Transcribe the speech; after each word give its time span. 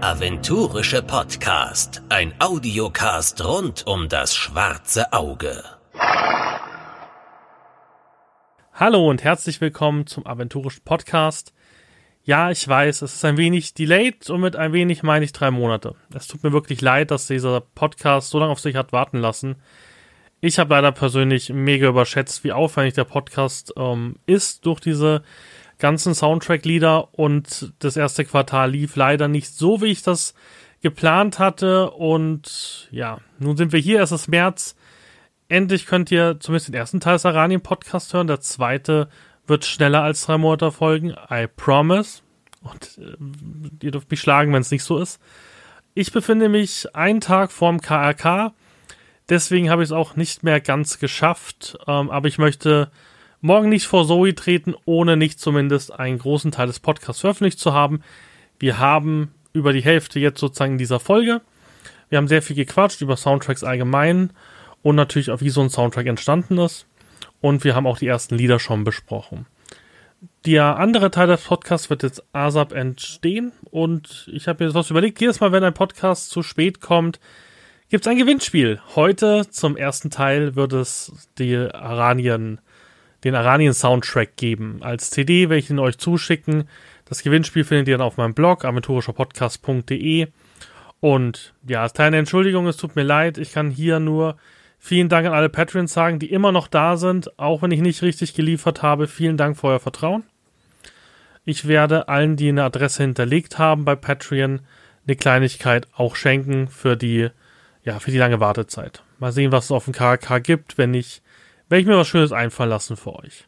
Aventurische 0.00 1.02
Podcast. 1.02 2.02
Ein 2.08 2.32
Audiocast 2.38 3.44
rund 3.44 3.84
um 3.84 4.08
das 4.08 4.32
schwarze 4.32 5.12
Auge. 5.12 5.64
Hallo 8.72 9.10
und 9.10 9.24
herzlich 9.24 9.60
willkommen 9.60 10.06
zum 10.06 10.24
aventurischen 10.24 10.84
Podcast. 10.84 11.52
Ja, 12.22 12.52
ich 12.52 12.66
weiß, 12.66 13.02
es 13.02 13.16
ist 13.16 13.24
ein 13.24 13.36
wenig 13.38 13.74
delayed 13.74 14.30
und 14.30 14.40
mit 14.40 14.54
ein 14.54 14.72
wenig 14.72 15.02
meine 15.02 15.24
ich 15.24 15.32
drei 15.32 15.50
Monate. 15.50 15.96
Es 16.14 16.28
tut 16.28 16.44
mir 16.44 16.52
wirklich 16.52 16.80
leid, 16.80 17.10
dass 17.10 17.26
dieser 17.26 17.60
Podcast 17.60 18.30
so 18.30 18.38
lange 18.38 18.52
auf 18.52 18.60
sich 18.60 18.76
hat 18.76 18.92
warten 18.92 19.18
lassen. 19.18 19.56
Ich 20.40 20.60
habe 20.60 20.74
leider 20.74 20.92
persönlich 20.92 21.48
mega 21.52 21.88
überschätzt, 21.88 22.44
wie 22.44 22.52
aufwendig 22.52 22.94
der 22.94 23.02
Podcast 23.02 23.74
ähm, 23.76 24.14
ist 24.26 24.64
durch 24.64 24.78
diese 24.78 25.24
ganzen 25.78 26.14
Soundtrack-Lieder 26.14 27.14
und 27.14 27.72
das 27.78 27.96
erste 27.96 28.24
Quartal 28.24 28.70
lief 28.70 28.96
leider 28.96 29.28
nicht 29.28 29.54
so, 29.54 29.80
wie 29.80 29.86
ich 29.86 30.02
das 30.02 30.34
geplant 30.82 31.38
hatte. 31.38 31.90
Und 31.90 32.88
ja, 32.90 33.18
nun 33.38 33.56
sind 33.56 33.72
wir 33.72 33.80
hier, 33.80 34.02
es 34.02 34.12
ist 34.12 34.28
März. 34.28 34.76
Endlich 35.48 35.86
könnt 35.86 36.10
ihr 36.10 36.38
zumindest 36.40 36.68
den 36.68 36.74
ersten 36.74 37.00
Teil 37.00 37.14
des 37.14 37.26
Aranien-Podcast 37.26 38.12
hören. 38.12 38.26
Der 38.26 38.40
zweite 38.40 39.08
wird 39.46 39.64
schneller 39.64 40.02
als 40.02 40.26
drei 40.26 40.36
Monate 40.36 40.72
folgen. 40.72 41.14
I 41.30 41.46
promise. 41.46 42.20
Und 42.60 42.98
äh, 42.98 43.84
ihr 43.84 43.92
dürft 43.92 44.10
mich 44.10 44.20
schlagen, 44.20 44.52
wenn 44.52 44.60
es 44.60 44.70
nicht 44.70 44.84
so 44.84 44.98
ist. 44.98 45.20
Ich 45.94 46.12
befinde 46.12 46.48
mich 46.48 46.94
einen 46.94 47.20
Tag 47.20 47.50
vorm 47.50 47.80
KRK. 47.80 48.52
Deswegen 49.28 49.70
habe 49.70 49.82
ich 49.82 49.88
es 49.88 49.92
auch 49.92 50.16
nicht 50.16 50.42
mehr 50.42 50.60
ganz 50.60 50.98
geschafft. 50.98 51.78
Ähm, 51.86 52.10
aber 52.10 52.28
ich 52.28 52.38
möchte 52.38 52.90
morgen 53.40 53.68
nicht 53.68 53.86
vor 53.86 54.06
Zoe 54.06 54.34
treten, 54.34 54.74
ohne 54.84 55.16
nicht 55.16 55.40
zumindest 55.40 55.92
einen 55.92 56.18
großen 56.18 56.50
Teil 56.50 56.66
des 56.66 56.80
Podcasts 56.80 57.20
veröffentlicht 57.20 57.58
zu 57.58 57.72
haben. 57.72 58.02
Wir 58.58 58.78
haben 58.78 59.32
über 59.52 59.72
die 59.72 59.82
Hälfte 59.82 60.20
jetzt 60.20 60.40
sozusagen 60.40 60.72
in 60.72 60.78
dieser 60.78 61.00
Folge. 61.00 61.40
Wir 62.08 62.18
haben 62.18 62.28
sehr 62.28 62.42
viel 62.42 62.56
gequatscht 62.56 63.00
über 63.00 63.16
Soundtracks 63.16 63.64
allgemein 63.64 64.30
und 64.82 64.96
natürlich 64.96 65.30
auch, 65.30 65.40
wie 65.40 65.50
so 65.50 65.60
ein 65.60 65.70
Soundtrack 65.70 66.06
entstanden 66.06 66.58
ist. 66.58 66.86
Und 67.40 67.64
wir 67.64 67.74
haben 67.74 67.86
auch 67.86 67.98
die 67.98 68.06
ersten 68.06 68.36
Lieder 68.36 68.58
schon 68.58 68.84
besprochen. 68.84 69.46
Der 70.44 70.78
andere 70.78 71.10
Teil 71.10 71.28
des 71.28 71.42
Podcasts 71.42 71.90
wird 71.90 72.02
jetzt 72.02 72.22
ASAP 72.32 72.72
entstehen 72.72 73.52
und 73.70 74.28
ich 74.32 74.48
habe 74.48 74.64
mir 74.64 74.74
was 74.74 74.90
überlegt. 74.90 75.20
Jedes 75.20 75.40
Mal, 75.40 75.52
wenn 75.52 75.62
ein 75.62 75.74
Podcast 75.74 76.30
zu 76.30 76.42
spät 76.42 76.80
kommt, 76.80 77.20
gibt 77.88 78.04
es 78.04 78.10
ein 78.10 78.18
Gewinnspiel. 78.18 78.80
Heute 78.96 79.48
zum 79.48 79.76
ersten 79.76 80.10
Teil 80.10 80.56
wird 80.56 80.72
es 80.72 81.12
die 81.38 81.56
Aranien 81.56 82.60
den 83.24 83.34
Aranien-Soundtrack 83.34 84.36
geben. 84.36 84.78
Als 84.80 85.10
CD 85.10 85.48
werde 85.48 85.58
ich 85.58 85.70
ihn 85.70 85.78
euch 85.78 85.98
zuschicken. 85.98 86.68
Das 87.04 87.22
Gewinnspiel 87.22 87.64
findet 87.64 87.88
ihr 87.88 87.98
dann 87.98 88.06
auf 88.06 88.16
meinem 88.16 88.34
Blog 88.34 88.64
aventurischerpodcast.de. 88.64 90.28
Und 91.00 91.54
ja, 91.66 91.82
als 91.82 91.94
kleine 91.94 92.18
Entschuldigung, 92.18 92.66
es 92.66 92.76
tut 92.76 92.96
mir 92.96 93.02
leid, 93.04 93.38
ich 93.38 93.52
kann 93.52 93.70
hier 93.70 94.00
nur 94.00 94.36
vielen 94.78 95.08
Dank 95.08 95.26
an 95.26 95.32
alle 95.32 95.48
Patreons 95.48 95.92
sagen, 95.92 96.18
die 96.18 96.30
immer 96.30 96.52
noch 96.52 96.68
da 96.68 96.96
sind, 96.96 97.38
auch 97.38 97.62
wenn 97.62 97.70
ich 97.70 97.80
nicht 97.80 98.02
richtig 98.02 98.34
geliefert 98.34 98.82
habe. 98.82 99.06
Vielen 99.06 99.36
Dank 99.36 99.56
für 99.56 99.68
euer 99.68 99.80
Vertrauen. 99.80 100.24
Ich 101.44 101.66
werde 101.66 102.08
allen, 102.08 102.36
die 102.36 102.48
eine 102.48 102.64
Adresse 102.64 103.02
hinterlegt 103.02 103.58
haben 103.58 103.84
bei 103.84 103.96
Patreon, 103.96 104.60
eine 105.06 105.16
Kleinigkeit 105.16 105.88
auch 105.96 106.14
schenken 106.14 106.68
für 106.68 106.96
die, 106.96 107.28
ja, 107.84 107.98
für 108.00 108.10
die 108.10 108.18
lange 108.18 108.40
Wartezeit. 108.40 109.02
Mal 109.18 109.32
sehen, 109.32 109.50
was 109.50 109.66
es 109.66 109.70
auf 109.70 109.86
dem 109.86 109.94
KK 109.94 110.40
gibt, 110.40 110.76
wenn 110.76 110.92
ich 110.92 111.22
werde 111.68 111.80
ich 111.80 111.86
mir 111.86 111.96
was 111.96 112.08
Schönes 112.08 112.32
einfallen 112.32 112.70
lassen 112.70 112.96
für 112.96 113.14
euch. 113.14 113.44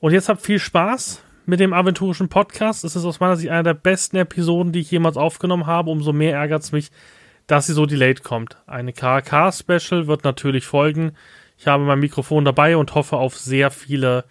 Und 0.00 0.12
jetzt 0.12 0.28
habt 0.28 0.42
viel 0.42 0.58
Spaß 0.58 1.22
mit 1.46 1.60
dem 1.60 1.72
aventurischen 1.72 2.28
Podcast. 2.28 2.84
Es 2.84 2.96
ist 2.96 3.04
aus 3.04 3.20
meiner 3.20 3.36
Sicht 3.36 3.50
eine 3.50 3.62
der 3.62 3.74
besten 3.74 4.16
Episoden, 4.16 4.72
die 4.72 4.80
ich 4.80 4.90
jemals 4.90 5.16
aufgenommen 5.16 5.66
habe. 5.66 5.90
Umso 5.90 6.12
mehr 6.12 6.36
ärgert 6.36 6.62
es 6.62 6.72
mich, 6.72 6.90
dass 7.46 7.66
sie 7.66 7.72
so 7.72 7.86
delayed 7.86 8.22
kommt. 8.22 8.56
Eine 8.66 8.92
KK-Special 8.92 10.06
wird 10.06 10.24
natürlich 10.24 10.66
folgen. 10.66 11.12
Ich 11.58 11.66
habe 11.66 11.84
mein 11.84 12.00
Mikrofon 12.00 12.44
dabei 12.44 12.76
und 12.76 12.94
hoffe 12.94 13.16
auf 13.16 13.36
sehr 13.36 13.70
viele 13.70 14.24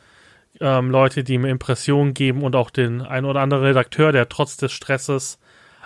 ähm, 0.59 0.90
Leute, 0.90 1.24
die 1.24 1.38
mir 1.38 1.50
Impressionen 1.50 2.14
geben 2.14 2.44
und 2.44 2.56
auch 2.56 2.70
den 2.70 3.02
ein 3.02 3.25
oder 3.25 3.41
anderen 3.41 3.64
Redakteur, 3.64 4.12
der 4.12 4.30
trotz 4.30 4.58
des 4.58 4.72
Stresses 4.72 5.40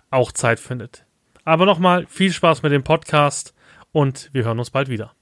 auch 0.09 0.31
Zeit 0.31 0.59
findet. 0.59 1.05
Aber 1.43 1.65
nochmal 1.65 2.05
viel 2.07 2.31
Spaß 2.31 2.63
mit 2.63 2.71
dem 2.71 2.83
Podcast 2.83 3.53
und 3.91 4.29
wir 4.33 4.43
hören 4.43 4.59
uns 4.59 4.71
bald 4.71 4.89
wieder. 4.89 5.16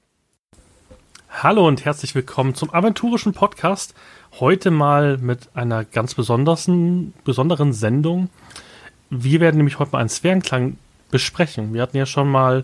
Hallo 1.46 1.68
und 1.68 1.86
herzlich 1.86 2.16
willkommen 2.16 2.56
zum 2.56 2.74
aventurischen 2.74 3.34
Podcast. 3.34 3.94
Heute 4.40 4.72
mal 4.72 5.20
mit 5.20 5.48
einer 5.54 5.86
ganz 5.86 6.16
besonderen, 6.16 7.14
besonderen 7.24 7.72
Sendung. 7.72 8.32
Wir 9.12 9.40
werden 9.42 9.58
nämlich 9.58 9.78
heute 9.78 9.92
mal 9.92 10.00
einen 10.00 10.10
Sphärenklang 10.10 10.78
besprechen. 11.12 11.76
Wir 11.76 11.84
hatten 11.84 11.98
ja 11.98 12.08
schon 12.08 12.32
mal 12.32 12.64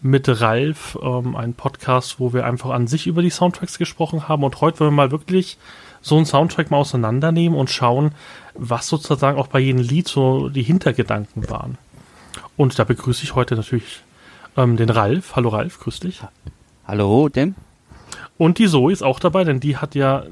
mit 0.00 0.40
Ralf 0.40 0.96
ähm, 1.02 1.34
einen 1.34 1.54
Podcast, 1.54 2.20
wo 2.20 2.32
wir 2.32 2.46
einfach 2.46 2.70
an 2.70 2.86
sich 2.86 3.08
über 3.08 3.22
die 3.22 3.30
Soundtracks 3.30 3.76
gesprochen 3.76 4.28
haben. 4.28 4.44
Und 4.44 4.60
heute 4.60 4.78
wollen 4.78 4.92
wir 4.92 5.06
mal 5.06 5.10
wirklich 5.10 5.58
so 6.00 6.16
einen 6.16 6.26
Soundtrack 6.26 6.70
mal 6.70 6.76
auseinandernehmen 6.76 7.58
und 7.58 7.70
schauen, 7.70 8.12
was 8.54 8.86
sozusagen 8.86 9.36
auch 9.36 9.48
bei 9.48 9.58
jedem 9.58 9.82
Lied 9.82 10.06
so 10.06 10.48
die 10.48 10.62
Hintergedanken 10.62 11.50
waren. 11.50 11.76
Und 12.56 12.78
da 12.78 12.84
begrüße 12.84 13.24
ich 13.24 13.34
heute 13.34 13.56
natürlich 13.56 14.04
ähm, 14.56 14.76
den 14.76 14.90
Ralf. 14.90 15.34
Hallo 15.34 15.48
Ralf, 15.48 15.80
grüß 15.80 15.98
dich. 15.98 16.22
Hallo, 16.86 17.28
Dem. 17.28 17.54
Und 18.36 18.58
die 18.58 18.68
Zoe 18.68 18.92
ist 18.92 19.02
auch 19.02 19.20
dabei, 19.20 19.44
denn 19.44 19.60
die 19.60 19.76
hat 19.76 19.94
ja 19.94 20.24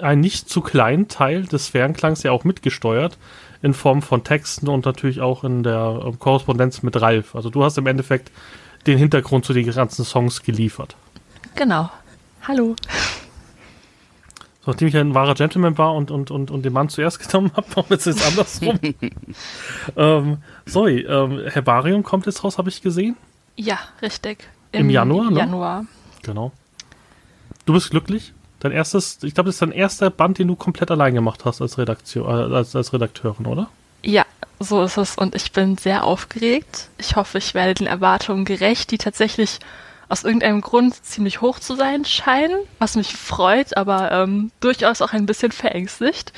einen 0.00 0.20
nicht 0.20 0.48
zu 0.48 0.60
kleinen 0.60 1.08
Teil 1.08 1.44
des 1.46 1.68
Fernklangs 1.68 2.22
ja 2.22 2.30
auch 2.30 2.44
mitgesteuert, 2.44 3.18
in 3.62 3.74
Form 3.74 4.02
von 4.02 4.22
Texten 4.22 4.68
und 4.68 4.84
natürlich 4.84 5.20
auch 5.20 5.42
in 5.42 5.62
der 5.62 6.02
ähm, 6.04 6.18
Korrespondenz 6.18 6.82
mit 6.82 7.00
Ralf. 7.00 7.34
Also 7.34 7.50
du 7.50 7.64
hast 7.64 7.78
im 7.78 7.86
Endeffekt 7.86 8.30
den 8.86 8.98
Hintergrund 8.98 9.44
zu 9.44 9.52
den 9.52 9.68
ganzen 9.68 10.04
Songs 10.04 10.42
geliefert. 10.42 10.94
Genau. 11.56 11.90
Hallo. 12.46 12.76
So, 14.60 14.70
nachdem 14.70 14.88
ich 14.88 14.96
ein 14.96 15.14
wahrer 15.14 15.34
Gentleman 15.34 15.78
war 15.78 15.94
und, 15.94 16.10
und, 16.10 16.30
und, 16.30 16.50
und 16.50 16.62
den 16.62 16.72
Mann 16.72 16.88
zuerst 16.88 17.18
genommen 17.26 17.50
habe, 17.56 17.66
warum 17.74 17.96
ist 17.96 18.06
es 18.06 18.24
andersrum? 18.24 18.78
ähm, 19.96 20.38
sorry, 20.66 21.00
ähm, 21.00 21.40
Herbarium 21.48 22.02
kommt 22.02 22.26
jetzt 22.26 22.44
raus, 22.44 22.58
habe 22.58 22.68
ich 22.68 22.82
gesehen. 22.82 23.16
Ja, 23.56 23.78
richtig. 24.02 24.46
Im, 24.72 24.82
Im 24.82 24.90
Januar, 24.90 25.30
ne? 25.30 25.38
Januar. 25.38 25.84
Genau. 26.22 26.52
Du 27.64 27.72
bist 27.72 27.90
glücklich? 27.90 28.32
Dein 28.60 28.72
erstes, 28.72 29.22
ich 29.22 29.34
glaube, 29.34 29.48
das 29.48 29.56
ist 29.56 29.62
dein 29.62 29.72
erster 29.72 30.10
Band, 30.10 30.38
den 30.38 30.48
du 30.48 30.56
komplett 30.56 30.90
allein 30.90 31.14
gemacht 31.14 31.44
hast 31.44 31.60
als, 31.60 31.78
Redaktion, 31.78 32.26
äh, 32.26 32.54
als, 32.54 32.74
als 32.74 32.92
Redakteurin, 32.92 33.46
oder? 33.46 33.68
Ja, 34.02 34.24
so 34.60 34.82
ist 34.82 34.96
es. 34.96 35.16
Und 35.16 35.34
ich 35.34 35.52
bin 35.52 35.76
sehr 35.76 36.04
aufgeregt. 36.04 36.88
Ich 36.98 37.16
hoffe, 37.16 37.38
ich 37.38 37.54
werde 37.54 37.74
den 37.74 37.86
Erwartungen 37.86 38.44
gerecht, 38.44 38.90
die 38.90 38.98
tatsächlich 38.98 39.58
aus 40.08 40.24
irgendeinem 40.24 40.60
Grund 40.60 40.94
ziemlich 41.04 41.40
hoch 41.40 41.58
zu 41.58 41.74
sein 41.74 42.04
scheinen, 42.04 42.58
was 42.78 42.96
mich 42.96 43.12
freut, 43.14 43.76
aber 43.76 44.12
ähm, 44.12 44.52
durchaus 44.60 45.02
auch 45.02 45.12
ein 45.12 45.26
bisschen 45.26 45.52
verängstigt. 45.52 46.32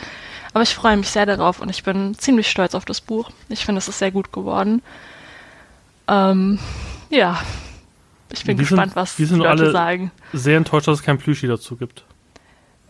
Aber 0.55 0.63
ich 0.63 0.75
freue 0.75 0.97
mich 0.97 1.11
sehr 1.11 1.27
darauf 1.27 1.61
und 1.61 1.69
ich 1.69 1.85
bin 1.85 2.17
ziemlich 2.19 2.51
stolz 2.51 2.75
auf 2.75 2.87
das 2.87 3.03
Buch. 3.03 3.31
Ich 3.51 3.65
finde, 3.65 3.81
es 3.81 3.89
ist 3.89 3.99
sehr 3.99 4.11
gut 4.11 4.33
geworden. 4.33 4.83
Ähm, 6.09 6.59
ja, 7.11 7.39
ich 8.33 8.45
bin 8.45 8.59
wir 8.59 8.65
gespannt, 8.65 8.93
sind, 8.93 8.97
was 8.97 9.17
die 9.17 9.25
Leute 9.25 9.49
alle 9.49 9.71
sagen. 9.73 10.11
Sehr 10.33 10.57
enttäuscht, 10.57 10.89
dass 10.89 10.99
es 10.99 11.05
kein 11.05 11.19
Plüschi 11.19 11.47
dazu 11.47 11.77
gibt. 11.77 12.05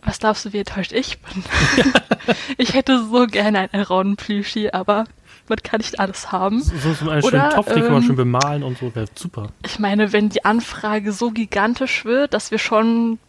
Was 0.03 0.19
glaubst 0.19 0.45
du, 0.45 0.53
wie 0.53 0.59
enttäuscht 0.59 0.91
ich 0.91 1.19
bin? 1.19 1.43
ich 2.57 2.73
hätte 2.73 3.03
so 3.05 3.27
gerne 3.27 3.59
ein 3.59 3.69
Aaron-Plüschi, 3.73 4.71
aber 4.71 5.05
man 5.47 5.57
kann 5.63 5.79
nicht 5.79 5.99
alles 5.99 6.31
haben. 6.31 6.61
So, 6.61 6.93
so 6.93 7.09
einen 7.09 7.21
schönen 7.23 7.49
Topf, 7.49 7.67
den 7.67 7.77
ähm, 7.77 7.83
kann 7.83 7.93
man 7.93 8.03
schön 8.03 8.15
bemalen 8.15 8.63
und 8.63 8.77
so, 8.77 8.93
wäre 8.95 9.07
super. 9.15 9.49
Ich 9.65 9.79
meine, 9.79 10.13
wenn 10.13 10.29
die 10.29 10.45
Anfrage 10.45 11.11
so 11.11 11.31
gigantisch 11.31 12.05
wird, 12.05 12.33
dass 12.33 12.51
wir 12.51 12.59
schon 12.59 13.19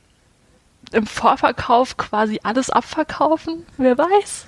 im 0.92 1.06
Vorverkauf 1.06 1.96
quasi 1.96 2.40
alles 2.42 2.70
abverkaufen, 2.70 3.64
wer 3.78 3.96
weiß. 3.96 4.46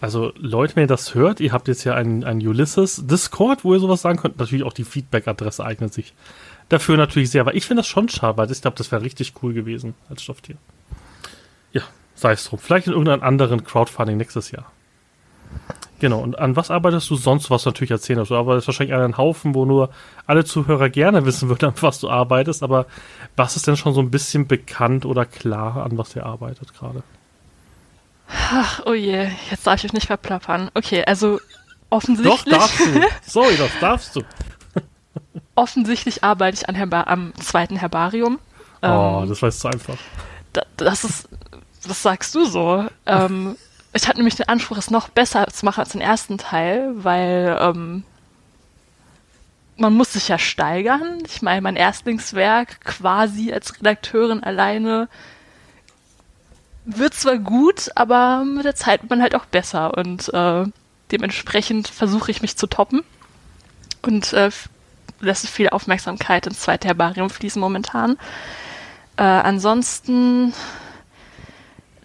Also 0.00 0.32
Leute, 0.36 0.76
wenn 0.76 0.84
ihr 0.84 0.88
das 0.88 1.14
hört, 1.14 1.40
ihr 1.40 1.52
habt 1.52 1.66
jetzt 1.66 1.84
ja 1.84 1.94
einen, 1.94 2.22
einen 2.22 2.46
Ulysses 2.46 3.06
Discord, 3.06 3.64
wo 3.64 3.74
ihr 3.74 3.80
sowas 3.80 4.02
sagen 4.02 4.18
könnt. 4.18 4.38
Natürlich 4.38 4.64
auch 4.64 4.72
die 4.72 4.84
Feedback-Adresse 4.84 5.64
eignet 5.64 5.92
sich 5.92 6.14
dafür 6.68 6.96
natürlich 6.96 7.30
sehr. 7.30 7.40
Aber 7.40 7.54
ich 7.54 7.66
finde 7.66 7.80
das 7.80 7.88
schon 7.88 8.08
schade, 8.08 8.38
weil 8.38 8.50
ich 8.50 8.60
glaube, 8.60 8.76
das 8.76 8.92
wäre 8.92 9.02
richtig 9.02 9.34
cool 9.42 9.54
gewesen 9.54 9.94
als 10.08 10.22
Stofftier. 10.22 10.56
Ja, 11.72 11.82
sei 12.14 12.32
es 12.32 12.44
drum. 12.44 12.58
Vielleicht 12.58 12.86
in 12.86 12.92
irgendeinem 12.92 13.22
anderen 13.22 13.64
Crowdfunding 13.64 14.16
nächstes 14.16 14.52
Jahr. 14.52 14.70
Genau, 16.00 16.20
und 16.20 16.38
an 16.38 16.54
was 16.54 16.70
arbeitest 16.70 17.10
du 17.10 17.16
sonst, 17.16 17.50
was 17.50 17.64
du 17.64 17.70
natürlich 17.70 17.90
erzählen 17.90 18.20
hast? 18.20 18.30
Du 18.30 18.36
arbeitest 18.36 18.68
wahrscheinlich 18.68 18.94
an 18.94 19.02
einem 19.02 19.16
Haufen, 19.16 19.56
wo 19.56 19.64
nur 19.64 19.90
alle 20.26 20.44
Zuhörer 20.44 20.90
gerne 20.90 21.24
wissen 21.24 21.48
würden, 21.48 21.66
an 21.66 21.74
was 21.80 21.98
du 21.98 22.08
arbeitest, 22.08 22.62
aber 22.62 22.86
was 23.34 23.56
ist 23.56 23.66
denn 23.66 23.76
schon 23.76 23.94
so 23.94 24.00
ein 24.00 24.10
bisschen 24.10 24.46
bekannt 24.46 25.04
oder 25.04 25.24
klar, 25.24 25.82
an 25.82 25.98
was 25.98 26.14
ihr 26.14 26.24
arbeitet 26.24 26.72
gerade? 26.72 27.02
Ach, 28.28 28.82
oh 28.86 28.92
je, 28.92 29.30
jetzt 29.50 29.66
darf 29.66 29.76
ich 29.76 29.86
euch 29.86 29.92
nicht 29.92 30.06
verplappern. 30.06 30.70
Okay, 30.74 31.04
also 31.04 31.40
offensichtlich. 31.90 32.44
Doch, 32.44 32.58
darfst 32.58 32.80
du. 32.80 33.00
Sorry, 33.26 33.56
das 33.56 33.70
darfst 33.80 34.16
du. 34.16 34.22
offensichtlich 35.54 36.22
arbeite 36.22 36.58
ich 36.58 36.68
an 36.68 36.74
Herba 36.74 37.04
am 37.04 37.32
zweiten 37.36 37.76
Herbarium. 37.76 38.38
Oh, 38.82 39.20
ähm, 39.22 39.28
das 39.28 39.42
weißt 39.42 39.64
du 39.64 39.68
einfach. 39.68 39.96
Da, 40.52 40.62
das 40.76 41.04
ist, 41.04 41.28
das 41.86 42.02
sagst 42.02 42.34
du 42.34 42.44
so. 42.44 42.86
ähm, 43.06 43.56
ich 43.92 44.06
hatte 44.06 44.18
nämlich 44.18 44.36
den 44.36 44.48
Anspruch, 44.48 44.76
es 44.76 44.90
noch 44.90 45.08
besser 45.08 45.46
zu 45.48 45.64
machen 45.64 45.80
als 45.80 45.90
den 45.90 46.00
ersten 46.00 46.38
Teil, 46.38 46.92
weil 46.94 47.56
ähm, 47.60 48.04
man 49.76 49.94
muss 49.94 50.12
sich 50.12 50.28
ja 50.28 50.38
steigern. 50.38 51.18
Ich 51.26 51.42
meine, 51.42 51.62
mein 51.62 51.76
Erstlingswerk 51.76 52.80
quasi 52.84 53.52
als 53.52 53.74
Redakteurin 53.76 54.42
alleine 54.42 55.08
wird 56.88 57.14
zwar 57.14 57.38
gut, 57.38 57.90
aber 57.94 58.44
mit 58.44 58.64
der 58.64 58.74
Zeit 58.74 59.02
wird 59.02 59.10
man 59.10 59.22
halt 59.22 59.34
auch 59.34 59.44
besser 59.44 59.96
und 59.96 60.32
äh, 60.32 60.64
dementsprechend 61.12 61.88
versuche 61.88 62.30
ich 62.30 62.40
mich 62.40 62.56
zu 62.56 62.66
toppen 62.66 63.02
und 64.02 64.32
äh, 64.32 64.50
lässt 65.20 65.48
viel 65.48 65.68
Aufmerksamkeit 65.68 66.46
ins 66.46 66.60
zweite 66.60 66.88
Herbarium 66.88 67.28
fließen 67.28 67.60
momentan. 67.60 68.16
Äh, 69.16 69.22
ansonsten 69.22 70.54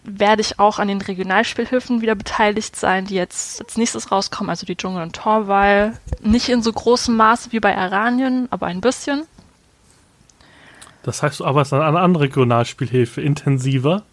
werde 0.03 0.41
ich 0.41 0.59
auch 0.59 0.79
an 0.79 0.89
den 0.89 1.01
Regionalspielhöfen 1.01 2.01
wieder 2.01 2.15
beteiligt 2.15 2.75
sein, 2.75 3.05
die 3.05 3.15
jetzt 3.15 3.61
als 3.61 3.77
nächstes 3.77 4.11
rauskommen, 4.11 4.49
also 4.49 4.65
die 4.65 4.75
Dschungel 4.75 5.03
und 5.03 5.15
Torwall. 5.15 5.97
Nicht 6.21 6.49
in 6.49 6.61
so 6.61 6.73
großem 6.73 7.15
Maße 7.15 7.53
wie 7.53 7.61
bei 7.61 7.77
Aranien, 7.77 8.47
aber 8.51 8.67
ein 8.67 8.81
bisschen. 8.81 9.23
Das 11.03 11.23
heißt, 11.23 11.39
du 11.39 11.45
arbeitest 11.45 11.73
an 11.73 11.81
einer 11.81 12.01
anderen 12.01 12.27
Regionalspielhilfe 12.27 13.21
intensiver? 13.21 14.03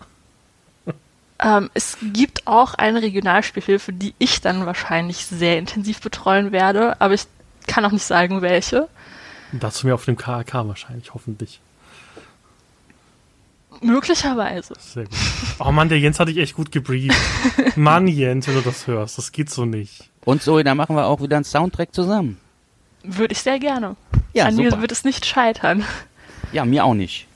Ähm, 1.42 1.70
es 1.74 1.96
gibt 2.02 2.46
auch 2.46 2.74
eine 2.74 3.02
Regionalspielhilfe, 3.02 3.92
die 3.92 4.14
ich 4.18 4.40
dann 4.40 4.66
wahrscheinlich 4.66 5.24
sehr 5.26 5.58
intensiv 5.58 6.00
betreuen 6.00 6.52
werde, 6.52 7.00
aber 7.00 7.14
ich 7.14 7.24
kann 7.66 7.84
auch 7.84 7.92
nicht 7.92 8.04
sagen, 8.04 8.42
welche. 8.42 8.88
Dazu 9.52 9.86
mir 9.86 9.94
auf 9.94 10.04
dem 10.04 10.16
KAK 10.16 10.54
wahrscheinlich, 10.68 11.14
hoffentlich. 11.14 11.60
Möglicherweise. 13.80 14.74
Sehr 14.78 15.04
gut. 15.04 15.14
Oh 15.58 15.72
Mann, 15.72 15.88
der 15.88 15.98
Jens 15.98 16.20
hat 16.20 16.28
dich 16.28 16.36
echt 16.36 16.54
gut 16.54 16.70
gebrieft. 16.70 17.16
Mann, 17.76 18.06
Jens, 18.06 18.46
wenn 18.46 18.54
du 18.54 18.60
das 18.60 18.86
hörst, 18.86 19.16
das 19.16 19.32
geht 19.32 19.48
so 19.50 19.64
nicht. 19.64 20.10
Und 20.24 20.42
Zoe, 20.42 20.62
da 20.64 20.74
machen 20.74 20.96
wir 20.96 21.06
auch 21.06 21.22
wieder 21.22 21.36
einen 21.36 21.44
Soundtrack 21.44 21.94
zusammen. 21.94 22.38
Würde 23.02 23.32
ich 23.32 23.40
sehr 23.40 23.58
gerne. 23.58 23.96
Ja, 24.34 24.44
An 24.46 24.56
super. 24.56 24.76
mir 24.76 24.82
wird 24.82 24.92
es 24.92 25.04
nicht 25.04 25.24
scheitern. 25.24 25.84
Ja, 26.52 26.64
mir 26.66 26.84
auch 26.84 26.94
nicht. 26.94 27.26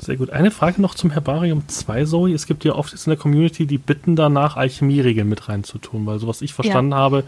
Sehr 0.00 0.16
gut. 0.16 0.30
Eine 0.30 0.50
Frage 0.50 0.80
noch 0.80 0.94
zum 0.94 1.10
Herbarium 1.10 1.66
2, 1.66 2.04
Zoe. 2.04 2.32
Es 2.32 2.46
gibt 2.46 2.64
ja 2.64 2.74
oft 2.74 2.92
jetzt 2.92 3.06
in 3.06 3.10
der 3.10 3.18
Community, 3.18 3.66
die 3.66 3.78
bitten 3.78 4.14
danach, 4.14 4.56
Alchemieregeln 4.56 5.28
mit 5.28 5.48
reinzutun, 5.48 6.06
weil 6.06 6.18
so 6.18 6.28
was 6.28 6.40
ich 6.40 6.54
verstanden 6.54 6.94
habe, 6.94 7.24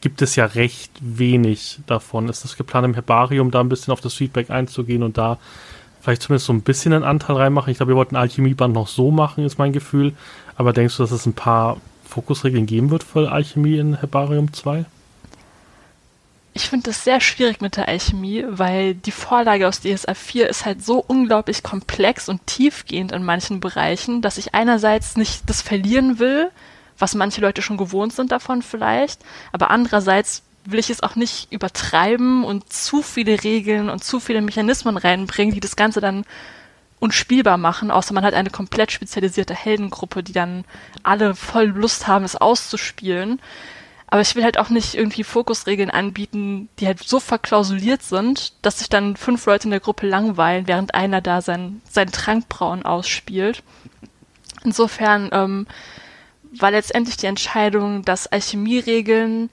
gibt 0.00 0.22
es 0.22 0.34
ja 0.36 0.46
recht 0.46 0.90
wenig 1.00 1.80
davon. 1.86 2.28
Ist 2.28 2.44
das 2.44 2.56
geplant 2.56 2.86
im 2.86 2.94
Herbarium, 2.94 3.50
da 3.50 3.60
ein 3.60 3.68
bisschen 3.68 3.92
auf 3.92 4.00
das 4.00 4.14
Feedback 4.14 4.50
einzugehen 4.50 5.02
und 5.02 5.18
da 5.18 5.38
vielleicht 6.00 6.22
zumindest 6.22 6.46
so 6.46 6.52
ein 6.54 6.62
bisschen 6.62 6.94
einen 6.94 7.04
Anteil 7.04 7.36
reinmachen? 7.36 7.70
Ich 7.70 7.76
glaube, 7.76 7.92
wir 7.92 7.96
wollten 7.96 8.16
Alchemieband 8.16 8.74
noch 8.74 8.88
so 8.88 9.10
machen, 9.10 9.44
ist 9.44 9.58
mein 9.58 9.72
Gefühl. 9.72 10.14
Aber 10.56 10.72
denkst 10.72 10.96
du, 10.96 11.02
dass 11.02 11.12
es 11.12 11.26
ein 11.26 11.34
paar 11.34 11.76
Fokusregeln 12.04 12.66
geben 12.66 12.90
wird 12.90 13.02
für 13.04 13.30
Alchemie 13.30 13.76
in 13.78 13.98
Herbarium 13.98 14.52
2? 14.52 14.86
Ich 16.56 16.68
finde 16.68 16.84
das 16.90 17.02
sehr 17.02 17.20
schwierig 17.20 17.60
mit 17.60 17.76
der 17.76 17.88
Alchemie, 17.88 18.44
weil 18.48 18.94
die 18.94 19.10
Vorlage 19.10 19.66
aus 19.66 19.80
DSA 19.80 20.14
4 20.14 20.48
ist 20.48 20.64
halt 20.64 20.84
so 20.84 21.04
unglaublich 21.04 21.64
komplex 21.64 22.28
und 22.28 22.46
tiefgehend 22.46 23.10
in 23.10 23.24
manchen 23.24 23.58
Bereichen, 23.58 24.22
dass 24.22 24.38
ich 24.38 24.54
einerseits 24.54 25.16
nicht 25.16 25.50
das 25.50 25.62
verlieren 25.62 26.20
will, 26.20 26.52
was 26.96 27.16
manche 27.16 27.40
Leute 27.40 27.60
schon 27.60 27.76
gewohnt 27.76 28.12
sind 28.12 28.30
davon 28.30 28.62
vielleicht, 28.62 29.20
aber 29.50 29.70
andererseits 29.70 30.44
will 30.64 30.78
ich 30.78 30.90
es 30.90 31.02
auch 31.02 31.16
nicht 31.16 31.52
übertreiben 31.52 32.44
und 32.44 32.72
zu 32.72 33.02
viele 33.02 33.42
Regeln 33.42 33.90
und 33.90 34.04
zu 34.04 34.20
viele 34.20 34.40
Mechanismen 34.40 34.96
reinbringen, 34.96 35.54
die 35.54 35.60
das 35.60 35.74
Ganze 35.74 36.00
dann 36.00 36.24
unspielbar 37.00 37.58
machen, 37.58 37.90
außer 37.90 38.14
man 38.14 38.24
hat 38.24 38.34
eine 38.34 38.50
komplett 38.50 38.92
spezialisierte 38.92 39.54
Heldengruppe, 39.54 40.22
die 40.22 40.32
dann 40.32 40.64
alle 41.02 41.34
voll 41.34 41.66
Lust 41.66 42.06
haben, 42.06 42.24
es 42.24 42.36
auszuspielen. 42.36 43.40
Aber 44.14 44.20
ich 44.20 44.36
will 44.36 44.44
halt 44.44 44.58
auch 44.58 44.70
nicht 44.70 44.94
irgendwie 44.94 45.24
Fokusregeln 45.24 45.90
anbieten, 45.90 46.68
die 46.78 46.86
halt 46.86 47.02
so 47.02 47.18
verklausuliert 47.18 48.00
sind, 48.04 48.52
dass 48.62 48.78
sich 48.78 48.88
dann 48.88 49.16
fünf 49.16 49.44
Leute 49.44 49.64
in 49.64 49.72
der 49.72 49.80
Gruppe 49.80 50.06
langweilen, 50.06 50.68
während 50.68 50.94
einer 50.94 51.20
da 51.20 51.42
sein, 51.42 51.82
sein 51.90 52.12
Trankbrauen 52.12 52.84
ausspielt. 52.84 53.64
Insofern 54.62 55.30
ähm, 55.32 55.66
war 56.52 56.70
letztendlich 56.70 57.16
die 57.16 57.26
Entscheidung, 57.26 58.04
dass 58.04 58.28
Alchemieregeln 58.28 59.50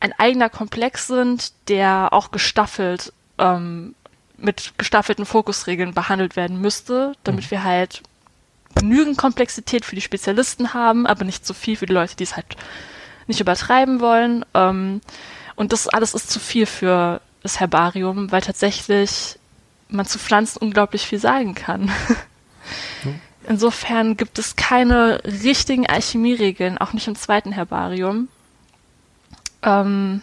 ein 0.00 0.12
eigener 0.18 0.50
Komplex 0.50 1.06
sind, 1.06 1.52
der 1.68 2.08
auch 2.10 2.32
gestaffelt 2.32 3.12
ähm, 3.38 3.94
mit 4.36 4.72
gestaffelten 4.78 5.26
Fokusregeln 5.26 5.94
behandelt 5.94 6.34
werden 6.34 6.60
müsste, 6.60 7.12
damit 7.22 7.52
wir 7.52 7.62
halt 7.62 8.02
genügend 8.74 9.16
Komplexität 9.16 9.84
für 9.84 9.94
die 9.94 10.00
Spezialisten 10.00 10.74
haben, 10.74 11.06
aber 11.06 11.24
nicht 11.24 11.46
zu 11.46 11.54
viel 11.54 11.76
für 11.76 11.86
die 11.86 11.92
Leute, 11.92 12.16
die 12.16 12.24
es 12.24 12.34
halt 12.34 12.56
nicht 13.32 13.40
übertreiben 13.40 14.00
wollen. 14.00 14.44
Ähm, 14.54 15.00
und 15.56 15.72
das 15.72 15.88
alles 15.88 16.14
ist 16.14 16.30
zu 16.30 16.38
viel 16.38 16.66
für 16.66 17.20
das 17.42 17.60
Herbarium, 17.60 18.30
weil 18.30 18.40
tatsächlich 18.40 19.38
man 19.88 20.06
zu 20.06 20.18
Pflanzen 20.18 20.58
unglaublich 20.58 21.06
viel 21.06 21.18
sagen 21.18 21.54
kann. 21.54 21.90
Insofern 23.48 24.16
gibt 24.16 24.38
es 24.38 24.56
keine 24.56 25.20
richtigen 25.24 25.86
Alchemieregeln, 25.86 26.78
auch 26.78 26.92
nicht 26.92 27.08
im 27.08 27.16
zweiten 27.16 27.52
Herbarium. 27.52 28.28
Ähm, 29.62 30.22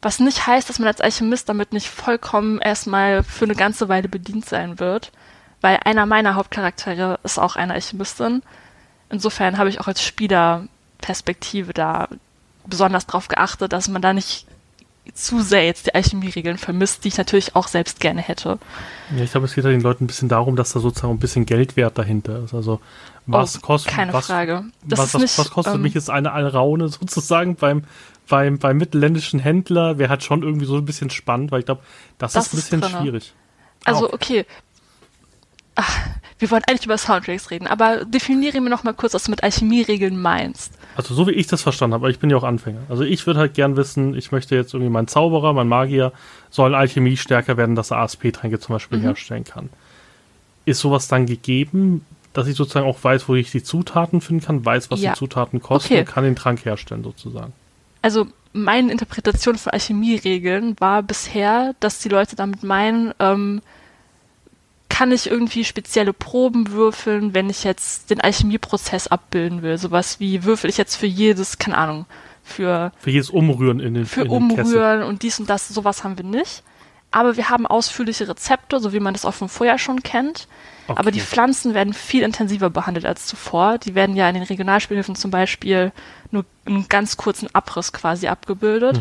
was 0.00 0.18
nicht 0.18 0.46
heißt, 0.46 0.68
dass 0.68 0.80
man 0.80 0.88
als 0.88 1.00
Alchemist 1.00 1.48
damit 1.48 1.72
nicht 1.72 1.88
vollkommen 1.88 2.60
erstmal 2.60 3.22
für 3.22 3.44
eine 3.44 3.54
ganze 3.54 3.88
Weile 3.88 4.08
bedient 4.08 4.44
sein 4.44 4.80
wird, 4.80 5.12
weil 5.60 5.78
einer 5.84 6.06
meiner 6.06 6.34
Hauptcharaktere 6.34 7.20
ist 7.22 7.38
auch 7.38 7.54
eine 7.54 7.74
Alchemistin. 7.74 8.42
Insofern 9.08 9.58
habe 9.58 9.68
ich 9.68 9.80
auch 9.80 9.86
als 9.86 10.02
Spielerperspektive 11.02 11.72
da 11.72 12.08
besonders 12.66 13.06
darauf 13.06 13.28
geachtet, 13.28 13.72
dass 13.72 13.88
man 13.88 14.02
da 14.02 14.12
nicht 14.12 14.46
zu 15.14 15.42
sehr 15.42 15.66
jetzt 15.66 15.86
die 15.86 15.94
Alchemieregeln 15.96 16.58
vermisst, 16.58 17.02
die 17.02 17.08
ich 17.08 17.18
natürlich 17.18 17.56
auch 17.56 17.66
selbst 17.66 17.98
gerne 17.98 18.22
hätte. 18.22 18.60
Ja, 19.16 19.24
ich 19.24 19.32
glaube, 19.32 19.46
es 19.46 19.54
geht 19.54 19.64
ja 19.64 19.70
den 19.70 19.80
Leuten 19.80 20.04
ein 20.04 20.06
bisschen 20.06 20.28
darum, 20.28 20.54
dass 20.54 20.72
da 20.72 20.78
sozusagen 20.80 21.12
ein 21.12 21.18
bisschen 21.18 21.44
Geldwert 21.44 21.98
dahinter 21.98 22.44
ist. 22.44 22.54
Also 22.54 22.80
was 23.26 23.56
Oh, 23.56 23.60
kostet 23.60 23.92
keine 23.92 24.12
was, 24.12 24.26
Frage. 24.26 24.64
Das 24.84 25.00
was, 25.00 25.06
ist 25.08 25.14
was, 25.14 25.22
nicht, 25.22 25.38
was 25.38 25.50
kostet 25.50 25.74
ähm, 25.74 25.82
mich 25.82 25.94
jetzt 25.94 26.08
eine 26.08 26.30
Alraune 26.32 26.88
sozusagen 26.88 27.56
beim, 27.56 27.82
beim, 28.28 28.58
beim 28.58 28.76
mittelländischen 28.76 29.40
Händler? 29.40 29.98
Wäre 29.98 30.08
halt 30.10 30.22
schon 30.22 30.44
irgendwie 30.44 30.66
so 30.66 30.76
ein 30.76 30.84
bisschen 30.84 31.10
spannend, 31.10 31.50
weil 31.50 31.60
ich 31.60 31.66
glaube, 31.66 31.82
das, 32.18 32.34
Das 32.34 32.46
ist 32.46 32.52
ein 32.52 32.56
bisschen 32.56 32.80
drinne. 32.80 33.00
schwierig. 33.00 33.32
Also, 33.84 34.08
Auch. 34.08 34.12
okay. 34.12 34.46
Ach, 35.74 35.98
wir 36.38 36.50
wollen 36.52 36.62
eigentlich 36.68 36.84
über 36.84 36.98
Soundtracks 36.98 37.50
reden, 37.50 37.66
aber 37.66 38.04
definiere 38.04 38.60
mir 38.60 38.70
noch 38.70 38.84
mal 38.84 38.94
kurz, 38.94 39.14
was 39.14 39.24
du 39.24 39.30
mit 39.32 39.42
Alchemieregeln 39.42 40.20
meinst. 40.20 40.74
Also 40.96 41.14
so 41.14 41.26
wie 41.26 41.32
ich 41.32 41.46
das 41.46 41.62
verstanden 41.62 41.94
habe, 41.94 42.04
aber 42.04 42.10
ich 42.10 42.18
bin 42.18 42.28
ja 42.30 42.36
auch 42.36 42.42
Anfänger. 42.44 42.80
Also 42.88 43.02
ich 43.04 43.26
würde 43.26 43.40
halt 43.40 43.54
gern 43.54 43.76
wissen, 43.76 44.14
ich 44.14 44.32
möchte 44.32 44.54
jetzt 44.54 44.74
irgendwie 44.74 44.90
mein 44.90 45.08
Zauberer, 45.08 45.52
mein 45.52 45.68
Magier 45.68 46.12
soll 46.50 46.74
Alchemie 46.74 47.16
stärker 47.16 47.56
werden, 47.56 47.74
dass 47.76 47.90
er 47.90 47.98
ASP-Tränke 47.98 48.58
zum 48.60 48.74
Beispiel 48.74 48.98
Mhm. 48.98 49.02
herstellen 49.02 49.44
kann. 49.44 49.70
Ist 50.64 50.80
sowas 50.80 51.08
dann 51.08 51.26
gegeben, 51.26 52.04
dass 52.34 52.46
ich 52.46 52.56
sozusagen 52.56 52.86
auch 52.86 53.02
weiß, 53.02 53.28
wo 53.28 53.34
ich 53.34 53.50
die 53.50 53.62
Zutaten 53.62 54.20
finden 54.20 54.44
kann, 54.44 54.64
weiß, 54.64 54.90
was 54.90 55.00
Ja. 55.00 55.12
die 55.12 55.18
Zutaten 55.18 55.60
kosten 55.60 55.92
Okay. 55.94 56.00
und 56.00 56.06
kann 56.06 56.24
den 56.24 56.36
Trank 56.36 56.64
herstellen 56.64 57.02
sozusagen. 57.02 57.52
Also, 58.02 58.26
meine 58.52 58.92
Interpretation 58.92 59.56
von 59.56 59.72
Alchemieregeln 59.72 60.76
war 60.78 61.02
bisher, 61.02 61.74
dass 61.80 61.98
die 62.00 62.08
Leute 62.10 62.36
damit 62.36 62.62
meinen, 62.62 63.12
ähm, 63.18 63.62
kann 64.92 65.10
ich 65.10 65.30
irgendwie 65.30 65.64
spezielle 65.64 66.12
Proben 66.12 66.70
würfeln, 66.70 67.32
wenn 67.32 67.48
ich 67.48 67.64
jetzt 67.64 68.10
den 68.10 68.20
Alchemieprozess 68.20 69.06
abbilden 69.06 69.62
will. 69.62 69.78
Sowas 69.78 70.20
wie 70.20 70.44
würfel 70.44 70.68
ich 70.68 70.76
jetzt 70.76 70.96
für 70.96 71.06
jedes, 71.06 71.56
keine 71.56 71.78
Ahnung, 71.78 72.04
für 72.44 72.92
Für 72.98 73.08
jedes 73.08 73.30
Umrühren 73.30 73.80
in 73.80 73.94
den, 73.94 74.04
für 74.04 74.20
in 74.20 74.30
den 74.30 74.48
Kessel. 74.50 74.76
Umrühren 74.76 75.02
und 75.04 75.22
dies 75.22 75.40
und 75.40 75.48
das, 75.48 75.66
sowas 75.68 76.04
haben 76.04 76.18
wir 76.18 76.26
nicht. 76.26 76.62
Aber 77.10 77.38
wir 77.38 77.48
haben 77.48 77.66
ausführliche 77.66 78.28
Rezepte, 78.28 78.80
so 78.80 78.92
wie 78.92 79.00
man 79.00 79.14
das 79.14 79.24
auch 79.24 79.32
von 79.32 79.48
vorher 79.48 79.78
schon 79.78 80.02
kennt. 80.02 80.46
Okay. 80.86 80.98
Aber 80.98 81.10
die 81.10 81.20
Pflanzen 81.20 81.74
werden 81.74 81.92
viel 81.92 82.22
intensiver 82.22 82.70
behandelt 82.70 83.06
als 83.06 83.26
zuvor. 83.26 83.78
Die 83.78 83.94
werden 83.94 84.16
ja 84.16 84.28
in 84.28 84.34
den 84.34 84.42
Regionalspielhilfen 84.42 85.14
zum 85.14 85.30
Beispiel 85.30 85.92
nur 86.30 86.44
einen 86.64 86.88
ganz 86.88 87.16
kurzen 87.16 87.54
Abriss 87.54 87.92
quasi 87.92 88.26
abgebildet. 88.26 88.96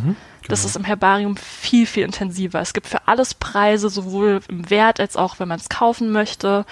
Das 0.48 0.62
genau. 0.62 0.70
ist 0.70 0.76
im 0.76 0.84
Herbarium 0.84 1.38
viel, 1.38 1.86
viel 1.86 2.04
intensiver. 2.04 2.60
Es 2.60 2.74
gibt 2.74 2.88
für 2.88 3.08
alles 3.08 3.34
Preise, 3.34 3.90
sowohl 3.90 4.42
im 4.48 4.70
Wert 4.70 5.00
als 5.00 5.16
auch, 5.16 5.40
wenn 5.40 5.48
man 5.48 5.60
es 5.60 5.70
kaufen 5.70 6.12
möchte. 6.12 6.66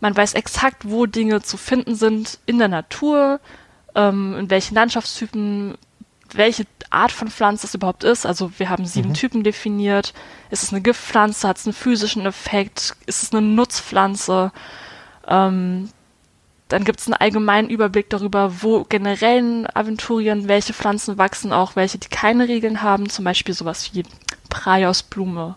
Man 0.00 0.16
weiß 0.16 0.34
exakt, 0.34 0.88
wo 0.88 1.06
Dinge 1.06 1.42
zu 1.42 1.56
finden 1.56 1.94
sind 1.94 2.38
in 2.46 2.58
der 2.58 2.68
Natur, 2.68 3.40
ähm, 3.94 4.36
in 4.38 4.50
welchen 4.50 4.74
Landschaftstypen, 4.74 5.76
welche 6.32 6.64
Art 6.90 7.12
von 7.12 7.28
Pflanze 7.28 7.66
es 7.66 7.74
überhaupt 7.74 8.04
ist. 8.04 8.26
Also 8.26 8.50
wir 8.58 8.68
haben 8.68 8.86
sieben 8.86 9.14
Typen 9.14 9.42
definiert. 9.42 10.14
Ist 10.50 10.62
es 10.62 10.72
eine 10.72 10.82
Giftpflanze? 10.82 11.48
Hat 11.48 11.58
es 11.58 11.66
einen 11.66 11.72
physischen 11.72 12.26
Effekt? 12.26 12.94
Ist 13.06 13.22
es 13.22 13.32
eine 13.32 13.42
Nutzpflanze? 13.42 14.52
Ähm, 15.26 15.90
dann 16.68 16.84
gibt 16.84 17.00
es 17.00 17.06
einen 17.06 17.14
allgemeinen 17.14 17.70
Überblick 17.70 18.10
darüber, 18.10 18.62
wo 18.62 18.84
generell 18.84 19.38
in 19.38 19.68
Aventurien 19.72 20.48
welche 20.48 20.72
Pflanzen 20.72 21.16
wachsen, 21.16 21.52
auch 21.52 21.76
welche, 21.76 21.98
die 21.98 22.08
keine 22.08 22.48
Regeln 22.48 22.82
haben. 22.82 23.08
Zum 23.08 23.24
Beispiel 23.24 23.54
sowas 23.54 23.90
wie 23.92 24.02
Praiosblume, 24.48 25.56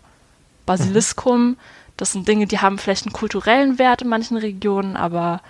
Basiliskum. 0.65 1.57
Das 1.97 2.13
sind 2.13 2.27
Dinge, 2.27 2.47
die 2.47 2.59
haben 2.59 2.77
vielleicht 2.77 3.05
einen 3.05 3.13
kulturellen 3.13 3.79
Wert 3.79 4.03
in 4.03 4.07
manchen 4.07 4.37
Regionen, 4.37 4.95
aber 4.95 5.41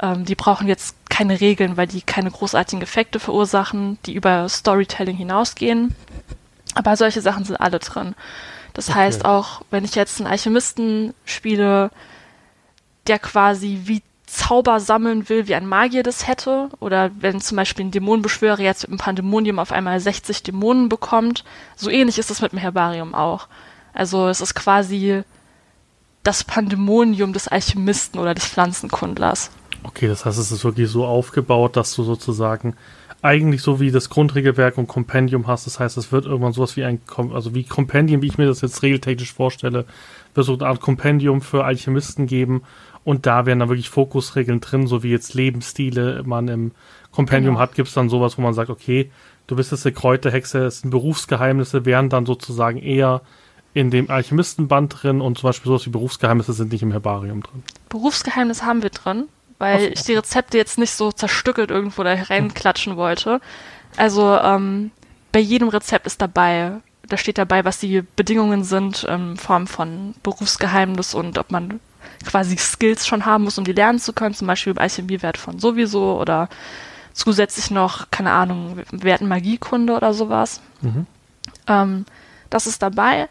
Ähm, 0.00 0.24
die 0.24 0.34
brauchen 0.34 0.68
jetzt 0.68 0.96
keine 1.08 1.40
Regeln, 1.40 1.76
weil 1.76 1.86
die 1.86 2.02
keine 2.02 2.30
großartigen 2.30 2.82
Effekte 2.82 3.20
verursachen, 3.20 3.98
die 4.06 4.14
über 4.14 4.48
Storytelling 4.48 5.16
hinausgehen. 5.16 5.94
Aber 6.74 6.96
solche 6.96 7.22
Sachen 7.22 7.44
sind 7.44 7.56
alle 7.56 7.78
drin. 7.78 8.14
Das 8.74 8.90
okay. 8.90 8.98
heißt 8.98 9.24
auch, 9.24 9.62
wenn 9.70 9.84
ich 9.84 9.94
jetzt 9.94 10.20
einen 10.20 10.30
Alchemisten 10.30 11.14
spiele, 11.24 11.90
der 13.06 13.18
quasi 13.18 13.80
wie 13.84 14.02
Zauber 14.26 14.80
sammeln 14.80 15.28
will, 15.28 15.46
wie 15.46 15.54
ein 15.54 15.66
Magier 15.66 16.02
das 16.02 16.26
hätte, 16.26 16.68
oder 16.80 17.10
wenn 17.18 17.40
zum 17.40 17.56
Beispiel 17.56 17.86
ein 17.86 17.92
Dämonenbeschwörer 17.92 18.60
jetzt 18.60 18.82
mit 18.82 18.90
einem 18.90 18.98
Pandemonium 18.98 19.58
auf 19.58 19.72
einmal 19.72 19.98
60 19.98 20.42
Dämonen 20.42 20.88
bekommt, 20.88 21.44
so 21.76 21.88
ähnlich 21.88 22.18
ist 22.18 22.30
es 22.30 22.42
mit 22.42 22.52
dem 22.52 22.58
Herbarium 22.58 23.14
auch. 23.14 23.48
Also 23.94 24.28
es 24.28 24.40
ist 24.40 24.54
quasi 24.54 25.22
das 26.22 26.42
Pandemonium 26.44 27.32
des 27.32 27.48
Alchemisten 27.48 28.18
oder 28.18 28.34
des 28.34 28.46
Pflanzenkundlers. 28.46 29.50
Okay, 29.86 30.08
das 30.08 30.24
heißt, 30.24 30.38
es 30.38 30.50
ist 30.50 30.64
wirklich 30.64 30.90
so 30.90 31.06
aufgebaut, 31.06 31.76
dass 31.76 31.94
du 31.94 32.02
sozusagen 32.02 32.74
eigentlich 33.22 33.62
so 33.62 33.78
wie 33.78 33.92
das 33.92 34.10
Grundregelwerk 34.10 34.78
und 34.78 34.88
Kompendium 34.88 35.46
hast. 35.46 35.66
Das 35.66 35.78
heißt, 35.78 35.96
es 35.96 36.10
wird 36.10 36.26
irgendwann 36.26 36.52
sowas 36.52 36.76
wie 36.76 36.84
ein, 36.84 37.00
also 37.32 37.54
wie 37.54 37.64
Kompendium, 37.64 38.20
wie 38.20 38.26
ich 38.26 38.36
mir 38.36 38.46
das 38.46 38.60
jetzt 38.60 38.82
regeltechnisch 38.82 39.32
vorstelle, 39.32 39.86
wird 40.34 40.46
so 40.46 40.54
eine 40.54 40.66
Art 40.66 40.80
Kompendium 40.80 41.40
für 41.40 41.64
Alchemisten 41.64 42.26
geben. 42.26 42.62
Und 43.04 43.26
da 43.26 43.46
wären 43.46 43.60
dann 43.60 43.68
wirklich 43.68 43.88
Fokusregeln 43.88 44.60
drin, 44.60 44.88
so 44.88 45.04
wie 45.04 45.10
jetzt 45.10 45.34
Lebensstile 45.34 46.24
man 46.26 46.48
im 46.48 46.72
Kompendium 47.12 47.54
genau. 47.54 47.62
hat, 47.62 47.76
gibt 47.76 47.88
es 47.88 47.94
dann 47.94 48.08
sowas, 48.08 48.36
wo 48.36 48.42
man 48.42 48.54
sagt, 48.54 48.70
okay, 48.70 49.10
du 49.46 49.54
bist 49.54 49.70
jetzt 49.70 49.86
eine 49.86 49.94
Kräuterhexe, 49.94 50.64
es 50.64 50.80
sind 50.80 50.90
Berufsgeheimnisse, 50.90 51.84
wären 51.84 52.08
dann 52.08 52.26
sozusagen 52.26 52.78
eher 52.78 53.22
in 53.72 53.90
dem 53.90 54.10
Alchemistenband 54.10 55.02
drin 55.02 55.20
und 55.20 55.38
zum 55.38 55.48
Beispiel 55.48 55.68
sowas 55.68 55.86
wie 55.86 55.90
Berufsgeheimnisse 55.90 56.52
sind 56.54 56.72
nicht 56.72 56.82
im 56.82 56.90
Herbarium 56.90 57.42
drin. 57.42 57.62
Berufsgeheimnis 57.88 58.64
haben 58.64 58.82
wir 58.82 58.90
drin 58.90 59.26
weil 59.58 59.92
ich 59.92 60.02
die 60.02 60.14
Rezepte 60.14 60.58
jetzt 60.58 60.78
nicht 60.78 60.92
so 60.92 61.12
zerstückelt 61.12 61.70
irgendwo 61.70 62.02
da 62.02 62.14
reinklatschen 62.14 62.96
wollte. 62.96 63.40
Also 63.96 64.36
ähm, 64.38 64.90
bei 65.32 65.40
jedem 65.40 65.68
Rezept 65.68 66.06
ist 66.06 66.20
dabei, 66.20 66.72
da 67.08 67.16
steht 67.16 67.38
dabei, 67.38 67.64
was 67.64 67.78
die 67.78 68.02
Bedingungen 68.16 68.64
sind 68.64 69.04
in 69.04 69.36
Form 69.36 69.66
von 69.66 70.14
Berufsgeheimnis 70.22 71.14
und 71.14 71.38
ob 71.38 71.50
man 71.50 71.80
quasi 72.24 72.56
Skills 72.56 73.06
schon 73.06 73.24
haben 73.24 73.44
muss, 73.44 73.58
um 73.58 73.64
die 73.64 73.72
lernen 73.72 73.98
zu 73.98 74.12
können, 74.12 74.34
zum 74.34 74.46
Beispiel 74.46 74.78
Alchemiewert 74.78 75.38
von 75.38 75.58
sowieso 75.58 76.18
oder 76.20 76.48
zusätzlich 77.12 77.70
noch, 77.70 78.10
keine 78.10 78.32
Ahnung, 78.32 78.82
Werten 78.90 79.28
Magiekunde 79.28 79.94
oder 79.94 80.12
sowas. 80.12 80.60
Mhm. 80.82 81.06
Ähm, 81.66 82.04
das 82.50 82.66
ist 82.66 82.82
dabei, 82.82 83.28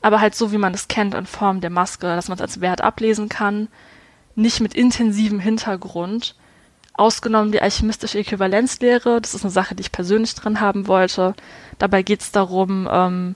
aber 0.00 0.20
halt 0.20 0.34
so, 0.34 0.52
wie 0.52 0.58
man 0.58 0.72
es 0.72 0.88
kennt, 0.88 1.14
in 1.14 1.26
Form 1.26 1.60
der 1.60 1.70
Maske, 1.70 2.06
dass 2.06 2.28
man 2.28 2.36
es 2.36 2.42
als 2.42 2.60
Wert 2.60 2.80
ablesen 2.80 3.28
kann 3.28 3.68
nicht 4.36 4.60
mit 4.60 4.74
intensivem 4.74 5.40
Hintergrund. 5.40 6.34
Ausgenommen 6.94 7.52
die 7.52 7.60
alchemistische 7.60 8.18
Äquivalenzlehre, 8.18 9.20
das 9.20 9.34
ist 9.34 9.44
eine 9.44 9.50
Sache, 9.50 9.74
die 9.74 9.82
ich 9.82 9.92
persönlich 9.92 10.34
drin 10.34 10.60
haben 10.60 10.86
wollte. 10.86 11.34
Dabei 11.78 12.02
geht 12.02 12.22
es 12.22 12.32
darum, 12.32 12.88
ähm, 12.90 13.34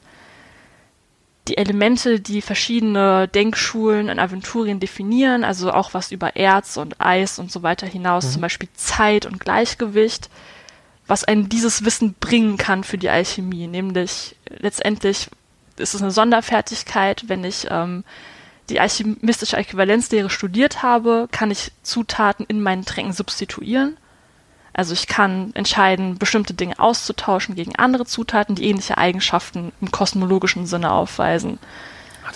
die 1.48 1.58
Elemente, 1.58 2.20
die 2.20 2.42
verschiedene 2.42 3.28
Denkschulen 3.28 4.08
in 4.08 4.18
Aventurien 4.18 4.80
definieren, 4.80 5.44
also 5.44 5.72
auch 5.72 5.94
was 5.94 6.12
über 6.12 6.36
Erz 6.36 6.76
und 6.76 7.00
Eis 7.00 7.38
und 7.38 7.50
so 7.50 7.62
weiter 7.62 7.86
hinaus, 7.86 8.26
mhm. 8.26 8.30
zum 8.30 8.42
Beispiel 8.42 8.68
Zeit 8.74 9.26
und 9.26 9.40
Gleichgewicht, 9.40 10.30
was 11.06 11.24
einen 11.24 11.48
dieses 11.48 11.84
Wissen 11.84 12.14
bringen 12.20 12.56
kann 12.56 12.84
für 12.84 12.98
die 12.98 13.10
Alchemie. 13.10 13.66
Nämlich 13.66 14.36
letztendlich 14.48 15.28
ist 15.76 15.94
es 15.94 16.02
eine 16.02 16.12
Sonderfertigkeit, 16.12 17.24
wenn 17.26 17.42
ich 17.42 17.66
ähm, 17.68 18.04
die 18.70 18.80
alchemistische 18.80 19.56
Äquivalenzlehre 19.56 20.30
studiert 20.30 20.82
habe, 20.82 21.28
kann 21.30 21.50
ich 21.50 21.72
Zutaten 21.82 22.46
in 22.46 22.62
meinen 22.62 22.84
Tränken 22.84 23.12
substituieren. 23.12 23.96
Also 24.72 24.94
ich 24.94 25.08
kann 25.08 25.50
entscheiden, 25.54 26.16
bestimmte 26.18 26.54
Dinge 26.54 26.78
auszutauschen 26.78 27.56
gegen 27.56 27.76
andere 27.76 28.06
Zutaten, 28.06 28.54
die 28.54 28.64
ähnliche 28.64 28.96
Eigenschaften 28.96 29.72
im 29.80 29.90
kosmologischen 29.90 30.66
Sinne 30.66 30.92
aufweisen. 30.92 31.58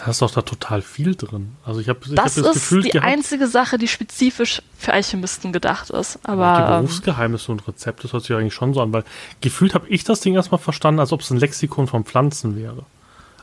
Da 0.05 0.11
ist 0.11 0.21
doch 0.21 0.31
da 0.31 0.43
total 0.43 0.83
viel 0.83 1.14
drin. 1.14 1.57
Also 1.64 1.81
ich 1.81 1.88
habe 1.88 2.00
das, 2.00 2.11
hab 2.11 2.17
das 2.17 2.37
ist 2.37 2.55
Gefühl 2.55 2.83
die 2.83 2.91
gehabt, 2.91 3.07
einzige 3.07 3.47
Sache, 3.47 3.79
die 3.79 3.87
spezifisch 3.87 4.61
für 4.76 4.93
Alchemisten 4.93 5.53
gedacht 5.53 5.91
ist. 5.91 6.19
Aber 6.25 6.57
die 6.57 6.62
ähm, 6.62 6.81
Berufsgeheimnisse 6.81 7.53
und 7.53 7.67
Rezepte, 7.69 8.03
das 8.03 8.12
hört 8.12 8.25
sich 8.25 8.37
eigentlich 8.37 8.55
schon 8.55 8.75
so 8.75 8.81
an, 8.81 8.93
weil 8.93 9.05
gefühlt 9.41 9.75
habe 9.75 9.87
ich 9.88 10.03
das 10.03 10.21
Ding 10.21 10.35
erstmal 10.35 10.59
verstanden, 10.59 10.99
als 10.99 11.12
ob 11.12 11.21
es 11.21 11.31
ein 11.31 11.38
Lexikon 11.38 11.87
von 11.87 12.05
Pflanzen 12.05 12.57
wäre. 12.57 12.85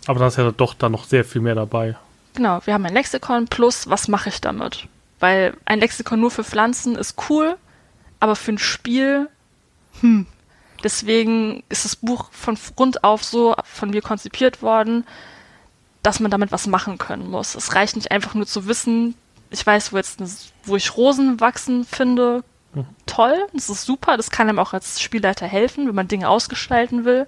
Aber 0.08 0.20
da 0.20 0.28
ist 0.28 0.38
ja 0.38 0.52
doch 0.52 0.74
da 0.74 0.90
noch 0.90 1.06
sehr 1.06 1.24
viel 1.24 1.42
mehr 1.42 1.56
dabei. 1.56 1.96
Genau, 2.34 2.62
wir 2.66 2.74
haben 2.74 2.86
ein 2.86 2.94
Lexikon 2.94 3.48
plus, 3.48 3.90
was 3.90 4.08
mache 4.08 4.30
ich 4.30 4.42
damit? 4.42 4.88
Weil 5.20 5.56
ein 5.66 5.80
Lexikon 5.80 6.20
nur 6.20 6.32
für 6.32 6.44
Pflanzen 6.44 6.96
ist 6.96 7.16
cool, 7.30 7.58
aber 8.20 8.36
für 8.36 8.54
ein 8.54 8.58
Spiel, 8.58 9.30
hm. 10.00 10.26
Deswegen 10.84 11.64
ist 11.70 11.86
das 11.86 11.96
Buch 11.96 12.32
von 12.32 12.58
Grund 12.76 13.04
auf 13.04 13.24
so 13.24 13.56
von 13.64 13.92
mir 13.92 14.02
konzipiert 14.02 14.62
worden, 14.62 15.06
dass 16.02 16.20
man 16.20 16.32
damit 16.32 16.52
was 16.52 16.66
machen 16.66 16.98
können 16.98 17.30
muss. 17.30 17.56
Es 17.56 17.76
reicht 17.76 17.96
nicht 17.96 18.12
einfach 18.12 18.34
nur 18.34 18.48
zu 18.48 18.68
wissen, 18.68 19.16
ich 19.52 19.66
weiß, 19.66 19.94
wo 19.94 19.98
jetzt, 19.98 20.20
wo 20.64 20.76
ich 20.76 20.98
Rosen 20.98 21.40
wachsen 21.40 21.86
finde, 21.86 22.44
mhm. 22.74 22.86
toll, 23.06 23.36
das 23.54 23.70
ist 23.70 23.86
super, 23.86 24.18
das 24.18 24.32
kann 24.32 24.50
einem 24.50 24.60
auch 24.60 24.74
als 24.74 25.00
Spielleiter 25.02 25.46
helfen, 25.46 25.88
wenn 25.88 25.96
man 25.96 26.08
Dinge 26.08 26.30
ausgestalten 26.30 27.06
will 27.06 27.28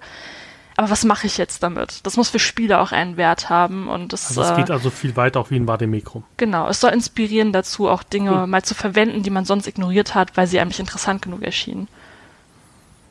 aber 0.76 0.90
was 0.90 1.04
mache 1.04 1.26
ich 1.26 1.38
jetzt 1.38 1.62
damit? 1.62 2.00
Das 2.04 2.16
muss 2.16 2.30
für 2.30 2.38
Spieler 2.38 2.80
auch 2.80 2.90
einen 2.90 3.16
Wert 3.16 3.48
haben 3.48 3.88
und 3.88 4.12
das. 4.12 4.28
Also 4.28 4.42
es 4.42 4.50
äh, 4.50 4.56
geht 4.56 4.70
also 4.70 4.90
viel 4.90 5.16
weiter 5.16 5.40
auch 5.40 5.50
wie 5.50 5.56
ein 5.56 5.68
Vademekrum. 5.68 6.24
Genau, 6.36 6.68
es 6.68 6.80
soll 6.80 6.92
inspirieren 6.92 7.52
dazu, 7.52 7.88
auch 7.88 8.02
Dinge 8.02 8.32
cool. 8.32 8.46
mal 8.46 8.62
zu 8.62 8.74
verwenden, 8.74 9.22
die 9.22 9.30
man 9.30 9.44
sonst 9.44 9.66
ignoriert 9.66 10.14
hat, 10.14 10.36
weil 10.36 10.46
sie 10.46 10.58
einem 10.58 10.68
nicht 10.68 10.80
interessant 10.80 11.22
genug 11.22 11.42
erschienen. 11.42 11.88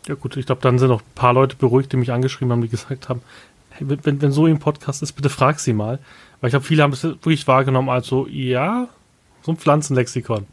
Ja 0.07 0.15
gut, 0.15 0.35
ich 0.35 0.45
glaube, 0.45 0.61
dann 0.61 0.79
sind 0.79 0.91
auch 0.91 1.01
ein 1.01 1.15
paar 1.15 1.33
Leute 1.33 1.55
beruhigt, 1.55 1.93
die 1.93 1.97
mich 1.97 2.11
angeschrieben 2.11 2.51
haben, 2.51 2.61
die 2.61 2.67
gesagt 2.67 3.07
haben, 3.07 3.21
hey, 3.69 3.87
wenn, 4.03 4.21
wenn 4.21 4.31
so 4.33 4.47
im 4.47 4.59
Podcast 4.59 5.01
ist, 5.01 5.13
bitte 5.13 5.29
frag 5.29 5.59
sie 5.59 5.71
mal. 5.71 5.99
Weil 6.41 6.49
ich 6.49 6.51
glaube, 6.51 6.65
viele 6.65 6.83
haben 6.83 6.91
es 6.91 7.03
wirklich 7.03 7.47
wahrgenommen 7.47 7.87
als 7.89 8.07
so, 8.07 8.27
ja, 8.27 8.89
so 9.43 9.51
ein 9.53 9.57
Pflanzenlexikon. 9.57 10.45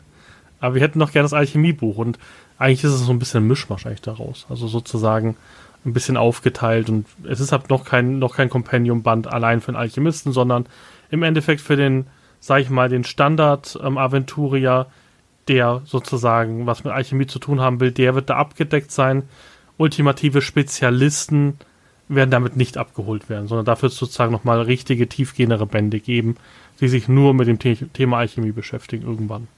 Aber 0.61 0.75
wir 0.76 0.83
hätten 0.83 1.00
noch 1.00 1.11
gerne 1.11 1.25
das 1.25 1.33
Alchemiebuch 1.33 1.97
und 1.97 2.19
eigentlich 2.59 2.85
ist 2.85 2.93
es 2.93 3.00
so 3.00 3.12
ein 3.12 3.19
bisschen 3.19 3.43
ein 3.43 3.49
Mischmasch 3.49 3.87
eigentlich 3.87 4.02
daraus. 4.02 4.47
Also 4.49 4.69
sozusagen 4.69 5.37
ein 5.84 5.92
bisschen 5.92 6.16
aufgeteilt 6.16 6.88
und 6.90 7.06
es 7.25 7.40
ist 7.40 7.52
halt 7.52 7.70
noch 7.70 7.84
kein, 7.84 8.18
noch 8.18 8.37
kein 8.37 8.50
Compendium-Band 8.50 9.26
allein 9.32 9.60
für 9.60 9.72
den 9.72 9.76
Alchemisten, 9.76 10.32
sondern 10.32 10.66
im 11.10 11.22
Endeffekt 11.22 11.60
für 11.60 11.76
den, 11.76 12.06
sag 12.38 12.60
ich 12.60 12.70
mal, 12.70 12.88
den 12.88 13.04
Standard-Aventurier, 13.04 14.87
ähm, 14.87 14.92
der 15.49 15.82
sozusagen 15.84 16.66
was 16.66 16.84
mit 16.84 16.92
Alchemie 16.92 17.26
zu 17.26 17.38
tun 17.38 17.60
haben 17.60 17.80
will, 17.80 17.90
der 17.90 18.14
wird 18.14 18.30
da 18.30 18.37
abgedeckt 18.37 18.92
sein. 18.92 19.25
Ultimative 19.78 20.42
Spezialisten 20.42 21.58
werden 22.08 22.30
damit 22.30 22.56
nicht 22.56 22.76
abgeholt 22.76 23.28
werden, 23.28 23.49
sondern 23.49 23.64
dafür 23.64 23.88
sozusagen 23.88 24.32
nochmal 24.32 24.60
richtige, 24.60 25.08
tiefgehendere 25.08 25.66
Bände 25.66 25.99
geben, 26.00 26.37
die 26.80 26.88
sich 26.88 27.08
nur 27.08 27.34
mit 27.34 27.49
dem 27.49 27.58
The 27.60 27.87
Thema 27.92 28.18
Alchemie 28.18 28.52
beschäftigen 28.52 29.06
irgendwann 29.06 29.49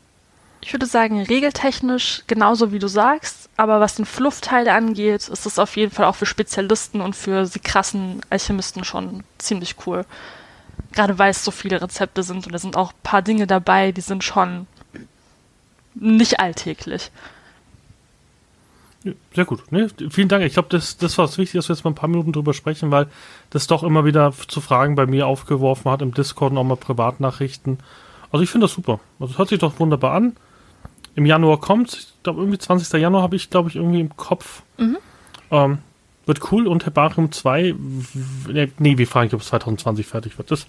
ich 0.64 0.73
würde 0.73 0.87
sagen, 0.87 1.21
regeltechnisch 1.23 2.23
genauso 2.28 2.71
wie 2.73 2.78
du 2.78 2.87
sagst, 2.87 3.50
aber 3.57 3.81
was 3.81 3.97
den 3.97 4.04
Fluffteil 4.04 4.69
angeht, 4.69 5.28
ist 5.28 5.45
es 5.45 5.59
auf 5.59 5.76
jeden 5.76 5.90
Fall 5.90 6.07
auch 6.07 6.14
für 6.14 6.26
Spezialisten 6.26 7.00
und 7.00 7.16
für 7.16 7.47
die 7.47 7.59
krassen 7.59 8.21
Alchemisten 8.31 8.85
schon 8.85 9.25
ziemlich 9.38 9.75
cool. 9.87 10.04
Gerade 10.92 11.19
weil 11.19 11.31
es 11.31 11.45
so 11.45 11.50
viele 11.50 11.83
Rezepte 11.83 12.23
sind 12.23 12.47
und 12.47 12.52
da 12.52 12.59
sind 12.59 12.76
auch 12.76 12.92
ein 12.92 13.02
paar 13.02 13.23
Dinge 13.23 13.49
dabei, 13.49 13.90
die 13.90 14.00
sind 14.02 14.23
schon 14.23 14.69
nicht 15.95 16.38
alltäglich. 16.38 17.11
sehr 19.35 19.45
gut. 19.45 19.64
Nee, 19.71 19.88
vielen 20.11 20.28
Dank. 20.28 20.45
Ich 20.45 20.52
glaube, 20.52 20.69
das, 20.71 20.97
das 20.97 21.19
war 21.19 21.25
es 21.25 21.38
wichtig, 21.38 21.59
dass 21.59 21.69
wir 21.69 21.75
jetzt 21.75 21.85
mal 21.85 21.90
ein 21.90 21.97
paar 21.97 22.09
Minuten 22.09 22.33
drüber 22.33 22.54
sprechen, 22.54 22.92
weil 22.92 23.09
das 23.50 23.66
doch 23.66 23.83
immer 23.83 24.04
wieder 24.04 24.33
zu 24.47 24.61
Fragen 24.61 24.95
bei 24.95 25.07
mir 25.07 25.26
aufgeworfen 25.26 25.90
hat 25.90 26.02
im 26.02 26.14
Discord 26.14 26.52
und 26.52 26.59
auch 26.59 26.64
mal 26.64 26.76
Privatnachrichten. 26.76 27.78
Also 28.31 28.45
ich 28.45 28.50
finde 28.50 28.66
das 28.66 28.75
super. 28.75 29.00
Also 29.19 29.33
es 29.33 29.38
hört 29.38 29.49
sich 29.49 29.59
doch 29.59 29.81
wunderbar 29.81 30.14
an 30.14 30.37
im 31.14 31.26
Januar 31.26 31.61
kommt. 31.61 31.92
Ich 31.95 32.23
glaube, 32.23 32.40
irgendwie 32.40 32.59
20. 32.59 33.00
Januar 33.00 33.23
habe 33.23 33.37
ich, 33.37 33.50
glaube 33.50 33.69
ich, 33.69 33.76
irgendwie 33.76 34.00
im 34.00 34.16
Kopf. 34.16 34.62
Mhm. 34.78 34.99
Ähm, 35.50 35.78
wird 36.26 36.52
cool 36.52 36.66
und 36.66 36.85
Herbarium 36.85 37.33
2, 37.33 37.75
nee, 38.78 38.99
wir 38.99 39.07
fragen 39.07 39.26
nicht, 39.26 39.35
ob 39.35 39.40
es 39.40 39.49
2020 39.49 40.07
fertig 40.07 40.38
wird. 40.38 40.50
Das, 40.50 40.66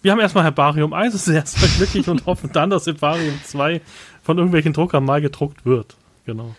wir 0.00 0.12
haben 0.12 0.20
erstmal 0.20 0.44
Herbarium 0.44 0.92
1, 0.92 1.12
das 1.12 1.28
ist 1.28 1.34
erstmal 1.34 1.68
glücklich 1.76 2.08
und 2.08 2.24
hoffen 2.26 2.50
dann, 2.52 2.70
dass 2.70 2.86
Herbarium 2.86 3.38
2 3.44 3.80
von 4.22 4.38
irgendwelchen 4.38 4.72
Druckern 4.72 5.04
mal 5.04 5.20
gedruckt 5.20 5.66
wird. 5.66 5.94
Genau. 6.24 6.54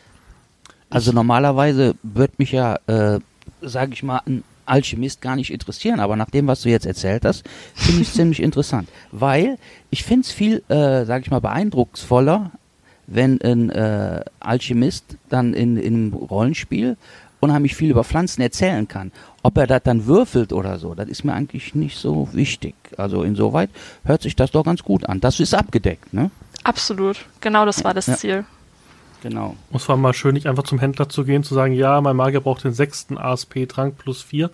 Also 0.89 1.11
normalerweise 1.11 1.95
wird 2.03 2.37
mich 2.39 2.51
ja, 2.51 2.77
äh, 2.87 3.19
sage 3.61 3.93
ich 3.93 4.03
mal, 4.03 4.21
ein 4.25 4.43
Alchemist 4.65 5.21
gar 5.21 5.35
nicht 5.35 5.51
interessieren, 5.51 5.99
aber 5.99 6.15
nach 6.15 6.29
dem, 6.29 6.47
was 6.47 6.61
du 6.61 6.69
jetzt 6.69 6.85
erzählt 6.85 7.25
hast, 7.25 7.43
finde 7.73 8.01
ich 8.01 8.09
es 8.09 8.13
ziemlich 8.15 8.41
interessant. 8.41 8.89
Weil 9.11 9.57
ich 9.89 10.03
finde 10.03 10.25
es 10.25 10.31
viel, 10.31 10.63
äh, 10.69 11.05
sage 11.05 11.23
ich 11.23 11.31
mal, 11.31 11.41
beeindrucksvoller, 11.41 12.51
wenn 13.11 13.41
ein 13.41 13.69
äh, 13.69 14.23
Alchemist 14.39 15.17
dann 15.29 15.53
in, 15.53 15.77
in 15.77 15.93
einem 15.95 16.13
Rollenspiel 16.13 16.97
unheimlich 17.39 17.75
viel 17.75 17.89
über 17.91 18.03
Pflanzen 18.03 18.41
erzählen 18.41 18.87
kann. 18.87 19.11
Ob 19.43 19.57
er 19.57 19.65
das 19.67 19.83
dann 19.83 20.05
würfelt 20.05 20.51
oder 20.53 20.77
so, 20.77 20.93
das 20.93 21.07
ist 21.07 21.23
mir 21.23 21.33
eigentlich 21.33 21.73
nicht 21.73 21.97
so 21.97 22.29
wichtig. 22.33 22.75
Also 22.97 23.23
insoweit 23.23 23.69
hört 24.03 24.21
sich 24.21 24.35
das 24.35 24.51
doch 24.51 24.63
ganz 24.65 24.83
gut 24.83 25.07
an. 25.07 25.21
Das 25.21 25.39
ist 25.39 25.53
abgedeckt, 25.53 26.13
ne? 26.13 26.31
Absolut. 26.63 27.25
Genau 27.39 27.65
das 27.65 27.83
war 27.83 27.93
das 27.93 28.07
Ja. 28.07 28.17
Ziel. 28.17 28.45
Genau. 29.21 29.55
Und 29.69 29.81
es 29.81 29.89
war 29.89 29.97
mal 29.97 30.13
schön, 30.13 30.33
nicht 30.33 30.47
einfach 30.47 30.63
zum 30.63 30.79
Händler 30.79 31.09
zu 31.09 31.23
gehen, 31.25 31.43
zu 31.43 31.53
sagen, 31.53 31.73
ja, 31.73 31.99
mein 32.01 32.15
Magier 32.15 32.39
braucht 32.41 32.63
den 32.63 32.73
sechsten 32.73 33.17
ASP-Trank 33.17 33.97
plus 33.97 34.21
vier. 34.21 34.49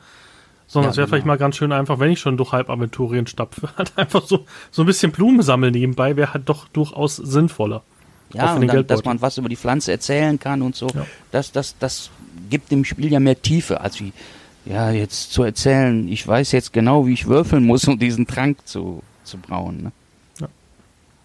Sondern 0.68 0.88
Ja, 0.88 0.92
es 0.92 0.98
wäre 0.98 1.06
genau. 1.06 1.14
vielleicht 1.14 1.26
mal 1.28 1.38
ganz 1.38 1.58
schön 1.58 1.72
einfach, 1.72 2.00
wenn 2.00 2.12
ich 2.12 2.20
schon 2.20 2.38
durch 2.38 2.52
Halbaventurien 2.52 3.28
stapfe, 3.28 3.70
halt 3.78 3.94
einfach 3.96 4.24
so, 4.26 4.46
so 4.72 4.84
ein 4.84 4.86
bisschen 4.88 5.12
Blumen 5.12 5.42
sammeln 5.44 5.74
nebenbei, 5.74 6.16
wäre 6.16 6.34
halt 6.34 6.50
doch 6.50 6.68
durchaus 6.70 7.16
sinnvoller. 7.18 7.84
Ja, 8.36 8.56
und 8.56 8.68
dann, 8.68 8.88
dass 8.88 9.04
man 9.04 9.22
was 9.22 9.38
über 9.38 9.50
die 9.50 9.56
Pflanze 9.56 9.92
erzählen 9.92 10.40
kann 10.40 10.62
und 10.62 10.76
so. 10.76 10.88
Ja. 10.88 11.06
Das, 11.32 11.52
das, 11.52 11.76
das 11.80 12.10
gibt 12.50 12.72
dem 12.72 12.86
Spiel 12.86 13.12
ja 13.12 13.20
mehr 13.20 13.42
Tiefe, 13.42 13.82
als 13.82 14.00
wie, 14.00 14.14
ja, 14.66 14.92
jetzt 14.92 15.32
zu 15.32 15.44
erzählen, 15.44 16.08
ich 16.08 16.28
weiß 16.28 16.52
jetzt 16.52 16.74
genau, 16.74 17.08
wie 17.08 17.14
ich 17.14 17.28
würfeln 17.28 17.66
muss, 17.66 17.88
um 17.88 17.98
diesen 18.00 18.28
Trank 18.28 18.58
zu, 18.68 19.02
zu 19.24 19.38
brauen. 19.38 19.84
Ne? 19.84 19.92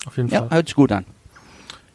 Auf 0.07 0.17
jeden 0.17 0.29
Ja, 0.31 0.41
Fall. 0.41 0.51
hört 0.51 0.69
sich 0.69 0.77
gut 0.77 0.93
an. 0.93 1.05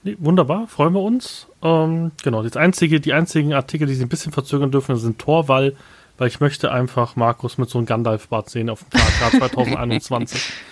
Nee, 0.04 0.16
wunderbar, 0.20 0.68
freuen 0.68 0.94
wir 0.94 1.02
uns. 1.02 1.48
Ähm, 1.64 2.12
genau, 2.24 2.44
das 2.44 2.56
einzige, 2.56 3.00
die 3.00 3.14
einzigen 3.14 3.54
Artikel, 3.54 3.88
die 3.88 3.96
sie 3.96 4.04
ein 4.04 4.10
bisschen 4.10 4.32
verzögern 4.32 4.70
dürfen, 4.70 4.96
sind 4.98 5.18
Torwall, 5.18 5.76
weil 6.20 6.28
ich 6.28 6.40
möchte 6.40 6.72
einfach 6.72 7.16
Markus 7.16 7.58
mit 7.58 7.70
so 7.70 7.80
einem 7.80 7.88
Gandalf-Bart 7.88 8.50
sehen 8.50 8.70
auf 8.70 8.84
dem 8.84 9.00
KK 9.00 9.32
2021. 9.40 10.54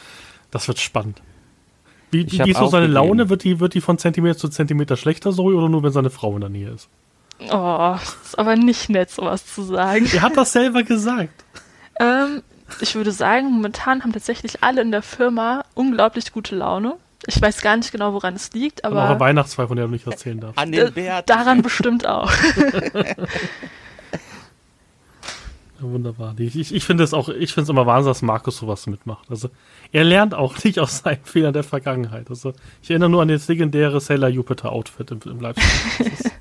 Das 0.52 0.68
wird 0.68 0.80
spannend. 0.80 1.20
Wie, 2.14 2.22
Ich 2.22 2.40
wie 2.46 2.52
ist 2.52 2.58
so 2.58 2.68
seine 2.68 2.86
aufgegeben. 2.86 2.94
Laune? 2.94 3.30
Wird 3.30 3.44
die, 3.44 3.60
wird 3.60 3.74
die 3.74 3.82
von 3.82 3.98
Zentimeter 3.98 4.38
zu 4.38 4.48
Zentimeter 4.48 4.96
schlechter, 4.96 5.32
Zoe, 5.32 5.56
oder 5.56 5.68
nur, 5.70 5.84
wenn 5.84 5.92
seine 5.92 6.10
Frau 6.10 6.34
in 6.36 6.42
der 6.42 6.50
Nähe 6.50 6.70
ist? 6.70 6.88
Oh, 7.52 7.96
ist 8.24 8.38
aber 8.40 8.56
nicht 8.56 8.90
nett, 8.90 9.10
sowas 9.10 9.46
zu 9.46 9.64
sagen. 9.64 10.08
Er 10.14 10.22
hat 10.22 10.38
das 10.38 10.54
selber 10.54 10.84
gesagt. 10.84 11.44
Ähm, 12.00 12.42
ich 12.82 12.96
würde 12.96 13.12
sagen, 13.12 13.52
momentan 13.52 14.02
haben 14.02 14.14
tatsächlich 14.14 14.64
alle 14.64 14.82
in 14.82 14.90
der 14.90 15.04
Firma 15.04 15.64
unglaublich 15.76 16.34
gute 16.34 16.56
Laune. 16.56 16.96
Ich 17.28 17.40
weiß 17.40 17.62
gar 17.62 17.78
nicht 17.78 17.92
genau, 17.92 18.14
woran 18.14 18.34
es 18.34 18.52
liegt, 18.54 18.84
Aber 18.84 18.96
eure 18.96 19.10
aber 19.10 19.20
Weihnachtsfeier, 19.20 19.68
von 19.68 19.78
der 19.78 19.86
du 19.86 19.92
nicht 19.92 20.08
erzählen 20.08 20.40
darfst. 20.40 20.58
An 20.58 20.74
äh, 20.74 21.22
daran 21.28 21.62
bestimmt 21.62 22.08
auch. 22.08 22.32
Wunderbar. 25.92 26.36
Ich, 26.38 26.58
ich, 26.58 26.74
ich 26.74 26.86
finde 26.86 27.04
es 27.04 27.14
auch, 27.14 27.30
ich 27.30 27.54
finde 27.54 27.64
es 27.64 27.70
immer 27.70 27.86
Wahnsinn, 27.86 28.10
dass 28.10 28.22
Markus 28.22 28.58
sowas 28.58 28.88
mitmacht. 28.88 29.30
Also, 29.30 29.50
er 29.92 30.04
lernt 30.04 30.34
auch 30.34 30.56
nicht 30.64 30.80
aus 30.80 31.00
seinen 31.00 31.24
Fehlern 31.24 31.54
der 31.54 31.64
Vergangenheit. 31.64 32.30
Also, 32.30 32.54
ich 32.82 32.90
erinnere 32.90 33.10
nur 33.10 33.22
an 33.22 33.28
das 33.28 33.48
legendäre 33.48 34.00
Sailor 34.00 34.30
Jupiter 34.30 34.72
Outfit 34.72 35.12
im, 35.12 35.20
im 35.26 35.40
Livestream. 35.40 36.12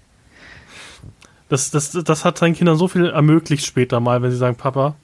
Das, 1.48 1.70
das, 1.70 1.90
das, 1.90 2.04
das 2.04 2.24
hat 2.24 2.38
seinen 2.38 2.54
Kindern 2.54 2.78
so 2.78 2.88
viel 2.88 3.04
ermöglicht 3.04 3.66
später 3.66 4.00
mal, 4.00 4.22
wenn 4.22 4.30
sie 4.30 4.38
sagen, 4.38 4.56
Papa, 4.56 4.94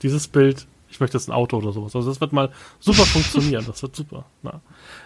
dieses 0.00 0.26
Bild, 0.26 0.66
ich 0.88 0.98
möchte 0.98 1.18
jetzt 1.18 1.28
ein 1.28 1.32
Auto 1.32 1.58
oder 1.58 1.72
sowas. 1.72 1.94
Also, 1.94 2.08
das 2.08 2.22
wird 2.22 2.32
mal 2.32 2.50
super 2.80 3.02
funktionieren. 3.04 3.66
Das 3.66 3.82
wird 3.82 3.94
super. 3.94 4.24
Na. 4.42 4.62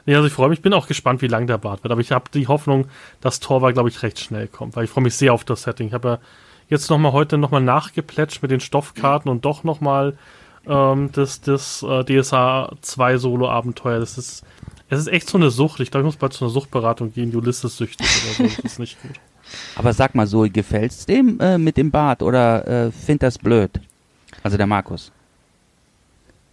Nee, 0.07 0.15
also 0.15 0.29
ich 0.29 0.33
freue 0.33 0.51
mich, 0.51 0.61
ich 0.61 0.63
bin 0.63 0.73
auch 0.73 0.87
gespannt, 0.87 1.21
wie 1.21 1.27
lang 1.27 1.49
der 1.49 1.59
Bart 1.59 1.83
wird. 1.83 1.91
Aber 1.91 2.01
ich 2.01 2.13
habe 2.13 2.27
die 2.33 2.47
Hoffnung, 2.47 2.87
dass 3.21 3.41
Torwall, 3.41 3.73
glaube 3.73 3.89
ich, 3.89 4.05
recht 4.05 4.21
schnell 4.21 4.47
kommt, 4.47 4.77
weil 4.77 4.85
ich 4.85 4.91
freue 4.91 5.03
mich 5.03 5.17
sehr 5.17 5.35
auf 5.35 5.43
das 5.43 5.65
Setting. 5.65 5.89
Ich 5.89 5.95
habe 5.95 6.09
ja 6.09 6.19
jetzt 6.73 6.91
noch 6.91 6.99
mal 6.99 7.13
heute 7.13 7.39
noch 7.39 7.51
mal 7.51 7.61
nachgeplätscht 7.61 8.43
mit 8.43 8.51
den 8.51 8.61
Stoffkarten 8.61 9.31
und 9.31 9.45
doch 9.45 9.63
noch 9.63 9.81
mal 9.81 10.17
ähm, 10.67 11.11
das, 11.13 11.41
das 11.41 11.83
äh, 11.83 12.05
DSA 12.05 12.73
2 12.81 13.19
Solo-Abenteuer. 13.19 14.01
Das 14.01 14.19
ist, 14.19 14.43
es 14.89 14.99
ist 14.99 15.07
echt 15.09 15.29
so 15.29 15.39
eine 15.39 15.51
Sucht. 15.51 15.81
Ich 15.81 15.91
glaube, 15.91 16.03
ich 16.03 16.07
muss 16.07 16.17
bald 16.17 16.33
zu 16.33 16.45
einer 16.45 16.53
Suchtberatung 16.53 17.13
gehen. 17.13 17.35
Ulysses 17.35 17.77
süchtig 17.77 18.07
oder 18.25 18.49
so. 18.49 18.57
Das 18.57 18.65
ist 18.65 18.79
nicht 18.79 19.01
gut. 19.03 19.13
Aber 19.77 19.93
sag 19.93 20.15
mal 20.15 20.27
so, 20.27 20.47
gefällt's 20.51 21.05
dem 21.05 21.39
äh, 21.41 21.59
mit 21.59 21.77
dem 21.77 21.91
Bart 21.91 22.23
oder 22.23 22.67
äh, 22.67 22.91
findet 22.91 23.25
das 23.25 23.39
blöd? 23.39 23.71
Also 24.43 24.57
der 24.57 24.67
Markus. 24.67 25.13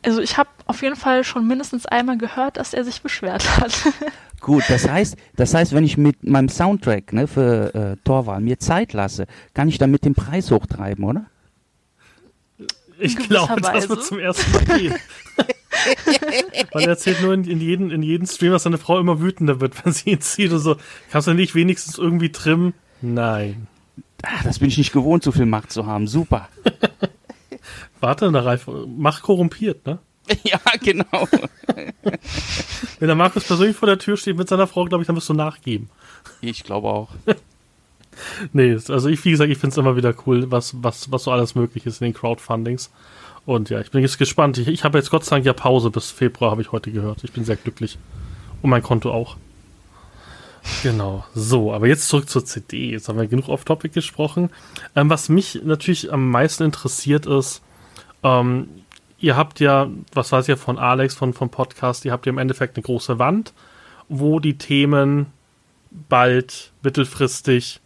Also 0.01 0.21
ich 0.21 0.37
habe 0.37 0.49
auf 0.65 0.81
jeden 0.81 0.95
Fall 0.95 1.23
schon 1.23 1.45
mindestens 1.47 1.85
einmal 1.85 2.17
gehört, 2.17 2.57
dass 2.57 2.73
er 2.73 2.83
sich 2.83 3.01
beschwert 3.01 3.57
hat. 3.57 3.73
Gut, 4.39 4.63
das 4.69 4.87
heißt, 4.87 5.17
das 5.35 5.53
heißt, 5.53 5.73
wenn 5.73 5.83
ich 5.83 5.97
mit 5.97 6.23
meinem 6.23 6.47
Soundtrack 6.47 7.11
ne, 7.11 7.27
für 7.27 7.75
äh, 7.75 7.97
Torwahl 8.05 8.39
mir 8.39 8.57
Zeit 8.59 8.93
lasse, 8.93 9.27
kann 9.53 9.67
ich 9.67 9.77
damit 9.77 10.05
den 10.05 10.15
Preis 10.15 10.51
hochtreiben, 10.51 11.03
oder? 11.03 11.25
Ich 12.99 13.15
glaube, 13.17 13.61
das 13.61 13.89
wird 13.89 14.03
zum 14.03 14.19
ersten 14.19 14.51
Mal 14.51 14.77
gehen. 14.77 14.95
Weil 16.71 16.83
er 16.83 16.89
erzählt 16.89 17.21
nur 17.21 17.33
in, 17.33 17.45
in, 17.45 17.61
jeden, 17.61 17.91
in 17.91 18.03
jedem 18.03 18.27
Stream, 18.27 18.51
dass 18.51 18.63
seine 18.63 18.77
Frau 18.77 18.99
immer 18.99 19.21
wütender 19.21 19.61
wird, 19.61 19.85
wenn 19.85 19.93
sie 19.93 20.11
ihn 20.11 20.21
zieht 20.21 20.51
und 20.51 20.59
so. 20.59 20.75
Kannst 21.11 21.27
du 21.27 21.33
nicht 21.33 21.55
wenigstens 21.55 21.97
irgendwie 21.97 22.31
trimmen? 22.31 22.73
Nein. 23.01 23.67
Ah, 24.23 24.43
das 24.43 24.59
bin 24.59 24.67
ich 24.67 24.77
nicht 24.77 24.91
gewohnt, 24.91 25.23
so 25.23 25.31
viel 25.31 25.45
Macht 25.45 25.71
zu 25.71 25.85
haben. 25.85 26.07
Super. 26.07 26.49
Warte, 27.99 28.31
der 28.31 28.45
Ralf, 28.45 28.69
Macht 28.87 29.23
korrumpiert, 29.23 29.85
ne? 29.85 29.99
ja, 30.43 30.59
genau. 30.81 31.27
Wenn 32.99 33.07
der 33.07 33.15
Markus 33.15 33.45
persönlich 33.45 33.75
vor 33.75 33.87
der 33.87 33.97
Tür 33.97 34.17
steht 34.17 34.37
mit 34.37 34.47
seiner 34.47 34.67
Frau, 34.67 34.85
glaube 34.85 35.03
ich, 35.03 35.07
dann 35.07 35.15
wirst 35.15 35.29
du 35.29 35.33
nachgeben. 35.33 35.89
Ich 36.41 36.63
glaube 36.63 36.87
auch. 36.87 37.09
Nee, 38.51 38.73
also 38.73 39.07
ich, 39.07 39.23
wie 39.23 39.31
gesagt, 39.31 39.49
ich 39.49 39.57
finde 39.57 39.71
es 39.71 39.77
immer 39.77 39.95
wieder 39.95 40.13
cool, 40.25 40.51
was, 40.51 40.75
was, 40.83 41.09
was 41.09 41.23
so 41.23 41.31
alles 41.31 41.55
möglich 41.55 41.85
ist 41.85 42.01
in 42.01 42.05
den 42.05 42.13
Crowdfundings. 42.13 42.91
Und 43.45 43.69
ja, 43.69 43.79
ich 43.79 43.91
bin 43.91 44.01
jetzt 44.01 44.17
gespannt. 44.17 44.57
Ich, 44.57 44.67
ich 44.67 44.83
habe 44.83 44.97
jetzt 44.97 45.09
Gott 45.09 45.23
sei 45.23 45.37
Dank 45.37 45.45
ja 45.45 45.53
Pause 45.53 45.89
bis 45.89 46.11
Februar, 46.11 46.51
habe 46.51 46.61
ich 46.61 46.73
heute 46.73 46.91
gehört. 46.91 47.23
Ich 47.23 47.31
bin 47.31 47.45
sehr 47.45 47.55
glücklich. 47.55 47.97
Und 48.61 48.71
mein 48.71 48.83
Konto 48.83 49.11
auch. 49.13 49.37
Genau. 50.83 51.25
So, 51.35 51.73
aber 51.73 51.87
jetzt 51.87 52.07
zurück 52.07 52.29
zur 52.29 52.45
CD. 52.45 52.91
Jetzt 52.91 53.09
haben 53.09 53.19
wir 53.19 53.27
genug 53.27 53.49
off-topic 53.49 53.93
gesprochen. 53.93 54.49
Ähm, 54.95 55.09
was 55.09 55.29
mich 55.29 55.61
natürlich 55.63 56.11
am 56.11 56.29
meisten 56.29 56.63
interessiert 56.63 57.25
ist, 57.25 57.61
ähm, 58.23 58.69
ihr 59.19 59.35
habt 59.35 59.59
ja, 59.59 59.89
was 60.13 60.31
weiß 60.31 60.45
ich 60.45 60.49
ja 60.49 60.55
von 60.55 60.77
Alex, 60.77 61.15
von, 61.15 61.33
vom 61.33 61.49
Podcast, 61.49 62.05
ihr 62.05 62.11
habt 62.11 62.25
ja 62.25 62.31
im 62.31 62.37
Endeffekt 62.37 62.77
eine 62.77 62.83
große 62.83 63.19
Wand, 63.19 63.53
wo 64.07 64.39
die 64.39 64.57
Themen 64.57 65.27
bald, 65.91 66.71
mittelfristig 66.83 67.79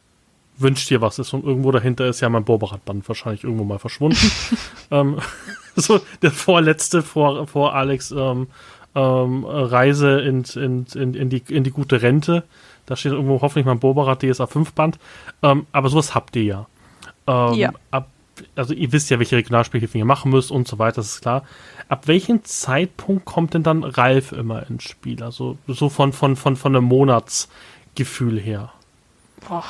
wünscht 0.58 0.92
ihr 0.92 1.02
was 1.02 1.18
ist 1.18 1.34
und 1.34 1.44
irgendwo 1.44 1.72
dahinter 1.72 2.06
ist 2.08 2.22
ja 2.22 2.30
mein 2.30 2.44
Bobarat-Band 2.44 3.08
wahrscheinlich 3.08 3.44
irgendwo 3.44 3.64
mal 3.64 3.80
verschwunden. 3.80 4.32
ähm, 4.92 5.20
so 5.76 6.00
der 6.22 6.32
vorletzte 6.32 7.02
vor, 7.02 7.48
vor 7.48 7.74
Alex 7.74 8.12
ähm, 8.12 8.48
ähm, 8.96 9.44
Reise 9.46 10.22
in, 10.22 10.44
in, 10.56 10.86
in, 10.94 11.14
in, 11.14 11.30
die, 11.30 11.44
in 11.50 11.64
die 11.64 11.72
gute 11.72 12.02
Rente. 12.02 12.44
Da 12.86 12.96
steht 12.96 13.14
irgendwo 13.14 13.42
hoffentlich 13.42 13.66
mein 13.66 13.80
Bobarat 13.80 14.24
DSA 14.24 14.48
5 14.48 14.74
Band. 14.74 15.00
Ähm, 15.42 15.68
aber 15.72 15.90
sowas 15.90 16.16
habt 16.16 16.36
ihr 16.36 16.44
ja. 16.44 16.68
Ähm, 17.28 17.54
Ja. 17.54 17.72
Ab, 17.92 18.10
also 18.56 18.74
ihr 18.74 18.92
wisst 18.92 19.10
ja, 19.10 19.20
welche 19.20 19.38
Regionalspielhilfen 19.38 20.00
ihr 20.00 20.06
machen 20.06 20.32
müsst 20.32 20.52
und 20.52 20.68
so 20.68 20.80
weiter, 20.80 20.98
das 20.98 21.16
ist 21.16 21.22
klar. 21.22 21.44
Ab 21.88 22.08
welchem 22.08 22.44
Zeitpunkt 22.44 23.26
kommt 23.26 23.54
denn 23.54 23.64
dann 23.64 23.84
Ralf 23.84 24.32
immer 24.32 24.68
ins 24.70 24.84
Spiel? 24.84 25.24
Also 25.24 25.58
so 25.68 25.90
von, 25.90 26.14
von, 26.14 26.36
von, 26.36 26.56
von 26.56 26.76
einem 26.76 26.86
Monatsgefühl 26.86 28.40
her. 28.40 28.72
Boah. 29.48 29.64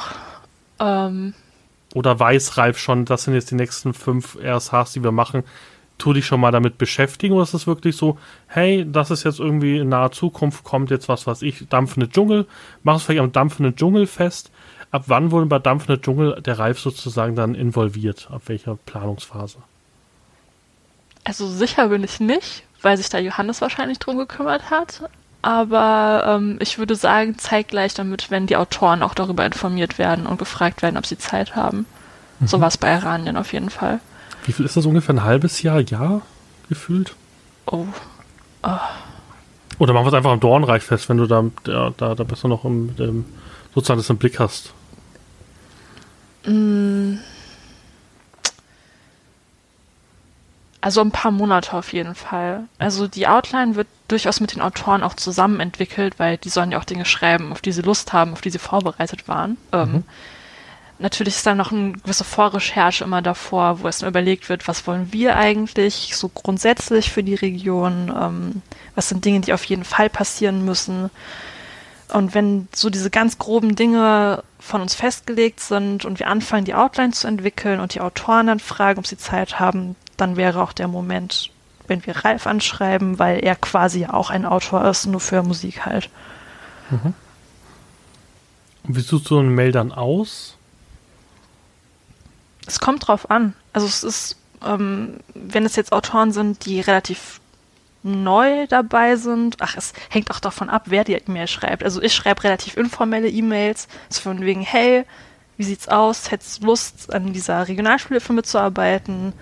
Ähm, 0.79 1.33
Oder 1.93 2.19
weiß 2.19 2.57
Ralf 2.57 2.77
schon, 2.79 3.05
das 3.05 3.23
sind 3.23 3.33
jetzt 3.33 3.51
die 3.51 3.55
nächsten 3.55 3.93
fünf 3.93 4.37
RSHs, 4.37 4.93
die 4.93 5.03
wir 5.03 5.11
machen? 5.11 5.43
Tu 6.03 6.13
dich 6.13 6.25
schon 6.25 6.41
mal 6.41 6.51
damit 6.51 6.77
beschäftigen 6.77 7.33
oder 7.33 7.43
ist 7.43 7.53
es 7.53 7.65
wirklich 7.65 7.95
so, 7.95 8.17
hey, 8.47 8.85
das 8.89 9.09
ist 9.09 9.23
jetzt 9.23 9.39
irgendwie 9.39 9.77
in 9.77 9.89
naher 9.89 10.11
Zukunft, 10.11 10.63
kommt 10.63 10.91
jetzt 10.91 11.07
was, 11.07 11.27
was 11.27 11.41
ich, 11.41 11.67
dampfende 11.69 12.09
Dschungel, 12.09 12.45
mach 12.83 12.97
es 12.97 13.03
vielleicht 13.03 13.21
am 13.21 13.31
dampfenden 13.31 13.75
Dschungel 13.75 14.07
fest. 14.07 14.51
Ab 14.91 15.05
wann 15.07 15.31
wurde 15.31 15.45
bei 15.45 15.59
dampfender 15.59 16.01
Dschungel 16.01 16.41
der 16.41 16.59
Ralf 16.59 16.79
sozusagen 16.79 17.35
dann 17.35 17.55
involviert? 17.55 18.27
Ab 18.31 18.43
welcher 18.47 18.75
Planungsphase? 18.75 19.59
also 21.23 21.47
sicher 21.47 21.89
bin 21.89 22.03
ich 22.03 22.19
nicht, 22.19 22.63
weil 22.81 22.97
sich 22.97 23.09
da 23.09 23.17
Johannes 23.17 23.61
wahrscheinlich 23.61 23.99
drum 23.99 24.17
gekümmert 24.17 24.69
hat. 24.69 25.09
Aber 25.41 26.23
ähm, 26.27 26.57
ich 26.61 26.77
würde 26.77 26.95
sagen, 26.95 27.37
zeitgleich 27.37 27.93
damit, 27.93 28.31
wenn 28.31 28.47
die 28.47 28.55
Autoren 28.55 29.03
auch 29.03 29.13
darüber 29.13 29.45
informiert 29.45 29.97
werden 29.97 30.25
und 30.25 30.37
gefragt 30.37 30.81
werden, 30.81 30.97
ob 30.97 31.05
sie 31.05 31.17
Zeit 31.17 31.55
haben. 31.55 31.85
So 32.45 32.59
war 32.59 32.67
es 32.67 32.77
bei 32.77 32.93
Iranien 32.93 33.37
auf 33.37 33.53
jeden 33.53 33.69
Fall. 33.69 33.99
Wie 34.45 34.51
viel 34.51 34.65
ist 34.65 34.75
das 34.75 34.85
ungefähr? 34.85 35.15
Ein 35.15 35.23
halbes 35.23 35.61
Jahr, 35.61 35.79
Jahr 35.79 36.21
gefühlt? 36.69 37.15
Oh, 37.65 37.85
Oder 39.79 39.93
machen 39.93 40.05
wir 40.05 40.09
es 40.09 40.13
einfach 40.13 40.31
am 40.31 40.39
Dornreich 40.39 40.83
fest, 40.83 41.09
wenn 41.09 41.17
du 41.17 41.27
da, 41.27 41.45
da, 41.63 41.93
da, 41.95 42.15
da 42.15 42.23
besser 42.23 42.47
noch 42.47 42.65
im, 42.65 42.93
im, 42.97 43.25
sozusagen 43.73 43.99
das 43.99 44.09
im 44.09 44.17
Blick 44.17 44.39
hast. 44.39 44.73
Also 50.81 50.99
ein 50.99 51.11
paar 51.11 51.31
Monate 51.31 51.73
auf 51.73 51.93
jeden 51.93 52.13
Fall. 52.15 52.65
Also 52.77 53.07
die 53.07 53.27
Outline 53.27 53.75
wird 53.75 53.87
durchaus 54.09 54.41
mit 54.41 54.53
den 54.53 54.61
Autoren 54.61 55.03
auch 55.03 55.13
zusammen 55.13 55.61
entwickelt, 55.61 56.19
weil 56.19 56.37
die 56.37 56.49
sollen 56.49 56.71
ja 56.71 56.79
auch 56.79 56.83
Dinge 56.83 57.05
schreiben, 57.05 57.53
auf 57.53 57.61
die 57.61 57.71
sie 57.71 57.81
Lust 57.81 58.11
haben, 58.11 58.33
auf 58.33 58.41
die 58.41 58.49
sie 58.49 58.59
vorbereitet 58.59 59.27
waren. 59.29 59.57
Ähm, 59.71 60.03
natürlich 60.99 61.35
ist 61.35 61.45
dann 61.45 61.57
noch 61.57 61.71
eine 61.71 61.93
gewisse 61.93 62.23
Vorrecherche 62.23 63.03
immer 63.03 63.21
davor, 63.21 63.81
wo 63.81 63.87
es 63.87 64.01
überlegt 64.01 64.49
wird, 64.49 64.67
was 64.67 64.85
wollen 64.87 65.11
wir 65.11 65.35
eigentlich 65.35 66.15
so 66.15 66.29
grundsätzlich 66.29 67.11
für 67.11 67.23
die 67.23 67.35
Region, 67.35 68.13
ähm, 68.15 68.61
was 68.95 69.09
sind 69.09 69.25
Dinge, 69.25 69.41
die 69.41 69.53
auf 69.53 69.63
jeden 69.65 69.85
Fall 69.85 70.09
passieren 70.09 70.65
müssen. 70.65 71.09
Und 72.09 72.35
wenn 72.35 72.67
so 72.75 72.89
diese 72.89 73.09
ganz 73.09 73.39
groben 73.39 73.75
Dinge 73.75 74.43
von 74.59 74.81
uns 74.81 74.93
festgelegt 74.93 75.59
sind 75.59 76.05
und 76.05 76.19
wir 76.19 76.27
anfangen, 76.27 76.65
die 76.65 76.75
Outline 76.75 77.11
zu 77.11 77.27
entwickeln 77.27 77.79
und 77.79 77.95
die 77.95 78.01
Autoren 78.01 78.47
dann 78.47 78.59
fragen, 78.59 78.99
ob 78.99 79.07
sie 79.07 79.17
Zeit 79.17 79.59
haben, 79.59 79.95
dann 80.15 80.37
wäre 80.37 80.61
auch 80.61 80.73
der 80.73 80.87
Moment, 80.87 81.49
wenn 81.87 82.05
wir 82.05 82.17
Ralf 82.17 82.45
anschreiben, 82.45 83.19
weil 83.19 83.43
er 83.43 83.55
quasi 83.55 84.01
ja 84.01 84.13
auch 84.13 84.29
ein 84.29 84.45
Autor 84.45 84.85
ist, 84.85 85.07
nur 85.07 85.19
für 85.19 85.41
Musik 85.43 85.85
halt. 85.85 86.09
Mhm. 86.91 87.13
Wie 88.85 89.01
suchst 89.01 89.29
du 89.29 89.39
eine 89.39 89.49
Mail 89.49 89.71
dann 89.71 89.91
aus? 89.91 90.57
Es 92.67 92.79
kommt 92.79 93.07
drauf 93.07 93.29
an. 93.29 93.53
Also 93.73 93.87
es 93.87 94.03
ist, 94.03 94.37
ähm, 94.65 95.17
wenn 95.33 95.65
es 95.65 95.75
jetzt 95.75 95.91
Autoren 95.91 96.31
sind, 96.31 96.65
die 96.65 96.79
relativ 96.79 97.39
neu 98.03 98.67
dabei 98.67 99.15
sind, 99.15 99.57
ach, 99.61 99.75
es 99.77 99.93
hängt 100.09 100.29
auch 100.29 100.39
davon 100.39 100.69
ab, 100.69 100.83
wer 100.87 101.03
die 101.03 101.13
E-Mail 101.13 101.47
schreibt. 101.47 101.83
Also 101.83 102.01
ich 102.01 102.13
schreibe 102.13 102.43
relativ 102.43 102.77
informelle 102.77 103.29
E-Mails, 103.29 103.87
so 104.09 104.21
von 104.21 104.41
wegen, 104.41 104.61
hey, 104.61 105.05
wie 105.57 105.63
sieht's 105.63 105.87
aus? 105.87 106.31
Hättest 106.31 106.61
du 106.61 106.67
Lust, 106.67 107.13
an 107.13 107.31
dieser 107.31 107.67
Regionalspielhilfe 107.67 108.33
mitzuarbeiten? 108.33 109.33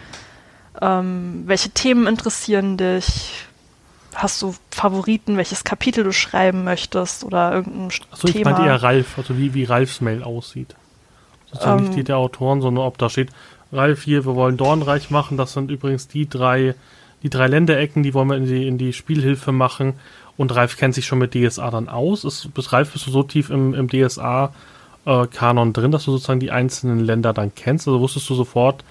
Ähm, 0.79 1.43
welche 1.45 1.69
Themen 1.71 2.07
interessieren 2.07 2.77
dich? 2.77 3.45
Hast 4.13 4.41
du 4.41 4.53
Favoriten, 4.71 5.37
welches 5.37 5.63
Kapitel 5.63 6.03
du 6.03 6.11
schreiben 6.11 6.63
möchtest 6.63 7.23
oder 7.23 7.53
irgendein 7.53 7.91
Achso, 8.11 8.27
ich 8.27 8.33
Thema? 8.33 8.51
meinte 8.51 8.67
eher 8.67 8.83
Ralf, 8.83 9.17
also 9.17 9.37
wie, 9.37 9.53
wie 9.53 9.63
Ralfs 9.63 10.01
Mail 10.01 10.21
aussieht. 10.21 10.75
Sozusagen 11.51 11.79
Ähm. 11.79 11.85
nicht 11.85 11.97
die 11.97 12.03
der 12.03 12.17
Autoren, 12.17 12.61
sondern 12.61 12.85
ob 12.85 12.97
da 12.97 13.09
steht, 13.09 13.29
Ralf 13.71 14.03
hier, 14.03 14.25
wir 14.25 14.35
wollen 14.35 14.57
Dornreich 14.57 15.09
machen, 15.11 15.37
das 15.37 15.53
sind 15.53 15.71
übrigens 15.71 16.07
die 16.07 16.27
drei, 16.27 16.75
die 17.23 17.29
drei 17.29 17.47
Länderecken, 17.47 18.03
die 18.03 18.13
wollen 18.13 18.29
wir 18.29 18.37
in 18.37 18.45
die, 18.45 18.67
in 18.67 18.77
die 18.77 18.93
Spielhilfe 18.93 19.51
machen. 19.51 19.93
Und 20.37 20.55
Ralf 20.55 20.77
kennt 20.77 20.95
sich 20.95 21.05
schon 21.05 21.19
mit 21.19 21.35
DSA 21.35 21.69
dann 21.69 21.87
aus. 21.87 22.23
Ist, 22.23 22.53
bis 22.53 22.73
Ralf 22.73 22.91
bist 22.93 23.05
du 23.05 23.11
so 23.11 23.23
tief 23.23 23.49
im, 23.49 23.73
im 23.73 23.87
DSA-Kanon 23.89 25.73
drin, 25.73 25.91
dass 25.91 26.05
du 26.05 26.11
sozusagen 26.11 26.39
die 26.39 26.51
einzelnen 26.51 26.99
Länder 26.99 27.33
dann 27.33 27.53
kennst. 27.53 27.87
Also 27.87 27.99
wusstest 27.99 28.29
du 28.29 28.35
sofort, 28.35 28.83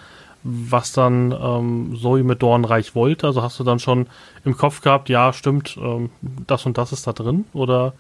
was 0.42 0.92
dann 0.92 1.32
ähm, 1.32 1.98
Zoe 2.00 2.22
mit 2.22 2.40
Dornreich 2.40 2.94
wollte. 2.94 3.26
Also 3.26 3.42
hast 3.42 3.58
du 3.58 3.64
dann 3.64 3.80
schon 3.80 4.06
im 4.44 4.56
Kopf 4.56 4.80
gehabt, 4.80 5.08
ja, 5.08 5.32
stimmt, 5.32 5.76
ähm, 5.82 6.10
das 6.46 6.66
und 6.66 6.78
das 6.78 6.92
ist 6.92 7.06
da 7.06 7.12
drin? 7.12 7.46
Oder 7.52 7.94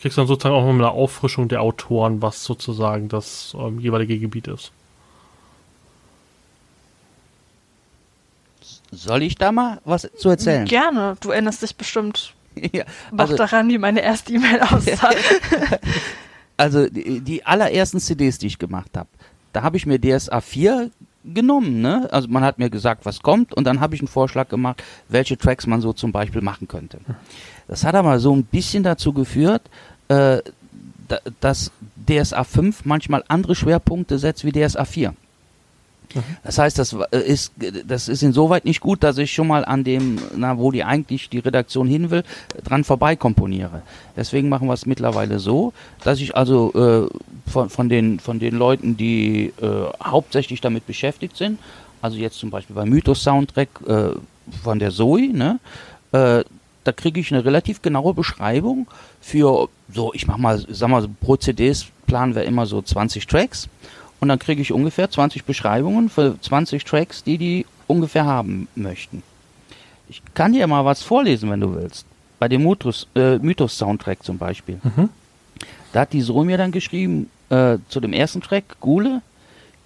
kriegst 0.00 0.16
du 0.16 0.20
dann 0.20 0.28
sozusagen 0.28 0.54
auch 0.54 0.64
nochmal 0.64 0.88
eine 0.88 0.90
Auffrischung 0.90 1.48
der 1.48 1.62
Autoren, 1.62 2.22
was 2.22 2.44
sozusagen 2.44 3.08
das 3.08 3.54
ähm, 3.58 3.80
jeweilige 3.80 4.18
Gebiet 4.18 4.48
ist? 4.48 4.72
Soll 8.90 9.22
ich 9.22 9.36
da 9.36 9.52
mal 9.52 9.80
was 9.84 10.08
zu 10.16 10.30
erzählen? 10.30 10.64
Gerne, 10.64 11.16
du 11.20 11.30
erinnerst 11.30 11.62
dich 11.62 11.76
bestimmt 11.76 12.34
Ja, 12.72 12.84
also, 13.16 13.36
daran, 13.36 13.68
wie 13.68 13.78
meine 13.78 14.00
erste 14.00 14.32
E-Mail 14.32 14.60
aussah. 14.60 15.10
also 16.56 16.88
die, 16.88 17.20
die 17.20 17.46
allerersten 17.46 18.00
CDs, 18.00 18.38
die 18.38 18.46
ich 18.46 18.58
gemacht 18.58 18.96
habe, 18.96 19.08
da 19.52 19.62
habe 19.62 19.76
ich 19.76 19.86
mir 19.86 20.00
DSA 20.00 20.40
4 20.40 20.90
genommen, 21.24 21.80
ne? 21.80 22.08
Also 22.10 22.28
man 22.28 22.42
hat 22.42 22.58
mir 22.58 22.70
gesagt, 22.70 23.04
was 23.04 23.20
kommt 23.20 23.52
und 23.52 23.64
dann 23.64 23.80
habe 23.80 23.94
ich 23.94 24.00
einen 24.00 24.08
Vorschlag 24.08 24.48
gemacht, 24.48 24.82
welche 25.08 25.36
Tracks 25.36 25.66
man 25.66 25.80
so 25.80 25.92
zum 25.92 26.12
Beispiel 26.12 26.40
machen 26.40 26.68
könnte. 26.68 26.98
Das 27.68 27.84
hat 27.84 27.94
aber 27.94 28.18
so 28.18 28.34
ein 28.34 28.44
bisschen 28.44 28.82
dazu 28.82 29.12
geführt, 29.12 29.62
äh, 30.08 30.38
da, 31.06 31.18
dass 31.40 31.70
DSA 32.08 32.44
5 32.44 32.84
manchmal 32.84 33.22
andere 33.28 33.54
Schwerpunkte 33.54 34.18
setzt 34.18 34.44
wie 34.44 34.52
DSA 34.52 34.84
4. 34.84 35.14
Das 36.42 36.58
heißt, 36.58 36.78
das 36.78 36.94
äh, 37.12 37.18
ist, 37.18 37.52
das 37.86 38.08
ist 38.08 38.22
insoweit 38.22 38.64
nicht 38.64 38.80
gut, 38.80 39.02
dass 39.02 39.18
ich 39.18 39.32
schon 39.32 39.46
mal 39.46 39.64
an 39.64 39.84
dem, 39.84 40.18
na, 40.36 40.58
wo 40.58 40.70
die 40.72 40.84
eigentlich 40.84 41.28
die 41.28 41.38
Redaktion 41.38 41.86
hin 41.86 42.10
will, 42.10 42.24
dran 42.64 42.84
vorbei 42.84 43.16
komponiere. 43.16 43.82
Deswegen 44.16 44.48
machen 44.48 44.68
wir 44.68 44.74
es 44.74 44.86
mittlerweile 44.86 45.38
so, 45.38 45.72
dass 46.04 46.20
ich 46.20 46.34
also 46.34 46.72
äh, 46.74 47.50
von, 47.50 47.68
von, 47.68 47.88
den, 47.88 48.20
von 48.20 48.38
den 48.38 48.56
Leuten, 48.56 48.96
die 48.96 49.52
äh, 49.60 49.66
hauptsächlich 50.02 50.60
damit 50.60 50.86
beschäftigt 50.86 51.36
sind, 51.36 51.58
also 52.00 52.16
jetzt 52.16 52.38
zum 52.38 52.50
Beispiel 52.50 52.76
beim 52.76 52.88
Mythos 52.88 53.22
Soundtrack 53.22 53.68
äh, 53.86 54.10
von 54.62 54.78
der 54.78 54.90
Zoe, 54.90 55.28
ne, 55.32 55.58
äh, 56.12 56.42
da 56.88 56.92
kriege 56.92 57.20
ich 57.20 57.30
eine 57.30 57.44
relativ 57.44 57.82
genaue 57.82 58.14
Beschreibung 58.14 58.86
für 59.20 59.68
so, 59.92 60.14
ich 60.14 60.26
mach 60.26 60.38
mal, 60.38 60.64
sag 60.70 60.88
mal, 60.88 61.06
pro 61.20 61.36
CDs 61.36 61.84
planen 62.06 62.34
wir 62.34 62.44
immer 62.44 62.64
so 62.64 62.80
20 62.80 63.26
Tracks 63.26 63.68
und 64.20 64.28
dann 64.28 64.38
kriege 64.38 64.62
ich 64.62 64.72
ungefähr 64.72 65.10
20 65.10 65.44
Beschreibungen 65.44 66.08
für 66.08 66.40
20 66.40 66.84
Tracks, 66.84 67.22
die 67.22 67.36
die 67.36 67.66
ungefähr 67.88 68.24
haben 68.24 68.68
möchten. 68.74 69.22
Ich 70.08 70.22
kann 70.32 70.54
dir 70.54 70.66
mal 70.66 70.86
was 70.86 71.02
vorlesen, 71.02 71.50
wenn 71.50 71.60
du 71.60 71.74
willst. 71.74 72.06
Bei 72.38 72.48
dem 72.48 72.62
Mythos, 72.62 73.06
äh, 73.14 73.36
Mythos 73.36 73.76
Soundtrack 73.76 74.22
zum 74.22 74.38
Beispiel. 74.38 74.80
Mhm. 74.82 75.10
Da 75.92 76.00
hat 76.00 76.14
die 76.14 76.22
Zoe 76.22 76.46
mir 76.46 76.56
dann 76.56 76.72
geschrieben, 76.72 77.28
äh, 77.50 77.76
zu 77.90 78.00
dem 78.00 78.14
ersten 78.14 78.40
Track, 78.40 78.80
Gule, 78.80 79.20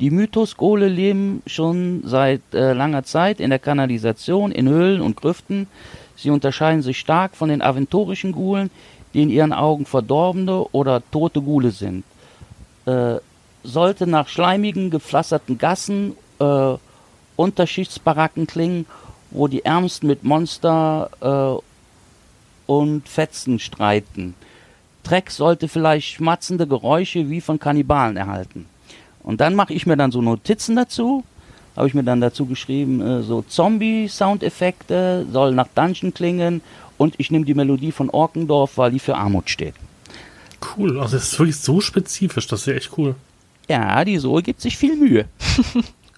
die 0.02 0.10
Mythos-Gole 0.10 0.88
leben 0.88 1.42
schon 1.46 2.02
seit 2.04 2.42
äh, 2.52 2.72
langer 2.72 3.04
Zeit 3.04 3.40
in 3.40 3.50
der 3.50 3.60
Kanalisation, 3.60 4.50
in 4.50 4.68
Höhlen 4.68 5.00
und 5.00 5.16
Grüften. 5.16 5.68
Sie 6.16 6.30
unterscheiden 6.30 6.82
sich 6.82 6.98
stark 6.98 7.36
von 7.36 7.48
den 7.48 7.62
aventurischen 7.62 8.32
Gulen, 8.32 8.70
die 9.14 9.22
in 9.22 9.30
ihren 9.30 9.52
Augen 9.52 9.86
verdorbene 9.86 10.64
oder 10.72 11.02
tote 11.10 11.40
Gule 11.40 11.70
sind. 11.70 12.04
Äh, 12.86 13.16
sollte 13.62 14.06
nach 14.06 14.28
schleimigen, 14.28 14.90
gepflasterten 14.90 15.58
Gassen, 15.58 16.16
äh, 16.38 16.74
Unterschichtsbaracken 17.36 18.46
klingen, 18.46 18.86
wo 19.30 19.48
die 19.48 19.64
Ärmsten 19.64 20.06
mit 20.06 20.24
Monster 20.24 21.10
äh, 21.20 22.70
und 22.70 23.08
Fetzen 23.08 23.58
streiten. 23.58 24.34
Dreck 25.02 25.30
sollte 25.30 25.68
vielleicht 25.68 26.08
schmatzende 26.08 26.66
Geräusche 26.66 27.28
wie 27.30 27.40
von 27.40 27.58
Kannibalen 27.58 28.16
erhalten. 28.16 28.66
Und 29.22 29.40
dann 29.40 29.54
mache 29.54 29.72
ich 29.72 29.86
mir 29.86 29.96
dann 29.96 30.12
so 30.12 30.20
Notizen 30.22 30.76
dazu. 30.76 31.24
Habe 31.76 31.88
ich 31.88 31.94
mir 31.94 32.04
dann 32.04 32.20
dazu 32.20 32.46
geschrieben, 32.46 33.00
äh, 33.00 33.22
so 33.22 33.42
Zombie-Soundeffekte, 33.42 35.26
soll 35.32 35.52
nach 35.54 35.68
Dungeon 35.74 36.12
klingen 36.12 36.60
und 36.98 37.14
ich 37.18 37.30
nehme 37.30 37.44
die 37.44 37.54
Melodie 37.54 37.92
von 37.92 38.10
Orkendorf, 38.10 38.76
weil 38.76 38.90
die 38.92 38.98
für 38.98 39.16
Armut 39.16 39.48
steht. 39.50 39.74
Cool, 40.76 41.00
also 41.00 41.16
das 41.16 41.32
ist 41.32 41.38
wirklich 41.38 41.56
so 41.58 41.80
spezifisch, 41.80 42.46
das 42.46 42.60
ist 42.60 42.66
ja 42.66 42.74
echt 42.74 42.90
cool. 42.98 43.14
Ja, 43.68 44.04
die 44.04 44.18
Zoe 44.18 44.42
gibt 44.42 44.60
sich 44.60 44.76
viel 44.76 44.96
Mühe. 44.96 45.26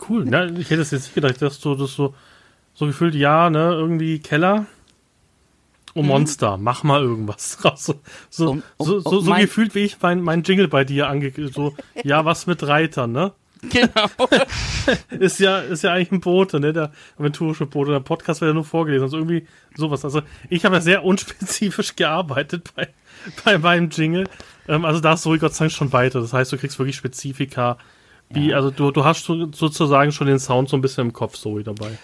Cool, 0.06 0.30
ja, 0.30 0.44
ich 0.44 0.68
hätte 0.68 0.82
es 0.82 0.90
jetzt 0.90 1.04
nicht 1.04 1.14
gedacht, 1.14 1.40
dass 1.40 1.60
du 1.60 1.74
das 1.76 1.94
so, 1.94 2.12
so 2.74 2.84
gefühlt, 2.84 3.14
ja, 3.14 3.48
ne, 3.48 3.70
irgendwie 3.72 4.18
Keller. 4.18 4.66
Oh 5.94 6.02
Monster, 6.02 6.58
mach 6.58 6.82
mal 6.82 7.00
irgendwas 7.02 7.56
draus. 7.56 7.84
So, 7.86 7.94
so, 8.28 8.50
Um- 8.50 8.62
um- 8.76 8.86
so, 8.86 9.00
so, 9.00 9.20
so 9.20 9.32
gefühlt, 9.34 9.74
wie 9.74 9.84
ich 9.84 9.96
mein, 10.02 10.20
mein 10.20 10.42
Jingle 10.42 10.68
bei 10.68 10.84
dir 10.84 11.08
ange... 11.08 11.32
So, 11.54 11.72
ja, 12.02 12.24
was 12.26 12.46
mit 12.46 12.66
Reitern, 12.66 13.12
ne? 13.12 13.32
Genau. 13.70 14.08
Ist 15.18 15.40
ja, 15.40 15.60
ist 15.60 15.82
ja 15.82 15.92
eigentlich 15.92 16.12
ein 16.12 16.20
Bote, 16.20 16.60
ne? 16.60 16.72
Der 16.72 16.92
aventurische 17.18 17.66
Bote. 17.66 17.92
Der 17.92 18.00
Podcast 18.00 18.40
wird 18.40 18.50
ja 18.50 18.54
nur 18.54 18.64
vorgelesen. 18.64 19.04
Also 19.04 19.16
irgendwie 19.16 19.46
sowas. 19.76 20.04
Also 20.04 20.22
ich 20.50 20.64
habe 20.64 20.76
ja 20.76 20.80
sehr 20.80 21.04
unspezifisch 21.04 21.96
gearbeitet 21.96 22.70
bei, 22.74 22.88
bei 23.44 23.58
meinem 23.58 23.88
Jingle. 23.90 24.28
Ähm, 24.68 24.84
also 24.84 25.00
da 25.00 25.14
ist 25.14 25.22
so 25.22 25.36
Gott 25.38 25.54
sei 25.54 25.64
Dank 25.64 25.72
schon 25.72 25.92
weiter. 25.92 26.20
Das 26.20 26.32
heißt, 26.32 26.52
du 26.52 26.58
kriegst 26.58 26.78
wirklich 26.78 26.96
Spezifika. 26.96 27.78
Wie, 28.30 28.54
also 28.54 28.70
du, 28.70 28.90
du 28.90 29.04
hast 29.04 29.24
so, 29.24 29.50
sozusagen 29.52 30.12
schon 30.12 30.26
den 30.26 30.38
Sound 30.38 30.68
so 30.68 30.76
ein 30.76 30.80
bisschen 30.80 31.06
im 31.06 31.12
Kopf 31.12 31.36
so 31.36 31.58
dabei. 31.60 31.98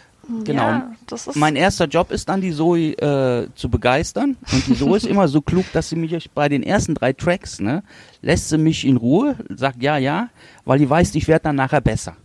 Genau. 0.44 0.62
Ja, 0.62 0.92
Mein 1.34 1.56
erster 1.56 1.86
Job 1.86 2.10
ist 2.10 2.28
dann, 2.28 2.40
die 2.40 2.52
Zoe 2.52 2.92
äh, 2.92 3.48
zu 3.54 3.68
begeistern. 3.68 4.36
Und 4.52 4.66
die 4.66 4.76
Zoe 4.76 4.96
ist 4.96 5.06
immer 5.06 5.28
so 5.28 5.40
klug, 5.40 5.64
dass 5.72 5.88
sie 5.88 5.96
mich 5.96 6.30
bei 6.30 6.48
den 6.48 6.62
ersten 6.62 6.94
drei 6.94 7.12
Tracks, 7.12 7.60
ne, 7.60 7.82
lässt 8.22 8.48
sie 8.48 8.58
mich 8.58 8.84
in 8.86 8.96
Ruhe, 8.96 9.36
sagt 9.48 9.82
ja, 9.82 9.96
ja, 9.96 10.28
weil 10.64 10.78
die 10.78 10.88
weiß, 10.88 11.14
ich 11.14 11.26
werde 11.28 11.44
dann 11.44 11.56
nachher 11.56 11.80
besser. 11.80 12.16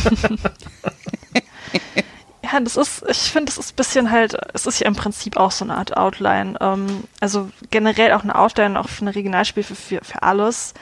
Ja, 2.53 2.59
das 2.59 2.77
ist, 2.77 3.05
ich 3.09 3.31
finde, 3.31 3.47
das 3.47 3.59
ist 3.59 3.73
ein 3.73 3.77
bisschen 3.77 4.11
halt, 4.11 4.37
es 4.55 4.67
ist 4.67 4.81
ja 4.81 4.89
im 4.89 4.97
Prinzip 4.97 5.37
auch 5.37 5.53
so 5.53 5.65
eine 5.65 5.77
Art 5.77 5.97
Outline. 5.97 6.57
Ähm, 6.61 7.05
also 7.21 7.49
generell 7.71 8.13
auch 8.13 8.25
eine 8.25 8.37
Outline, 8.37 8.79
auch 8.81 8.89
für 8.89 9.03
eine 9.03 9.15
Regionalspiel 9.15 9.63
für, 9.63 9.77
für, 9.77 10.01
für 10.03 10.23
alles. 10.23 10.75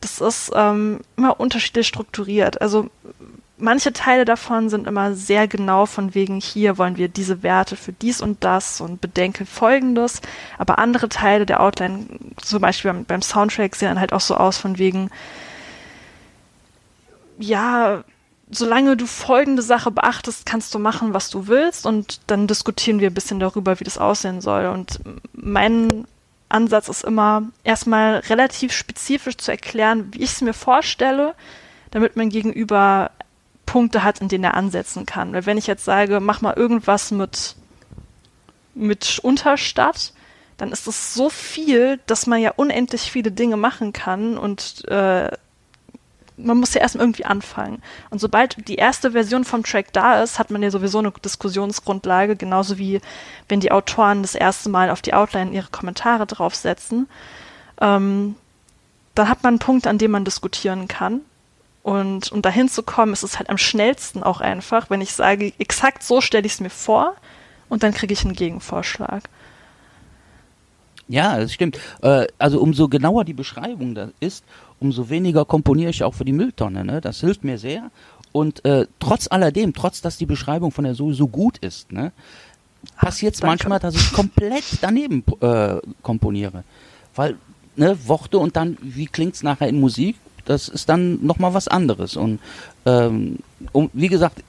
Das 0.00 0.20
ist 0.20 0.52
ähm, 0.54 1.00
immer 1.16 1.40
unterschiedlich 1.40 1.88
strukturiert. 1.88 2.60
Also 2.60 2.90
manche 3.58 3.92
Teile 3.92 4.24
davon 4.24 4.68
sind 4.68 4.86
immer 4.86 5.14
sehr 5.14 5.48
genau 5.48 5.86
von 5.86 6.14
wegen, 6.14 6.40
hier 6.40 6.78
wollen 6.78 6.96
wir 6.96 7.08
diese 7.08 7.42
Werte 7.42 7.76
für 7.76 7.92
dies 7.92 8.20
und 8.20 8.44
das 8.44 8.80
und 8.80 9.00
bedenke 9.00 9.46
folgendes. 9.46 10.20
Aber 10.58 10.78
andere 10.78 11.08
Teile 11.08 11.46
der 11.46 11.60
Outline, 11.60 12.06
zum 12.40 12.60
Beispiel 12.60 12.92
beim, 12.92 13.04
beim 13.04 13.22
Soundtrack, 13.22 13.76
sehen 13.76 13.88
dann 13.88 14.00
halt 14.00 14.12
auch 14.12 14.20
so 14.20 14.36
aus 14.36 14.58
von 14.58 14.78
wegen, 14.78 15.10
ja, 17.38 18.04
solange 18.50 18.96
du 18.96 19.06
folgende 19.06 19.62
Sache 19.62 19.90
beachtest, 19.90 20.46
kannst 20.46 20.74
du 20.74 20.78
machen, 20.78 21.14
was 21.14 21.30
du 21.30 21.48
willst 21.48 21.86
und 21.86 22.20
dann 22.26 22.46
diskutieren 22.46 23.00
wir 23.00 23.10
ein 23.10 23.14
bisschen 23.14 23.40
darüber, 23.40 23.78
wie 23.80 23.84
das 23.84 23.98
aussehen 23.98 24.40
soll. 24.40 24.66
Und 24.66 25.00
mein 25.32 26.06
Ansatz 26.48 26.88
ist 26.88 27.04
immer, 27.04 27.42
erstmal 27.64 28.16
relativ 28.16 28.72
spezifisch 28.72 29.36
zu 29.36 29.50
erklären, 29.50 30.08
wie 30.12 30.22
ich 30.22 30.32
es 30.32 30.40
mir 30.40 30.54
vorstelle, 30.54 31.34
damit 31.90 32.16
mein 32.16 32.30
Gegenüber 32.30 33.10
Punkte 33.68 34.02
hat, 34.02 34.20
in 34.20 34.28
denen 34.28 34.44
er 34.44 34.54
ansetzen 34.54 35.04
kann. 35.04 35.34
Weil 35.34 35.44
wenn 35.44 35.58
ich 35.58 35.66
jetzt 35.66 35.84
sage, 35.84 36.20
mach 36.20 36.40
mal 36.40 36.54
irgendwas 36.54 37.10
mit, 37.10 37.54
mit 38.74 39.18
Unterstadt, 39.22 40.14
dann 40.56 40.72
ist 40.72 40.88
es 40.88 41.12
so 41.12 41.28
viel, 41.28 42.00
dass 42.06 42.26
man 42.26 42.40
ja 42.40 42.52
unendlich 42.56 43.12
viele 43.12 43.30
Dinge 43.30 43.58
machen 43.58 43.92
kann 43.92 44.38
und 44.38 44.88
äh, 44.88 45.30
man 46.38 46.56
muss 46.56 46.72
ja 46.72 46.80
erstmal 46.80 47.04
irgendwie 47.04 47.26
anfangen. 47.26 47.82
Und 48.08 48.20
sobald 48.20 48.68
die 48.68 48.76
erste 48.76 49.12
Version 49.12 49.44
vom 49.44 49.64
Track 49.64 49.92
da 49.92 50.22
ist, 50.22 50.38
hat 50.38 50.50
man 50.50 50.62
ja 50.62 50.70
sowieso 50.70 51.00
eine 51.00 51.10
Diskussionsgrundlage, 51.10 52.36
genauso 52.36 52.78
wie 52.78 53.00
wenn 53.48 53.60
die 53.60 53.72
Autoren 53.72 54.22
das 54.22 54.34
erste 54.34 54.70
Mal 54.70 54.88
auf 54.88 55.02
die 55.02 55.14
Outline 55.14 55.52
ihre 55.52 55.68
Kommentare 55.68 56.26
draufsetzen. 56.26 57.06
ähm, 57.80 58.34
dann 59.14 59.28
hat 59.28 59.42
man 59.42 59.54
einen 59.54 59.58
Punkt, 59.58 59.88
an 59.88 59.98
dem 59.98 60.12
man 60.12 60.24
diskutieren 60.24 60.86
kann. 60.86 61.22
Und 61.82 62.32
um 62.32 62.42
dahin 62.42 62.68
zu 62.68 62.82
kommen, 62.82 63.12
ist 63.12 63.22
es 63.22 63.38
halt 63.38 63.50
am 63.50 63.58
schnellsten 63.58 64.22
auch 64.22 64.40
einfach, 64.40 64.90
wenn 64.90 65.00
ich 65.00 65.12
sage, 65.12 65.52
exakt 65.58 66.02
so 66.02 66.20
stelle 66.20 66.46
ich 66.46 66.52
es 66.54 66.60
mir 66.60 66.70
vor 66.70 67.14
und 67.68 67.82
dann 67.82 67.94
kriege 67.94 68.12
ich 68.12 68.24
einen 68.24 68.34
Gegenvorschlag. 68.34 69.22
Ja, 71.08 71.38
das 71.38 71.54
stimmt. 71.54 71.78
Äh, 72.02 72.26
also 72.38 72.60
umso 72.60 72.88
genauer 72.88 73.24
die 73.24 73.32
Beschreibung 73.32 73.94
da 73.94 74.10
ist, 74.20 74.44
umso 74.78 75.08
weniger 75.08 75.44
komponiere 75.44 75.90
ich 75.90 76.04
auch 76.04 76.14
für 76.14 76.24
die 76.24 76.32
Mülltonne. 76.32 76.84
Ne? 76.84 77.00
Das 77.00 77.20
hilft 77.20 77.44
mir 77.44 77.58
sehr. 77.58 77.90
Und 78.32 78.64
äh, 78.64 78.86
trotz 78.98 79.26
alledem, 79.28 79.72
trotz 79.72 80.00
dass 80.00 80.18
die 80.18 80.26
Beschreibung 80.26 80.70
von 80.70 80.84
der 80.84 80.94
Zoe 80.94 81.14
so 81.14 81.28
gut 81.28 81.58
ist, 81.58 81.92
ne, 81.92 82.12
passiert 82.96 83.34
es 83.34 83.42
manchmal, 83.42 83.78
dass 83.78 83.94
ich 83.94 84.12
komplett 84.12 84.64
daneben 84.80 85.24
äh, 85.40 85.76
komponiere. 86.02 86.64
Weil 87.14 87.36
ne, 87.76 87.96
Worte 88.06 88.38
und 88.38 88.54
dann, 88.56 88.76
wie 88.82 89.06
klingt 89.06 89.34
es 89.34 89.42
nachher 89.42 89.68
in 89.68 89.80
Musik? 89.80 90.16
Das 90.48 90.68
ist 90.68 90.88
dann 90.88 91.24
nochmal 91.24 91.52
was 91.52 91.68
anderes. 91.68 92.16
Und 92.16 92.40
ähm, 92.86 93.36
um, 93.72 93.90
wie 93.92 94.08
gesagt, 94.08 94.42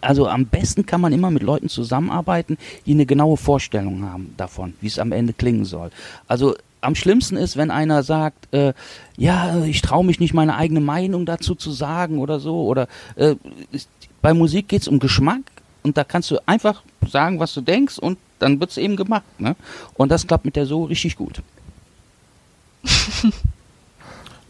also 0.00 0.26
am 0.26 0.46
besten 0.46 0.84
kann 0.84 1.00
man 1.00 1.12
immer 1.12 1.30
mit 1.30 1.44
Leuten 1.44 1.68
zusammenarbeiten, 1.68 2.58
die 2.86 2.92
eine 2.92 3.06
genaue 3.06 3.36
Vorstellung 3.36 4.04
haben 4.04 4.34
davon, 4.36 4.74
wie 4.80 4.88
es 4.88 4.98
am 4.98 5.12
Ende 5.12 5.32
klingen 5.32 5.64
soll. 5.64 5.90
Also 6.26 6.56
am 6.80 6.96
schlimmsten 6.96 7.36
ist, 7.36 7.56
wenn 7.56 7.70
einer 7.70 8.02
sagt, 8.02 8.52
äh, 8.52 8.74
ja, 9.16 9.64
ich 9.64 9.80
traue 9.80 10.04
mich 10.04 10.18
nicht, 10.18 10.34
meine 10.34 10.56
eigene 10.56 10.80
Meinung 10.80 11.24
dazu 11.24 11.54
zu 11.54 11.70
sagen 11.70 12.18
oder 12.18 12.40
so. 12.40 12.64
Oder 12.64 12.88
äh, 13.14 13.36
bei 14.20 14.34
Musik 14.34 14.68
geht 14.68 14.82
es 14.82 14.88
um 14.88 14.98
Geschmack 14.98 15.42
und 15.84 15.96
da 15.96 16.02
kannst 16.02 16.32
du 16.32 16.38
einfach 16.46 16.82
sagen, 17.08 17.38
was 17.38 17.54
du 17.54 17.60
denkst 17.60 17.98
und 17.98 18.18
dann 18.40 18.58
wird 18.58 18.72
es 18.72 18.76
eben 18.76 18.96
gemacht. 18.96 19.24
Ne? 19.38 19.54
Und 19.94 20.10
das 20.10 20.26
klappt 20.26 20.44
mit 20.44 20.56
der 20.56 20.66
so 20.66 20.82
richtig 20.84 21.14
gut. 21.14 21.42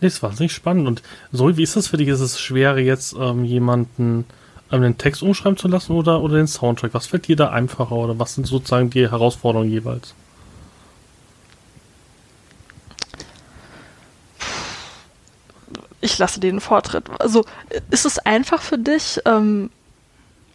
Es 0.00 0.22
war 0.22 0.30
wahnsinnig 0.30 0.52
spannend. 0.52 0.86
Und 0.86 1.02
so, 1.32 1.56
wie 1.56 1.62
ist 1.62 1.76
das 1.76 1.86
für 1.86 1.96
dich? 1.96 2.08
Ist 2.08 2.20
es 2.20 2.40
schwer, 2.40 2.78
jetzt 2.78 3.14
ähm, 3.18 3.44
jemanden 3.44 4.26
ähm, 4.70 4.82
den 4.82 4.98
Text 4.98 5.22
umschreiben 5.22 5.56
zu 5.56 5.68
lassen 5.68 5.92
oder, 5.92 6.20
oder 6.20 6.36
den 6.36 6.46
Soundtrack? 6.46 6.94
Was 6.94 7.06
fällt 7.06 7.28
dir 7.28 7.36
da 7.36 7.50
einfacher 7.50 7.92
oder 7.92 8.18
was 8.18 8.34
sind 8.34 8.46
sozusagen 8.46 8.90
die 8.90 9.10
Herausforderungen 9.10 9.70
jeweils? 9.70 10.14
Ich 16.00 16.18
lasse 16.18 16.38
den 16.38 16.60
Vortritt. 16.60 17.04
Also, 17.18 17.46
ist 17.90 18.04
es 18.04 18.18
einfach 18.18 18.60
für 18.60 18.76
dich, 18.76 19.20
ähm, 19.24 19.70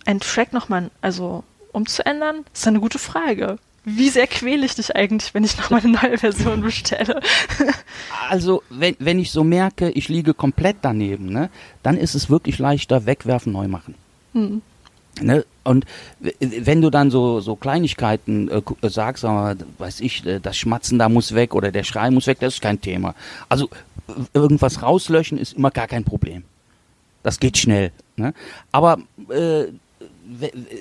einen 0.05 0.19
Track 0.19 0.53
nochmal 0.53 0.91
also, 1.01 1.43
umzuändern? 1.71 2.45
Das 2.51 2.61
ist 2.61 2.67
eine 2.67 2.79
gute 2.79 2.99
Frage 2.99 3.57
wie 3.97 4.09
sehr 4.09 4.27
quäle 4.27 4.65
ich 4.65 4.75
dich 4.75 4.95
eigentlich, 4.95 5.33
wenn 5.33 5.43
ich 5.43 5.57
nochmal 5.57 5.81
eine 5.81 5.97
neue 6.01 6.17
Version 6.17 6.61
bestelle? 6.61 7.21
also, 8.29 8.63
wenn, 8.69 8.95
wenn 8.99 9.19
ich 9.19 9.31
so 9.31 9.43
merke, 9.43 9.89
ich 9.91 10.09
liege 10.09 10.33
komplett 10.33 10.77
daneben, 10.81 11.31
ne, 11.31 11.49
dann 11.83 11.97
ist 11.97 12.15
es 12.15 12.29
wirklich 12.29 12.59
leichter, 12.59 13.05
wegwerfen, 13.05 13.53
neu 13.53 13.67
machen. 13.67 13.95
Hm. 14.33 14.61
Ne? 15.21 15.45
Und 15.63 15.85
wenn 16.39 16.81
du 16.81 16.89
dann 16.89 17.11
so, 17.11 17.41
so 17.41 17.55
Kleinigkeiten 17.55 18.49
äh, 18.49 18.61
äh 18.81 18.89
sagst, 18.89 19.25
aber, 19.25 19.55
weiß 19.77 20.01
ich, 20.01 20.25
äh, 20.25 20.39
das 20.39 20.57
Schmatzen 20.57 20.97
da 20.97 21.09
muss 21.09 21.35
weg 21.35 21.55
oder 21.55 21.71
der 21.71 21.83
Schrei 21.83 22.09
muss 22.09 22.27
weg, 22.27 22.39
das 22.39 22.55
ist 22.55 22.61
kein 22.61 22.81
Thema. 22.81 23.15
Also 23.49 23.69
irgendwas 24.33 24.81
rauslöschen 24.81 25.37
ist 25.37 25.53
immer 25.53 25.71
gar 25.71 25.87
kein 25.87 26.03
Problem. 26.03 26.43
Das 27.23 27.39
geht 27.39 27.57
schnell. 27.57 27.91
Ne? 28.15 28.33
Aber 28.71 28.99
äh, 29.29 29.65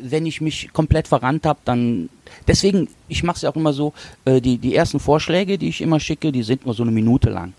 wenn 0.03 0.27
ich 0.27 0.41
mich 0.41 0.73
komplett 0.73 1.09
verrannt 1.09 1.47
habe, 1.47 1.59
dann 1.65 2.11
deswegen, 2.47 2.89
ich 3.09 3.23
mache 3.23 3.37
es 3.37 3.43
ja 3.43 3.51
auch 3.51 3.57
immer 3.57 3.73
so, 3.73 3.93
äh, 4.25 4.41
die, 4.41 4.59
die 4.59 4.75
ersten 4.75 5.01
Vorschläge, 5.01 5.59
die 5.59 5.69
ich 5.69 5.81
immer 5.81 6.01
schicke, 6.01 6.33
die 6.33 6.43
sind 6.43 6.65
nur 6.65 6.75
so 6.75 6.83
eine 6.83 6.93
Minute 6.93 7.31
lang. 7.31 7.53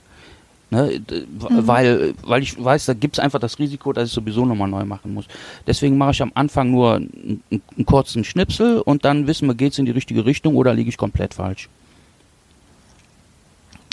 Ne, 0.71 1.01
mhm. 1.09 1.67
weil, 1.67 2.13
weil 2.21 2.43
ich 2.43 2.63
weiß, 2.63 2.85
da 2.85 2.93
gibt 2.93 3.15
es 3.17 3.19
einfach 3.19 3.39
das 3.39 3.57
Risiko, 3.57 3.91
dass 3.91 4.09
ich 4.09 4.13
sowieso 4.13 4.45
nochmal 4.45 4.67
neu 4.67 4.85
machen 4.85 5.15
muss. 5.15 5.25
Deswegen 5.65 5.97
mache 5.97 6.11
ich 6.11 6.21
am 6.21 6.31
Anfang 6.35 6.69
nur 6.69 6.95
einen, 6.95 7.41
einen 7.49 7.85
kurzen 7.87 8.23
Schnipsel 8.23 8.79
und 8.81 9.03
dann 9.03 9.25
wissen 9.25 9.47
wir, 9.47 9.55
geht 9.55 9.71
es 9.71 9.79
in 9.79 9.85
die 9.85 9.91
richtige 9.91 10.25
Richtung 10.25 10.55
oder 10.55 10.75
liege 10.75 10.89
ich 10.89 10.97
komplett 10.97 11.33
falsch. 11.33 11.69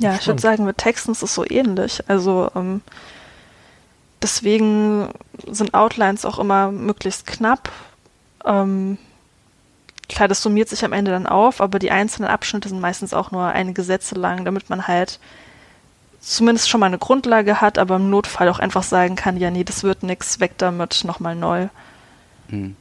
Ja, 0.03 0.17
ich 0.21 0.27
würde 0.27 0.43
sagen, 0.43 0.67
mit 0.67 0.77
Texten 0.77 1.12
ist 1.12 1.23
es 1.23 1.35
so 1.35 1.47
ähnlich. 1.49 2.03
Also 2.09 2.51
ähm, 2.55 2.83
deswegen 4.21 5.09
sind 5.51 5.73
Outlines 5.73 6.27
auch 6.27 6.39
immer 6.39 6.71
möglichst 6.71 7.27
knapp 7.27 7.71
ähm, 8.45 8.99
klar, 10.09 10.29
das 10.29 10.42
summiert 10.42 10.69
sich 10.69 10.85
am 10.85 10.92
Ende 10.92 11.11
dann 11.11 11.27
auf, 11.27 11.61
aber 11.61 11.79
die 11.79 11.90
einzelnen 11.90 12.31
Abschnitte 12.31 12.69
sind 12.69 12.81
meistens 12.81 13.14
auch 13.14 13.31
nur 13.31 13.47
einige 13.47 13.83
Sätze 13.83 14.14
lang, 14.14 14.45
damit 14.45 14.71
man 14.71 14.87
halt 14.87 15.19
zumindest 16.21 16.69
schon 16.69 16.81
mal 16.81 16.87
eine 16.87 16.99
Grundlage 16.99 17.61
hat, 17.61 17.79
aber 17.79 17.97
im 17.97 18.11
Notfall 18.11 18.49
auch 18.49 18.59
einfach 18.59 18.83
sagen 18.83 19.16
kann, 19.16 19.37
ja, 19.37 19.51
nee, 19.51 19.64
das 19.64 19.85
wird 19.85 20.03
nichts, 20.03 20.40
weg 20.40 20.53
damit, 20.59 21.03
nochmal 21.05 21.37
neu. 21.37 21.69
Hm. 22.49 22.77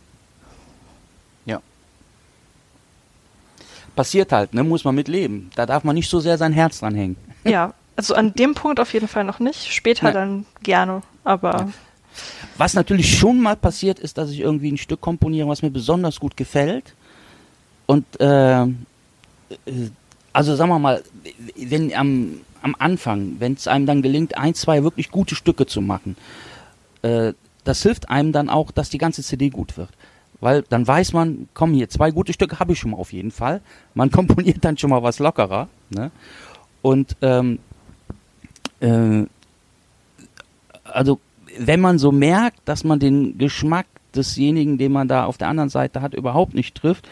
Ja. 1.46 1.62
Passiert 3.96 4.32
halt, 4.32 4.54
ne, 4.54 4.64
muss 4.64 4.84
man 4.84 4.96
mitleben. 4.96 5.52
Da 5.56 5.66
darf 5.66 5.84
man 5.84 5.96
nicht 5.96 6.10
so 6.10 6.20
sehr 6.20 6.38
sein 6.38 6.54
Herz 6.54 6.80
dran 6.80 6.96
hängen. 6.96 7.18
Ja, 7.48 7.76
also 7.96 8.16
an 8.16 8.34
dem 8.34 8.56
Punkt 8.56 8.80
auf 8.80 8.92
jeden 8.94 9.08
Fall 9.08 9.24
noch 9.24 9.38
nicht, 9.38 9.72
später 9.72 10.08
ja. 10.08 10.12
dann 10.12 10.48
gerne, 10.64 11.04
aber... 11.24 11.52
Ja. 11.60 11.68
Was 12.58 12.74
natürlich 12.74 13.20
schon 13.20 13.40
mal 13.40 13.56
passiert 13.56 14.00
ist, 14.00 14.18
dass 14.18 14.32
ich 14.32 14.40
irgendwie 14.40 14.72
ein 14.72 14.78
Stück 14.78 15.02
komponiere, 15.02 15.48
was 15.48 15.62
mir 15.62 15.70
besonders 15.70 16.20
gut 16.20 16.36
gefällt. 16.38 16.96
Und 17.86 18.06
äh, 18.20 18.66
also 20.34 20.56
sagen 20.56 20.70
wir 20.70 20.80
mal, 20.80 21.04
wenn 21.56 21.94
am, 21.94 22.42
am 22.62 22.76
Anfang, 22.80 23.36
wenn 23.40 23.54
es 23.54 23.68
einem 23.68 23.86
dann 23.86 24.02
gelingt, 24.02 24.38
ein, 24.38 24.54
zwei 24.54 24.84
wirklich 24.84 25.12
gute 25.12 25.36
Stücke 25.36 25.66
zu 25.66 25.82
machen, 25.82 26.18
äh, 27.04 27.34
das 27.64 27.82
hilft 27.84 28.10
einem 28.10 28.32
dann 28.32 28.50
auch, 28.50 28.72
dass 28.72 28.90
die 28.90 28.98
ganze 28.98 29.24
CD 29.24 29.50
gut 29.50 29.78
wird. 29.78 29.90
Weil 30.42 30.64
dann 30.64 30.86
weiß 30.86 31.14
man, 31.14 31.48
komm 31.54 31.74
hier, 31.74 31.90
zwei 31.90 32.12
gute 32.12 32.34
Stücke 32.34 32.60
habe 32.60 32.74
ich 32.74 32.80
schon 32.80 32.92
mal 32.92 32.98
auf 32.98 33.14
jeden 33.14 33.32
Fall. 33.32 33.62
Man 33.94 34.12
komponiert 34.12 34.64
dann 34.64 34.78
schon 34.78 34.90
mal 34.90 35.04
was 35.04 35.20
lockerer. 35.20 35.68
Ne? 35.90 36.12
Und 36.82 37.16
ähm, 37.22 37.60
äh, 38.80 39.24
also 40.84 41.20
wenn 41.58 41.80
man 41.80 41.98
so 41.98 42.12
merkt, 42.12 42.60
dass 42.66 42.84
man 42.84 43.00
den 43.00 43.38
Geschmack 43.38 43.88
desjenigen, 44.16 44.78
den 44.78 44.92
man 44.92 45.08
da 45.08 45.26
auf 45.26 45.38
der 45.38 45.48
anderen 45.48 45.70
Seite 45.70 46.02
hat, 46.02 46.14
überhaupt 46.14 46.54
nicht 46.54 46.76
trifft, 46.76 47.08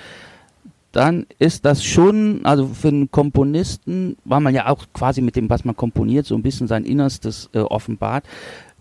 dann 0.93 1.25
ist 1.39 1.65
das 1.65 1.83
schon, 1.83 2.45
also 2.45 2.67
für 2.67 2.87
einen 2.87 3.11
Komponisten, 3.11 4.15
weil 4.25 4.39
man 4.39 4.53
ja 4.53 4.67
auch 4.67 4.85
quasi 4.93 5.21
mit 5.21 5.35
dem, 5.35 5.49
was 5.49 5.65
man 5.65 5.75
komponiert, 5.75 6.25
so 6.25 6.35
ein 6.35 6.43
bisschen 6.43 6.67
sein 6.67 6.85
Innerstes 6.85 7.49
äh, 7.53 7.59
offenbart, 7.59 8.23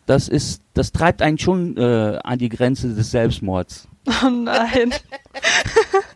das 0.06 0.28
ist, 0.28 0.62
das 0.74 0.92
treibt 0.92 1.22
einen 1.22 1.38
schon 1.38 1.76
äh, 1.76 2.18
an 2.22 2.38
die 2.38 2.50
Grenze 2.50 2.94
des 2.94 3.10
Selbstmords. 3.10 3.88
Oh 4.24 4.28
nein. 4.30 4.92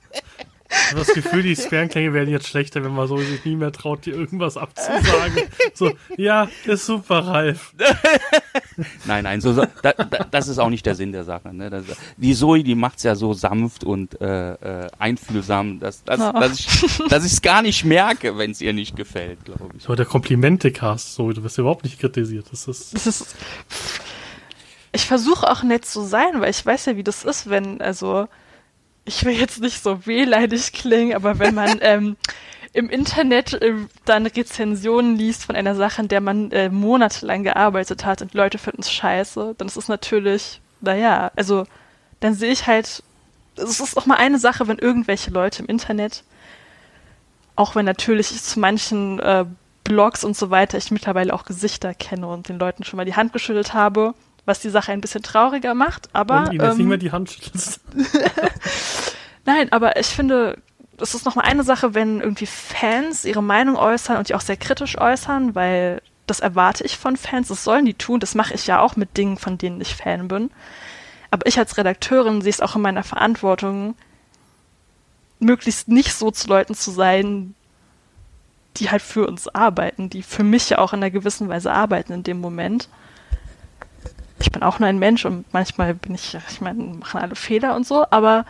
Ich 0.85 0.91
habe 0.93 1.01
das 1.01 1.15
Gefühl, 1.15 1.43
die 1.43 1.55
Sphärenklänge 1.55 2.13
werden 2.13 2.31
jetzt 2.31 2.47
schlechter, 2.49 2.85
wenn 2.85 2.95
man 2.95 3.09
so 3.09 3.17
sich 3.19 3.45
nie 3.45 3.57
mehr 3.57 3.73
traut, 3.73 4.07
dir 4.07 4.15
irgendwas 4.15 4.57
abzusagen. 4.57 5.43
So, 5.75 5.93
ja, 6.17 6.49
ist 6.65 6.87
super, 6.87 7.27
Ralf. 7.27 7.75
nein, 9.05 9.25
nein, 9.25 9.41
so, 9.41 9.53
da, 9.55 9.67
da, 9.93 9.93
das 10.31 10.49
ist 10.49 10.59
auch 10.59 10.71
nicht 10.71 10.87
der 10.87 10.95
Sinn 10.95 11.13
der 11.13 11.25
Sache. 11.25 11.53
Ne? 11.55 11.71
Das, 11.71 11.85
die 12.17 12.35
Zoe, 12.35 12.63
die 12.63 12.75
macht's 12.75 13.03
ja 13.03 13.15
so 13.15 13.33
sanft 13.35 13.85
und 13.85 14.21
äh, 14.21 14.53
äh, 14.53 14.89
einfühlsam, 14.99 15.81
dass, 15.81 16.05
dass, 16.05 16.21
oh. 16.21 16.33
dass 16.33 16.59
ich 16.59 16.67
dass 17.09 17.25
ich's 17.25 17.43
gar 17.43 17.63
nicht 17.63 17.85
merke, 17.85 18.39
wenn 18.39 18.51
es 18.51 18.61
ihr 18.61 18.73
nicht 18.73 18.97
gefällt, 18.97 19.45
glaube 19.45 19.75
ich. 19.77 19.83
So 19.83 19.95
der 19.95 20.07
Komplimente-Cast, 20.07 21.15
so, 21.15 21.33
du 21.33 21.43
wirst 21.43 21.59
überhaupt 21.59 21.85
nicht 21.85 21.99
kritisiert. 21.99 22.47
Das 22.51 22.69
ist, 22.69 22.95
das 22.95 23.07
ist 23.07 23.37
ich 24.97 25.07
versuche 25.07 25.49
auch 25.51 25.63
nett 25.63 25.85
zu 25.85 26.03
sein, 26.03 26.41
weil 26.41 26.51
ich 26.51 26.65
weiß 26.65 26.87
ja, 26.87 26.97
wie 26.97 27.05
das 27.05 27.25
ist, 27.25 27.51
wenn, 27.51 27.81
also 27.81 28.29
ich 29.07 29.25
will 29.25 29.33
jetzt 29.33 29.61
nicht 29.61 29.83
so 29.83 30.05
wehleidig 30.05 30.73
klingen, 30.73 31.15
aber 31.15 31.39
wenn 31.39 31.55
man 31.55 31.79
ähm, 31.81 32.17
im 32.73 32.91
Internet 32.91 33.55
äh, 33.55 33.75
dann 34.05 34.27
Rezensionen 34.27 35.17
liest 35.17 35.45
von 35.45 35.57
einer 35.57 35.75
Sache, 35.75 36.03
in 36.03 36.09
der 36.09 36.21
man 36.21 36.51
äh, 36.53 36.69
monatelang 36.69 37.43
gearbeitet 37.43 38.05
hat 38.05 38.21
und 38.21 38.35
Leute 38.35 38.59
finden 38.59 38.83
es 38.83 38.93
scheiße, 38.93 39.55
dann 39.57 39.69
ist 39.69 39.77
es 39.77 39.89
natürlich, 39.89 40.61
naja, 40.83 41.31
also 41.37 41.67
dann 42.21 42.35
sehe 42.35 42.53
ich 42.53 42.67
halt, 42.67 43.03
es 43.57 43.81
ist 43.81 43.97
auch 43.97 44.07
mal 44.07 44.17
eine 44.17 44.39
Sache, 44.39 44.69
wenn 44.69 44.79
irgendwelche 44.79 45.31
Leute 45.31 45.63
im 45.63 45.69
Internet, 45.69 46.25
auch 47.55 47.75
wenn 47.75 47.87
natürlich 47.87 48.33
ich 48.33 48.43
zu 48.43 48.61
manchen 48.61 49.21
äh, 49.21 49.47
Blogs 49.85 50.25
und 50.25 50.37
so 50.37 50.51
weiter 50.51 50.77
ich 50.77 50.91
mittlerweile 50.91 51.33
auch 51.33 51.45
Gesichter 51.45 51.95
kenne 51.95 52.27
und 52.27 52.49
den 52.49 52.59
Leuten 52.59 52.85
schon 52.85 52.97
mal 52.97 53.07
die 53.07 53.15
Hand 53.15 53.33
geschüttelt 53.33 53.73
habe, 53.73 54.15
was 54.47 54.61
die 54.61 54.71
Sache 54.71 54.93
ein 54.93 55.01
bisschen 55.01 55.23
trauriger 55.23 55.75
macht, 55.75 56.09
aber. 56.13 56.45
Und 56.45 56.53
Ihnen 56.55 56.65
ähm, 56.65 56.77
nicht 56.77 56.87
mehr 56.87 56.97
die 56.97 57.13
Hand 57.13 57.31
schüttelst. 57.31 57.81
Nein, 59.45 59.71
aber 59.73 59.99
ich 59.99 60.07
finde, 60.07 60.59
es 60.99 61.15
ist 61.15 61.25
nochmal 61.25 61.47
eine 61.47 61.63
Sache, 61.63 61.95
wenn 61.95 62.21
irgendwie 62.21 62.47
Fans 62.47 63.25
ihre 63.25 63.43
Meinung 63.43 63.77
äußern 63.77 64.17
und 64.17 64.29
die 64.29 64.35
auch 64.35 64.41
sehr 64.41 64.57
kritisch 64.57 64.99
äußern, 64.99 65.55
weil 65.55 66.01
das 66.27 66.41
erwarte 66.41 66.85
ich 66.85 66.97
von 66.97 67.17
Fans, 67.17 67.49
das 67.49 67.63
sollen 67.63 67.85
die 67.85 67.95
tun, 67.95 68.21
das 68.21 68.35
mache 68.35 68.55
ich 68.55 68.67
ja 68.67 68.81
auch 68.81 68.97
mit 68.97 69.17
Dingen, 69.17 69.37
von 69.37 69.59
denen 69.59 69.81
ich 69.81 69.95
Fan 69.95 70.29
bin. 70.29 70.51
Aber 71.31 71.47
ich 71.47 71.59
als 71.59 71.77
Redakteurin 71.77 72.41
sehe 72.41 72.51
es 72.51 72.61
auch 72.61 72.77
in 72.77 72.83
meiner 72.83 73.05
Verantwortung, 73.05 73.95
möglichst 75.39 75.89
nicht 75.89 76.15
so 76.15 76.31
zu 76.31 76.49
Leuten 76.49 76.75
zu 76.75 76.91
sein, 76.91 77.55
die 78.77 78.91
halt 78.91 79.03
für 79.03 79.27
uns 79.27 79.49
arbeiten, 79.49 80.11
die 80.11 80.23
für 80.23 80.45
mich 80.45 80.71
ja 80.71 80.79
auch 80.79 80.93
in 80.93 81.01
einer 81.01 81.11
gewissen 81.11 81.49
Weise 81.49 81.73
arbeiten 81.73 82.13
in 82.13 82.23
dem 82.23 82.41
Moment. 82.41 82.89
Ich 84.39 84.53
bin 84.53 84.63
auch 84.63 84.79
nur 84.79 84.89
ein 84.89 84.99
Mensch 84.99 85.25
und 85.25 85.51
manchmal 85.53 85.95
bin 85.95 86.15
ich, 86.15 86.37
ich 86.51 86.61
meine, 86.61 86.83
machen 86.83 87.21
alle 87.21 87.35
Fehler 87.37 87.75
und 87.75 87.87
so, 87.87 88.05
aber 88.11 88.45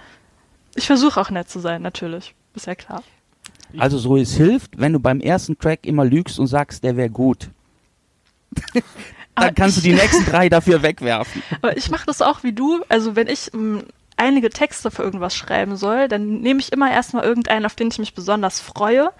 ich 0.74 0.86
versuche 0.86 1.20
auch 1.20 1.30
nett 1.30 1.48
zu 1.48 1.60
sein, 1.60 1.82
natürlich. 1.82 2.34
Ist 2.54 2.66
ja 2.66 2.74
klar. 2.74 3.02
Also 3.78 3.98
so 3.98 4.16
es 4.16 4.34
hilft, 4.34 4.78
wenn 4.78 4.92
du 4.92 5.00
beim 5.00 5.20
ersten 5.20 5.58
Track 5.58 5.86
immer 5.86 6.04
lügst 6.04 6.38
und 6.38 6.46
sagst, 6.46 6.84
der 6.84 6.96
wäre 6.96 7.10
gut. 7.10 7.50
Dann 9.34 9.54
kannst 9.54 9.76
du 9.76 9.80
die 9.82 9.92
nächsten 9.92 10.24
drei 10.24 10.48
dafür 10.48 10.82
wegwerfen. 10.82 11.42
Aber 11.62 11.76
ich 11.76 11.90
mache 11.90 12.06
das 12.06 12.22
auch 12.22 12.42
wie 12.42 12.52
du. 12.52 12.82
Also 12.88 13.16
wenn 13.16 13.28
ich 13.28 13.52
m, 13.52 13.84
einige 14.16 14.48
Texte 14.48 14.90
für 14.90 15.02
irgendwas 15.02 15.36
schreiben 15.36 15.76
soll, 15.76 16.08
dann 16.08 16.40
nehme 16.40 16.60
ich 16.60 16.72
immer 16.72 16.90
erstmal 16.90 17.24
irgendeinen, 17.24 17.66
auf 17.66 17.74
den 17.74 17.88
ich 17.88 17.98
mich 17.98 18.14
besonders 18.14 18.60
freue. 18.60 19.10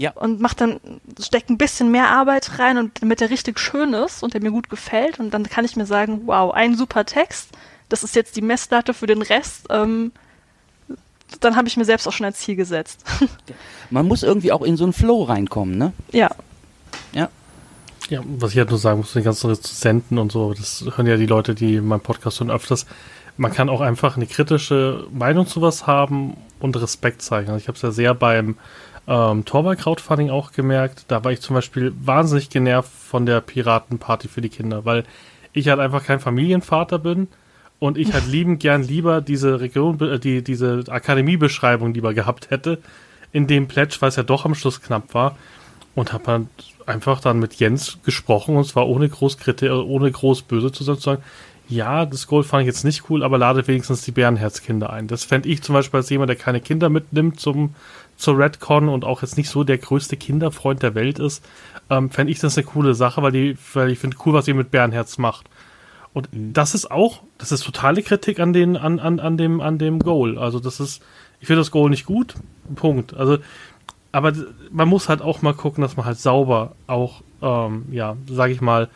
Ja. 0.00 0.12
Und 0.12 0.40
mach 0.40 0.54
dann, 0.54 0.80
steck 1.20 1.50
ein 1.50 1.58
bisschen 1.58 1.90
mehr 1.90 2.08
Arbeit 2.08 2.58
rein 2.58 2.78
und 2.78 3.02
damit 3.02 3.20
der 3.20 3.28
richtig 3.28 3.60
schön 3.60 3.92
ist 3.92 4.22
und 4.22 4.32
der 4.32 4.40
mir 4.40 4.50
gut 4.50 4.70
gefällt. 4.70 5.20
Und 5.20 5.34
dann 5.34 5.44
kann 5.44 5.66
ich 5.66 5.76
mir 5.76 5.84
sagen, 5.84 6.22
wow, 6.24 6.54
ein 6.54 6.74
super 6.74 7.04
Text, 7.04 7.50
das 7.90 8.02
ist 8.02 8.16
jetzt 8.16 8.34
die 8.34 8.40
Messlatte 8.40 8.94
für 8.94 9.06
den 9.06 9.20
Rest. 9.20 9.66
Ähm, 9.68 10.12
dann 11.40 11.54
habe 11.54 11.68
ich 11.68 11.76
mir 11.76 11.84
selbst 11.84 12.08
auch 12.08 12.14
schon 12.14 12.24
ein 12.24 12.32
Ziel 12.32 12.56
gesetzt. 12.56 13.04
Man 13.90 14.08
muss 14.08 14.22
irgendwie 14.22 14.52
auch 14.52 14.62
in 14.62 14.78
so 14.78 14.84
einen 14.84 14.94
Flow 14.94 15.24
reinkommen, 15.24 15.76
ne? 15.76 15.92
ja. 16.12 16.30
Ja. 17.12 17.28
Ja, 18.08 18.22
was 18.24 18.52
ich 18.52 18.58
halt 18.58 18.70
nur 18.70 18.78
sagen 18.78 19.00
muss, 19.00 19.12
den 19.12 19.22
ganzen 19.22 19.50
Rezensenten 19.50 20.18
und 20.18 20.32
so, 20.32 20.54
das 20.54 20.82
hören 20.96 21.06
ja 21.06 21.16
die 21.16 21.26
Leute, 21.26 21.54
die 21.54 21.80
meinen 21.80 22.00
Podcast 22.00 22.40
hören, 22.40 22.50
öfters. 22.50 22.86
Man 23.36 23.52
kann 23.52 23.68
auch 23.68 23.82
einfach 23.82 24.16
eine 24.16 24.26
kritische 24.26 25.06
Meinung 25.12 25.46
zu 25.46 25.60
was 25.62 25.86
haben 25.86 26.36
und 26.58 26.80
Respekt 26.80 27.22
zeigen. 27.22 27.50
Also 27.50 27.60
ich 27.60 27.68
habe 27.68 27.76
es 27.76 27.82
ja 27.82 27.90
sehr 27.90 28.14
beim 28.14 28.56
ähm, 29.06 29.44
Torwall-Crowdfunding 29.44 30.30
auch 30.30 30.52
gemerkt. 30.52 31.04
Da 31.08 31.24
war 31.24 31.32
ich 31.32 31.40
zum 31.40 31.54
Beispiel 31.54 31.92
wahnsinnig 32.00 32.50
genervt 32.50 32.90
von 32.90 33.26
der 33.26 33.40
Piratenparty 33.40 34.28
für 34.28 34.40
die 34.40 34.48
Kinder, 34.48 34.84
weil 34.84 35.04
ich 35.52 35.68
halt 35.68 35.80
einfach 35.80 36.04
kein 36.04 36.20
Familienvater 36.20 36.98
bin 36.98 37.28
und 37.78 37.98
ich 37.98 38.12
halt 38.12 38.26
lieben 38.28 38.58
gern 38.58 38.82
lieber 38.82 39.20
diese 39.20 39.60
Region, 39.60 40.00
äh, 40.00 40.18
die, 40.18 40.42
diese 40.42 40.84
Akademiebeschreibung 40.88 41.94
lieber 41.94 42.14
gehabt 42.14 42.50
hätte, 42.50 42.78
in 43.32 43.46
dem 43.46 43.68
Pledge, 43.68 43.96
weil 44.00 44.10
es 44.10 44.16
ja 44.16 44.22
doch 44.22 44.44
am 44.44 44.54
Schluss 44.54 44.80
knapp 44.80 45.14
war. 45.14 45.36
Und 45.96 46.12
habe 46.12 46.26
halt 46.26 46.46
einfach 46.86 47.20
dann 47.20 47.40
mit 47.40 47.56
Jens 47.56 47.98
gesprochen 48.04 48.56
und 48.56 48.64
zwar 48.64 48.88
ohne 48.88 49.08
groß 49.08 49.38
Kritik, 49.38 49.70
ohne 49.72 50.10
groß 50.10 50.42
böse 50.42 50.70
zu 50.70 50.84
sein, 50.84 50.96
zu 50.96 51.02
sagen, 51.02 51.22
ja, 51.70 52.04
das 52.04 52.26
Gold 52.26 52.46
fand 52.46 52.62
ich 52.62 52.66
jetzt 52.66 52.84
nicht 52.84 53.08
cool, 53.08 53.22
aber 53.22 53.38
lade 53.38 53.66
wenigstens 53.66 54.02
die 54.02 54.10
Bärenherzkinder 54.10 54.90
ein. 54.90 55.06
Das 55.06 55.24
fände 55.24 55.48
ich 55.48 55.62
zum 55.62 55.72
Beispiel 55.72 55.98
als 55.98 56.10
jemand, 56.10 56.28
der 56.28 56.36
keine 56.36 56.60
Kinder 56.60 56.88
mitnimmt 56.88 57.38
zum, 57.38 57.74
zur 58.20 58.38
Redcon 58.38 58.88
und 58.88 59.04
auch 59.04 59.22
jetzt 59.22 59.36
nicht 59.36 59.48
so 59.48 59.64
der 59.64 59.78
größte 59.78 60.16
Kinderfreund 60.16 60.82
der 60.82 60.94
Welt 60.94 61.18
ist, 61.18 61.44
ähm, 61.88 62.10
fände 62.10 62.32
ich 62.32 62.38
das 62.38 62.56
eine 62.56 62.66
coole 62.66 62.94
Sache, 62.94 63.22
weil, 63.22 63.32
die, 63.32 63.56
weil 63.74 63.90
ich 63.90 63.98
finde 63.98 64.16
cool, 64.24 64.32
was 64.32 64.48
ihr 64.48 64.54
mit 64.54 64.70
Bärenherz 64.70 65.18
macht. 65.18 65.46
Und 66.12 66.28
das 66.32 66.74
ist 66.74 66.90
auch, 66.90 67.22
das 67.38 67.52
ist 67.52 67.64
totale 67.64 68.02
Kritik 68.02 68.40
an 68.40 68.52
den, 68.52 68.76
an, 68.76 68.98
an, 68.98 69.20
an 69.20 69.36
dem, 69.36 69.60
an 69.60 69.78
dem 69.78 70.00
Goal. 70.00 70.38
Also 70.38 70.58
das 70.58 70.80
ist, 70.80 71.02
ich 71.40 71.46
finde 71.46 71.60
das 71.60 71.70
Goal 71.70 71.90
nicht 71.90 72.04
gut. 72.04 72.34
Punkt. 72.74 73.14
Also, 73.14 73.38
aber 74.12 74.32
man 74.70 74.88
muss 74.88 75.08
halt 75.08 75.22
auch 75.22 75.42
mal 75.42 75.54
gucken, 75.54 75.82
dass 75.82 75.96
man 75.96 76.06
halt 76.06 76.18
sauber 76.18 76.74
auch, 76.86 77.22
ähm, 77.42 77.86
ja, 77.90 78.16
sage 78.28 78.52
ich 78.52 78.60
mal, 78.60 78.88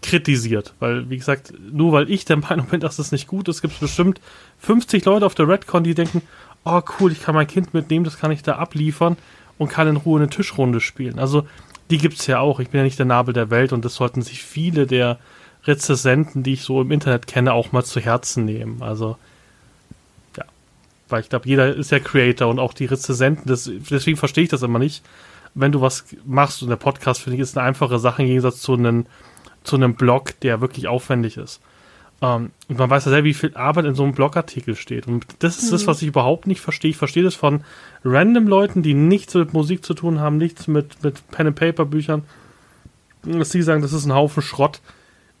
kritisiert. 0.00 0.74
Weil, 0.80 1.08
wie 1.10 1.18
gesagt, 1.18 1.52
nur 1.60 1.92
weil 1.92 2.10
ich 2.10 2.24
der 2.24 2.36
Meinung 2.48 2.66
bin, 2.66 2.80
dass 2.80 2.96
das 2.96 3.12
nicht 3.12 3.26
gut 3.26 3.48
ist, 3.48 3.62
gibt 3.62 3.74
es 3.74 3.80
bestimmt 3.80 4.20
50 4.58 5.04
Leute 5.04 5.26
auf 5.26 5.34
der 5.34 5.48
Redcon, 5.48 5.84
die 5.84 5.94
denken, 5.94 6.22
oh 6.64 6.80
cool, 6.98 7.12
ich 7.12 7.22
kann 7.22 7.34
mein 7.34 7.46
Kind 7.46 7.74
mitnehmen, 7.74 8.04
das 8.04 8.18
kann 8.18 8.30
ich 8.30 8.42
da 8.42 8.56
abliefern 8.56 9.16
und 9.58 9.68
kann 9.68 9.88
in 9.88 9.96
Ruhe 9.96 10.20
eine 10.20 10.30
Tischrunde 10.30 10.80
spielen. 10.80 11.18
Also, 11.18 11.46
die 11.90 11.98
gibt's 11.98 12.26
ja 12.26 12.40
auch. 12.40 12.60
Ich 12.60 12.70
bin 12.70 12.78
ja 12.78 12.84
nicht 12.84 12.98
der 12.98 13.06
Nabel 13.06 13.34
der 13.34 13.50
Welt 13.50 13.72
und 13.72 13.84
das 13.84 13.94
sollten 13.94 14.22
sich 14.22 14.42
viele 14.42 14.86
der 14.86 15.18
Rezensenten, 15.64 16.42
die 16.42 16.54
ich 16.54 16.62
so 16.62 16.80
im 16.80 16.90
Internet 16.90 17.26
kenne, 17.26 17.52
auch 17.52 17.72
mal 17.72 17.84
zu 17.84 18.00
Herzen 18.00 18.44
nehmen. 18.44 18.82
Also, 18.82 19.16
ja. 20.36 20.44
Weil 21.08 21.20
ich 21.20 21.28
glaube, 21.28 21.48
jeder 21.48 21.74
ist 21.74 21.90
ja 21.90 21.98
Creator 21.98 22.48
und 22.48 22.58
auch 22.58 22.74
die 22.74 22.86
Rezensenten, 22.86 23.48
das, 23.48 23.70
deswegen 23.90 24.16
verstehe 24.16 24.44
ich 24.44 24.50
das 24.50 24.62
immer 24.62 24.78
nicht. 24.78 25.04
Wenn 25.54 25.72
du 25.72 25.80
was 25.80 26.06
machst 26.24 26.62
und 26.62 26.70
der 26.70 26.76
Podcast, 26.76 27.20
finde 27.20 27.36
ich, 27.36 27.42
ist 27.42 27.58
eine 27.58 27.66
einfache 27.66 27.98
Sache 27.98 28.22
im 28.22 28.28
Gegensatz 28.28 28.60
zu 28.60 28.72
einem, 28.72 29.06
zu 29.64 29.76
einem 29.76 29.94
Blog, 29.94 30.40
der 30.40 30.60
wirklich 30.60 30.88
aufwendig 30.88 31.36
ist. 31.36 31.60
Ähm, 32.22 32.50
und 32.68 32.78
man 32.78 32.88
weiß 32.88 33.04
ja 33.04 33.10
selber, 33.10 33.26
wie 33.26 33.34
viel 33.34 33.54
Arbeit 33.54 33.84
in 33.84 33.94
so 33.94 34.04
einem 34.04 34.14
Blogartikel 34.14 34.76
steht. 34.76 35.06
Und 35.06 35.26
das 35.40 35.58
ist 35.58 35.72
das, 35.72 35.86
was 35.86 36.00
ich 36.00 36.08
überhaupt 36.08 36.46
nicht 36.46 36.60
verstehe. 36.60 36.92
Ich 36.92 36.96
verstehe 36.96 37.22
das 37.22 37.34
von 37.34 37.64
random 38.04 38.48
Leuten, 38.48 38.82
die 38.82 38.94
nichts 38.94 39.34
mit 39.34 39.52
Musik 39.52 39.84
zu 39.84 39.92
tun 39.92 40.20
haben, 40.20 40.38
nichts 40.38 40.68
mit, 40.68 41.02
mit 41.02 41.28
Pen-and-Paper-Büchern, 41.30 42.22
dass 43.24 43.50
die 43.50 43.62
sagen, 43.62 43.82
das 43.82 43.92
ist 43.92 44.06
ein 44.06 44.14
Haufen 44.14 44.42
Schrott 44.42 44.80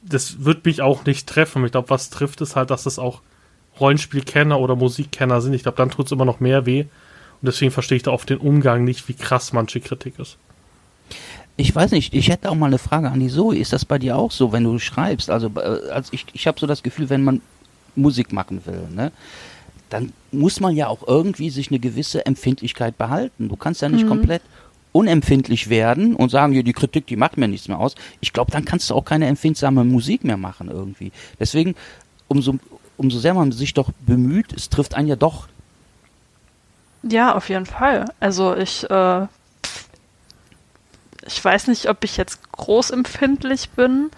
das 0.02 0.44
wird 0.44 0.64
mich 0.64 0.82
auch 0.82 1.04
nicht 1.04 1.28
treffen. 1.28 1.64
Ich 1.64 1.72
glaube, 1.72 1.90
was 1.90 2.10
trifft 2.10 2.40
ist 2.40 2.56
halt, 2.56 2.70
dass 2.70 2.84
das 2.84 2.98
auch 2.98 3.20
Rollenspielkenner 3.80 4.58
oder 4.58 4.76
Musikkenner 4.76 5.40
sind. 5.40 5.54
Ich 5.54 5.62
glaube, 5.62 5.76
dann 5.76 5.90
tut 5.90 6.06
es 6.06 6.12
immer 6.12 6.24
noch 6.24 6.40
mehr 6.40 6.66
weh. 6.66 6.82
Und 6.82 7.46
deswegen 7.46 7.70
verstehe 7.70 7.96
ich 7.96 8.02
da 8.02 8.10
oft 8.10 8.28
den 8.28 8.38
Umgang 8.38 8.84
nicht, 8.84 9.08
wie 9.08 9.14
krass 9.14 9.52
manche 9.52 9.80
Kritik 9.80 10.18
ist. 10.18 10.38
Ich 11.56 11.74
weiß 11.74 11.90
nicht, 11.90 12.14
ich 12.14 12.28
hätte 12.28 12.50
auch 12.50 12.54
mal 12.54 12.66
eine 12.66 12.78
Frage 12.78 13.10
an 13.10 13.20
die 13.20 13.28
Zoe. 13.28 13.56
Ist 13.56 13.72
das 13.72 13.84
bei 13.84 13.98
dir 13.98 14.16
auch 14.16 14.30
so, 14.30 14.52
wenn 14.52 14.64
du 14.64 14.78
schreibst? 14.78 15.30
Also, 15.30 15.50
äh, 15.56 15.90
als 15.90 16.12
ich, 16.12 16.26
ich 16.32 16.46
habe 16.46 16.58
so 16.58 16.66
das 16.66 16.82
Gefühl, 16.82 17.10
wenn 17.10 17.22
man 17.22 17.42
Musik 17.94 18.32
machen 18.32 18.64
will, 18.64 18.88
ne, 18.94 19.12
dann 19.90 20.12
muss 20.30 20.60
man 20.60 20.74
ja 20.74 20.88
auch 20.88 21.06
irgendwie 21.06 21.50
sich 21.50 21.70
eine 21.70 21.78
gewisse 21.78 22.24
Empfindlichkeit 22.24 22.96
behalten. 22.96 23.48
Du 23.48 23.56
kannst 23.56 23.82
ja 23.82 23.90
nicht 23.90 24.06
komplett 24.06 24.42
unempfindlich 24.92 25.70
werden 25.70 26.14
und 26.14 26.30
sagen, 26.30 26.52
ja, 26.52 26.62
die 26.62 26.72
Kritik, 26.72 27.06
die 27.06 27.16
macht 27.16 27.38
mir 27.38 27.48
nichts 27.48 27.68
mehr 27.68 27.78
aus. 27.78 27.94
Ich 28.20 28.32
glaube, 28.32 28.50
dann 28.50 28.64
kannst 28.64 28.90
du 28.90 28.94
auch 28.94 29.04
keine 29.04 29.26
empfindsame 29.26 29.84
Musik 29.84 30.24
mehr 30.24 30.36
machen 30.36 30.68
irgendwie. 30.68 31.12
Deswegen, 31.40 31.74
umso, 32.28 32.58
umso 32.96 33.18
sehr 33.18 33.34
man 33.34 33.52
sich 33.52 33.74
doch 33.74 33.90
bemüht, 34.06 34.52
es 34.52 34.68
trifft 34.68 34.94
einen 34.94 35.08
ja 35.08 35.16
doch. 35.16 35.48
Ja, 37.02 37.34
auf 37.34 37.48
jeden 37.48 37.66
Fall. 37.66 38.04
Also 38.20 38.54
ich, 38.54 38.88
äh, 38.88 39.26
ich 41.26 41.44
weiß 41.44 41.68
nicht, 41.68 41.88
ob 41.88 42.04
ich 42.04 42.16
jetzt 42.16 42.52
großempfindlich 42.52 43.70
bin. 43.70 44.10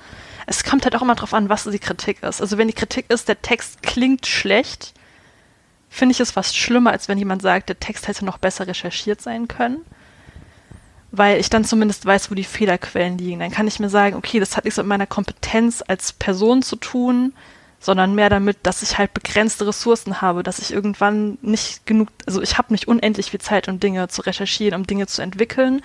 Es 0.46 0.64
kommt 0.64 0.84
halt 0.84 0.94
auch 0.96 1.02
immer 1.02 1.14
drauf 1.14 1.34
an, 1.34 1.48
was 1.48 1.64
die 1.64 1.78
Kritik 1.78 2.22
ist. 2.22 2.40
Also 2.40 2.58
wenn 2.58 2.68
die 2.68 2.74
Kritik 2.74 3.06
ist, 3.10 3.28
der 3.28 3.40
Text 3.40 3.82
klingt 3.82 4.26
schlecht, 4.26 4.94
finde 5.88 6.12
ich 6.12 6.20
es 6.20 6.32
fast 6.32 6.56
schlimmer, 6.56 6.90
als 6.90 7.08
wenn 7.08 7.18
jemand 7.18 7.42
sagt, 7.42 7.68
der 7.68 7.80
Text 7.80 8.08
hätte 8.08 8.24
noch 8.24 8.38
besser 8.38 8.66
recherchiert 8.66 9.20
sein 9.20 9.48
können. 9.48 9.78
Weil 11.12 11.38
ich 11.38 11.48
dann 11.48 11.64
zumindest 11.64 12.04
weiß, 12.04 12.30
wo 12.30 12.34
die 12.34 12.44
Fehlerquellen 12.44 13.16
liegen. 13.16 13.38
Dann 13.38 13.52
kann 13.52 13.68
ich 13.68 13.78
mir 13.78 13.88
sagen, 13.88 14.16
okay, 14.16 14.40
das 14.40 14.56
hat 14.56 14.64
nichts 14.64 14.78
mit 14.78 14.86
meiner 14.86 15.06
Kompetenz 15.06 15.82
als 15.86 16.12
Person 16.12 16.62
zu 16.62 16.76
tun, 16.76 17.32
sondern 17.78 18.14
mehr 18.14 18.30
damit, 18.30 18.58
dass 18.62 18.82
ich 18.82 18.98
halt 18.98 19.14
begrenzte 19.14 19.66
Ressourcen 19.66 20.20
habe, 20.22 20.42
dass 20.42 20.58
ich 20.58 20.72
irgendwann 20.72 21.38
nicht 21.42 21.86
genug, 21.86 22.08
also 22.26 22.40
ich 22.42 22.56
habe 22.56 22.72
nicht 22.72 22.88
unendlich 22.88 23.30
viel 23.30 23.40
Zeit, 23.40 23.68
um 23.68 23.78
Dinge 23.78 24.08
zu 24.08 24.22
recherchieren, 24.22 24.80
um 24.80 24.86
Dinge 24.86 25.06
zu 25.06 25.22
entwickeln. 25.22 25.82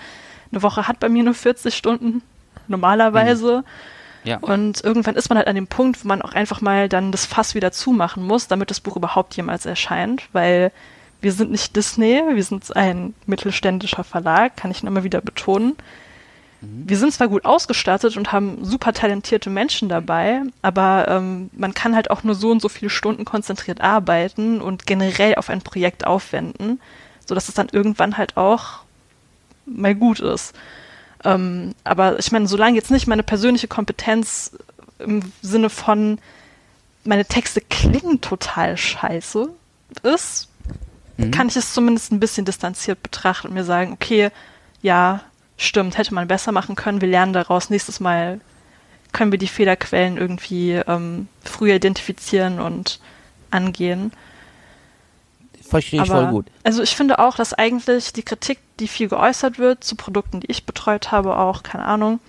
Eine 0.52 0.62
Woche 0.62 0.88
hat 0.88 1.00
bei 1.00 1.08
mir 1.08 1.22
nur 1.22 1.34
40 1.34 1.74
Stunden 1.74 2.22
normalerweise. 2.68 3.64
Ja. 4.24 4.38
Und 4.38 4.84
irgendwann 4.84 5.16
ist 5.16 5.28
man 5.28 5.38
halt 5.38 5.48
an 5.48 5.54
dem 5.54 5.66
Punkt, 5.66 6.04
wo 6.04 6.08
man 6.08 6.22
auch 6.22 6.32
einfach 6.32 6.60
mal 6.60 6.88
dann 6.88 7.12
das 7.12 7.24
Fass 7.24 7.54
wieder 7.54 7.72
zumachen 7.72 8.22
muss, 8.22 8.48
damit 8.48 8.70
das 8.70 8.80
Buch 8.80 8.96
überhaupt 8.96 9.36
jemals 9.36 9.64
erscheint, 9.64 10.28
weil 10.32 10.72
wir 11.20 11.32
sind 11.32 11.50
nicht 11.50 11.76
Disney, 11.76 12.22
wir 12.32 12.44
sind 12.44 12.74
ein 12.76 13.14
mittelständischer 13.26 14.04
Verlag, 14.04 14.56
kann 14.56 14.70
ich 14.70 14.82
immer 14.82 15.04
wieder 15.04 15.20
betonen. 15.20 15.76
Wir 16.62 16.98
sind 16.98 17.12
zwar 17.14 17.28
gut 17.28 17.46
ausgestattet 17.46 18.18
und 18.18 18.32
haben 18.32 18.62
super 18.62 18.92
talentierte 18.92 19.48
Menschen 19.48 19.88
dabei, 19.88 20.42
aber 20.60 21.06
ähm, 21.08 21.48
man 21.56 21.72
kann 21.72 21.94
halt 21.94 22.10
auch 22.10 22.22
nur 22.22 22.34
so 22.34 22.50
und 22.50 22.60
so 22.60 22.68
viele 22.68 22.90
Stunden 22.90 23.24
konzentriert 23.24 23.80
arbeiten 23.80 24.60
und 24.60 24.86
generell 24.86 25.36
auf 25.36 25.48
ein 25.48 25.62
Projekt 25.62 26.06
aufwenden, 26.06 26.78
sodass 27.26 27.48
es 27.48 27.54
dann 27.54 27.70
irgendwann 27.72 28.18
halt 28.18 28.36
auch 28.36 28.80
mal 29.70 29.94
gut 29.94 30.20
ist. 30.20 30.54
Ähm, 31.24 31.74
aber 31.84 32.18
ich 32.18 32.32
meine, 32.32 32.46
solange 32.48 32.76
jetzt 32.76 32.90
nicht 32.90 33.06
meine 33.06 33.22
persönliche 33.22 33.68
Kompetenz 33.68 34.52
im 34.98 35.32
Sinne 35.42 35.70
von 35.70 36.18
meine 37.04 37.24
Texte 37.24 37.60
klingen 37.60 38.20
total 38.20 38.76
scheiße 38.76 39.48
ist, 40.02 40.48
kann 41.30 41.48
ich 41.48 41.56
es 41.56 41.74
zumindest 41.74 42.12
ein 42.12 42.20
bisschen 42.20 42.44
distanziert 42.44 43.02
betrachten 43.02 43.48
und 43.48 43.54
mir 43.54 43.64
sagen, 43.64 43.92
okay, 43.92 44.30
ja, 44.80 45.20
stimmt, 45.56 45.98
hätte 45.98 46.14
man 46.14 46.28
besser 46.28 46.52
machen 46.52 46.76
können, 46.76 47.00
wir 47.02 47.08
lernen 47.08 47.34
daraus, 47.34 47.68
nächstes 47.68 48.00
Mal 48.00 48.40
können 49.12 49.32
wir 49.32 49.38
die 49.38 49.48
Fehlerquellen 49.48 50.16
irgendwie 50.16 50.72
ähm, 50.72 51.28
früher 51.42 51.74
identifizieren 51.74 52.60
und 52.60 53.00
angehen. 53.50 54.12
Verstehe 55.70 56.02
ich 56.02 56.10
Aber, 56.10 56.22
voll 56.22 56.30
gut. 56.32 56.46
Also 56.64 56.82
ich 56.82 56.96
finde 56.96 57.18
auch, 57.18 57.36
dass 57.36 57.54
eigentlich 57.54 58.12
die 58.12 58.22
Kritik, 58.22 58.58
die 58.78 58.88
viel 58.88 59.08
geäußert 59.08 59.58
wird 59.58 59.84
zu 59.84 59.96
Produkten, 59.96 60.40
die 60.40 60.50
ich 60.50 60.66
betreut 60.66 61.12
habe, 61.12 61.38
auch, 61.38 61.62
keine 61.62 61.84
Ahnung, 61.84 62.20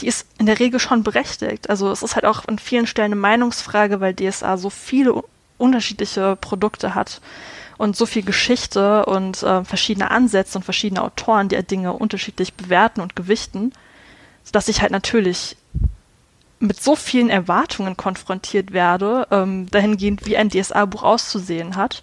die 0.00 0.06
ist 0.06 0.26
in 0.38 0.46
der 0.46 0.58
Regel 0.58 0.80
schon 0.80 1.02
berechtigt. 1.02 1.70
Also 1.70 1.90
es 1.90 2.02
ist 2.02 2.14
halt 2.14 2.24
auch 2.24 2.46
an 2.46 2.58
vielen 2.58 2.86
Stellen 2.86 3.12
eine 3.12 3.20
Meinungsfrage, 3.20 4.00
weil 4.00 4.14
DSA 4.14 4.56
so 4.56 4.70
viele 4.70 5.22
unterschiedliche 5.58 6.36
Produkte 6.36 6.94
hat 6.94 7.20
und 7.78 7.96
so 7.96 8.06
viel 8.06 8.22
Geschichte 8.22 9.06
und 9.06 9.42
äh, 9.42 9.64
verschiedene 9.64 10.10
Ansätze 10.10 10.58
und 10.58 10.64
verschiedene 10.64 11.02
Autoren, 11.02 11.48
die 11.48 11.62
Dinge 11.62 11.92
unterschiedlich 11.92 12.54
bewerten 12.54 13.00
und 13.00 13.16
gewichten, 13.16 13.72
dass 14.52 14.68
ich 14.68 14.82
halt 14.82 14.92
natürlich 14.92 15.56
mit 16.60 16.82
so 16.82 16.96
vielen 16.96 17.30
Erwartungen 17.30 17.96
konfrontiert 17.96 18.72
werde, 18.72 19.28
ähm, 19.30 19.70
dahingehend, 19.70 20.26
wie 20.26 20.36
ein 20.36 20.50
DSA-Buch 20.50 21.02
auszusehen 21.02 21.76
hat. 21.76 22.02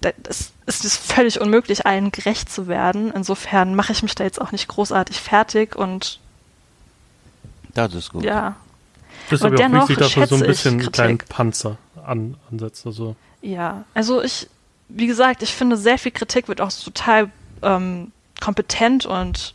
Das 0.00 0.52
ist 0.66 0.84
es 0.84 0.96
völlig 0.96 1.40
unmöglich, 1.40 1.86
allen 1.86 2.12
gerecht 2.12 2.52
zu 2.52 2.68
werden. 2.68 3.12
Insofern 3.12 3.74
mache 3.74 3.92
ich 3.92 4.02
mich 4.02 4.14
da 4.14 4.24
jetzt 4.24 4.40
auch 4.40 4.52
nicht 4.52 4.68
großartig 4.68 5.20
fertig 5.20 5.74
und 5.74 6.20
das 7.74 7.94
ist 7.94 8.12
gut. 8.12 8.24
Ja. 8.24 8.56
Das 9.30 9.40
ist 9.40 9.44
aber 9.44 9.56
auch 9.56 9.88
wichtig, 9.88 9.98
dass 9.98 10.16
man 10.16 10.28
so 10.28 10.36
ein 10.36 10.42
bisschen 10.42 10.80
einen 10.80 10.92
kleinen 10.92 11.18
Panzer 11.18 11.76
an, 12.04 12.36
ansetzt. 12.50 12.86
Also. 12.86 13.16
Ja, 13.42 13.84
also 13.94 14.22
ich, 14.22 14.48
wie 14.88 15.06
gesagt, 15.06 15.42
ich 15.42 15.54
finde, 15.54 15.76
sehr 15.76 15.98
viel 15.98 16.12
Kritik 16.12 16.48
wird 16.48 16.60
auch 16.60 16.72
total 16.72 17.30
ähm, 17.62 18.12
kompetent 18.40 19.06
und 19.06 19.54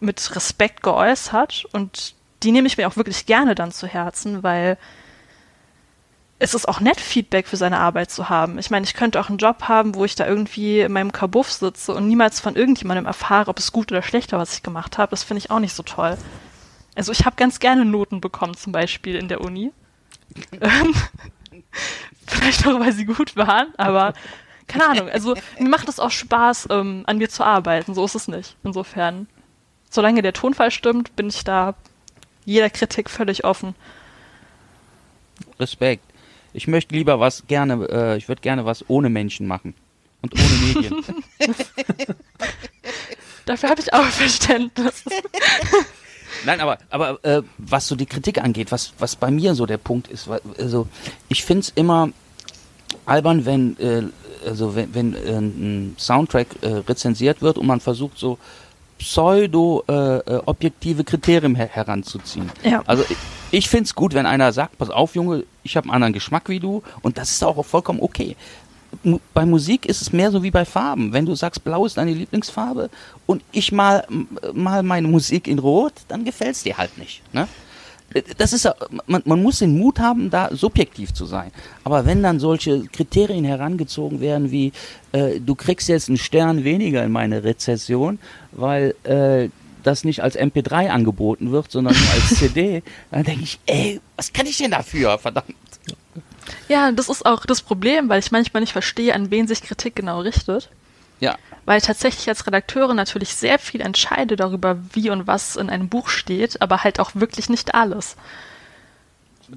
mit 0.00 0.34
Respekt 0.34 0.82
geäußert 0.82 1.66
und 1.72 2.14
die 2.42 2.52
nehme 2.52 2.66
ich 2.66 2.76
mir 2.76 2.88
auch 2.88 2.96
wirklich 2.96 3.26
gerne 3.26 3.54
dann 3.54 3.72
zu 3.72 3.86
Herzen, 3.86 4.42
weil 4.42 4.76
es 6.38 6.54
ist 6.54 6.68
auch 6.68 6.80
nett, 6.80 7.00
Feedback 7.00 7.46
für 7.46 7.56
seine 7.56 7.78
Arbeit 7.78 8.10
zu 8.10 8.28
haben. 8.28 8.58
Ich 8.58 8.70
meine, 8.70 8.84
ich 8.84 8.94
könnte 8.94 9.18
auch 9.18 9.28
einen 9.28 9.38
Job 9.38 9.62
haben, 9.64 9.94
wo 9.94 10.04
ich 10.04 10.16
da 10.16 10.26
irgendwie 10.26 10.80
in 10.80 10.92
meinem 10.92 11.12
Kabuff 11.12 11.50
sitze 11.50 11.94
und 11.94 12.08
niemals 12.08 12.40
von 12.40 12.56
irgendjemandem 12.56 13.06
erfahre, 13.06 13.48
ob 13.48 13.58
es 13.58 13.72
gut 13.72 13.90
oder 13.90 14.02
schlecht 14.02 14.32
war, 14.32 14.38
was 14.38 14.54
ich 14.54 14.62
gemacht 14.62 14.98
habe. 14.98 15.10
Das 15.10 15.22
finde 15.22 15.38
ich 15.38 15.50
auch 15.50 15.60
nicht 15.60 15.74
so 15.74 15.82
toll. 15.82 16.18
Also 16.94 17.12
ich 17.12 17.24
habe 17.24 17.36
ganz 17.36 17.58
gerne 17.58 17.84
Noten 17.84 18.20
bekommen, 18.20 18.54
zum 18.56 18.72
Beispiel 18.72 19.16
in 19.16 19.28
der 19.28 19.40
Uni. 19.40 19.72
Ähm, 20.60 20.94
vielleicht 22.26 22.66
auch, 22.66 22.80
weil 22.80 22.92
sie 22.92 23.06
gut 23.06 23.36
waren, 23.36 23.68
aber 23.78 24.12
keine 24.66 24.88
Ahnung. 24.88 25.08
Also 25.08 25.36
mir 25.58 25.68
macht 25.68 25.88
es 25.88 26.00
auch 26.00 26.10
Spaß, 26.10 26.68
ähm, 26.70 27.04
an 27.06 27.18
mir 27.18 27.30
zu 27.30 27.44
arbeiten. 27.44 27.94
So 27.94 28.04
ist 28.04 28.14
es 28.14 28.28
nicht. 28.28 28.56
Insofern, 28.62 29.26
solange 29.90 30.20
der 30.20 30.32
Tonfall 30.34 30.70
stimmt, 30.70 31.16
bin 31.16 31.28
ich 31.28 31.44
da 31.44 31.74
jeder 32.44 32.68
Kritik 32.68 33.08
völlig 33.08 33.44
offen. 33.44 33.74
Respekt. 35.58 36.04
Ich 36.56 36.66
möchte 36.66 36.94
lieber 36.94 37.20
was 37.20 37.46
gerne, 37.46 37.86
äh, 37.90 38.16
ich 38.16 38.28
würde 38.28 38.40
gerne 38.40 38.64
was 38.64 38.88
ohne 38.88 39.10
Menschen 39.10 39.46
machen. 39.46 39.74
Und 40.22 40.32
ohne 40.34 40.74
Medien. 40.74 41.04
Dafür 43.44 43.68
habe 43.68 43.80
ich 43.80 43.92
auch 43.92 44.06
Verständnis. 44.06 45.04
Nein, 46.46 46.60
aber, 46.60 46.78
aber 46.88 47.22
äh, 47.24 47.42
was 47.58 47.86
so 47.86 47.94
die 47.94 48.06
Kritik 48.06 48.42
angeht, 48.42 48.72
was, 48.72 48.94
was 48.98 49.16
bei 49.16 49.30
mir 49.30 49.54
so 49.54 49.66
der 49.66 49.76
Punkt 49.76 50.08
ist, 50.08 50.28
also 50.58 50.88
ich 51.28 51.44
finde 51.44 51.60
es 51.60 51.72
immer 51.74 52.08
albern, 53.04 53.44
wenn, 53.44 53.78
äh, 53.78 54.04
also 54.46 54.74
wenn, 54.74 54.94
wenn 54.94 55.14
äh, 55.14 55.38
ein 55.38 55.94
Soundtrack 55.98 56.62
äh, 56.62 56.68
rezensiert 56.88 57.42
wird 57.42 57.58
und 57.58 57.66
man 57.66 57.80
versucht 57.80 58.16
so 58.18 58.38
pseudo-objektive 58.98 60.98
äh, 60.98 61.02
äh, 61.02 61.04
Kriterien 61.04 61.54
her 61.54 61.68
heranzuziehen. 61.70 62.50
Ja. 62.62 62.82
Also 62.86 63.04
ich, 63.08 63.16
ich 63.50 63.68
finde 63.68 63.84
es 63.84 63.94
gut, 63.94 64.14
wenn 64.14 64.26
einer 64.26 64.52
sagt, 64.52 64.78
pass 64.78 64.90
auf, 64.90 65.14
Junge, 65.14 65.44
ich 65.62 65.76
habe 65.76 65.84
einen 65.84 65.94
anderen 65.94 66.12
Geschmack 66.12 66.48
wie 66.48 66.60
du 66.60 66.82
und 67.02 67.18
das 67.18 67.30
ist 67.30 67.44
auch 67.44 67.62
vollkommen 67.64 68.00
okay. 68.00 68.36
Bei 69.34 69.44
Musik 69.44 69.86
ist 69.86 70.00
es 70.00 70.12
mehr 70.12 70.30
so 70.30 70.42
wie 70.42 70.50
bei 70.50 70.64
Farben. 70.64 71.12
Wenn 71.12 71.26
du 71.26 71.34
sagst, 71.34 71.64
blau 71.64 71.84
ist 71.84 71.98
deine 71.98 72.12
Lieblingsfarbe 72.12 72.88
und 73.26 73.42
ich 73.52 73.72
mal, 73.72 74.06
mal 74.54 74.82
meine 74.82 75.08
Musik 75.08 75.48
in 75.48 75.58
rot, 75.58 75.92
dann 76.08 76.24
gefällt 76.24 76.54
es 76.54 76.62
dir 76.62 76.78
halt 76.78 76.96
nicht. 76.96 77.22
Ne? 77.34 77.46
Das 78.38 78.52
ist, 78.52 78.68
man, 79.06 79.22
man 79.24 79.42
muss 79.42 79.58
den 79.58 79.78
Mut 79.78 79.98
haben, 79.98 80.30
da 80.30 80.48
subjektiv 80.52 81.12
zu 81.12 81.26
sein. 81.26 81.50
Aber 81.84 82.06
wenn 82.06 82.22
dann 82.22 82.40
solche 82.40 82.84
Kriterien 82.86 83.44
herangezogen 83.44 84.20
werden 84.20 84.50
wie, 84.50 84.72
äh, 85.12 85.40
du 85.40 85.54
kriegst 85.54 85.88
jetzt 85.88 86.08
einen 86.08 86.18
Stern 86.18 86.64
weniger 86.64 87.04
in 87.04 87.12
meine 87.12 87.44
Rezession, 87.44 88.18
weil 88.52 88.94
äh, 89.04 89.48
das 89.82 90.04
nicht 90.04 90.22
als 90.22 90.38
MP3 90.38 90.88
angeboten 90.88 91.52
wird, 91.52 91.70
sondern 91.70 91.94
nur 91.94 92.12
als 92.12 92.34
CD, 92.38 92.82
dann 93.10 93.24
denke 93.24 93.44
ich, 93.44 93.58
ey, 93.66 94.00
was 94.16 94.32
kann 94.32 94.46
ich 94.46 94.58
denn 94.58 94.70
dafür, 94.70 95.18
verdammt? 95.18 95.54
Ja, 96.68 96.90
das 96.92 97.08
ist 97.08 97.24
auch 97.26 97.44
das 97.46 97.62
Problem, 97.62 98.08
weil 98.08 98.20
ich 98.20 98.32
manchmal 98.32 98.60
nicht 98.60 98.72
verstehe, 98.72 99.14
an 99.14 99.30
wen 99.30 99.46
sich 99.46 99.62
Kritik 99.62 99.96
genau 99.96 100.20
richtet. 100.20 100.70
Ja. 101.20 101.36
Weil 101.64 101.80
tatsächlich 101.80 102.28
als 102.28 102.46
Redakteurin 102.46 102.96
natürlich 102.96 103.34
sehr 103.34 103.58
viel 103.58 103.80
entscheide 103.80 104.36
darüber, 104.36 104.78
wie 104.92 105.10
und 105.10 105.26
was 105.26 105.56
in 105.56 105.70
einem 105.70 105.88
Buch 105.88 106.08
steht, 106.08 106.62
aber 106.62 106.84
halt 106.84 107.00
auch 107.00 107.10
wirklich 107.14 107.48
nicht 107.48 107.74
alles. 107.74 108.16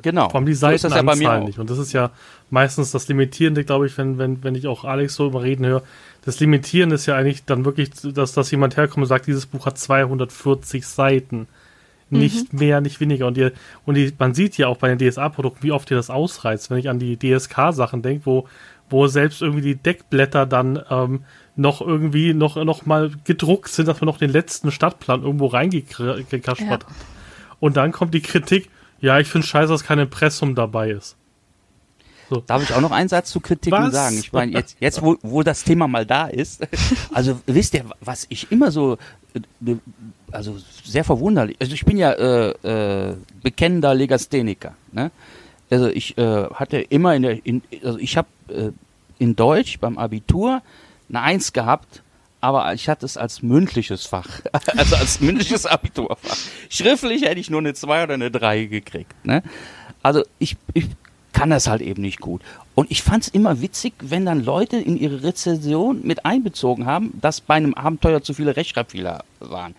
Genau. 0.01 0.29
Vor 0.29 0.35
allem 0.35 0.45
die 0.45 0.53
Seitenanzahl 0.53 1.15
so 1.15 1.23
ja 1.23 1.39
nicht. 1.39 1.59
Und 1.59 1.69
das 1.69 1.77
ist 1.77 1.93
ja 1.93 2.11
meistens 2.49 2.91
das 2.91 3.07
Limitierende, 3.07 3.63
glaube 3.63 3.87
ich, 3.87 3.97
wenn, 3.97 4.17
wenn, 4.17 4.43
wenn 4.43 4.55
ich 4.55 4.67
auch 4.67 4.85
Alex 4.85 5.15
so 5.15 5.27
überreden 5.27 5.65
höre. 5.65 5.83
Das 6.25 6.39
Limitierende 6.39 6.95
ist 6.95 7.05
ja 7.05 7.15
eigentlich 7.15 7.45
dann 7.45 7.65
wirklich, 7.65 7.91
dass, 7.91 8.33
dass 8.33 8.51
jemand 8.51 8.77
herkommt 8.77 9.03
und 9.03 9.07
sagt, 9.07 9.27
dieses 9.27 9.45
Buch 9.45 9.65
hat 9.65 9.77
240 9.77 10.85
Seiten. 10.85 11.47
Nicht 12.11 12.53
mhm. 12.53 12.59
mehr, 12.59 12.81
nicht 12.81 12.99
weniger. 12.99 13.27
Und, 13.27 13.37
ihr, 13.37 13.51
und 13.85 13.95
die, 13.95 14.11
man 14.17 14.33
sieht 14.33 14.57
ja 14.57 14.67
auch 14.67 14.77
bei 14.77 14.93
den 14.93 14.97
DSA-Produkten, 14.97 15.61
wie 15.61 15.71
oft 15.71 15.91
ihr 15.91 15.97
das 15.97 16.09
ausreizt. 16.09 16.71
Wenn 16.71 16.79
ich 16.79 16.89
an 16.89 16.99
die 16.99 17.17
DSK-Sachen 17.17 18.01
denke, 18.01 18.25
wo, 18.25 18.47
wo 18.89 19.07
selbst 19.07 19.41
irgendwie 19.41 19.61
die 19.61 19.75
Deckblätter 19.75 20.47
dann 20.47 20.81
ähm, 20.89 21.23
noch 21.59 21.81
irgendwie 21.81 22.33
noch, 22.33 22.55
noch 22.55 22.85
mal 22.85 23.11
gedruckt 23.25 23.69
sind, 23.69 23.87
dass 23.87 23.99
man 23.99 24.05
noch 24.05 24.17
den 24.17 24.31
letzten 24.31 24.71
Stadtplan 24.71 25.23
irgendwo 25.23 25.47
reingekaspert 25.47 26.59
ja. 26.59 26.67
hat. 26.67 26.85
Und 27.59 27.75
dann 27.75 27.91
kommt 27.91 28.13
die 28.13 28.21
Kritik, 28.21 28.69
ja, 29.01 29.19
ich 29.19 29.27
finde 29.27 29.45
scheiße, 29.45 29.71
dass 29.71 29.83
kein 29.83 29.99
Impressum 29.99 30.55
dabei 30.55 30.91
ist. 30.91 31.17
So. 32.29 32.43
Darf 32.45 32.63
ich 32.63 32.73
auch 32.73 32.81
noch 32.81 32.91
einen 32.91 33.09
Satz 33.09 33.31
zu 33.31 33.39
Kritiken 33.39 33.77
was? 33.87 33.93
sagen? 33.93 34.17
Ich 34.19 34.31
meine, 34.31 34.53
jetzt, 34.53 34.77
jetzt 34.79 35.01
wo, 35.01 35.17
wo 35.21 35.41
das 35.41 35.63
Thema 35.63 35.87
mal 35.87 36.05
da 36.05 36.27
ist, 36.27 36.65
also 37.13 37.41
wisst 37.45 37.73
ihr, 37.73 37.85
was 37.99 38.25
ich 38.29 38.51
immer 38.51 38.71
so, 38.71 38.97
äh, 39.33 39.75
also 40.31 40.57
sehr 40.85 41.03
verwunderlich, 41.03 41.57
also 41.59 41.73
ich 41.73 41.85
bin 41.85 41.97
ja 41.97 42.11
äh, 42.11 43.09
äh, 43.09 43.15
bekennender 43.41 43.93
Legastheniker, 43.95 44.75
ne? 44.91 45.11
Also 45.71 45.87
ich 45.87 46.17
äh, 46.17 46.45
hatte 46.45 46.77
immer 46.77 47.15
in 47.15 47.21
der, 47.21 47.45
in, 47.45 47.61
also 47.83 47.99
ich 47.99 48.17
habe 48.17 48.27
äh, 48.47 48.71
in 49.19 49.35
Deutsch 49.35 49.79
beim 49.79 49.97
Abitur 49.97 50.61
eine 51.09 51.21
Eins 51.21 51.53
gehabt, 51.53 52.03
aber 52.41 52.73
ich 52.73 52.87
hatte 52.87 53.05
es 53.05 53.17
als 53.17 53.41
mündliches 53.41 54.05
Fach, 54.05 54.41
also 54.77 54.95
als 54.95 55.19
mündliches 55.19 55.65
Abiturfach. 55.65 56.37
Schriftlich 56.69 57.23
hätte 57.23 57.39
ich 57.39 57.49
nur 57.49 57.59
eine 57.59 57.73
Zwei 57.73 58.03
oder 58.03 58.13
eine 58.13 58.31
Drei 58.31 58.65
gekriegt. 58.65 59.13
Ne? 59.25 59.43
Also 60.01 60.23
ich, 60.39 60.55
ich 60.73 60.87
kann 61.33 61.49
das 61.49 61.67
halt 61.67 61.81
eben 61.81 62.01
nicht 62.01 62.19
gut. 62.19 62.41
Und 62.75 62.91
ich 62.91 63.03
fand 63.03 63.23
es 63.23 63.29
immer 63.29 63.61
witzig, 63.61 63.93
wenn 63.99 64.25
dann 64.25 64.43
Leute 64.43 64.77
in 64.77 64.97
ihre 64.97 65.23
Rezension 65.23 66.01
mit 66.03 66.25
einbezogen 66.25 66.85
haben, 66.85 67.17
dass 67.19 67.41
bei 67.41 67.55
einem 67.55 67.73
Abenteuer 67.73 68.21
zu 68.21 68.33
viele 68.33 68.55
Rechtschreibfehler 68.55 69.23
waren. 69.39 69.75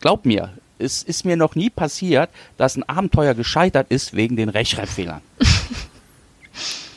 Glaub 0.00 0.24
mir, 0.24 0.54
es 0.78 1.02
ist 1.02 1.26
mir 1.26 1.36
noch 1.36 1.54
nie 1.54 1.68
passiert, 1.68 2.30
dass 2.56 2.76
ein 2.76 2.88
Abenteuer 2.88 3.34
gescheitert 3.34 3.88
ist 3.90 4.14
wegen 4.14 4.36
den 4.36 4.48
Rechtschreibfehlern. 4.48 5.20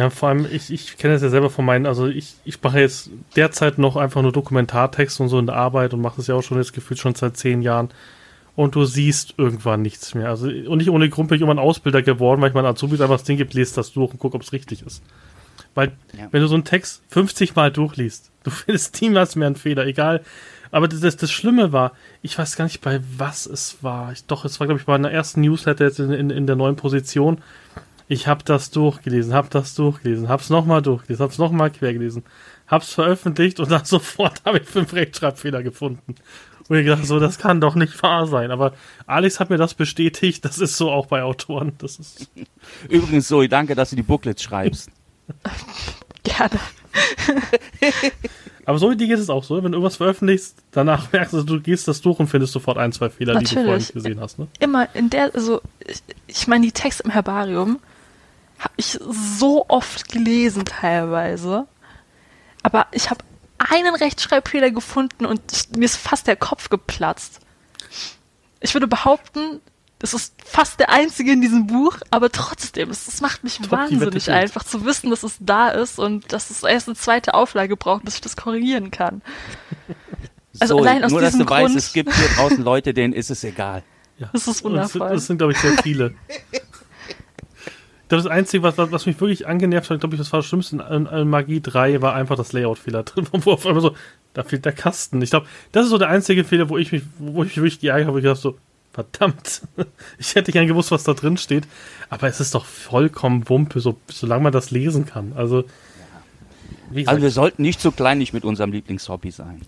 Ja, 0.00 0.08
vor 0.08 0.30
allem, 0.30 0.46
ich, 0.50 0.72
ich 0.72 0.96
kenne 0.96 1.12
das 1.12 1.22
ja 1.22 1.28
selber 1.28 1.50
von 1.50 1.66
meinen, 1.66 1.84
also 1.84 2.06
ich, 2.06 2.36
ich 2.46 2.62
mache 2.62 2.80
jetzt 2.80 3.10
derzeit 3.36 3.76
noch 3.76 3.96
einfach 3.96 4.22
nur 4.22 4.32
Dokumentartext 4.32 5.20
und 5.20 5.28
so 5.28 5.38
in 5.38 5.44
der 5.44 5.56
Arbeit 5.56 5.92
und 5.92 6.00
mache 6.00 6.16
das 6.16 6.26
ja 6.26 6.34
auch 6.36 6.42
schon 6.42 6.56
jetzt 6.56 6.72
gefühlt 6.72 6.98
schon 6.98 7.14
seit 7.14 7.36
zehn 7.36 7.60
Jahren. 7.60 7.90
Und 8.56 8.76
du 8.76 8.86
siehst 8.86 9.34
irgendwann 9.36 9.82
nichts 9.82 10.14
mehr. 10.14 10.30
Also, 10.30 10.46
und 10.46 10.78
nicht 10.78 10.88
ohne 10.88 11.10
Grund 11.10 11.28
bin 11.28 11.36
ich 11.36 11.42
immer 11.42 11.52
ein 11.52 11.58
Ausbilder 11.58 12.00
geworden, 12.00 12.40
weil 12.40 12.48
ich 12.48 12.54
meinen 12.54 12.64
Azubis 12.64 13.02
einfach 13.02 13.16
das 13.16 13.24
Ding 13.24 13.36
gibt, 13.36 13.52
lest 13.52 13.76
das 13.76 13.92
durch 13.92 14.10
und 14.10 14.18
guck, 14.18 14.34
ob 14.34 14.40
es 14.40 14.54
richtig 14.54 14.86
ist. 14.86 15.02
Weil, 15.74 15.92
ja. 16.16 16.28
wenn 16.30 16.40
du 16.40 16.48
so 16.48 16.54
einen 16.54 16.64
Text 16.64 17.02
50 17.08 17.54
Mal 17.54 17.70
durchliest, 17.70 18.30
du 18.44 18.50
findest 18.50 19.02
niemals 19.02 19.36
mehr 19.36 19.48
einen 19.48 19.56
Fehler, 19.56 19.84
egal. 19.84 20.22
Aber 20.70 20.88
das, 20.88 21.00
das, 21.00 21.18
das 21.18 21.30
Schlimme 21.30 21.74
war, 21.74 21.92
ich 22.22 22.38
weiß 22.38 22.56
gar 22.56 22.64
nicht, 22.64 22.80
bei 22.80 23.00
was 23.18 23.44
es 23.44 23.76
war. 23.82 24.12
Ich, 24.12 24.24
doch, 24.24 24.46
es 24.46 24.60
war, 24.60 24.66
glaube 24.66 24.80
ich, 24.80 24.86
bei 24.86 24.94
einer 24.94 25.10
ersten 25.10 25.42
Newsletter 25.42 25.84
jetzt 25.84 25.98
in, 25.98 26.10
in, 26.10 26.30
in 26.30 26.46
der 26.46 26.56
neuen 26.56 26.76
Position 26.76 27.42
ich 28.10 28.26
habe 28.26 28.42
das 28.44 28.72
durchgelesen, 28.72 29.32
habe 29.34 29.48
das 29.50 29.76
durchgelesen, 29.76 30.28
habe 30.28 30.42
es 30.42 30.50
nochmal 30.50 30.82
durchgelesen, 30.82 31.22
habe 31.22 31.32
es 31.32 31.38
nochmal 31.38 31.70
quer 31.70 31.92
gelesen, 31.92 32.24
habe 32.66 32.82
es 32.82 32.92
veröffentlicht 32.92 33.60
und 33.60 33.70
dann 33.70 33.84
sofort 33.84 34.44
habe 34.44 34.58
ich 34.58 34.64
fünf 34.64 34.92
Rechtschreibfehler 34.92 35.62
gefunden. 35.62 36.16
Und 36.68 36.76
ich 36.76 36.86
dachte 36.86 37.06
so, 37.06 37.20
das 37.20 37.38
kann 37.38 37.60
doch 37.60 37.76
nicht 37.76 38.02
wahr 38.02 38.26
sein. 38.26 38.50
Aber 38.50 38.74
Alex 39.06 39.38
hat 39.38 39.48
mir 39.48 39.58
das 39.58 39.74
bestätigt, 39.74 40.44
das 40.44 40.58
ist 40.58 40.76
so 40.76 40.90
auch 40.90 41.06
bei 41.06 41.22
Autoren. 41.22 41.72
Das 41.78 42.00
ist 42.00 42.28
Übrigens, 42.88 43.28
Zoe, 43.28 43.48
danke, 43.48 43.76
dass 43.76 43.90
du 43.90 43.96
die 43.96 44.02
Booklets 44.02 44.42
schreibst. 44.42 44.90
Gerne. 46.24 46.60
Aber 48.64 48.78
so 48.78 48.90
wie 48.90 48.96
dir 48.96 49.06
geht 49.06 49.18
es 49.18 49.30
auch 49.30 49.44
so, 49.44 49.56
wenn 49.56 49.70
du 49.70 49.78
irgendwas 49.78 49.96
veröffentlichst, 49.96 50.56
danach 50.72 51.12
merkst 51.12 51.32
du, 51.32 51.42
du 51.44 51.60
gehst 51.60 51.86
das 51.86 52.00
durch 52.00 52.18
und 52.18 52.26
findest 52.26 52.52
sofort 52.52 52.76
ein, 52.76 52.92
zwei 52.92 53.08
Fehler, 53.08 53.34
Natürlich. 53.34 53.50
die 53.50 53.54
du 53.54 53.62
vorher 53.62 53.78
nicht 53.78 53.94
gesehen 53.94 54.20
hast. 54.20 54.38
Ne? 54.40 54.48
Immer 54.58 54.92
in 54.96 55.10
der, 55.10 55.32
also 55.32 55.60
ich, 55.86 56.02
ich 56.26 56.48
meine, 56.48 56.66
die 56.66 56.72
Texte 56.72 57.04
im 57.04 57.10
Herbarium, 57.10 57.78
habe 58.60 58.74
ich 58.76 58.98
so 59.10 59.64
oft 59.68 60.08
gelesen 60.10 60.64
teilweise. 60.64 61.66
Aber 62.62 62.86
ich 62.92 63.10
habe 63.10 63.24
einen 63.58 63.94
Rechtschreibfehler 63.94 64.70
gefunden 64.70 65.26
und 65.26 65.40
ich, 65.52 65.68
mir 65.76 65.84
ist 65.86 65.96
fast 65.96 66.26
der 66.26 66.36
Kopf 66.36 66.68
geplatzt. 66.70 67.40
Ich 68.60 68.74
würde 68.74 68.86
behaupten, 68.86 69.60
das 69.98 70.14
ist 70.14 70.34
fast 70.44 70.78
der 70.80 70.90
einzige 70.90 71.32
in 71.32 71.40
diesem 71.42 71.66
Buch, 71.66 71.96
aber 72.10 72.30
trotzdem, 72.30 72.90
es, 72.90 73.06
es 73.08 73.20
macht 73.20 73.44
mich 73.44 73.58
Top, 73.58 73.70
wahnsinnig 73.72 74.30
einfach 74.30 74.64
zu 74.64 74.84
wissen, 74.84 75.10
dass 75.10 75.22
es 75.22 75.36
da 75.40 75.68
ist 75.70 75.98
und 75.98 76.32
dass 76.32 76.50
es 76.50 76.62
erst 76.62 76.88
eine 76.88 76.96
zweite 76.96 77.34
Auflage 77.34 77.76
braucht, 77.76 78.04
bis 78.04 78.14
ich 78.16 78.20
das 78.20 78.36
korrigieren 78.36 78.90
kann. 78.90 79.22
Also 80.58 80.74
so, 80.74 80.80
allein 80.80 81.04
aus 81.04 81.12
nur, 81.12 81.20
dass 81.20 81.30
diesem 81.32 81.46
du 81.46 81.50
weißt, 81.52 81.66
Grund- 81.66 81.76
es 81.78 81.92
gibt 81.92 82.12
hier 82.12 82.28
draußen 82.36 82.62
Leute, 82.64 82.92
denen 82.92 83.14
ist 83.14 83.30
es 83.30 83.44
egal. 83.44 83.84
Ja. 84.18 84.28
Das 84.32 84.48
ist 84.48 84.62
Und 84.62 84.74
es 84.76 84.90
sind- 84.90 85.00
wundervoll. 85.00 85.14
Das 85.16 85.26
sind, 85.28 85.38
glaube 85.38 85.52
ich, 85.52 85.58
sehr 85.58 85.78
viele. 85.80 86.14
Das 88.16 88.26
Einzige, 88.26 88.62
was, 88.62 88.76
was 88.76 88.90
was 88.90 89.06
mich 89.06 89.20
wirklich 89.20 89.46
angenervt 89.46 89.88
hat, 89.90 90.00
glaube 90.00 90.16
ich, 90.16 90.20
das 90.20 90.32
war 90.32 90.40
das 90.40 90.46
Schlimmste 90.46 90.84
in, 90.90 91.06
in 91.06 91.28
Magie 91.28 91.60
3, 91.60 92.02
war 92.02 92.14
einfach 92.14 92.36
das 92.36 92.52
Layout-Fehler 92.52 93.04
drin, 93.04 93.26
wo 93.32 93.52
auf 93.52 93.64
einmal 93.66 93.82
so, 93.82 93.94
da 94.34 94.42
fehlt 94.42 94.64
der 94.64 94.72
Kasten. 94.72 95.22
Ich 95.22 95.30
glaube, 95.30 95.46
das 95.72 95.84
ist 95.84 95.90
so 95.90 95.98
der 95.98 96.08
einzige 96.08 96.44
Fehler, 96.44 96.68
wo 96.68 96.76
ich 96.76 96.92
mich, 96.92 97.02
wo 97.18 97.42
ich 97.44 97.50
mich 97.50 97.56
wirklich 97.56 97.80
geärgert 97.80 98.06
habe, 98.08 98.14
wo 98.14 98.18
ich 98.18 98.24
dachte 98.24 98.40
so, 98.40 98.58
verdammt, 98.92 99.62
ich 100.18 100.34
hätte 100.34 100.50
gern 100.52 100.66
gewusst, 100.66 100.90
was 100.90 101.04
da 101.04 101.14
drin 101.14 101.36
steht. 101.36 101.64
Aber 102.08 102.26
es 102.26 102.40
ist 102.40 102.54
doch 102.54 102.64
vollkommen 102.64 103.48
Wumpe, 103.48 103.80
so, 103.80 103.96
solange 104.08 104.42
man 104.42 104.52
das 104.52 104.70
lesen 104.72 105.06
kann. 105.06 105.32
Also, 105.36 105.64
wie 106.90 107.02
gesagt, 107.02 107.08
Also 107.14 107.22
wir 107.22 107.30
sollten 107.30 107.62
nicht 107.62 107.80
so 107.80 107.92
kleinlich 107.92 108.32
mit 108.32 108.44
unserem 108.44 108.72
Lieblingshobby 108.72 109.30
sein. 109.30 109.60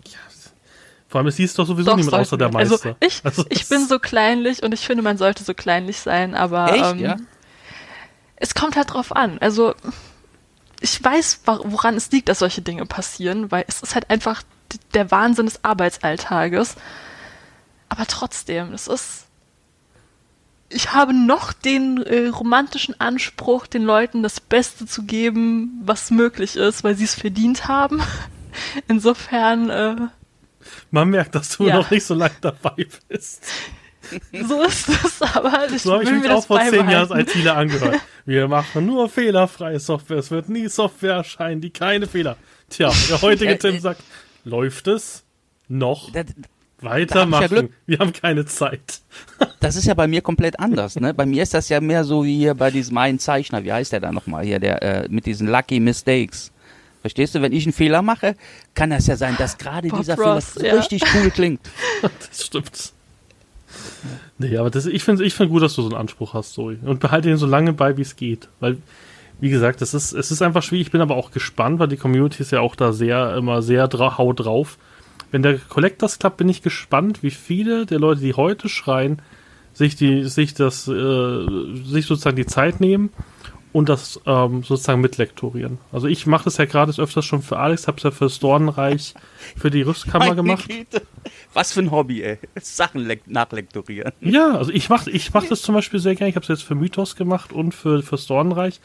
vor 1.09 1.21
allem, 1.21 1.29
es 1.29 1.37
hieß 1.37 1.55
doch 1.55 1.67
sowieso 1.67 1.91
Doch, 1.91 1.97
niemand 1.97 2.15
außer 2.15 2.37
der 2.37 2.49
wir. 2.49 2.55
Meister. 2.55 2.75
Also 2.75 2.97
ich, 2.99 3.21
Also, 3.25 3.45
ich 3.51 3.69
bin 3.69 3.87
so 3.87 4.01
kleinlich 4.01 4.65
und 4.65 4.75
ich 4.75 4.81
finde, 4.81 5.05
man 5.05 5.17
sollte 5.19 5.45
so 5.45 5.55
kleinlich 5.55 5.99
sein, 5.99 6.35
aber 6.35 6.73
Echt, 6.75 6.85
ähm, 6.93 6.99
ja? 6.99 7.17
Es 8.43 8.55
kommt 8.55 8.77
halt 8.77 8.93
drauf 8.93 9.15
an. 9.15 9.39
Also 9.41 9.75
ich 10.81 11.03
weiß, 11.03 11.43
woran 11.47 11.95
es 11.95 12.11
liegt, 12.11 12.29
dass 12.29 12.41
solche 12.41 12.61
Dinge 12.61 12.87
passieren, 12.87 13.51
weil 13.53 13.65
es 13.69 13.83
ist 13.83 13.95
halt 13.95 14.11
einfach 14.11 14.43
der 14.95 15.11
Wahnsinn 15.11 15.47
des 15.47 15.65
Arbeitsalltages. 15.65 16.75
Aber 17.89 18.07
trotzdem, 18.07 18.73
es 18.73 18.89
ist. 18.89 19.27
Ich 20.69 20.93
habe 20.95 21.13
noch 21.13 21.53
den 21.53 22.03
äh, 22.03 22.29
romantischen 22.29 22.99
Anspruch, 22.99 23.67
den 23.67 23.83
Leuten 23.85 24.23
das 24.23 24.41
Beste 24.41 24.87
zu 24.87 25.03
geben, 25.03 25.81
was 25.85 26.11
möglich 26.11 26.57
ist, 26.57 26.83
weil 26.83 26.97
sie 26.97 27.05
es 27.05 27.15
verdient 27.15 27.69
haben. 27.69 28.03
Insofern, 28.89 29.69
äh, 29.71 29.97
Man 30.91 31.11
merkt, 31.11 31.35
dass 31.35 31.59
du 31.59 31.67
Ja. 31.69 31.77
noch 31.77 31.91
nicht 31.91 32.05
so 32.07 32.15
lange 32.15 32.35
dabei 32.41 32.87
bist. 33.09 33.45
so 34.47 34.63
ist 34.63 34.89
es, 34.89 35.23
aber 35.23 35.69
ich 35.73 35.83
So 35.83 35.95
habe 35.95 36.05
ich 36.05 36.11
mich 36.11 36.25
auch 36.29 36.37
das 36.37 36.47
vor 36.47 36.61
zehn 36.61 36.89
Jahren 36.89 37.13
als. 37.13 37.35
ITler 37.35 37.57
angehört. 37.57 38.01
Wir 38.25 38.49
machen 38.49 38.87
nur 38.87 39.09
fehlerfreie 39.09 39.81
Software. 39.81 40.19
Es 40.19 40.31
wird 40.31 40.49
nie 40.49 40.69
Software 40.69 41.15
erscheinen, 41.17 41.61
die 41.61 41.71
keine 41.71 42.07
Fehler. 42.07 42.37
Tja, 42.69 42.91
der 43.09 43.23
heutige 43.23 43.53
Äh, 43.53 43.59
Tim 43.59 43.77
äh, 43.77 43.81
sagt, 43.81 44.03
läuft 44.45 44.87
es? 44.89 45.25
Noch 45.69 46.11
Das, 46.13 46.27
weitermachen. 46.81 47.49
Glück. 47.49 47.73
Wir 47.87 47.99
haben 47.99 48.13
keine 48.13 48.45
Zeit. 48.47 49.01
das 49.61 49.77
ist 49.77 49.87
ja 49.87 49.95
bei 49.95 50.07
mir 50.07 50.21
komplett 50.21 50.59
anders. 50.59 50.97
Ne? 50.97 51.15
Bei 51.15 51.27
mir 51.27 51.43
ist 51.43 51.55
das 51.55 51.69
ja 51.69 51.81
mehr 51.81 52.05
so 52.05 52.25
wie 52.25 52.37
hier 52.37 52.55
bei 52.55 52.71
diesem 52.71 52.99
einen 52.99 53.19
Zeichner. 53.19 53.65
Wie 53.65 53.73
heißt 53.73 53.93
der 53.93 54.01
da 54.01 54.13
nochmal? 54.13 54.45
Hier, 54.45 54.59
der 54.59 54.83
äh, 54.83 55.09
mit 55.09 55.27
diesen 55.27 55.49
Lucky 55.49 55.81
Mistakes. 55.81 56.53
Verstehst 57.03 57.35
du, 57.35 57.43
wenn 57.43 57.53
ich 57.53 57.65
einen 57.65 57.73
Fehler 57.73 58.01
mache, 58.01 58.37
kann 58.75 58.91
das 58.91 59.09
ja 59.09 59.17
sein, 59.17 59.35
dass 59.37 59.59
gerade 59.59 59.89
dieser 59.89 60.17
Ross, 60.17 60.53
Fehler 60.53 60.69
ja. 60.69 60.75
richtig 60.77 61.03
cool 61.15 61.31
klingt. 61.31 61.61
Das 62.01 62.47
stimmt. 62.47 62.93
Nee, 64.39 64.57
aber 64.57 64.71
das, 64.71 64.87
ich 64.87 65.05
finde 65.05 65.25
ich 65.25 65.35
find 65.35 65.51
gut, 65.51 65.63
dass 65.63 65.75
du 65.75 65.83
so 65.83 65.89
einen 65.89 65.99
Anspruch 65.99 66.35
hast, 66.35 66.53
Zoe. 66.53 66.79
Und 66.83 67.01
behalte 67.01 67.31
ihn 67.31 67.37
so 67.37 67.47
lange 67.47 67.73
bei, 67.73 67.97
wie 67.97 68.03
es 68.03 68.17
geht. 68.17 68.49
Weil, 68.61 68.79
wie 69.41 69.51
gesagt, 69.51 69.83
es 69.83 69.95
ist, 69.95 70.13
es 70.13 70.31
ist 70.31 70.43
einfach 70.43 70.63
schwierig. 70.63 70.87
Ich 70.87 70.93
bin 70.93 71.01
aber 71.01 71.17
auch 71.17 71.31
gespannt, 71.31 71.79
weil 71.79 71.89
die 71.89 71.97
Community 71.97 72.43
ist 72.43 72.53
ja 72.53 72.61
auch 72.61 72.77
da 72.77 72.93
sehr, 72.93 73.37
immer 73.37 73.63
sehr 73.63 73.89
dra 73.89 74.19
haut 74.19 74.41
drauf. 74.41 74.79
Wenn 75.31 75.43
der 75.43 75.59
Collectors 75.59 76.19
Club 76.19 76.37
bin 76.37 76.49
ich 76.49 76.63
gespannt, 76.63 77.23
wie 77.23 77.31
viele 77.31 77.87
der 77.87 77.99
Leute, 77.99 78.21
die 78.21 78.35
heute 78.35 78.69
schreien, 78.69 79.23
sich 79.73 79.97
die, 79.97 80.25
sich 80.25 80.55
das, 80.55 80.87
äh, 80.89 81.47
sich 81.85 82.07
sozusagen 82.07 82.37
die 82.37 82.47
Zeit 82.47 82.81
nehmen 82.81 83.11
und 83.73 83.89
das 83.89 84.21
ähm, 84.27 84.63
sozusagen 84.63 85.01
mitlektorieren. 85.01 85.79
Also 85.91 86.07
ich 86.07 86.27
mache 86.27 86.45
das 86.45 86.59
ja 86.59 86.67
gerade 86.67 86.93
öfters 86.93 87.25
schon 87.25 87.43
für 87.43 87.59
Alex, 87.59 87.89
habe 87.89 87.97
es 87.97 88.03
ja 88.03 88.11
für 88.11 88.25
das 88.25 88.39
Dornenreich, 88.39 89.15
für 89.57 89.71
die 89.71 89.83
Rüstkammer 89.83 90.35
gemacht. 90.35 90.69
Güte. 90.69 91.03
Was 91.55 91.73
für 91.73 91.81
ein 91.81 91.91
Hobby, 91.91 92.23
ey. 92.23 92.39
Sachen 92.61 93.03
lek- 93.07 93.27
nachlektorieren. 93.27 94.13
Ja, 94.21 94.57
also 94.57 94.73
ich 94.73 94.89
mache 94.89 95.11
ich 95.11 95.33
mach 95.35 95.45
das 95.47 95.63
zum 95.63 95.75
Beispiel 95.75 96.01
sehr 96.01 96.15
gerne. 96.15 96.31
Ich 96.31 96.37
habe 96.37 96.45
es 96.45 96.49
jetzt 96.49 96.63
für 96.65 96.75
Mythos 96.75 97.17
gemacht 97.17 97.53
und 97.53 97.75
für 97.75 98.03
fürs 98.03 98.27
Dornenreich. 98.27 98.81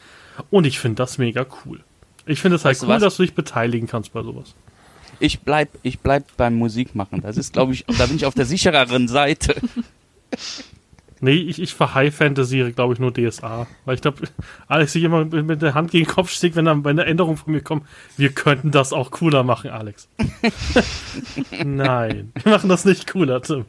Und 0.50 0.66
ich 0.66 0.78
finde 0.78 0.96
das 0.96 1.18
mega 1.18 1.46
cool. 1.64 1.80
Ich 2.26 2.40
finde 2.40 2.56
es 2.56 2.64
halt 2.64 2.72
Weißt 2.76 2.82
cool, 2.82 2.88
was? 2.90 3.02
dass 3.02 3.16
du 3.16 3.22
dich 3.22 3.34
beteiligen 3.34 3.88
kannst 3.88 4.12
bei 4.12 4.22
sowas. 4.22 4.54
Ich 5.20 5.40
bleib, 5.40 5.70
ich 5.82 5.98
bleib 5.98 6.24
beim 6.36 6.54
Musikmachen. 6.56 7.22
Das 7.22 7.36
ist, 7.38 7.52
glaube 7.54 7.72
ich, 7.72 7.84
da 7.86 8.06
bin 8.06 8.16
ich 8.16 8.26
auf 8.26 8.34
der 8.34 8.44
sichereren 8.44 9.08
Seite. 9.08 9.56
Nee, 11.20 11.34
ich, 11.34 11.60
ich 11.60 11.74
verhigh-fantasiere, 11.74 12.72
glaube 12.72 12.94
ich, 12.94 13.00
nur 13.00 13.12
DSA. 13.12 13.66
Weil 13.84 13.94
ich 13.96 14.02
glaube, 14.02 14.22
Alex 14.68 14.92
sich 14.92 15.02
immer 15.02 15.24
mit, 15.24 15.46
mit 15.46 15.62
der 15.62 15.74
Hand 15.74 15.90
gegen 15.90 16.04
den 16.04 16.12
Kopf 16.12 16.30
schlägt, 16.30 16.56
wenn, 16.56 16.64
dann, 16.64 16.84
wenn 16.84 16.98
eine 16.98 17.08
Änderung 17.08 17.36
von 17.36 17.52
mir 17.52 17.60
kommt. 17.60 17.84
Wir 18.16 18.30
könnten 18.30 18.70
das 18.70 18.92
auch 18.92 19.10
cooler 19.10 19.42
machen, 19.42 19.70
Alex. 19.70 20.08
Nein, 21.64 22.32
wir 22.42 22.52
machen 22.52 22.68
das 22.68 22.84
nicht 22.84 23.10
cooler, 23.10 23.42
Tim. 23.42 23.64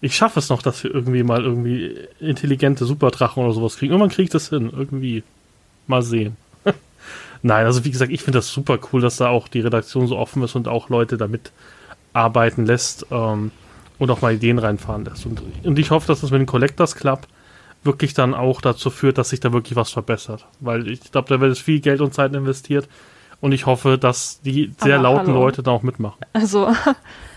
Ich 0.00 0.16
schaffe 0.16 0.40
es 0.40 0.48
noch, 0.48 0.62
dass 0.62 0.82
wir 0.82 0.92
irgendwie 0.92 1.22
mal 1.22 1.44
irgendwie 1.44 1.96
intelligente 2.18 2.84
Superdrachen 2.84 3.44
oder 3.44 3.52
sowas 3.52 3.76
kriegen. 3.76 3.92
Irgendwann 3.92 4.10
kriege 4.10 4.24
ich 4.24 4.30
das 4.30 4.48
hin. 4.48 4.72
Irgendwie. 4.76 5.22
Mal 5.86 6.02
sehen. 6.02 6.36
Nein, 7.42 7.66
also 7.66 7.84
wie 7.84 7.90
gesagt, 7.90 8.12
ich 8.12 8.22
finde 8.22 8.38
das 8.38 8.48
super 8.48 8.78
cool, 8.92 9.00
dass 9.00 9.16
da 9.16 9.28
auch 9.28 9.48
die 9.48 9.60
Redaktion 9.60 10.06
so 10.06 10.16
offen 10.16 10.42
ist 10.42 10.56
und 10.56 10.68
auch 10.68 10.88
Leute 10.88 11.16
damit 11.16 11.52
arbeiten 12.12 12.66
lässt 12.66 13.06
ähm, 13.10 13.50
und 14.02 14.10
auch 14.10 14.20
mal 14.20 14.34
Ideen 14.34 14.58
reinfahren 14.58 15.04
lässt. 15.04 15.26
Und, 15.26 15.40
und 15.64 15.78
ich 15.78 15.90
hoffe, 15.92 16.08
dass 16.08 16.20
das 16.22 16.30
mit 16.32 16.40
dem 16.40 16.46
Collectors 16.46 16.96
Club 16.96 17.28
wirklich 17.84 18.14
dann 18.14 18.34
auch 18.34 18.60
dazu 18.60 18.90
führt, 18.90 19.16
dass 19.16 19.28
sich 19.30 19.38
da 19.40 19.52
wirklich 19.52 19.76
was 19.76 19.90
verbessert. 19.90 20.46
Weil 20.60 20.88
ich 20.88 21.12
glaube, 21.12 21.28
da 21.28 21.40
wird 21.40 21.50
jetzt 21.54 21.62
viel 21.62 21.80
Geld 21.80 22.00
und 22.00 22.12
Zeit 22.12 22.34
investiert. 22.34 22.88
Und 23.40 23.52
ich 23.52 23.66
hoffe, 23.66 23.98
dass 23.98 24.40
die 24.42 24.72
sehr 24.78 24.96
Aber 24.96 25.04
lauten 25.04 25.28
hallo. 25.28 25.40
Leute 25.40 25.62
da 25.62 25.70
auch 25.70 25.82
mitmachen. 25.82 26.18
Also, 26.32 26.72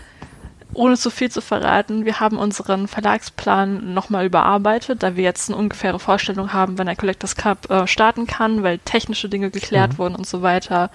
ohne 0.74 0.96
zu 0.96 1.10
viel 1.10 1.30
zu 1.30 1.40
verraten, 1.40 2.04
wir 2.04 2.18
haben 2.20 2.36
unseren 2.36 2.88
Verlagsplan 2.88 3.94
nochmal 3.94 4.26
überarbeitet, 4.26 5.02
da 5.04 5.14
wir 5.16 5.22
jetzt 5.24 5.48
eine 5.48 5.56
ungefähre 5.58 5.98
Vorstellung 6.00 6.52
haben, 6.52 6.78
wann 6.78 6.86
der 6.86 6.96
Collectors 6.96 7.36
Cup 7.36 7.70
äh, 7.70 7.86
starten 7.86 8.26
kann, 8.26 8.62
weil 8.64 8.78
technische 8.78 9.28
Dinge 9.28 9.50
geklärt 9.50 9.92
Mhm. 9.94 9.98
wurden 9.98 10.14
und 10.16 10.26
so 10.26 10.42
weiter. 10.42 10.90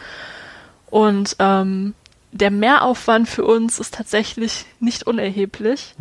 Und 0.90 1.36
ähm, 1.40 1.94
der 2.32 2.52
Mehraufwand 2.52 3.28
für 3.28 3.46
uns 3.46 3.80
ist 3.80 3.94
tatsächlich 3.94 4.66
nicht 4.80 5.04
unerheblich, 5.04 5.96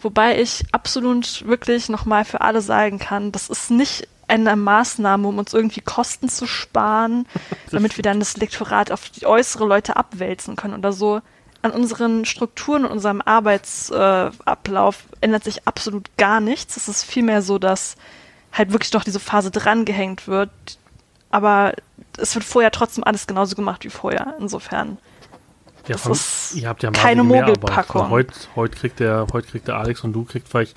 wobei 0.00 0.40
ich 0.40 0.64
absolut 0.72 1.46
wirklich 1.46 1.88
nochmal 1.88 2.24
für 2.24 2.40
alle 2.40 2.60
sagen 2.60 2.98
kann, 2.98 3.32
das 3.32 3.48
ist 3.48 3.70
nicht 3.70 4.08
eine 4.28 4.56
Maßnahme, 4.56 5.28
um 5.28 5.38
uns 5.38 5.52
irgendwie 5.52 5.80
Kosten 5.80 6.28
zu 6.28 6.46
sparen, 6.46 7.26
damit 7.70 7.96
wir 7.96 8.02
dann 8.02 8.18
das 8.18 8.36
Lektorat 8.36 8.90
auf 8.90 9.10
die 9.10 9.26
äußere 9.26 9.66
Leute 9.66 9.96
abwälzen 9.96 10.56
können 10.56 10.74
oder 10.74 10.92
so. 10.92 11.20
An 11.60 11.70
unseren 11.70 12.24
Strukturen 12.24 12.84
und 12.84 12.90
unserem 12.90 13.20
Arbeitsablauf 13.20 15.04
äh, 15.12 15.16
ändert 15.20 15.44
sich 15.44 15.66
absolut 15.66 16.10
gar 16.16 16.40
nichts. 16.40 16.76
Es 16.76 16.88
ist 16.88 17.04
vielmehr 17.04 17.42
so, 17.42 17.58
dass 17.58 17.96
halt 18.52 18.72
wirklich 18.72 18.92
noch 18.92 19.04
diese 19.04 19.20
Phase 19.20 19.50
drangehängt 19.50 20.26
wird. 20.26 20.50
Aber 21.30 21.74
es 22.18 22.34
wird 22.34 22.44
vorher 22.44 22.72
trotzdem 22.72 23.04
alles 23.04 23.26
genauso 23.26 23.54
gemacht 23.54 23.84
wie 23.84 23.90
vorher. 23.90 24.34
Insofern. 24.40 24.98
Ja, 25.86 25.94
Das 25.94 26.02
von, 26.02 26.12
ist 26.12 26.54
ihr 26.54 26.68
habt 26.68 26.82
ja 26.82 26.90
keine. 26.90 27.24
Mogelpackung. 27.24 28.10
Heute, 28.10 28.32
heute, 28.56 28.76
kriegt 28.76 29.00
der, 29.00 29.26
heute 29.32 29.48
kriegt 29.48 29.68
der 29.68 29.76
Alex 29.76 30.04
und 30.04 30.12
du 30.12 30.24
kriegt 30.24 30.48
vielleicht 30.48 30.76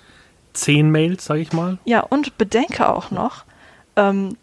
zehn 0.53 0.89
Mails, 0.91 1.26
sag 1.26 1.38
ich 1.38 1.53
mal. 1.53 1.78
Ja, 1.86 2.01
und 2.01 2.38
bedenke 2.38 2.89
auch 2.89 3.12
noch, 3.12 3.43
ähm, 3.95 4.38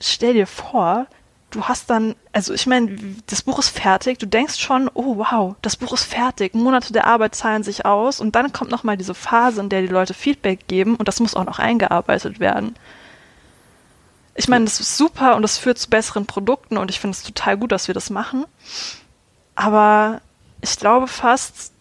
stell 0.00 0.34
dir 0.34 0.46
vor, 0.46 1.06
du 1.50 1.64
hast 1.64 1.90
dann, 1.90 2.16
also 2.32 2.52
ich 2.54 2.66
meine, 2.66 2.96
das 3.26 3.42
Buch 3.42 3.58
ist 3.58 3.68
fertig, 3.68 4.18
du 4.18 4.26
denkst 4.26 4.58
schon, 4.58 4.90
oh 4.94 5.18
wow, 5.18 5.54
das 5.62 5.76
Buch 5.76 5.92
ist 5.92 6.04
fertig, 6.04 6.54
Monate 6.54 6.92
der 6.92 7.06
Arbeit 7.06 7.34
zahlen 7.34 7.62
sich 7.62 7.84
aus 7.84 8.20
und 8.20 8.34
dann 8.34 8.52
kommt 8.52 8.70
nochmal 8.70 8.96
diese 8.96 9.14
Phase, 9.14 9.60
in 9.60 9.68
der 9.68 9.82
die 9.82 9.88
Leute 9.88 10.14
Feedback 10.14 10.66
geben 10.66 10.96
und 10.96 11.08
das 11.08 11.20
muss 11.20 11.34
auch 11.34 11.44
noch 11.44 11.58
eingearbeitet 11.58 12.40
werden. 12.40 12.74
Ich 14.34 14.48
meine, 14.48 14.64
das 14.64 14.80
ist 14.80 14.96
super 14.96 15.36
und 15.36 15.42
das 15.42 15.58
führt 15.58 15.78
zu 15.78 15.90
besseren 15.90 16.24
Produkten 16.24 16.78
und 16.78 16.90
ich 16.90 17.00
finde 17.00 17.16
es 17.16 17.22
total 17.22 17.58
gut, 17.58 17.70
dass 17.70 17.86
wir 17.86 17.94
das 17.94 18.08
machen. 18.08 18.46
Aber 19.54 20.20
ich 20.60 20.76
glaube 20.78 21.08
fast, 21.08 21.72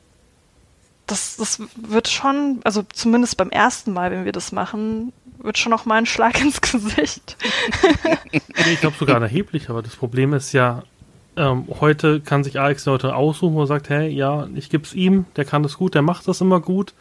das, 1.08 1.38
das 1.38 1.62
wird 1.76 2.08
schon, 2.08 2.62
also 2.64 2.84
zumindest 2.94 3.38
beim 3.38 3.50
ersten 3.50 3.94
Mal, 3.94 4.12
wenn 4.12 4.26
wir 4.26 4.32
das 4.32 4.52
machen, 4.52 5.14
wird 5.40 5.58
schon 5.58 5.72
noch 5.72 5.86
mal 5.86 5.96
ein 5.96 6.06
Schlag 6.06 6.40
ins 6.42 6.62
Gesicht. 6.62 7.38
Ich 8.32 8.80
glaube 8.80 8.96
sogar 8.98 9.22
erheblich, 9.22 9.70
aber 9.70 9.82
das 9.82 9.96
Problem 9.96 10.34
ist 10.34 10.54
ja, 10.54 10.84
ähm, 11.36 11.66
heute 11.80 12.22
kann 12.22 12.44
sich 12.44 12.60
Alex 12.60 12.86
Leute 12.86 13.16
aussuchen, 13.16 13.56
wo 13.56 13.64
er 13.64 13.68
sagt, 13.68 13.90
hey, 13.90 14.10
ja, 14.10 14.48
ich 14.56 14.70
gib's 14.70 14.94
ihm, 14.94 15.26
der 15.36 15.46
kann 15.46 15.64
das 15.64 15.78
gut, 15.78 15.96
der 15.96 16.02
macht 16.02 16.28
das 16.28 16.42
immer 16.42 16.60
gut. 16.60 16.94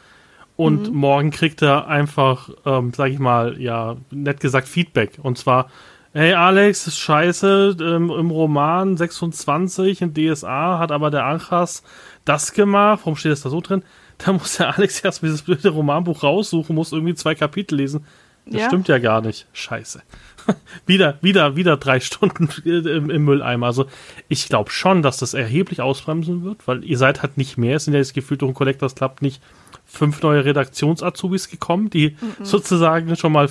Und 0.57 0.93
morgen 0.93 1.31
kriegt 1.31 1.63
er 1.63 1.89
einfach, 1.89 2.51
ähm, 2.67 2.93
sag 2.95 3.11
ich 3.11 3.19
mal, 3.19 3.59
ja, 3.59 3.97
nett 4.11 4.41
gesagt, 4.41 4.69
Feedback. 4.69 5.19
Und 5.23 5.39
zwar 5.39 5.71
hey 6.13 6.33
Alex, 6.35 6.97
scheiße, 6.97 7.77
ähm, 7.81 8.11
im 8.11 8.31
Roman 8.31 8.97
26 8.97 10.03
in 10.03 10.15
DSA 10.15 10.79
hat 10.79 10.93
aber 10.93 11.11
der 11.11 11.25
Anchas 11.27 11.83
das 12.25 12.53
gemacht, 12.53 13.01
warum 13.03 13.17
steht 13.17 13.33
das 13.33 13.43
da 13.43 13.51
so 13.51 13.61
drin? 13.61 13.83
Da 14.19 14.33
muss 14.33 14.57
der 14.59 14.77
Alex 14.77 15.01
erst 15.01 15.23
dieses 15.23 15.43
blöde 15.43 15.71
Romanbuch 15.71 16.23
raussuchen, 16.23 16.75
muss 16.75 16.93
irgendwie 16.93 17.15
zwei 17.15 17.35
Kapitel 17.35 17.77
lesen. 17.77 18.05
Das 18.47 18.61
Ja. 18.63 18.67
stimmt 18.67 18.89
ja 18.89 18.99
gar 18.99 19.21
nicht. 19.23 19.47
Scheiße. 19.53 20.03
wieder, 20.87 21.19
wieder, 21.23 21.57
wieder 21.57 21.77
drei 21.77 22.01
Stunden 22.01 22.49
im, 22.65 23.09
im 23.11 23.25
Mülleimer. 23.25 23.67
Also 23.67 23.87
ich 24.29 24.49
glaube 24.49 24.71
schon, 24.71 25.03
dass 25.03 25.19
das 25.19 25.35
erheblich 25.35 25.81
ausbremsen 25.81 26.43
wird, 26.45 26.67
weil 26.67 26.85
ihr 26.85 26.99
seid 26.99 27.23
halt 27.23 27.37
nicht 27.39 27.57
mehr, 27.57 27.77
es 27.77 27.85
sind 27.85 27.95
ja 27.95 28.01
jetzt 28.01 28.15
gefühlt 28.15 28.43
durch 28.43 28.51
den 28.51 28.55
Collectors 28.55 28.95
Club 28.95 29.23
nicht 29.23 29.41
fünf 29.87 30.23
neue 30.23 30.45
Redaktions-Azubis 30.45 31.49
gekommen, 31.49 31.91
die 31.91 32.17
sozusagen 32.43 33.17
schon 33.17 33.33
mal 33.33 33.49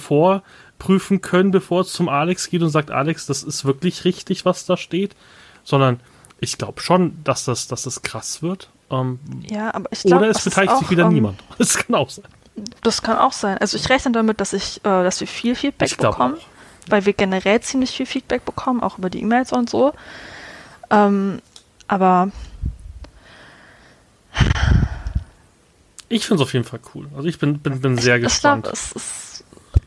vorprüfen 0.80 1.22
können, 1.22 1.52
bevor 1.52 1.82
es 1.82 1.92
zum 1.94 2.10
Alex 2.10 2.50
geht 2.50 2.62
und 2.62 2.70
sagt, 2.70 2.90
Alex, 2.92 3.26
das 3.26 3.44
ist 3.44 3.66
wirklich 3.66 4.06
richtig, 4.06 4.46
was 4.46 4.66
da 4.66 4.78
steht, 4.78 5.16
sondern 5.64 6.00
ich 6.40 6.58
glaube 6.58 6.82
schon, 6.82 7.22
dass 7.24 7.46
das, 7.46 7.68
dass 7.68 7.84
das 7.84 8.02
krass 8.02 8.42
wird. 8.42 8.70
Ähm, 8.90 9.20
Ja, 9.50 9.74
aber 9.74 9.92
ich 9.92 10.02
glaube, 10.04 10.24
oder 10.24 10.32
es 10.32 10.44
beteiligt 10.44 10.78
sich 10.78 10.90
wieder 10.90 11.10
niemand. 11.10 11.44
Das 11.58 11.78
kann 11.78 11.96
auch 11.96 12.10
sein. 12.10 12.26
Das 12.82 13.02
kann 13.02 13.18
auch 13.18 13.34
sein. 13.34 13.58
Also 13.58 13.78
ich 13.78 13.90
rechne 13.90 14.12
damit, 14.14 14.40
dass 14.42 14.54
ich, 14.54 14.78
äh, 14.80 15.04
dass 15.04 15.20
wir 15.20 15.28
viel 15.28 15.56
Feedback 15.56 15.92
Ich 15.92 15.98
bekommen, 15.98 16.36
auch. 16.36 16.90
weil 16.92 17.06
wir 17.06 17.14
generell 17.14 17.60
ziemlich 17.62 17.92
viel 17.92 18.06
Feedback 18.06 18.46
bekommen, 18.46 18.82
auch 18.82 18.98
über 18.98 19.10
die 19.10 19.22
E-Mails 19.22 19.52
und 19.52 19.70
so. 19.70 19.94
Ähm, 20.90 21.40
aber 21.88 22.32
Ich 26.08 26.26
finde 26.26 26.42
es 26.42 26.48
auf 26.48 26.54
jeden 26.54 26.66
Fall 26.66 26.80
cool. 26.96 27.08
Also 27.16 27.28
ich 27.28 27.38
bin, 27.38 27.60
bin, 27.60 27.82
bin 27.82 27.98
sehr 27.98 28.16
ich 28.18 28.24
gespannt. 28.24 28.64
glaube, 28.64 28.76
es 28.78 28.92
ist, 28.94 29.29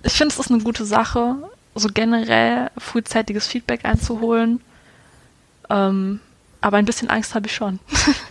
ich 0.02 0.12
finde, 0.12 0.32
es 0.32 0.40
ist 0.40 0.50
eine 0.50 0.62
gute 0.62 0.84
Sache, 0.84 1.36
so 1.74 1.88
generell 1.92 2.70
frühzeitiges 2.78 3.46
Feedback 3.46 3.84
einzuholen. 3.84 4.60
Ähm, 5.70 6.20
aber 6.60 6.76
ein 6.76 6.84
bisschen 6.84 7.10
Angst 7.10 7.34
habe 7.34 7.46
ich 7.46 7.54
schon. 7.54 7.78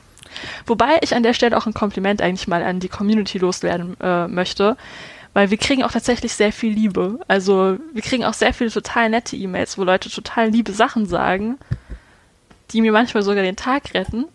Wobei 0.66 1.00
ich 1.02 1.16
an 1.16 1.24
der 1.24 1.34
Stelle 1.34 1.58
auch 1.58 1.66
ein 1.66 1.74
Kompliment 1.74 2.22
eigentlich 2.22 2.48
mal 2.48 2.64
an 2.64 2.80
die 2.80 2.90
Community 2.90 3.38
loswerden 3.38 4.00
äh, 4.00 4.28
möchte, 4.28 4.78
weil 5.34 5.50
wir 5.50 5.58
kriegen 5.58 5.84
auch 5.84 5.92
tatsächlich 5.92 6.34
sehr 6.34 6.52
viel 6.52 6.74
Liebe. 6.74 7.20
Also 7.28 7.78
wir 7.94 8.02
kriegen 8.02 8.24
auch 8.24 8.34
sehr 8.34 8.54
viele 8.54 8.72
total 8.72 9.10
nette 9.10 9.36
E-Mails, 9.36 9.78
wo 9.78 9.84
Leute 9.84 10.10
total 10.10 10.50
liebe 10.50 10.72
Sachen 10.72 11.06
sagen, 11.06 11.58
die 12.72 12.82
mir 12.82 12.92
manchmal 12.92 13.24
sogar 13.24 13.44
den 13.44 13.56
Tag 13.56 13.94
retten, 13.94 14.26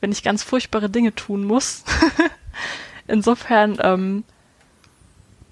wenn 0.00 0.12
ich 0.12 0.22
ganz 0.22 0.42
furchtbare 0.42 0.88
Dinge 0.88 1.14
tun 1.14 1.44
muss. 1.44 1.84
Insofern, 3.08 3.78
ähm, 3.82 4.24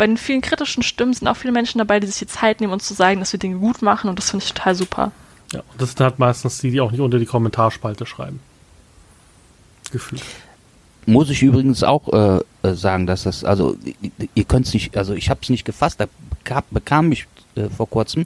bei 0.00 0.06
den 0.06 0.16
vielen 0.16 0.40
kritischen 0.40 0.82
Stimmen 0.82 1.12
sind 1.12 1.28
auch 1.28 1.36
viele 1.36 1.52
Menschen 1.52 1.76
dabei, 1.76 2.00
die 2.00 2.06
sich 2.06 2.20
die 2.20 2.26
Zeit 2.26 2.62
nehmen, 2.62 2.72
uns 2.72 2.86
zu 2.86 2.94
sagen, 2.94 3.20
dass 3.20 3.34
wir 3.34 3.38
Dinge 3.38 3.58
gut 3.58 3.82
machen 3.82 4.08
und 4.08 4.18
das 4.18 4.30
finde 4.30 4.46
ich 4.46 4.50
total 4.54 4.74
super. 4.74 5.12
Ja, 5.52 5.60
und 5.60 5.78
das 5.78 5.90
sind 5.90 6.00
halt 6.00 6.18
meistens 6.18 6.56
die, 6.58 6.70
die 6.70 6.80
auch 6.80 6.90
nicht 6.90 7.02
unter 7.02 7.18
die 7.18 7.26
Kommentarspalte 7.26 8.06
schreiben. 8.06 8.40
Gefühlt. 9.92 10.22
Muss 11.04 11.28
ich 11.28 11.42
übrigens 11.42 11.82
auch 11.82 12.08
äh, 12.14 12.40
äh, 12.66 12.72
sagen, 12.72 13.06
dass 13.06 13.24
das, 13.24 13.44
also 13.44 13.76
ihr 14.34 14.44
könnt 14.44 14.68
es 14.68 14.72
nicht, 14.72 14.96
also 14.96 15.12
ich 15.12 15.28
habe 15.28 15.40
es 15.42 15.50
nicht 15.50 15.66
gefasst, 15.66 16.00
da 16.00 16.06
gab, 16.44 16.64
bekam 16.70 17.12
ich 17.12 17.26
äh, 17.56 17.68
vor 17.68 17.90
kurzem 17.90 18.24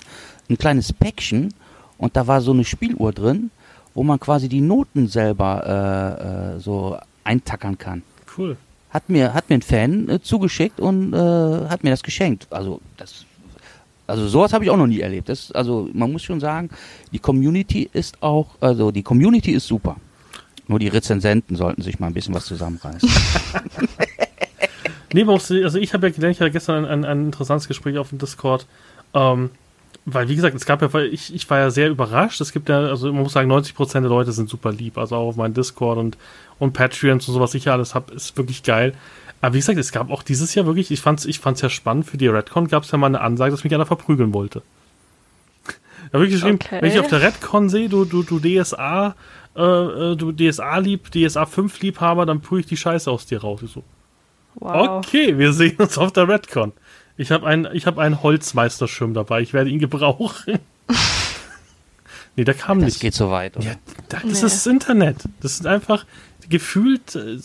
ein 0.48 0.56
kleines 0.56 0.92
Päckchen 0.92 1.52
und 1.98 2.16
da 2.16 2.28
war 2.28 2.40
so 2.40 2.52
eine 2.52 2.64
Spieluhr 2.64 3.12
drin, 3.12 3.50
wo 3.94 4.04
man 4.04 4.20
quasi 4.20 4.48
die 4.48 4.60
Noten 4.60 5.08
selber 5.08 6.54
äh, 6.54 6.56
äh, 6.56 6.60
so 6.60 6.96
eintackern 7.24 7.78
kann. 7.78 8.04
Cool. 8.38 8.56
Hat 8.94 9.08
mir, 9.08 9.34
hat 9.34 9.50
mir 9.50 9.56
ein 9.56 9.62
Fan 9.62 10.08
äh, 10.08 10.22
zugeschickt 10.22 10.80
und 10.80 11.12
äh, 11.12 11.16
hat 11.68 11.84
mir 11.84 11.90
das 11.90 12.02
geschenkt. 12.02 12.46
Also 12.50 12.80
das, 12.96 13.26
also 14.06 14.28
sowas 14.28 14.52
habe 14.52 14.64
ich 14.64 14.70
auch 14.70 14.76
noch 14.76 14.86
nie 14.86 15.00
erlebt. 15.00 15.28
Das, 15.28 15.52
also 15.52 15.90
man 15.92 16.12
muss 16.12 16.22
schon 16.22 16.40
sagen, 16.40 16.70
die 17.12 17.18
Community 17.18 17.90
ist 17.92 18.22
auch, 18.22 18.50
also 18.60 18.90
die 18.90 19.02
Community 19.02 19.52
ist 19.52 19.66
super. 19.66 19.96
Nur 20.68 20.78
die 20.78 20.88
Rezensenten 20.88 21.56
sollten 21.56 21.82
sich 21.82 21.98
mal 21.98 22.06
ein 22.06 22.14
bisschen 22.14 22.34
was 22.34 22.46
zusammenreißen. 22.46 23.10
Nee, 25.14 25.22
also 25.28 25.78
ich 25.78 25.94
habe 25.94 26.08
ja 26.08 26.12
gelernt, 26.12 26.34
ich 26.34 26.40
hatte 26.40 26.50
gestern 26.50 26.84
ein, 26.84 26.90
ein, 26.90 27.04
ein 27.04 27.24
interessantes 27.26 27.68
Gespräch 27.68 27.98
auf 27.98 28.08
dem 28.08 28.18
Discord, 28.18 28.66
ähm, 29.14 29.50
weil 30.06 30.28
wie 30.28 30.36
gesagt, 30.36 30.54
es 30.54 30.66
gab 30.66 30.82
ja, 30.82 31.00
ich, 31.00 31.34
ich 31.34 31.48
war 31.48 31.58
ja 31.58 31.70
sehr 31.70 31.88
überrascht, 31.88 32.40
es 32.40 32.52
gibt 32.52 32.68
ja, 32.68 32.78
also 32.80 33.12
man 33.12 33.22
muss 33.22 33.32
sagen, 33.32 33.50
90% 33.50 33.92
der 33.92 34.02
Leute 34.02 34.32
sind 34.32 34.50
super 34.50 34.72
lieb, 34.72 34.98
also 34.98 35.16
auch 35.16 35.28
auf 35.28 35.36
meinem 35.36 35.54
Discord 35.54 35.98
und, 35.98 36.18
und 36.58 36.72
Patreons 36.72 37.26
und 37.26 37.34
so, 37.34 37.40
was 37.40 37.54
ich 37.54 37.64
ja 37.64 37.72
alles 37.72 37.94
habe, 37.94 38.12
ist 38.14 38.36
wirklich 38.36 38.62
geil. 38.62 38.94
Aber 39.40 39.54
wie 39.54 39.58
gesagt, 39.58 39.78
es 39.78 39.92
gab 39.92 40.10
auch 40.10 40.22
dieses 40.22 40.54
Jahr 40.54 40.66
wirklich, 40.66 40.90
ich 40.90 41.00
fand's, 41.00 41.24
ich 41.24 41.38
fand's 41.38 41.60
ja 41.60 41.68
spannend, 41.70 42.06
für 42.06 42.16
die 42.16 42.28
Redcon 42.28 42.68
gab 42.68 42.84
es 42.84 42.90
ja 42.90 42.98
mal 42.98 43.06
eine 43.06 43.20
Ansage, 43.20 43.50
dass 43.50 43.64
mich 43.64 43.74
einer 43.74 43.86
verprügeln 43.86 44.32
wollte. 44.34 44.62
Da 46.10 46.18
habe 46.18 46.26
ich 46.26 46.32
geschrieben, 46.32 46.58
Okay. 46.62 46.78
wenn 46.80 46.90
ich 46.90 46.98
auf 46.98 47.08
der 47.08 47.22
Redcon 47.22 47.68
sehe, 47.68 47.88
du, 47.88 48.04
du, 48.04 48.22
du 48.22 48.38
DSA, 48.38 49.14
äh, 49.56 49.62
äh, 49.62 50.16
du 50.16 50.32
DSA 50.32 50.78
lieb, 50.78 51.10
DSA 51.10 51.46
5 51.46 51.80
Liebhaber, 51.80 52.26
dann 52.26 52.40
prüge 52.40 52.60
ich 52.60 52.66
die 52.66 52.76
Scheiße 52.76 53.10
aus 53.10 53.26
dir 53.26 53.40
raus. 53.40 53.60
Ich 53.62 53.72
so, 53.72 53.82
Wow. 54.56 55.04
Okay, 55.04 55.36
wir 55.36 55.52
sehen 55.52 55.76
uns 55.78 55.98
auf 55.98 56.12
der 56.12 56.28
Redcon. 56.28 56.72
Ich 57.16 57.30
habe 57.30 57.46
einen, 57.46 57.68
ich 57.72 57.86
habe 57.86 58.00
einen 58.02 58.22
Holzmeisterschirm 58.22 59.14
dabei. 59.14 59.40
Ich 59.40 59.52
werde 59.52 59.70
ihn 59.70 59.78
gebrauchen. 59.78 60.58
nee, 62.36 62.44
der 62.44 62.54
kam 62.54 62.80
Das 62.80 62.86
nicht. 62.94 63.00
geht 63.00 63.14
so 63.14 63.30
weit. 63.30 63.56
Oder? 63.56 63.66
Ja, 63.66 63.74
das 64.08 64.24
Nee. 64.24 64.30
ist 64.32 64.42
das 64.42 64.66
Internet. 64.66 65.16
Das 65.40 65.52
ist 65.52 65.66
einfach 65.66 66.04
gefühlt, 66.48 67.14
äh, 67.14 67.36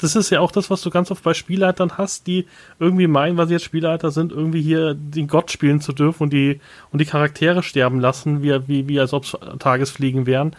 das 0.00 0.16
ist 0.16 0.30
ja 0.30 0.40
auch 0.40 0.52
das, 0.52 0.70
was 0.70 0.80
du 0.80 0.88
ganz 0.90 1.10
oft 1.10 1.22
bei 1.22 1.34
Spielleitern 1.34 1.98
hast, 1.98 2.26
die 2.26 2.46
irgendwie 2.78 3.06
meinen, 3.06 3.36
weil 3.36 3.46
sie 3.46 3.54
jetzt 3.54 3.64
Spielleiter 3.64 4.10
sind, 4.10 4.32
irgendwie 4.32 4.62
hier 4.62 4.94
den 4.94 5.26
Gott 5.26 5.50
spielen 5.50 5.80
zu 5.82 5.92
dürfen 5.92 6.22
und 6.24 6.32
die, 6.32 6.60
und 6.92 7.00
die 7.00 7.04
Charaktere 7.04 7.62
sterben 7.62 8.00
lassen, 8.00 8.42
wie, 8.42 8.56
wie, 8.68 8.88
wie 8.88 9.00
als 9.00 9.12
ob 9.12 9.24
es 9.24 9.36
Tagesfliegen 9.58 10.24
wären. 10.26 10.56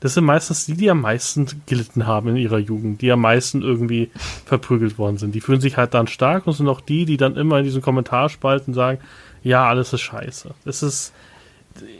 Das 0.00 0.14
sind 0.14 0.24
meistens 0.24 0.64
die, 0.66 0.74
die 0.74 0.90
am 0.90 1.02
meisten 1.02 1.46
gelitten 1.66 2.06
haben 2.06 2.28
in 2.30 2.36
ihrer 2.36 2.58
Jugend, 2.58 3.02
die 3.02 3.12
am 3.12 3.20
meisten 3.20 3.60
irgendwie 3.62 4.10
verprügelt 4.46 4.96
worden 4.98 5.18
sind. 5.18 5.34
Die 5.34 5.40
fühlen 5.42 5.60
sich 5.60 5.76
halt 5.76 5.92
dann 5.94 6.06
stark 6.06 6.46
und 6.46 6.54
sind 6.54 6.68
auch 6.68 6.80
die, 6.80 7.04
die 7.04 7.18
dann 7.18 7.36
immer 7.36 7.58
in 7.58 7.64
diesen 7.64 7.82
Kommentarspalten 7.82 8.72
sagen, 8.72 8.98
ja, 9.42 9.66
alles 9.68 9.92
ist 9.92 10.00
scheiße. 10.00 10.50
Das 10.64 10.82
ist, 10.82 11.12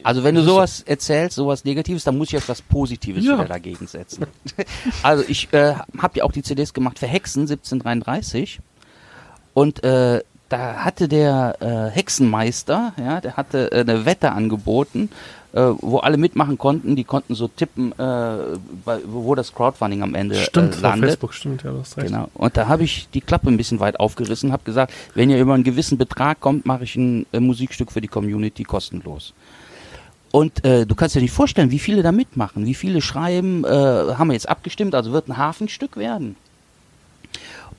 Also 0.02 0.24
wenn 0.24 0.34
du 0.34 0.42
sowas 0.42 0.80
erzählst, 0.80 1.36
sowas 1.36 1.64
Negatives, 1.64 2.04
dann 2.04 2.16
muss 2.16 2.28
ich 2.28 2.32
jetzt 2.32 2.48
was 2.48 2.62
Positives 2.62 3.24
Ja. 3.24 3.34
wieder 3.34 3.48
dagegen 3.48 3.86
setzen. 3.86 4.26
also 5.02 5.22
ich 5.28 5.52
äh, 5.52 5.74
habe 5.98 6.18
ja 6.18 6.24
auch 6.24 6.32
die 6.32 6.42
CDs 6.42 6.72
gemacht 6.74 6.98
für 6.98 7.06
Hexen 7.06 7.42
1733 7.42 8.60
und 9.54 9.84
äh, 9.84 10.22
da 10.48 10.74
hatte 10.84 11.06
der 11.06 11.56
äh, 11.60 11.96
Hexenmeister, 11.96 12.92
ja, 12.98 13.20
der 13.20 13.36
hatte 13.36 13.70
äh, 13.72 13.80
eine 13.80 14.04
Wette 14.04 14.32
angeboten, 14.32 15.10
äh, 15.52 15.60
wo 15.80 15.98
alle 15.98 16.16
mitmachen 16.16 16.58
konnten. 16.58 16.96
Die 16.96 17.04
konnten 17.04 17.34
so 17.34 17.48
tippen, 17.48 17.92
äh, 17.92 17.96
bei, 18.84 18.98
wo 19.06 19.34
das 19.34 19.54
Crowdfunding 19.54 20.02
am 20.02 20.14
Ende 20.14 20.36
stimmt, 20.36 20.78
äh, 20.78 20.80
landet. 20.80 21.10
Facebook 21.10 21.34
stimmt, 21.34 21.62
ja, 21.62 21.72
das 21.72 21.96
recht. 21.96 22.08
Genau. 22.08 22.28
Und 22.34 22.56
da 22.56 22.68
habe 22.68 22.84
ich 22.84 23.08
die 23.12 23.20
Klappe 23.20 23.48
ein 23.48 23.56
bisschen 23.56 23.80
weit 23.80 23.98
aufgerissen, 23.98 24.52
habe 24.52 24.62
gesagt, 24.64 24.92
wenn 25.14 25.30
ihr 25.30 25.40
über 25.40 25.54
einen 25.54 25.64
gewissen 25.64 25.98
Betrag 25.98 26.40
kommt, 26.40 26.66
mache 26.66 26.84
ich 26.84 26.96
ein 26.96 27.26
äh, 27.32 27.40
Musikstück 27.40 27.92
für 27.92 28.00
die 28.00 28.08
Community 28.08 28.62
kostenlos. 28.64 29.34
Und 30.32 30.64
äh, 30.64 30.86
du 30.86 30.94
kannst 30.94 31.16
dir 31.16 31.22
nicht 31.22 31.32
vorstellen, 31.32 31.72
wie 31.72 31.80
viele 31.80 32.02
da 32.02 32.12
mitmachen, 32.12 32.64
wie 32.64 32.74
viele 32.74 33.00
schreiben, 33.00 33.64
äh, 33.64 33.68
haben 33.68 34.28
wir 34.28 34.34
jetzt 34.34 34.48
abgestimmt, 34.48 34.94
also 34.94 35.12
wird 35.12 35.28
ein 35.28 35.36
Hafenstück 35.36 35.96
werden. 35.96 36.36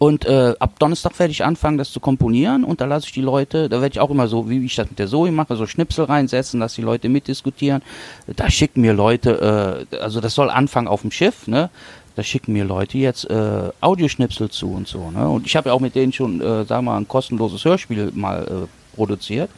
Und 0.02 0.26
äh, 0.26 0.56
ab 0.58 0.80
Donnerstag 0.80 1.20
werde 1.20 1.30
ich 1.30 1.44
anfangen, 1.44 1.78
das 1.78 1.92
zu 1.92 2.00
komponieren 2.00 2.64
und 2.64 2.82
da 2.82 2.86
lasse 2.86 3.06
ich 3.06 3.14
die 3.14 3.22
Leute, 3.22 3.70
da 3.70 3.82
werde 3.82 3.94
ich 3.94 4.00
auch 4.00 4.10
immer 4.10 4.28
so, 4.28 4.50
wie 4.50 4.66
ich 4.66 4.76
das 4.76 4.90
mit 4.90 4.98
der 4.98 5.08
Zoe 5.08 5.32
mache, 5.32 5.56
so 5.56 5.68
Schnipsel 5.68 6.06
reinsetzen, 6.06 6.60
dass 6.60 6.74
die 6.74 6.82
Leute 6.82 7.08
mitdiskutieren. 7.08 7.84
Da 8.26 8.50
schicken 8.50 8.82
mir 8.82 8.94
Leute, 8.94 9.86
äh, 9.92 9.98
also 9.98 10.20
das 10.20 10.34
soll 10.34 10.50
anfangen 10.50 10.88
auf 10.88 11.02
dem 11.02 11.12
Schiff, 11.12 11.46
ne? 11.46 11.70
Da 12.16 12.24
schicken 12.24 12.54
mir 12.54 12.66
Leute 12.66 12.98
jetzt 12.98 13.30
äh, 13.30 13.70
Audioschnipsel 13.80 14.50
zu 14.50 14.72
und 14.74 14.88
so. 14.88 15.12
Ne? 15.12 15.30
Und 15.30 15.46
ich 15.46 15.56
habe 15.56 15.70
ja 15.70 15.76
auch 15.76 15.80
mit 15.80 15.94
denen 15.94 16.12
schon, 16.12 16.42
äh, 16.42 16.66
sagen 16.66 16.86
wir 16.86 16.94
mal, 16.94 16.98
ein 16.98 17.08
kostenloses 17.08 17.64
Hörspiel 17.64 18.12
mal 18.16 18.42
äh, 18.42 18.96
produziert. 18.96 19.52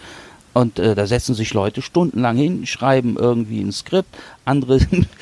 Und 0.54 0.78
äh, 0.78 0.93
da 0.93 1.08
setzen 1.08 1.34
sich 1.34 1.54
Leute 1.54 1.82
stundenlang 1.82 2.38
hin, 2.38 2.66
schreiben 2.68 3.18
irgendwie 3.18 3.62
ein 3.62 3.72
Skript, 3.72 4.16
andere 4.45 4.80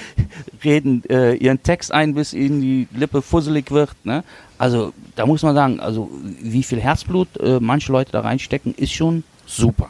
reden 0.63 1.03
äh, 1.09 1.35
ihren 1.35 1.63
Text 1.63 1.91
ein, 1.91 2.15
bis 2.15 2.33
ihnen 2.33 2.61
die 2.61 2.87
Lippe 2.93 3.21
fusselig 3.21 3.71
wird. 3.71 3.91
Ne? 4.03 4.23
Also 4.57 4.93
da 5.15 5.25
muss 5.25 5.41
man 5.41 5.55
sagen, 5.55 5.79
also 5.79 6.11
wie 6.41 6.63
viel 6.63 6.81
Herzblut 6.81 7.29
äh, 7.37 7.59
manche 7.61 7.91
Leute 7.91 8.11
da 8.11 8.21
reinstecken, 8.21 8.75
ist 8.75 8.91
schon 8.91 9.23
super. 9.45 9.89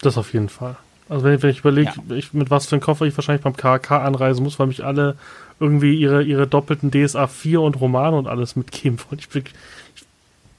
Das 0.00 0.16
auf 0.16 0.32
jeden 0.32 0.48
Fall. 0.48 0.76
Also 1.08 1.24
wenn, 1.24 1.42
wenn 1.42 1.50
ich 1.50 1.60
überlege, 1.60 1.92
ich, 2.14 2.32
mit 2.32 2.50
was 2.50 2.66
für 2.66 2.76
einem 2.76 2.82
Koffer 2.82 3.06
ich 3.06 3.16
wahrscheinlich 3.16 3.42
beim 3.42 3.56
KK 3.56 4.04
anreisen 4.04 4.44
muss, 4.44 4.58
weil 4.58 4.66
mich 4.66 4.84
alle 4.84 5.16
irgendwie 5.60 5.98
ihre, 5.98 6.22
ihre 6.22 6.46
doppelten 6.46 6.90
DSA 6.90 7.26
4 7.26 7.60
und 7.60 7.80
Romane 7.80 8.16
und 8.16 8.28
alles 8.28 8.54
mitgeben 8.56 8.98
wollen. 8.98 9.18
Ich 9.18 9.28
bin, 9.28 9.42
ich 9.44 9.87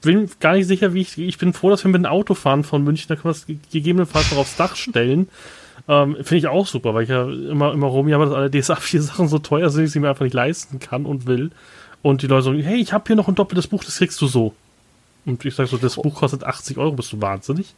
bin 0.00 0.28
gar 0.40 0.54
nicht 0.54 0.66
sicher, 0.66 0.94
wie 0.94 1.00
ich, 1.02 1.18
ich 1.18 1.38
bin 1.38 1.52
froh, 1.52 1.70
dass 1.70 1.84
wir 1.84 1.90
mit 1.90 2.00
dem 2.02 2.06
Auto 2.06 2.34
fahren 2.34 2.64
von 2.64 2.82
München, 2.84 3.08
da 3.08 3.14
können 3.16 3.24
wir 3.26 3.30
es 3.38 3.46
ge- 3.46 3.58
gegebenenfalls 3.72 4.30
noch 4.30 4.38
aufs 4.38 4.56
Dach 4.56 4.76
stellen. 4.76 5.28
Ähm, 5.88 6.14
Finde 6.16 6.36
ich 6.36 6.46
auch 6.46 6.66
super, 6.66 6.94
weil 6.94 7.04
ich 7.04 7.08
ja 7.08 7.24
immer, 7.24 7.72
immer 7.72 7.86
rum, 7.86 8.08
ja, 8.08 8.16
aber 8.16 8.26
dass 8.26 8.34
alle 8.34 8.50
DSA 8.50 8.76
4 8.76 9.02
Sachen 9.02 9.28
so 9.28 9.38
teuer 9.38 9.70
sind, 9.70 9.82
dass 9.82 9.88
ich 9.88 9.92
sie 9.92 10.00
mir 10.00 10.10
einfach 10.10 10.24
nicht 10.24 10.34
leisten 10.34 10.78
kann 10.78 11.06
und 11.06 11.26
will. 11.26 11.50
Und 12.02 12.22
die 12.22 12.26
Leute 12.26 12.44
sagen, 12.44 12.60
hey, 12.62 12.78
ich 12.80 12.92
habe 12.92 13.04
hier 13.06 13.16
noch 13.16 13.28
ein 13.28 13.34
doppeltes 13.34 13.66
Buch, 13.66 13.84
das 13.84 13.98
kriegst 13.98 14.20
du 14.20 14.26
so. 14.26 14.54
Und 15.26 15.44
ich 15.44 15.54
sage 15.54 15.68
so, 15.68 15.76
das 15.76 15.96
Buch 15.96 16.14
kostet 16.14 16.44
80 16.44 16.78
Euro, 16.78 16.92
bist 16.92 17.12
du 17.12 17.20
wahnsinnig? 17.20 17.74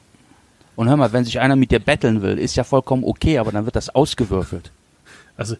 Und 0.76 0.88
hör 0.88 0.96
mal, 0.96 1.12
wenn 1.12 1.24
sich 1.24 1.40
einer 1.40 1.56
mit 1.56 1.70
dir 1.70 1.80
betteln 1.80 2.22
will, 2.22 2.38
ist 2.38 2.54
ja 2.56 2.64
vollkommen 2.64 3.04
okay, 3.04 3.38
aber 3.38 3.52
dann 3.52 3.64
wird 3.64 3.76
das 3.76 3.90
ausgewürfelt. 3.90 4.70
Also, 5.36 5.56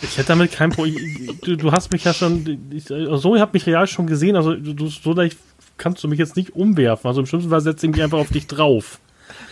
ich, 0.00 0.08
ich 0.08 0.18
hätte 0.18 0.28
damit 0.28 0.52
kein 0.52 0.70
Problem. 0.70 1.38
Du, 1.42 1.56
du, 1.56 1.72
hast 1.72 1.92
mich 1.92 2.04
ja 2.04 2.14
schon, 2.14 2.70
ich, 2.70 2.84
so, 2.84 3.34
ihr 3.34 3.40
habt 3.40 3.54
mich 3.54 3.66
real 3.66 3.86
schon 3.86 4.06
gesehen, 4.06 4.36
also 4.36 4.54
du, 4.54 4.88
so 4.88 5.12
leicht 5.12 5.38
kannst 5.76 6.02
du 6.04 6.08
mich 6.08 6.18
jetzt 6.18 6.36
nicht 6.36 6.54
umwerfen. 6.54 7.08
Also 7.08 7.20
im 7.20 7.26
schlimmsten 7.26 7.50
Fall 7.50 7.60
setze 7.60 7.86
ich 7.86 7.92
mich 7.92 8.02
einfach 8.02 8.18
auf 8.18 8.30
dich 8.30 8.46
drauf. 8.46 8.98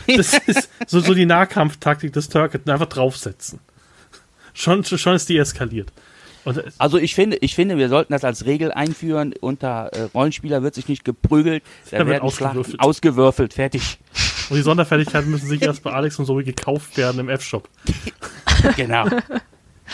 Das 0.06 0.34
ist 0.46 0.68
so, 0.86 1.00
so 1.00 1.14
die 1.14 1.26
Nahkampftaktik 1.26 2.12
des 2.12 2.28
Turket, 2.28 2.68
einfach 2.68 2.86
draufsetzen. 2.86 3.60
Schon, 4.54 4.84
schon 4.84 5.14
ist 5.14 5.28
die 5.28 5.38
eskaliert. 5.38 5.92
also 6.78 6.98
ich 6.98 7.14
finde, 7.14 7.38
ich 7.38 7.54
finde, 7.54 7.78
wir 7.78 7.88
sollten 7.88 8.12
das 8.12 8.24
als 8.24 8.44
Regel 8.44 8.72
einführen. 8.72 9.32
Unter 9.40 9.90
äh, 9.92 10.02
Rollenspieler 10.14 10.62
wird 10.62 10.74
sich 10.74 10.88
nicht 10.88 11.04
geprügelt, 11.04 11.62
da 11.90 12.06
werden 12.06 12.22
ausgewürfelt. 12.22 12.80
ausgewürfelt, 12.80 13.54
fertig. 13.54 13.98
Und 14.50 14.56
die 14.56 14.62
Sonderfertigkeiten 14.62 15.30
müssen 15.30 15.48
sich 15.48 15.62
erst 15.62 15.82
bei 15.82 15.92
Alex 15.92 16.18
und 16.18 16.26
so 16.26 16.34
gekauft 16.34 16.96
werden 16.96 17.20
im 17.20 17.28
F-Shop. 17.28 17.68
genau. 18.76 19.06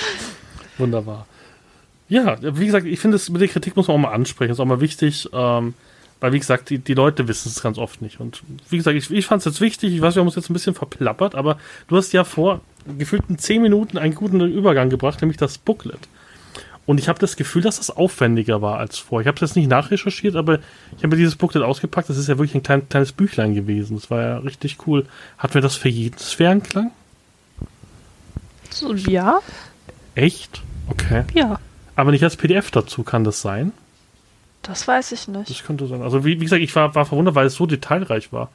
Wunderbar. 0.78 1.26
Ja, 2.08 2.38
wie 2.40 2.66
gesagt, 2.66 2.86
ich 2.86 3.00
finde, 3.00 3.20
mit 3.30 3.40
der 3.40 3.48
Kritik 3.48 3.76
muss 3.76 3.88
man 3.88 3.96
auch 3.96 4.00
mal 4.00 4.12
ansprechen. 4.12 4.52
Ist 4.52 4.60
auch 4.60 4.64
mal 4.64 4.80
wichtig. 4.80 5.28
Ähm, 5.32 5.74
weil, 6.20 6.32
wie 6.32 6.38
gesagt, 6.38 6.70
die, 6.70 6.78
die 6.78 6.94
Leute 6.94 7.28
wissen 7.28 7.48
es 7.48 7.62
ganz 7.62 7.78
oft 7.78 8.02
nicht. 8.02 8.18
Und 8.18 8.42
wie 8.70 8.76
gesagt, 8.76 8.96
ich, 8.96 9.10
ich 9.10 9.26
fand 9.26 9.40
es 9.40 9.44
jetzt 9.44 9.60
wichtig. 9.60 9.94
Ich 9.94 10.00
weiß, 10.00 10.16
wir 10.16 10.20
haben 10.20 10.26
uns 10.26 10.36
jetzt 10.36 10.50
ein 10.50 10.54
bisschen 10.54 10.74
verplappert, 10.74 11.34
aber 11.34 11.58
du 11.86 11.96
hast 11.96 12.12
ja 12.12 12.24
vor 12.24 12.60
gefühlten 12.98 13.38
zehn 13.38 13.62
Minuten 13.62 13.98
einen 13.98 14.14
guten 14.14 14.40
Übergang 14.40 14.90
gebracht, 14.90 15.20
nämlich 15.20 15.36
das 15.36 15.58
Booklet. 15.58 16.08
Und 16.86 16.98
ich 16.98 17.08
habe 17.08 17.18
das 17.18 17.36
Gefühl, 17.36 17.60
dass 17.60 17.76
das 17.76 17.90
aufwendiger 17.90 18.62
war 18.62 18.78
als 18.78 18.98
vor. 18.98 19.20
Ich 19.20 19.26
habe 19.26 19.38
das 19.38 19.54
nicht 19.54 19.68
nachrecherchiert, 19.68 20.36
aber 20.36 20.60
ich 20.96 20.98
habe 20.98 21.08
mir 21.08 21.16
dieses 21.16 21.36
Booklet 21.36 21.62
ausgepackt. 21.62 22.08
Das 22.08 22.16
ist 22.16 22.28
ja 22.28 22.38
wirklich 22.38 22.54
ein 22.54 22.62
klein, 22.62 22.88
kleines 22.88 23.12
Büchlein 23.12 23.54
gewesen. 23.54 23.96
Das 23.96 24.10
war 24.10 24.22
ja 24.22 24.38
richtig 24.38 24.78
cool. 24.86 25.04
Hatten 25.36 25.54
wir 25.54 25.60
das 25.60 25.76
für 25.76 25.90
jeden 25.90 26.18
Sphärenklang? 26.18 26.90
So, 28.70 28.94
ja. 28.94 29.40
Echt? 30.18 30.62
Okay. 30.88 31.24
Ja. 31.32 31.60
Aber 31.94 32.10
nicht 32.10 32.24
als 32.24 32.36
PDF 32.36 32.70
dazu, 32.72 33.04
kann 33.04 33.22
das 33.22 33.40
sein? 33.40 33.72
Das 34.62 34.88
weiß 34.88 35.12
ich 35.12 35.28
nicht. 35.28 35.48
Das 35.48 35.62
könnte 35.62 35.86
sein. 35.86 36.02
Also 36.02 36.24
wie, 36.24 36.40
wie 36.40 36.44
gesagt, 36.44 36.62
ich 36.62 36.74
war, 36.74 36.94
war 36.96 37.06
verwundert, 37.06 37.36
weil 37.36 37.46
es 37.46 37.54
so 37.54 37.66
detailreich 37.66 38.32
war. 38.32 38.48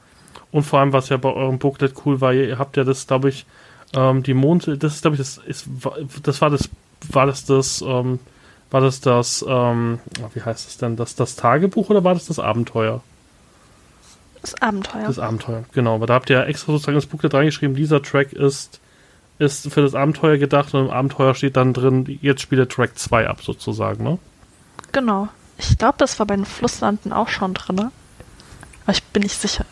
Und 0.52 0.64
vor 0.64 0.80
allem, 0.80 0.92
was 0.92 1.08
ja 1.08 1.16
bei 1.16 1.32
eurem 1.32 1.58
Booklet 1.58 1.94
cool 2.04 2.20
war, 2.20 2.34
ihr 2.34 2.58
habt 2.58 2.76
ja 2.76 2.84
das, 2.84 3.06
glaube 3.06 3.30
ich, 3.30 3.46
ähm, 3.94 4.22
die 4.22 4.34
Mond, 4.34 4.66
das 4.82 4.96
ist, 4.96 5.02
glaube 5.02 5.16
ich, 5.16 5.18
das 5.18 5.38
ist, 5.38 5.66
das 6.22 6.40
war 6.42 6.50
das, 6.50 6.68
war 7.10 7.26
das 7.26 7.46
das, 7.46 7.82
ähm, 7.86 8.18
war 8.70 8.82
das 8.82 9.00
das, 9.00 9.44
ähm, 9.48 10.00
wie 10.34 10.42
heißt 10.42 10.68
es 10.68 10.76
denn, 10.76 10.96
das, 10.96 11.14
das 11.14 11.34
Tagebuch 11.36 11.88
oder 11.88 12.04
war 12.04 12.12
das 12.12 12.26
das 12.26 12.38
Abenteuer? 12.38 13.02
Das 14.42 14.60
Abenteuer. 14.60 15.06
Das 15.06 15.18
Abenteuer, 15.18 15.64
genau. 15.72 15.94
Aber 15.94 16.06
da 16.06 16.14
habt 16.14 16.28
ihr 16.28 16.46
extra 16.46 16.72
sozusagen 16.72 16.96
ins 16.96 17.06
Booklet 17.06 17.32
reingeschrieben, 17.32 17.74
dieser 17.74 18.02
Track 18.02 18.34
ist, 18.34 18.80
ist 19.38 19.70
für 19.72 19.82
das 19.82 19.94
Abenteuer 19.94 20.38
gedacht 20.38 20.74
und 20.74 20.86
im 20.86 20.90
Abenteuer 20.90 21.34
steht 21.34 21.56
dann 21.56 21.72
drin, 21.72 22.18
jetzt 22.22 22.42
spiele 22.42 22.68
Track 22.68 22.98
2 22.98 23.28
ab 23.28 23.42
sozusagen, 23.42 24.04
ne? 24.04 24.18
Genau. 24.92 25.28
Ich 25.58 25.76
glaube, 25.78 25.94
das 25.98 26.18
war 26.18 26.26
bei 26.26 26.36
den 26.36 26.44
Flusslanden 26.44 27.12
auch 27.12 27.28
schon 27.28 27.54
drin. 27.54 27.78
Aber 27.78 28.92
ich 28.92 29.02
bin 29.04 29.22
nicht 29.22 29.40
sicher. 29.40 29.64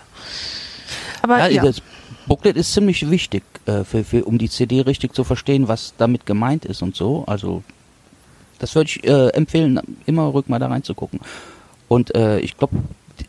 Aber 1.23 1.39
ja, 1.39 1.49
ja. 1.49 1.63
das 1.63 1.83
Booklet 2.27 2.57
ist 2.57 2.73
ziemlich 2.73 3.09
wichtig, 3.11 3.45
äh, 3.67 3.85
für, 3.85 4.05
für, 4.05 4.25
um 4.25 4.39
die 4.39 4.49
CD 4.49 4.81
richtig 4.81 5.15
zu 5.15 5.25
verstehen, 5.25 5.69
was 5.69 5.95
damit 5.97 6.27
gemeint 6.27 6.65
ist 6.65 6.83
und 6.83 6.97
so. 6.97 7.25
Also 7.27 7.63
das 8.59 8.75
würde 8.75 8.91
ich 8.91 9.05
äh, 9.05 9.29
empfehlen, 9.31 9.81
immer 10.07 10.33
rück 10.33 10.49
mal 10.49 10.59
da 10.59 10.69
reinzugucken. 10.69 11.21
Und 11.89 12.15
äh, 12.15 12.39
ich 12.39 12.57
glaube, 12.57 12.77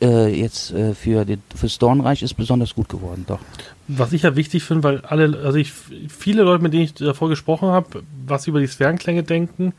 äh, 0.04 0.28
jetzt 0.28 0.72
äh, 0.72 0.94
für 0.94 1.26
den, 1.26 1.42
fürs 1.56 1.80
Dornreich 1.80 2.22
ist 2.22 2.34
besonders 2.36 2.76
gut 2.76 2.90
geworden, 2.90 3.26
doch. 3.28 3.40
Was 3.88 4.14
ich 4.14 4.24
ja 4.24 4.36
wichtig 4.36 4.64
finde, 4.64 4.84
weil 4.84 5.02
alle, 5.02 5.40
also 5.44 5.58
ich, 5.58 5.72
viele 6.10 6.44
Leute, 6.44 6.62
mit 6.62 6.74
denen 6.74 6.84
ich 6.84 6.94
davor 6.94 7.30
gesprochen 7.30 7.70
habe, 7.70 8.04
was 8.28 8.48
über 8.48 8.60
die 8.60 8.68
Sphärenklänge 8.68 9.24
denken, 9.24 9.74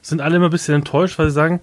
sind 0.00 0.20
alle 0.20 0.36
immer 0.36 0.46
ein 0.46 0.50
bisschen 0.50 0.74
enttäuscht, 0.74 1.18
weil 1.18 1.28
sie 1.28 1.34
sagen, 1.34 1.60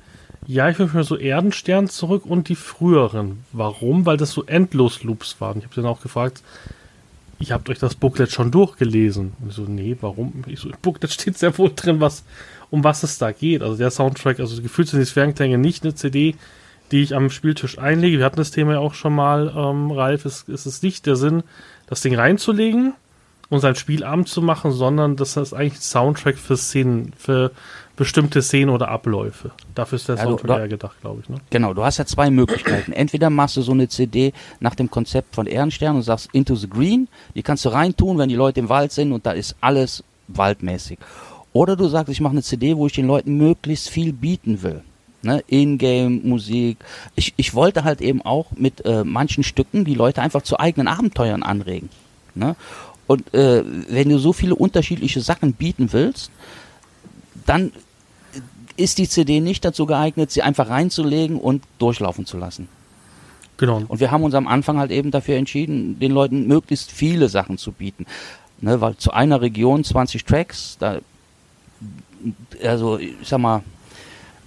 ja, 0.48 0.70
ich 0.70 0.80
wünsche 0.80 0.98
mir 0.98 1.04
so 1.04 1.18
Erdenstern 1.18 1.88
zurück 1.88 2.26
und 2.26 2.50
die 2.50 2.56
früheren. 2.56 3.44
Warum? 3.54 4.06
Weil 4.06 4.18
das 4.18 4.32
so 4.32 4.44
Endlos-Loops 4.44 5.40
waren. 5.40 5.60
Ich 5.60 5.66
habe 5.66 5.76
dann 5.76 5.86
auch 5.86 6.02
gefragt, 6.02 6.42
ich 7.40 7.52
habt 7.52 7.70
euch 7.70 7.80
das 7.80 7.96
Booklet 7.96 8.32
schon 8.32 8.52
durchgelesen. 8.52 9.34
Und 9.40 9.50
ich 9.50 9.56
so, 9.56 9.64
nee, 9.64 9.96
warum? 10.02 10.44
Ich 10.48 10.60
so, 10.60 10.70
im 10.70 10.76
Booklet 10.82 11.12
steht 11.14 11.38
sehr 11.38 11.56
wohl 11.58 11.72
drin, 11.76 12.00
was, 12.00 12.24
um 12.70 12.84
was 12.84 13.04
es 13.04 13.18
da 13.18 13.32
geht. 13.32 13.62
Also 13.62 13.78
der 13.78 13.92
Soundtrack, 13.92 14.40
also 14.40 14.62
gefühlt 14.62 14.88
sind 14.88 15.00
die 15.00 15.06
Sphärenklänge 15.06 15.58
nicht 15.58 15.84
eine 15.84 15.94
CD, 15.94 16.36
die 16.92 17.02
ich 17.02 17.16
am 17.16 17.30
Spieltisch 17.30 17.80
einlege. 17.80 18.18
Wir 18.18 18.26
hatten 18.26 18.38
das 18.38 18.52
Thema 18.52 18.74
ja 18.74 18.80
auch 18.80 18.94
schon 18.94 19.16
mal, 19.16 19.54
ähm, 19.56 19.92
Ralf. 19.92 20.26
Es, 20.26 20.48
es 20.48 20.66
ist 20.66 20.84
nicht 20.84 21.06
der 21.06 21.16
Sinn, 21.16 21.44
das 21.88 22.02
Ding 22.02 22.16
reinzulegen 22.16 22.94
und 23.50 23.60
sein 23.60 23.76
Spielabend 23.76 24.30
zu 24.30 24.42
machen, 24.42 24.72
sondern 24.72 25.16
das 25.16 25.36
ist 25.38 25.54
eigentlich 25.54 25.82
Soundtrack 25.82 26.38
für 26.38 26.58
Szenen, 26.58 27.14
für 27.18 27.52
bestimmte 27.98 28.42
Szenen 28.42 28.70
oder 28.70 28.88
Abläufe. 28.88 29.52
Dafür 29.76 29.98
ist 29.98 30.08
der 30.08 30.16
ja, 30.16 30.24
Soundtrack 30.24 30.60
eher 30.60 30.68
gedacht, 30.68 31.00
glaube 31.02 31.22
ich. 31.22 31.30
Ne? 31.30 31.38
Genau, 31.50 31.74
du 31.74 31.84
hast 31.84 31.98
ja 31.98 32.06
zwei 32.06 32.30
Möglichkeiten. 32.30 32.94
Entweder 32.94 33.30
machst 33.30 33.58
du 33.58 33.62
so 33.62 33.74
eine 33.74 33.88
CD 33.90 34.34
nach 34.60 34.76
dem 34.76 34.90
Konzept 34.90 35.36
von 35.36 35.48
Ehrenstern 35.48 35.96
und 35.96 36.02
sagst 36.02 36.30
Into 36.34 36.56
the 36.56 36.70
Green, 36.70 37.08
die 37.36 37.44
kannst 37.44 37.66
du 37.66 37.70
reintun, 37.70 38.18
wenn 38.18 38.30
die 38.30 38.36
Leute 38.36 38.62
im 38.62 38.70
Wald 38.70 38.92
sind 38.92 39.12
und 39.12 39.26
da 39.26 39.32
ist 39.32 39.56
alles 39.62 40.04
waldmäßig. 40.30 40.98
Oder 41.54 41.76
du 41.76 41.88
sagst, 41.90 42.10
ich 42.10 42.22
mache 42.22 42.32
eine 42.32 42.44
CD, 42.44 42.78
wo 42.78 42.88
ich 42.88 42.94
den 42.94 43.08
Leuten 43.08 43.36
möglichst 43.36 43.90
viel 43.90 44.14
bieten 44.14 44.64
will. 44.64 44.82
Ne, 45.24 45.44
Ingame-Musik. 45.48 46.78
Ich, 47.16 47.34
ich 47.38 47.54
wollte 47.54 47.84
halt 47.84 48.02
eben 48.02 48.24
auch 48.24 48.48
mit 48.56 48.84
äh, 48.86 49.04
manchen 49.04 49.44
Stücken 49.44 49.86
die 49.86 49.94
Leute 49.94 50.22
einfach 50.22 50.42
zu 50.42 50.60
eigenen 50.60 50.88
Abenteuern 50.88 51.44
anregen. 51.44 51.90
Ne? 52.34 52.56
Und 53.06 53.34
äh, 53.34 53.64
wenn 53.90 54.10
du 54.10 54.18
so 54.18 54.34
viele 54.34 54.56
unterschiedliche 54.56 55.22
Sachen 55.22 55.54
bieten 55.54 55.94
willst, 55.94 56.32
dann 57.46 57.72
ist 58.78 58.98
die 58.98 59.08
CD 59.08 59.42
nicht 59.42 59.64
dazu 59.64 59.86
geeignet, 59.86 60.32
sie 60.32 60.42
einfach 60.42 60.70
reinzulegen 60.70 61.38
und 61.38 61.64
durchlaufen 61.78 62.26
zu 62.26 62.38
lassen. 62.38 62.68
Genau. 63.58 63.84
Und 63.88 64.00
wir 64.00 64.10
haben 64.10 64.24
uns 64.24 64.34
am 64.34 64.48
Anfang 64.48 64.80
halt 64.80 64.90
eben 64.90 65.12
dafür 65.12 65.36
entschieden, 65.36 66.00
den 66.00 66.12
Leuten 66.12 66.48
möglichst 66.48 66.92
viele 66.92 67.30
Sachen 67.30 67.60
zu 67.60 67.72
bieten. 67.72 68.08
Ne, 68.60 68.80
weil 68.82 68.96
zu 68.98 69.12
einer 69.12 69.42
Region 69.42 69.84
20 69.84 70.24
Tracks, 70.24 70.78
da, 70.80 71.00
also 72.64 72.98
ich 72.98 73.16
sag 73.24 73.40
mal, 73.40 73.64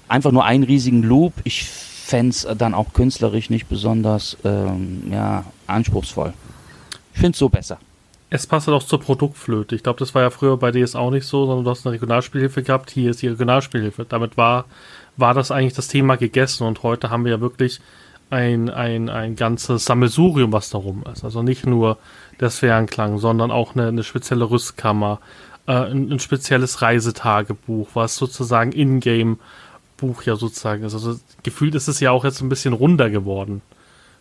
einfach 0.08 0.32
nur 0.32 0.44
einen 0.44 0.64
riesigen 0.64 1.02
Loop, 1.02 1.32
ich 1.44 1.64
fände 1.64 2.30
es 2.30 2.46
dann 2.58 2.74
auch 2.74 2.92
künstlerisch 2.92 3.50
nicht 3.50 3.68
besonders 3.68 4.36
ähm, 4.44 5.04
ja, 5.10 5.44
anspruchsvoll. 5.66 6.32
Ich 7.14 7.20
finde 7.20 7.32
es 7.32 7.38
so 7.38 7.48
besser. 7.48 7.78
Es 8.30 8.46
passt 8.46 8.66
halt 8.66 8.76
auch 8.76 8.82
zur 8.82 9.00
Produktflöte. 9.00 9.74
Ich 9.76 9.82
glaube, 9.82 10.00
das 10.00 10.14
war 10.14 10.22
ja 10.22 10.30
früher 10.30 10.56
bei 10.56 10.70
DS 10.70 10.96
auch 10.96 11.10
nicht 11.10 11.26
so, 11.26 11.46
sondern 11.46 11.64
du 11.64 11.70
hast 11.70 11.86
eine 11.86 11.94
Regionalspielhilfe 11.94 12.62
gehabt. 12.62 12.90
Hier 12.90 13.10
ist 13.10 13.22
die 13.22 13.28
Regionalspielhilfe. 13.28 14.04
Damit 14.08 14.36
war, 14.36 14.64
war 15.16 15.34
das 15.34 15.50
eigentlich 15.50 15.74
das 15.74 15.88
Thema 15.88 16.16
gegessen 16.16 16.66
und 16.66 16.82
heute 16.82 17.10
haben 17.10 17.24
wir 17.24 17.32
ja 17.32 17.40
wirklich 17.40 17.80
ein, 18.30 18.70
ein, 18.70 19.08
ein 19.08 19.36
ganzes 19.36 19.84
Sammelsurium, 19.84 20.52
was 20.52 20.70
darum 20.70 21.04
ist. 21.12 21.24
Also 21.24 21.42
nicht 21.42 21.66
nur 21.66 21.98
der 22.40 22.50
Sphärenklang, 22.50 23.18
sondern 23.18 23.50
auch 23.50 23.74
eine, 23.74 23.88
eine 23.88 24.02
spezielle 24.02 24.50
Rüstkammer, 24.50 25.20
äh, 25.66 25.72
ein, 25.72 26.10
ein, 26.10 26.18
spezielles 26.18 26.82
Reisetagebuch, 26.82 27.90
was 27.94 28.16
sozusagen 28.16 28.72
Ingame-Buch 29.94 30.22
ja 30.22 30.36
sozusagen 30.36 30.84
ist. 30.84 30.94
Also 30.94 31.18
gefühlt 31.42 31.74
ist 31.74 31.88
es 31.88 32.00
ja 32.00 32.10
auch 32.10 32.24
jetzt 32.24 32.40
ein 32.40 32.48
bisschen 32.48 32.72
runder 32.72 33.10
geworden. 33.10 33.62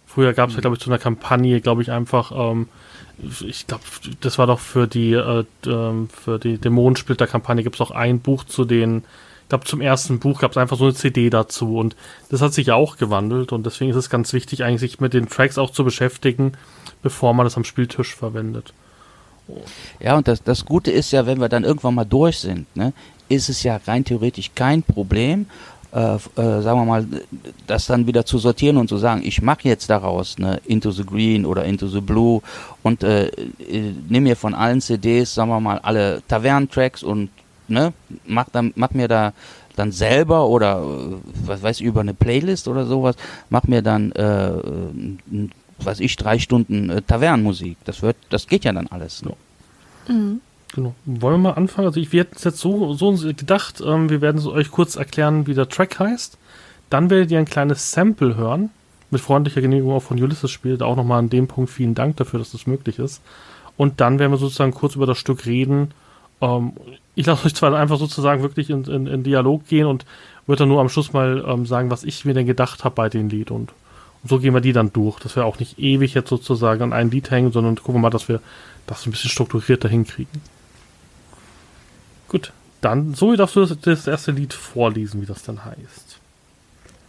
Früher 0.06 0.34
gab 0.34 0.50
es 0.50 0.56
mhm. 0.56 0.58
ja, 0.58 0.62
glaube 0.62 0.76
ich, 0.76 0.82
zu 0.82 0.90
einer 0.90 1.00
Kampagne, 1.00 1.62
glaube 1.62 1.82
ich, 1.82 1.92
einfach 1.92 2.32
ähm, 2.36 2.68
ich 3.42 3.68
glaube, 3.68 3.84
das 4.22 4.38
war 4.38 4.48
doch 4.48 4.60
für 4.60 4.88
die, 4.88 5.14
äh, 5.14 5.46
ähm, 5.68 6.10
für 6.10 6.40
die 6.40 6.58
Dämonensplitter-Kampagne 6.58 7.64
gibt 7.64 7.76
es 7.76 7.82
auch 7.82 7.92
ein 7.92 8.20
Buch 8.20 8.44
zu 8.44 8.66
den, 8.66 9.04
ich 9.44 9.50
glaube, 9.50 9.66
zum 9.66 9.82
ersten 9.82 10.20
Buch 10.20 10.42
gab 10.42 10.52
es 10.52 10.58
einfach 10.58 10.78
so 10.78 10.86
eine 10.86 10.96
CD 10.96 11.30
dazu 11.30 11.78
und 11.78 11.96
das 12.30 12.42
hat 12.42 12.54
sich 12.54 12.68
ja 12.68 12.76
auch 12.76 12.98
gewandelt 12.98 13.52
und 13.52 13.66
deswegen 13.66 13.92
ist 13.92 13.98
es 13.98 14.10
ganz 14.10 14.34
wichtig, 14.34 14.64
eigentlich 14.64 14.80
sich 14.80 15.00
mit 15.00 15.14
den 15.14 15.30
Tracks 15.30 15.60
auch 15.60 15.70
zu 15.70 15.84
beschäftigen, 15.84 16.54
bevor 17.04 17.34
man 17.36 17.46
das 17.46 17.56
am 17.56 17.64
Spieltisch 17.64 18.16
verwendet. 18.16 18.74
Ja, 20.00 20.18
und 20.18 20.28
das, 20.28 20.42
das 20.44 20.66
Gute 20.66 20.92
ist 20.92 21.12
ja, 21.12 21.26
wenn 21.26 21.40
wir 21.40 21.50
dann 21.50 21.64
irgendwann 21.64 21.96
mal 21.96 22.06
durch 22.06 22.40
sind, 22.40 22.74
ne, 22.76 22.94
ist 23.30 23.50
es 23.50 23.64
ja 23.64 23.80
rein 23.86 24.06
theoretisch 24.06 24.52
kein 24.56 24.84
Problem, 24.84 25.48
äh, 25.94 26.16
äh, 26.16 26.62
sagen 26.62 26.80
wir 26.80 26.86
mal, 26.86 27.06
das 27.68 27.86
dann 27.86 28.08
wieder 28.08 28.26
zu 28.26 28.40
sortieren 28.40 28.78
und 28.78 28.88
zu 28.88 28.98
sagen, 28.98 29.22
ich 29.24 29.42
mache 29.42 29.68
jetzt 29.68 29.90
daraus 29.90 30.40
ne, 30.40 30.60
Into 30.66 30.92
the 30.92 31.06
Green 31.06 31.46
oder 31.46 31.66
Into 31.66 31.88
the 31.88 32.02
Blue 32.02 32.42
und 32.82 33.04
äh, 33.04 33.28
äh, 33.28 33.94
nimm 34.10 34.24
mir 34.24 34.36
von 34.36 34.56
allen 34.56 34.82
CDs, 34.82 35.34
sagen 35.34 35.52
wir 35.52 35.60
mal, 35.60 35.80
alle 35.80 36.24
Tavernentracks 36.28 37.04
und 37.04 37.30
ne, 37.68 37.94
mach, 38.26 38.50
dann, 38.52 38.74
mach 38.76 38.92
mir 38.92 39.08
da 39.08 39.34
dann 39.76 39.92
selber 39.92 40.48
oder 40.48 40.82
äh, 40.82 41.16
was 41.46 41.62
weiß 41.62 41.80
ich, 41.80 41.86
über 41.86 42.02
eine 42.02 42.14
Playlist 42.14 42.68
oder 42.68 42.86
sowas, 42.86 43.16
mach 43.50 43.64
mir 43.64 43.82
dann 43.82 44.12
äh, 44.14 45.48
was 45.86 46.00
ich, 46.00 46.16
drei 46.16 46.40
Stunden 46.40 46.90
äh, 46.90 47.02
Tavernenmusik. 47.02 47.78
Das 47.86 48.02
wird, 48.02 48.18
das 48.30 48.48
geht 48.48 48.66
ja 48.66 48.72
dann 48.72 48.88
alles. 48.88 49.24
Ne? 49.24 49.34
Mhm. 50.08 50.42
Genau. 50.74 50.96
Wollen 51.06 51.36
wir 51.36 51.50
mal 51.50 51.52
anfangen? 51.52 51.88
Also 51.88 52.00
ich 52.00 52.12
werde 52.14 52.32
jetzt 52.44 52.58
so, 52.58 52.94
so 52.94 53.12
gedacht, 53.12 53.82
ähm, 53.86 54.10
wir 54.10 54.22
werden 54.22 54.46
euch 54.48 54.72
kurz 54.72 54.96
erklären, 54.96 55.46
wie 55.46 55.54
der 55.54 55.70
Track 55.70 56.00
heißt. 56.00 56.38
Dann 56.90 57.10
werdet 57.10 57.32
ihr 57.32 57.40
ein 57.40 57.46
kleines 57.46 57.92
Sample 57.92 58.36
hören 58.36 58.72
mit 59.14 59.22
freundlicher 59.22 59.62
Genehmigung 59.62 59.94
auch 59.94 60.04
von 60.04 60.22
Ulysses 60.22 60.52
spielt. 60.52 60.84
Auch 60.84 60.98
nochmal 60.98 61.20
an 61.20 61.30
dem 61.30 61.48
Punkt 61.48 61.70
vielen 61.70 61.96
Dank 61.96 62.18
dafür, 62.18 62.40
dass 62.40 62.52
das 62.52 62.68
möglich 62.68 63.00
ist. 63.00 63.22
Und 63.78 64.02
dann 64.02 64.20
werden 64.20 64.32
wir 64.32 64.38
sozusagen 64.38 64.74
kurz 64.74 64.96
über 64.96 65.06
das 65.06 65.18
Stück 65.18 65.46
reden. 65.46 65.92
Ähm, 66.42 66.74
ich 67.16 67.26
lasse 67.26 67.46
euch 67.46 67.56
zwar 67.56 67.74
einfach 67.74 67.98
sozusagen 67.98 68.42
wirklich 68.42 68.70
in, 68.70 68.84
in, 68.86 69.08
in 69.08 69.24
Dialog 69.24 69.68
gehen 69.68 69.86
und 69.86 70.06
würde 70.46 70.60
dann 70.60 70.70
nur 70.70 70.82
am 70.82 70.90
Schluss 70.90 71.14
mal 71.14 71.44
ähm, 71.48 71.66
sagen, 71.66 71.90
was 71.90 72.04
ich 72.04 72.26
mir 72.26 72.34
denn 72.34 72.46
gedacht 72.46 72.84
habe 72.84 72.96
bei 72.96 73.08
dem 73.08 73.30
Lied. 73.30 73.52
Und, 73.52 73.72
so 74.24 74.40
gehen 74.40 74.54
wir 74.54 74.62
die 74.62 74.74
dann 74.74 74.94
durch, 74.94 75.20
dass 75.20 75.36
wir 75.36 75.46
auch 75.46 75.60
nicht 75.60 75.80
ewig 75.80 76.14
jetzt 76.14 76.30
sozusagen 76.30 76.82
an 76.82 76.94
ein 76.94 77.12
Lied 77.12 77.30
hängen, 77.32 77.52
sondern 77.52 77.76
gucken 77.76 77.96
wir 77.96 78.00
mal, 78.00 78.10
dass 78.10 78.30
wir 78.30 78.42
das 78.88 79.06
ein 79.06 79.12
bisschen 79.12 79.30
strukturierter 79.30 79.90
hinkriegen. 79.90 80.42
Gut, 82.30 82.52
dann, 82.82 83.14
so 83.14 83.36
darfst 83.36 83.56
du 83.56 83.66
das, 83.66 83.80
das 83.80 84.08
erste 84.08 84.32
Lied 84.32 84.54
vorlesen, 84.54 85.22
wie 85.22 85.26
das 85.26 85.44
dann 85.44 85.64
heißt. 85.66 86.20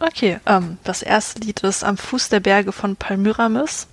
Okay, 0.00 0.38
ähm, 0.46 0.78
das 0.84 1.02
erste 1.02 1.40
Lied 1.40 1.60
ist 1.60 1.84
Am 1.84 1.96
Fuß 1.96 2.28
der 2.28 2.40
Berge 2.40 2.72
von 2.72 2.96
Palmyramis. 2.96 3.86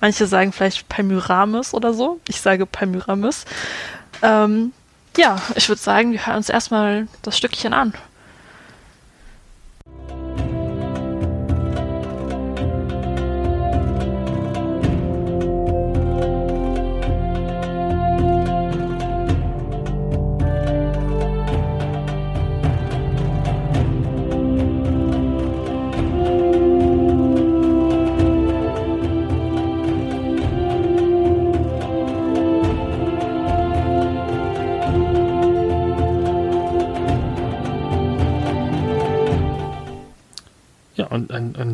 Manche 0.00 0.26
sagen 0.26 0.52
vielleicht 0.52 0.88
Palmyramis 0.88 1.74
oder 1.74 1.94
so. 1.94 2.20
Ich 2.28 2.40
sage 2.40 2.66
Palmyramis. 2.66 3.44
Ähm, 4.22 4.72
ja, 5.16 5.40
ich 5.56 5.68
würde 5.68 5.80
sagen, 5.80 6.12
wir 6.12 6.26
hören 6.26 6.36
uns 6.36 6.48
erstmal 6.48 7.08
das 7.22 7.36
Stückchen 7.36 7.72
an. 7.72 7.94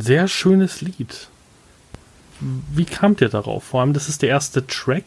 Sehr 0.01 0.29
schönes 0.29 0.81
Lied. 0.81 1.29
Wie 2.41 2.85
kamt 2.85 3.21
ihr 3.21 3.29
darauf? 3.29 3.65
Vor 3.65 3.81
allem, 3.81 3.93
das 3.93 4.09
ist 4.09 4.23
der 4.23 4.31
erste 4.31 4.67
Track. 4.67 5.05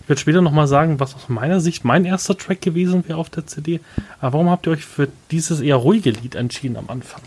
Ich 0.00 0.08
werde 0.08 0.20
später 0.20 0.42
nochmal 0.42 0.66
sagen, 0.66 0.98
was 1.00 1.14
aus 1.14 1.28
meiner 1.28 1.60
Sicht 1.60 1.84
mein 1.84 2.04
erster 2.04 2.36
Track 2.36 2.60
gewesen 2.60 3.06
wäre 3.06 3.18
auf 3.18 3.30
der 3.30 3.46
CD. 3.46 3.80
Aber 4.20 4.34
warum 4.34 4.50
habt 4.50 4.66
ihr 4.66 4.72
euch 4.72 4.84
für 4.84 5.08
dieses 5.30 5.60
eher 5.60 5.76
ruhige 5.76 6.10
Lied 6.10 6.34
entschieden 6.34 6.76
am 6.76 6.88
Anfang? 6.88 7.22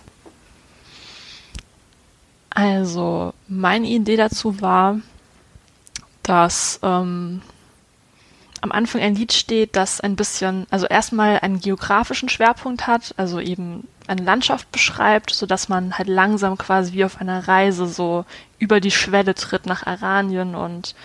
Also, 2.49 3.33
meine 3.47 3.87
Idee 3.87 4.15
dazu 4.15 4.61
war, 4.61 4.99
dass 6.23 6.79
ähm, 6.83 7.41
am 8.61 8.71
Anfang 8.71 9.01
ein 9.01 9.15
Lied 9.15 9.33
steht, 9.33 9.75
das 9.75 10.01
ein 10.01 10.15
bisschen, 10.15 10.65
also 10.69 10.87
erstmal 10.87 11.39
einen 11.39 11.59
geografischen 11.59 12.29
Schwerpunkt 12.29 12.87
hat, 12.87 13.13
also 13.17 13.39
eben 13.39 13.87
eine 14.07 14.23
Landschaft 14.23 14.71
beschreibt, 14.71 15.31
so 15.31 15.45
dass 15.45 15.69
man 15.69 15.97
halt 15.97 16.07
langsam 16.07 16.57
quasi 16.57 16.93
wie 16.93 17.05
auf 17.05 17.19
einer 17.19 17.47
Reise 17.47 17.87
so 17.87 18.25
über 18.59 18.79
die 18.79 18.91
Schwelle 18.91 19.35
tritt 19.35 19.65
nach 19.65 19.85
Aranien 19.85 20.55
und 20.55 20.95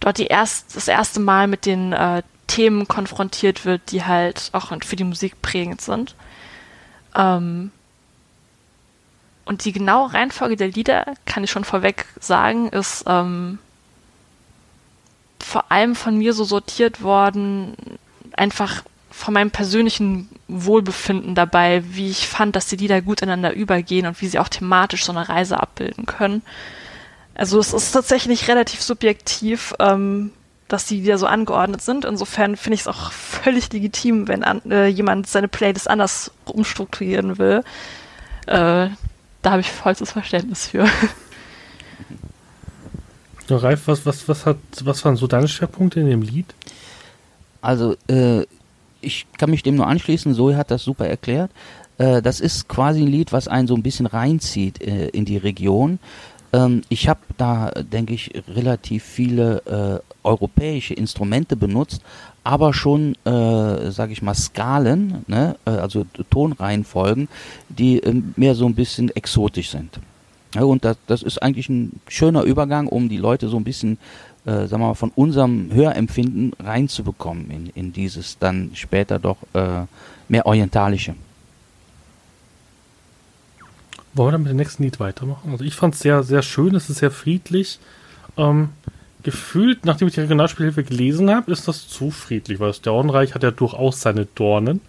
dort 0.00 0.18
die 0.18 0.26
erst, 0.26 0.76
das 0.76 0.88
erste 0.88 1.20
Mal 1.20 1.46
mit 1.46 1.66
den 1.66 1.92
äh, 1.92 2.22
Themen 2.46 2.86
konfrontiert 2.88 3.64
wird, 3.64 3.90
die 3.90 4.04
halt 4.04 4.50
auch 4.52 4.72
für 4.84 4.96
die 4.96 5.04
Musik 5.04 5.40
prägend 5.40 5.80
sind. 5.80 6.14
Ähm 7.14 7.70
und 9.46 9.64
die 9.64 9.72
genaue 9.72 10.12
Reihenfolge 10.12 10.56
der 10.56 10.68
Lieder, 10.68 11.14
kann 11.26 11.44
ich 11.44 11.50
schon 11.50 11.64
vorweg 11.64 12.06
sagen, 12.18 12.68
ist 12.70 13.04
ähm, 13.06 13.58
vor 15.38 15.70
allem 15.70 15.94
von 15.94 16.16
mir 16.16 16.32
so 16.32 16.44
sortiert 16.44 17.02
worden, 17.02 17.76
einfach 18.32 18.82
von 19.16 19.32
meinem 19.32 19.52
persönlichen 19.52 20.28
Wohlbefinden 20.48 21.34
dabei, 21.34 21.84
wie 21.86 22.10
ich 22.10 22.26
fand, 22.26 22.56
dass 22.56 22.66
die 22.66 22.76
Lieder 22.76 23.00
gut 23.00 23.22
ineinander 23.22 23.54
übergehen 23.54 24.06
und 24.06 24.20
wie 24.20 24.26
sie 24.26 24.40
auch 24.40 24.48
thematisch 24.48 25.04
so 25.04 25.12
eine 25.12 25.28
Reise 25.28 25.60
abbilden 25.60 26.04
können. 26.04 26.42
Also 27.34 27.60
es 27.60 27.72
ist 27.72 27.92
tatsächlich 27.92 28.48
relativ 28.48 28.82
subjektiv, 28.82 29.72
ähm, 29.78 30.32
dass 30.66 30.86
die 30.86 30.96
Lieder 30.96 31.18
so 31.18 31.26
angeordnet 31.26 31.80
sind. 31.80 32.04
Insofern 32.04 32.56
finde 32.56 32.74
ich 32.74 32.80
es 32.82 32.88
auch 32.88 33.12
völlig 33.12 33.72
legitim, 33.72 34.26
wenn 34.26 34.42
an, 34.42 34.60
äh, 34.70 34.88
jemand 34.88 35.28
seine 35.28 35.48
Playlist 35.48 35.88
anders 35.88 36.32
umstrukturieren 36.44 37.38
will. 37.38 37.62
Äh, 38.46 38.88
da 39.42 39.50
habe 39.50 39.60
ich 39.60 39.70
vollstes 39.70 40.10
Verständnis 40.10 40.66
für. 40.66 40.86
Ja, 43.48 43.58
Ralf, 43.58 43.82
was, 43.86 44.06
was, 44.06 44.28
was, 44.28 44.46
hat, 44.46 44.56
was 44.82 45.04
waren 45.04 45.16
so 45.16 45.26
deine 45.26 45.48
Schwerpunkte 45.48 46.00
in 46.00 46.08
dem 46.08 46.22
Lied? 46.22 46.46
Also, 47.60 47.96
äh, 48.08 48.44
ich 49.04 49.26
kann 49.38 49.50
mich 49.50 49.62
dem 49.62 49.76
nur 49.76 49.86
anschließen, 49.86 50.34
Zoe 50.34 50.56
hat 50.56 50.70
das 50.70 50.82
super 50.82 51.06
erklärt. 51.06 51.50
Äh, 51.98 52.22
das 52.22 52.40
ist 52.40 52.68
quasi 52.68 53.02
ein 53.02 53.08
Lied, 53.08 53.32
was 53.32 53.48
einen 53.48 53.68
so 53.68 53.74
ein 53.74 53.82
bisschen 53.82 54.06
reinzieht 54.06 54.82
äh, 54.82 55.08
in 55.08 55.24
die 55.24 55.36
Region. 55.36 55.98
Ähm, 56.52 56.82
ich 56.88 57.08
habe 57.08 57.20
da, 57.36 57.70
denke 57.70 58.14
ich, 58.14 58.30
relativ 58.48 59.04
viele 59.04 60.02
äh, 60.02 60.26
europäische 60.26 60.94
Instrumente 60.94 61.56
benutzt, 61.56 62.02
aber 62.44 62.72
schon, 62.74 63.14
äh, 63.24 63.90
sage 63.90 64.12
ich 64.12 64.22
mal, 64.22 64.34
Skalen, 64.34 65.24
ne? 65.26 65.56
Äh, 65.64 65.70
also 65.70 66.04
Tonreihenfolgen, 66.30 67.28
die 67.68 68.00
mehr 68.36 68.54
so 68.54 68.66
ein 68.66 68.74
bisschen 68.74 69.10
exotisch 69.16 69.70
sind. 69.70 69.98
Ja, 70.54 70.62
und 70.62 70.84
das, 70.84 70.96
das 71.06 71.22
ist 71.22 71.42
eigentlich 71.42 71.68
ein 71.68 72.00
schöner 72.06 72.42
Übergang, 72.42 72.86
um 72.86 73.08
die 73.08 73.16
Leute 73.16 73.48
so 73.48 73.56
ein 73.56 73.64
bisschen 73.64 73.98
äh, 74.46 74.66
sagen 74.66 74.82
wir 74.82 74.88
mal, 74.88 74.94
von 74.94 75.12
unserem 75.14 75.72
Hörempfinden 75.72 76.52
reinzubekommen 76.58 77.50
in, 77.50 77.70
in 77.74 77.92
dieses 77.92 78.38
dann 78.38 78.70
später 78.74 79.18
doch 79.18 79.38
äh, 79.54 79.86
mehr 80.28 80.46
orientalische. 80.46 81.14
Wollen 84.14 84.28
wir 84.28 84.32
dann 84.32 84.42
mit 84.42 84.50
dem 84.50 84.56
nächsten 84.58 84.82
Lied 84.84 85.00
weitermachen? 85.00 85.50
Also 85.50 85.64
ich 85.64 85.74
fand 85.74 85.94
es 85.94 86.00
sehr, 86.00 86.22
sehr 86.22 86.42
schön, 86.42 86.74
es 86.74 86.88
ist 86.88 86.98
sehr 86.98 87.10
friedlich. 87.10 87.80
Ähm, 88.36 88.68
gefühlt, 89.22 89.84
nachdem 89.84 90.08
ich 90.08 90.14
die 90.14 90.20
Regionalspielhilfe 90.20 90.84
gelesen 90.84 91.30
habe, 91.30 91.50
ist 91.50 91.66
das 91.66 91.88
zu 91.88 92.10
friedlich, 92.10 92.60
weil 92.60 92.68
das 92.68 92.80
Dornreich 92.80 93.34
hat 93.34 93.42
ja 93.42 93.50
durchaus 93.50 94.00
seine 94.00 94.26
Dornen. 94.26 94.80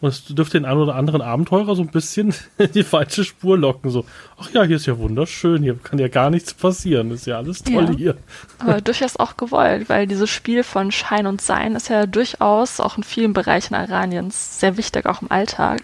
Und 0.00 0.10
es 0.10 0.24
dürfte 0.26 0.58
den 0.58 0.66
einen 0.66 0.80
oder 0.80 0.94
anderen 0.94 1.22
Abenteurer 1.22 1.74
so 1.74 1.82
ein 1.82 1.88
bisschen 1.88 2.34
in 2.58 2.72
die 2.74 2.82
falsche 2.82 3.24
Spur 3.24 3.56
locken. 3.56 3.90
So, 3.90 4.04
ach 4.38 4.50
ja, 4.50 4.62
hier 4.62 4.76
ist 4.76 4.86
ja 4.86 4.98
wunderschön, 4.98 5.62
hier 5.62 5.78
kann 5.78 5.98
ja 5.98 6.08
gar 6.08 6.28
nichts 6.30 6.52
passieren, 6.52 7.10
ist 7.10 7.26
ja 7.26 7.38
alles 7.38 7.62
toll 7.62 7.86
ja, 7.90 7.96
hier. 7.96 8.16
Aber 8.58 8.80
durchaus 8.82 9.16
auch 9.16 9.36
gewollt, 9.36 9.88
weil 9.88 10.06
dieses 10.06 10.28
Spiel 10.28 10.62
von 10.64 10.92
Schein 10.92 11.26
und 11.26 11.40
Sein 11.40 11.76
ist 11.76 11.88
ja 11.88 12.06
durchaus 12.06 12.78
auch 12.80 12.98
in 12.98 13.04
vielen 13.04 13.32
Bereichen 13.32 13.74
Iraniens 13.74 14.60
sehr 14.60 14.76
wichtig, 14.76 15.06
auch 15.06 15.22
im 15.22 15.30
Alltag. 15.30 15.82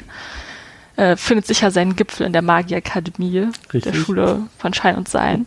Äh, 0.97 1.17
findet 1.17 1.47
sicher 1.47 1.71
seinen 1.71 1.97
Gipfel 1.97 2.27
in 2.27 2.35
der 2.35 2.43
Magierakademie, 2.43 3.49
der 3.73 3.95
Schule 3.95 4.43
von 4.59 4.75
Schein 4.75 4.97
und 4.97 5.09
Sein. 5.09 5.47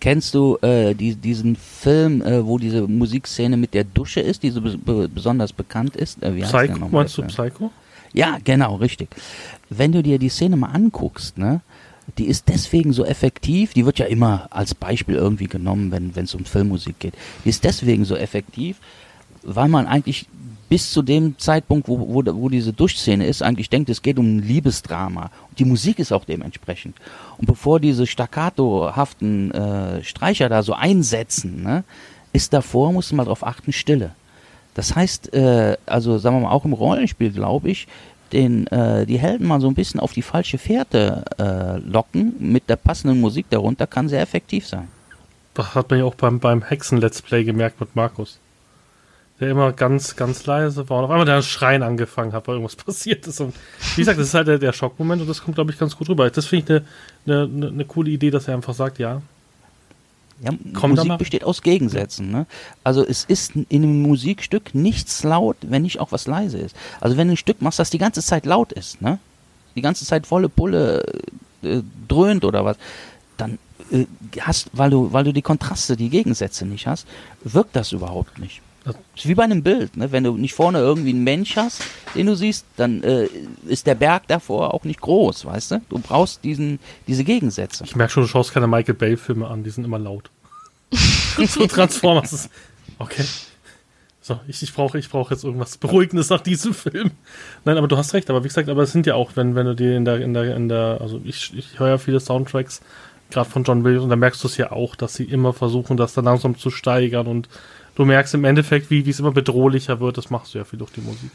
Kennst 0.00 0.34
du 0.34 0.56
äh, 0.62 0.94
die, 0.94 1.14
diesen 1.14 1.56
Film, 1.56 2.22
äh, 2.22 2.44
wo 2.44 2.58
diese 2.58 2.86
Musikszene 2.86 3.56
mit 3.56 3.74
der 3.74 3.84
Dusche 3.84 4.20
ist, 4.20 4.42
die 4.42 4.50
so 4.50 4.60
be 4.60 5.08
besonders 5.08 5.52
bekannt 5.52 5.96
ist? 5.96 6.22
Äh, 6.22 6.32
Psycho, 6.42 6.88
meinst 6.88 7.18
du 7.18 7.22
Psycho? 7.22 7.70
Ja, 8.12 8.38
genau, 8.42 8.76
richtig. 8.76 9.08
Wenn 9.68 9.92
du 9.92 10.02
dir 10.02 10.18
die 10.18 10.28
Szene 10.28 10.56
mal 10.56 10.68
anguckst, 10.68 11.38
ne, 11.38 11.60
die 12.18 12.26
ist 12.26 12.48
deswegen 12.48 12.92
so 12.92 13.04
effektiv, 13.04 13.74
die 13.74 13.84
wird 13.84 13.98
ja 13.98 14.06
immer 14.06 14.48
als 14.50 14.74
Beispiel 14.74 15.16
irgendwie 15.16 15.48
genommen, 15.48 15.90
wenn 15.90 16.24
es 16.24 16.34
um 16.34 16.44
Filmmusik 16.44 16.98
geht. 16.98 17.14
Die 17.44 17.50
ist 17.50 17.64
deswegen 17.64 18.04
so 18.04 18.16
effektiv, 18.16 18.78
weil 19.42 19.68
man 19.68 19.86
eigentlich 19.86 20.26
bis 20.68 20.90
zu 20.90 21.02
dem 21.02 21.38
Zeitpunkt, 21.38 21.88
wo, 21.88 21.98
wo, 21.98 22.22
wo 22.24 22.48
diese 22.48 22.72
Duschszene 22.72 23.26
ist, 23.26 23.42
eigentlich 23.42 23.70
denkt, 23.70 23.88
es 23.88 24.02
geht 24.02 24.18
um 24.18 24.36
ein 24.36 24.42
Liebesdrama. 24.42 25.30
Und 25.48 25.58
die 25.58 25.64
Musik 25.64 25.98
ist 25.98 26.12
auch 26.12 26.24
dementsprechend. 26.24 26.96
Und 27.38 27.46
bevor 27.46 27.80
diese 27.80 28.06
staccatohaften 28.06 29.52
äh, 29.52 30.04
Streicher 30.04 30.48
da 30.48 30.62
so 30.62 30.72
einsetzen, 30.72 31.62
ne, 31.62 31.84
ist 32.32 32.52
davor, 32.52 32.92
muss 32.92 33.10
man 33.12 33.18
mal 33.18 33.24
drauf 33.24 33.46
achten, 33.46 33.72
Stille. 33.72 34.12
Das 34.74 34.94
heißt, 34.94 35.32
äh, 35.34 35.76
also 35.86 36.18
sagen 36.18 36.36
wir 36.36 36.48
mal, 36.48 36.52
auch 36.52 36.64
im 36.64 36.72
Rollenspiel, 36.72 37.30
glaube 37.30 37.70
ich, 37.70 37.86
den, 38.32 38.66
äh, 38.66 39.06
die 39.06 39.18
Helden 39.18 39.46
mal 39.46 39.60
so 39.60 39.68
ein 39.68 39.74
bisschen 39.74 40.00
auf 40.00 40.12
die 40.12 40.22
falsche 40.22 40.58
Fährte 40.58 41.24
äh, 41.38 41.78
locken 41.78 42.34
mit 42.38 42.68
der 42.68 42.76
passenden 42.76 43.20
Musik 43.20 43.46
darunter, 43.50 43.86
kann 43.86 44.08
sehr 44.08 44.20
effektiv 44.20 44.66
sein. 44.66 44.88
Das 45.54 45.74
hat 45.74 45.88
man 45.88 46.00
ja 46.00 46.04
auch 46.04 46.16
beim, 46.16 46.40
beim 46.40 46.62
Hexen-Let's 46.62 47.22
Play 47.22 47.44
gemerkt 47.44 47.80
mit 47.80 47.94
Markus 47.96 48.38
der 49.40 49.50
immer 49.50 49.72
ganz, 49.72 50.16
ganz 50.16 50.46
leise 50.46 50.88
war 50.88 50.98
und 50.98 51.04
auf 51.04 51.10
einmal 51.10 51.26
der 51.26 51.42
Schreien 51.42 51.82
angefangen 51.82 52.32
hat, 52.32 52.48
weil 52.48 52.54
irgendwas 52.54 52.76
passiert 52.84 53.26
ist. 53.26 53.40
Und 53.40 53.54
wie 53.94 54.00
gesagt, 54.00 54.18
das 54.18 54.28
ist 54.28 54.34
halt 54.34 54.48
der, 54.48 54.58
der 54.58 54.72
Schockmoment 54.72 55.22
und 55.22 55.28
das 55.28 55.42
kommt, 55.42 55.56
glaube 55.56 55.70
ich, 55.70 55.78
ganz 55.78 55.96
gut 55.96 56.08
rüber. 56.08 56.28
Das 56.30 56.46
finde 56.46 56.86
ich 57.26 57.30
eine, 57.30 57.42
eine, 57.42 57.68
eine 57.68 57.84
coole 57.84 58.10
Idee, 58.10 58.30
dass 58.30 58.48
er 58.48 58.54
einfach 58.54 58.74
sagt, 58.74 58.98
ja. 58.98 59.20
Ja, 60.42 60.50
Komm 60.74 60.90
Musik 60.90 61.16
besteht 61.16 61.44
aus 61.44 61.62
Gegensätzen. 61.62 62.30
Ne? 62.30 62.46
Also 62.84 63.02
es 63.06 63.24
ist 63.24 63.56
in 63.56 63.66
einem 63.70 64.02
Musikstück 64.02 64.74
nichts 64.74 65.24
laut, 65.24 65.56
wenn 65.62 65.80
nicht 65.80 65.98
auch 65.98 66.12
was 66.12 66.26
leise 66.26 66.58
ist. 66.58 66.76
Also 67.00 67.16
wenn 67.16 67.28
du 67.28 67.34
ein 67.34 67.38
Stück 67.38 67.62
machst, 67.62 67.78
das 67.78 67.88
die 67.88 67.98
ganze 67.98 68.20
Zeit 68.20 68.44
laut 68.44 68.72
ist, 68.72 69.00
ne? 69.00 69.18
die 69.76 69.80
ganze 69.80 70.04
Zeit 70.04 70.26
volle 70.26 70.50
Pulle 70.50 71.04
äh, 71.62 71.80
dröhnt 72.06 72.44
oder 72.44 72.66
was, 72.66 72.76
dann 73.38 73.58
äh, 73.90 74.04
hast, 74.40 74.70
weil 74.74 74.90
du, 74.90 75.10
weil 75.12 75.24
du 75.24 75.32
die 75.32 75.42
Kontraste, 75.42 75.96
die 75.96 76.10
Gegensätze 76.10 76.66
nicht 76.66 76.86
hast, 76.86 77.06
wirkt 77.42 77.74
das 77.74 77.92
überhaupt 77.92 78.38
nicht. 78.38 78.60
Das 78.86 78.94
ist 79.16 79.28
wie 79.28 79.34
bei 79.34 79.42
einem 79.42 79.64
Bild, 79.64 79.96
ne? 79.96 80.12
wenn 80.12 80.22
du 80.22 80.36
nicht 80.36 80.54
vorne 80.54 80.78
irgendwie 80.78 81.10
einen 81.10 81.24
Mensch 81.24 81.56
hast, 81.56 81.82
den 82.14 82.26
du 82.26 82.36
siehst, 82.36 82.64
dann 82.76 83.02
äh, 83.02 83.28
ist 83.66 83.88
der 83.88 83.96
Berg 83.96 84.28
davor 84.28 84.72
auch 84.72 84.84
nicht 84.84 85.00
groß, 85.00 85.44
weißt 85.44 85.72
du? 85.72 85.80
Du 85.88 85.98
brauchst 85.98 86.44
diesen, 86.44 86.78
diese 87.08 87.24
Gegensätze. 87.24 87.82
Ich 87.84 87.96
merke 87.96 88.12
schon, 88.12 88.22
du 88.22 88.28
schaust 88.28 88.52
keine 88.52 88.68
Michael 88.68 88.94
Bay-Filme 88.94 89.48
an, 89.48 89.64
die 89.64 89.70
sind 89.70 89.84
immer 89.84 89.98
laut. 89.98 90.30
so 91.48 91.66
Transformers. 91.66 92.48
Okay. 93.00 93.24
So, 94.20 94.38
ich, 94.46 94.62
ich 94.62 94.72
brauche 94.72 94.98
ich 94.98 95.08
brauch 95.08 95.32
jetzt 95.32 95.42
irgendwas 95.42 95.78
Beruhigendes 95.78 96.30
nach 96.30 96.40
diesem 96.40 96.72
Film. 96.72 97.10
Nein, 97.64 97.78
aber 97.78 97.88
du 97.88 97.96
hast 97.96 98.14
recht, 98.14 98.30
aber 98.30 98.44
wie 98.44 98.48
gesagt, 98.48 98.68
aber 98.68 98.84
es 98.84 98.92
sind 98.92 99.06
ja 99.06 99.16
auch, 99.16 99.32
wenn, 99.34 99.56
wenn 99.56 99.66
du 99.66 99.74
dir 99.74 99.96
in 99.96 100.04
der, 100.04 100.20
in 100.20 100.32
der, 100.32 100.54
in 100.54 100.68
der, 100.68 100.98
also 101.00 101.20
ich, 101.24 101.56
ich 101.56 101.80
höre 101.80 101.88
ja 101.88 101.98
viele 101.98 102.20
Soundtracks, 102.20 102.82
gerade 103.30 103.50
von 103.50 103.64
John 103.64 103.82
Williams, 103.82 104.04
und 104.04 104.10
da 104.10 104.16
merkst 104.16 104.42
du 104.44 104.48
es 104.48 104.56
ja 104.56 104.70
auch, 104.70 104.94
dass 104.94 105.14
sie 105.14 105.24
immer 105.24 105.52
versuchen, 105.52 105.96
das 105.96 106.14
dann 106.14 106.24
langsam 106.24 106.56
zu 106.56 106.70
steigern 106.70 107.26
und 107.26 107.48
du 107.96 108.04
merkst 108.04 108.34
im 108.34 108.44
Endeffekt, 108.44 108.90
wie 108.90 109.08
es 109.08 109.18
immer 109.18 109.32
bedrohlicher 109.32 109.98
wird, 110.00 110.16
das 110.16 110.30
machst 110.30 110.54
du 110.54 110.58
ja 110.58 110.64
viel 110.64 110.78
durch 110.78 110.92
die 110.92 111.00
Musik. 111.00 111.32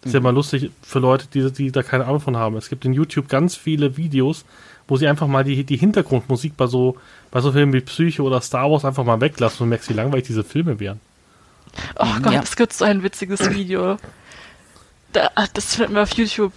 Das 0.00 0.10
ist 0.10 0.14
ja 0.14 0.20
immer 0.20 0.32
lustig 0.32 0.70
für 0.82 0.98
Leute, 0.98 1.26
die, 1.32 1.50
die 1.52 1.72
da 1.72 1.82
keine 1.82 2.06
Ahnung 2.06 2.20
von 2.20 2.36
haben. 2.36 2.56
Es 2.56 2.68
gibt 2.68 2.84
in 2.84 2.92
YouTube 2.92 3.28
ganz 3.28 3.54
viele 3.54 3.96
Videos, 3.96 4.44
wo 4.88 4.96
sie 4.96 5.06
einfach 5.06 5.26
mal 5.26 5.44
die, 5.44 5.62
die 5.64 5.76
Hintergrundmusik 5.76 6.56
bei 6.56 6.66
so, 6.66 6.96
bei 7.30 7.40
so 7.40 7.52
Filmen 7.52 7.72
wie 7.72 7.80
Psyche 7.80 8.22
oder 8.22 8.40
Star 8.40 8.70
Wars 8.70 8.84
einfach 8.84 9.04
mal 9.04 9.20
weglassen 9.20 9.64
und 9.64 9.68
merkst, 9.68 9.90
wie 9.90 9.94
langweilig 9.94 10.26
diese 10.26 10.42
Filme 10.42 10.80
wären. 10.80 11.00
Oh 11.96 12.06
Gott, 12.22 12.32
ja. 12.32 12.42
es 12.42 12.56
gibt 12.56 12.72
so 12.72 12.84
ein 12.84 13.02
witziges 13.02 13.50
Video. 13.50 13.96
Da, 15.12 15.30
das 15.52 15.74
findet 15.74 15.92
man 15.92 16.02
auf 16.02 16.12
YouTube. 16.14 16.52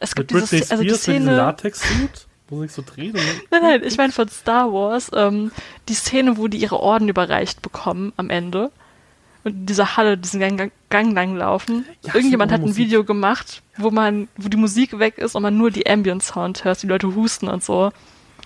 Es 0.00 0.14
gibt 0.14 0.32
mit 0.32 0.42
dieses, 0.42 0.70
also 0.70 0.82
die 0.82 0.90
Szene. 0.90 1.36
Latex-Suit, 1.36 2.26
wo 2.54 2.62
sich 2.62 2.72
so 2.72 2.82
dreht. 2.82 3.14
Nein, 3.14 3.62
nein, 3.62 3.82
ich 3.84 3.96
meine 3.96 4.12
von 4.12 4.28
Star 4.28 4.72
Wars, 4.72 5.10
ähm, 5.14 5.50
die 5.88 5.94
Szene, 5.94 6.36
wo 6.36 6.48
die 6.48 6.58
ihre 6.58 6.80
Orden 6.80 7.08
überreicht 7.08 7.62
bekommen 7.62 8.12
am 8.16 8.30
Ende. 8.30 8.70
Und 9.44 9.52
in 9.52 9.66
dieser 9.66 9.96
Halle 9.96 10.16
diesen 10.16 10.40
Gang, 10.40 10.72
Gang 10.88 11.14
lang 11.14 11.36
laufen. 11.36 11.84
Ja, 12.02 12.14
Irgendjemand 12.14 12.50
hat 12.50 12.60
ein 12.60 12.68
Musik. 12.68 12.86
Video 12.86 13.04
gemacht, 13.04 13.62
wo 13.76 13.90
man, 13.90 14.28
wo 14.36 14.48
die 14.48 14.56
Musik 14.56 14.98
weg 14.98 15.18
ist 15.18 15.34
und 15.34 15.42
man 15.42 15.56
nur 15.56 15.70
die 15.70 15.86
Ambient 15.86 16.22
Sound 16.22 16.64
hört, 16.64 16.82
die 16.82 16.86
Leute 16.86 17.14
husten 17.14 17.48
und 17.48 17.62
so. 17.62 17.90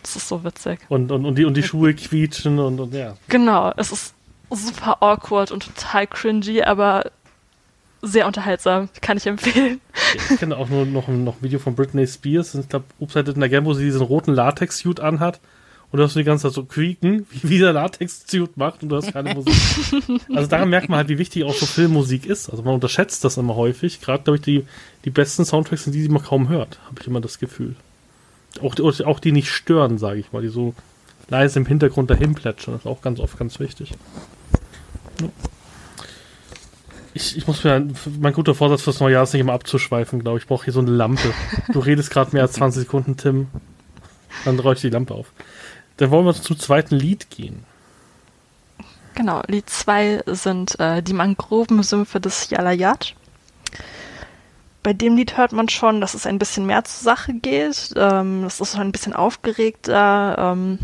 Das 0.02 0.16
ist 0.16 0.28
so 0.28 0.42
witzig. 0.44 0.80
Und, 0.88 1.10
und, 1.12 1.24
und, 1.24 1.36
die, 1.36 1.44
und 1.44 1.56
die 1.56 1.62
Schuhe 1.62 1.94
quietschen 1.94 2.58
und, 2.58 2.80
und 2.80 2.94
ja. 2.94 3.14
Genau, 3.28 3.72
es 3.76 3.92
ist 3.92 4.14
super 4.50 5.02
awkward 5.02 5.50
und 5.50 5.64
total 5.64 6.06
cringy, 6.06 6.62
aber 6.62 7.10
sehr 8.02 8.26
unterhaltsam. 8.26 8.88
Kann 9.00 9.16
ich 9.16 9.26
empfehlen. 9.26 9.80
Ich 10.30 10.38
kenne 10.38 10.56
auch 10.56 10.68
nur 10.68 10.86
noch, 10.86 11.08
noch 11.08 11.36
ein 11.36 11.42
Video 11.42 11.58
von 11.58 11.74
Britney 11.74 12.06
Spears. 12.06 12.54
Ich 12.54 12.68
glaube, 12.68 12.86
Upside 13.00 13.32
in 13.32 13.40
der 13.40 13.48
Game, 13.48 13.64
wo 13.64 13.74
sie 13.74 13.84
diesen 13.84 14.02
roten 14.02 14.32
Latex-Suit 14.32 15.00
anhat. 15.00 15.40
Und 15.90 15.98
du 15.98 16.04
hast 16.04 16.16
die 16.16 16.24
ganze 16.24 16.48
Zeit 16.48 16.52
so 16.52 16.64
quieken, 16.64 17.26
wie 17.30 17.58
der 17.58 17.72
Latex-Suit 17.72 18.56
macht 18.58 18.82
und 18.82 18.90
du 18.90 18.96
hast 18.96 19.12
keine 19.12 19.34
Musik. 19.34 19.54
also 20.34 20.48
daran 20.48 20.68
merkt 20.68 20.90
man 20.90 20.98
halt, 20.98 21.08
wie 21.08 21.18
wichtig 21.18 21.44
auch 21.44 21.54
so 21.54 21.64
Filmmusik 21.64 22.26
ist. 22.26 22.50
Also 22.50 22.62
man 22.62 22.74
unterschätzt 22.74 23.24
das 23.24 23.38
immer 23.38 23.56
häufig. 23.56 24.00
Gerade, 24.00 24.22
glaube 24.22 24.36
ich, 24.36 24.42
die, 24.42 24.66
die 25.04 25.10
besten 25.10 25.46
Soundtracks 25.46 25.84
sind 25.84 25.94
die, 25.94 26.02
die 26.02 26.08
man 26.08 26.22
kaum 26.22 26.50
hört, 26.50 26.78
habe 26.86 27.00
ich 27.00 27.06
immer 27.06 27.22
das 27.22 27.38
Gefühl. 27.38 27.74
Auch, 28.62 28.78
auch 29.06 29.20
die 29.20 29.32
nicht 29.32 29.50
stören, 29.50 29.96
sage 29.98 30.20
ich 30.20 30.32
mal, 30.32 30.42
die 30.42 30.48
so 30.48 30.74
leise 31.30 31.58
im 31.58 31.66
Hintergrund 31.66 32.10
dahin 32.10 32.34
plätschern. 32.34 32.74
Das 32.74 32.82
ist 32.82 32.86
auch 32.86 33.00
ganz 33.00 33.18
oft 33.18 33.38
ganz 33.38 33.58
wichtig. 33.58 33.92
Ich, 37.14 37.36
ich 37.36 37.46
muss 37.46 37.64
mir, 37.64 37.86
mein 38.20 38.32
guter 38.32 38.54
Vorsatz 38.54 38.82
fürs 38.82 39.00
neue 39.00 39.14
Jahr 39.14 39.22
ist 39.22 39.32
nicht 39.32 39.40
immer 39.40 39.54
abzuschweifen, 39.54 40.20
glaube 40.20 40.38
ich. 40.38 40.44
Ich 40.44 40.48
brauche 40.48 40.64
hier 40.64 40.72
so 40.72 40.80
eine 40.80 40.90
Lampe. 40.90 41.32
Du 41.72 41.80
redest 41.80 42.10
gerade 42.10 42.32
mehr 42.32 42.42
als 42.42 42.52
20 42.52 42.82
Sekunden, 42.82 43.16
Tim. 43.16 43.48
Dann 44.44 44.58
räuche 44.58 44.74
ich 44.74 44.80
die 44.82 44.90
Lampe 44.90 45.14
auf. 45.14 45.32
Dann 45.96 46.10
wollen 46.10 46.26
wir 46.26 46.34
zum 46.34 46.58
zweiten 46.58 46.94
Lied 46.94 47.30
gehen. 47.30 47.64
Genau, 49.14 49.42
Lied 49.48 49.68
2 49.68 50.22
sind 50.26 50.78
äh, 50.78 51.02
die 51.02 51.12
Mangrovensümpfe 51.12 52.20
des 52.20 52.50
Yalayat. 52.50 53.16
Bei 54.84 54.92
dem 54.92 55.16
Lied 55.16 55.36
hört 55.36 55.52
man 55.52 55.68
schon, 55.68 56.00
dass 56.00 56.14
es 56.14 56.24
ein 56.24 56.38
bisschen 56.38 56.66
mehr 56.66 56.84
zur 56.84 57.02
Sache 57.02 57.34
geht. 57.34 57.92
Ähm, 57.96 58.44
es 58.44 58.60
ist 58.60 58.76
ein 58.76 58.92
bisschen 58.92 59.12
aufgeregter. 59.12 60.36
Ähm, 60.38 60.78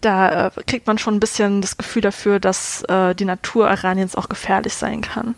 da 0.00 0.46
äh, 0.46 0.50
kriegt 0.66 0.86
man 0.86 0.98
schon 0.98 1.16
ein 1.16 1.20
bisschen 1.20 1.60
das 1.60 1.76
Gefühl 1.76 2.02
dafür, 2.02 2.40
dass 2.40 2.82
äh, 2.84 3.14
die 3.14 3.24
Natur 3.24 3.70
Iraniens 3.70 4.16
auch 4.16 4.28
gefährlich 4.28 4.74
sein 4.74 5.00
kann. 5.00 5.34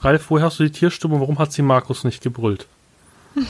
Ralf, 0.00 0.30
woher 0.30 0.46
hast 0.46 0.58
du 0.58 0.64
die 0.64 0.72
Tierstimme? 0.72 1.20
Warum 1.20 1.38
hat 1.38 1.52
sie 1.52 1.62
Markus 1.62 2.04
nicht 2.04 2.22
gebrüllt? 2.22 2.66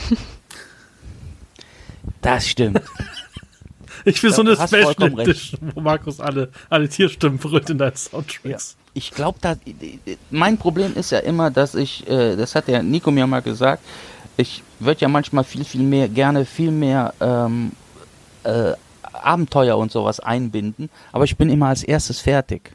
Das 2.21 2.47
stimmt. 2.47 2.81
Ich 4.03 4.23
will 4.23 4.33
so 4.33 4.41
eine 4.41 4.55
Special 4.55 5.19
Edition, 5.19 5.71
wo 5.75 5.81
Markus 5.81 6.19
alle, 6.19 6.49
alle 6.69 6.89
Tierstimmen 6.89 7.37
brüllt 7.37 7.69
in 7.69 7.77
deinen 7.77 7.95
Soundtracks. 7.95 8.75
Ja, 8.75 8.83
ich 8.95 9.11
glaube, 9.11 9.37
mein 10.31 10.57
Problem 10.57 10.95
ist 10.95 11.11
ja 11.11 11.19
immer, 11.19 11.51
dass 11.51 11.75
ich, 11.75 12.07
äh, 12.09 12.35
das 12.35 12.55
hat 12.55 12.67
der 12.67 12.81
Nico 12.81 13.11
mir 13.11 13.27
mal 13.27 13.43
gesagt, 13.43 13.83
ich 14.37 14.63
würde 14.79 15.01
ja 15.01 15.07
manchmal 15.07 15.43
viel, 15.43 15.63
viel 15.63 15.83
mehr, 15.83 16.09
gerne 16.09 16.45
viel 16.45 16.71
mehr 16.71 17.13
ähm, 17.21 17.73
äh, 18.43 18.71
Abenteuer 19.13 19.77
und 19.77 19.91
sowas 19.91 20.19
einbinden, 20.19 20.89
aber 21.11 21.25
ich 21.25 21.37
bin 21.37 21.49
immer 21.49 21.67
als 21.67 21.83
erstes 21.83 22.21
fertig. 22.21 22.71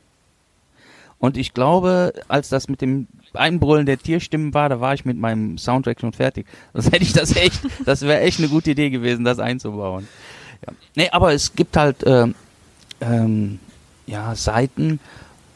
Und 1.18 1.36
ich 1.36 1.54
glaube, 1.54 2.12
als 2.28 2.48
das 2.48 2.68
mit 2.68 2.80
dem 2.80 3.06
Einbrüllen 3.32 3.86
der 3.86 3.98
Tierstimmen 3.98 4.52
war, 4.54 4.68
da 4.68 4.80
war 4.80 4.94
ich 4.94 5.04
mit 5.04 5.16
meinem 5.16 5.58
Soundtrack 5.58 6.00
schon 6.00 6.12
fertig. 6.12 6.46
Das 6.72 6.86
hätte 6.86 7.02
ich 7.02 7.12
das 7.12 7.34
echt, 7.36 7.60
das 7.84 8.02
wäre 8.02 8.20
echt 8.20 8.38
eine 8.38 8.48
gute 8.48 8.72
Idee 8.72 8.90
gewesen, 8.90 9.24
das 9.24 9.38
einzubauen. 9.38 10.08
Ja. 10.66 10.72
Nee, 10.94 11.08
aber 11.10 11.32
es 11.32 11.54
gibt 11.54 11.76
halt 11.76 12.02
äh, 12.04 12.26
ähm, 13.00 13.58
ja, 14.06 14.34
Seiten, 14.34 15.00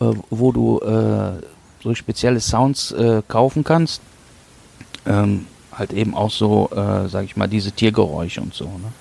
äh, 0.00 0.06
wo 0.30 0.52
du 0.52 0.80
äh, 0.80 1.42
so 1.82 1.94
spezielle 1.94 2.40
Sounds 2.40 2.92
äh, 2.92 3.22
kaufen 3.26 3.64
kannst. 3.64 4.02
Ähm, 5.06 5.46
halt 5.72 5.92
eben 5.92 6.14
auch 6.14 6.30
so, 6.30 6.68
äh, 6.72 7.08
sag 7.08 7.24
ich 7.24 7.36
mal, 7.36 7.48
diese 7.48 7.72
Tiergeräusche 7.72 8.40
und 8.40 8.54
so. 8.54 8.64
Ne? 8.64 8.92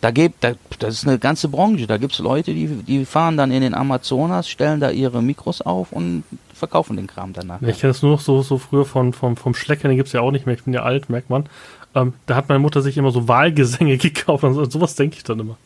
Da 0.00 0.10
gibt, 0.10 0.44
da, 0.44 0.52
das 0.78 0.94
ist 0.94 1.06
eine 1.06 1.18
ganze 1.18 1.48
Branche. 1.48 1.86
Da 1.86 1.96
gibt 1.96 2.12
es 2.12 2.18
Leute, 2.18 2.52
die, 2.52 2.66
die 2.66 3.04
fahren 3.04 3.36
dann 3.36 3.50
in 3.50 3.62
den 3.62 3.74
Amazonas, 3.74 4.48
stellen 4.48 4.80
da 4.80 4.90
ihre 4.90 5.22
Mikros 5.22 5.62
auf 5.62 5.92
und 5.92 6.24
verkaufen 6.54 6.96
den 6.96 7.06
Kram 7.06 7.32
danach. 7.32 7.60
Ja, 7.60 7.68
ich 7.68 7.80
kenne 7.80 7.92
das 7.92 8.02
nur 8.02 8.12
noch 8.12 8.20
so, 8.20 8.42
so 8.42 8.58
früher 8.58 8.84
von, 8.84 9.12
vom, 9.12 9.36
vom 9.36 9.54
Schlecker, 9.54 9.88
den 9.88 9.96
gibt 9.96 10.08
es 10.08 10.12
ja 10.12 10.20
auch 10.20 10.30
nicht 10.30 10.46
mehr. 10.46 10.54
Ich 10.54 10.64
bin 10.64 10.74
ja 10.74 10.82
alt, 10.82 11.08
merkt 11.08 11.30
man. 11.30 11.48
Ähm, 11.94 12.12
da 12.26 12.36
hat 12.36 12.48
meine 12.48 12.58
Mutter 12.58 12.82
sich 12.82 12.96
immer 12.98 13.10
so 13.10 13.26
Wahlgesänge 13.26 13.96
gekauft. 13.98 14.44
Und 14.44 14.54
so, 14.54 14.64
sowas 14.68 14.94
denke 14.94 15.16
ich 15.16 15.24
dann 15.24 15.40
immer. 15.40 15.56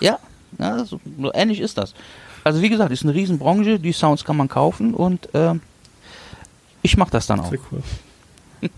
Ja, 0.00 0.18
ja 0.58 0.84
so, 0.84 1.00
so, 1.20 1.32
ähnlich 1.34 1.60
ist 1.60 1.78
das. 1.78 1.94
Also 2.42 2.62
wie 2.62 2.68
gesagt, 2.68 2.90
ist 2.90 3.02
eine 3.02 3.14
Riesenbranche. 3.14 3.78
Die 3.78 3.92
Sounds 3.92 4.24
kann 4.24 4.36
man 4.36 4.48
kaufen 4.48 4.94
und 4.94 5.34
äh, 5.34 5.54
ich 6.82 6.96
mache 6.96 7.10
das 7.10 7.26
dann 7.26 7.40
auch. 7.40 7.50
Sehr 7.50 7.58
cool. 7.70 7.82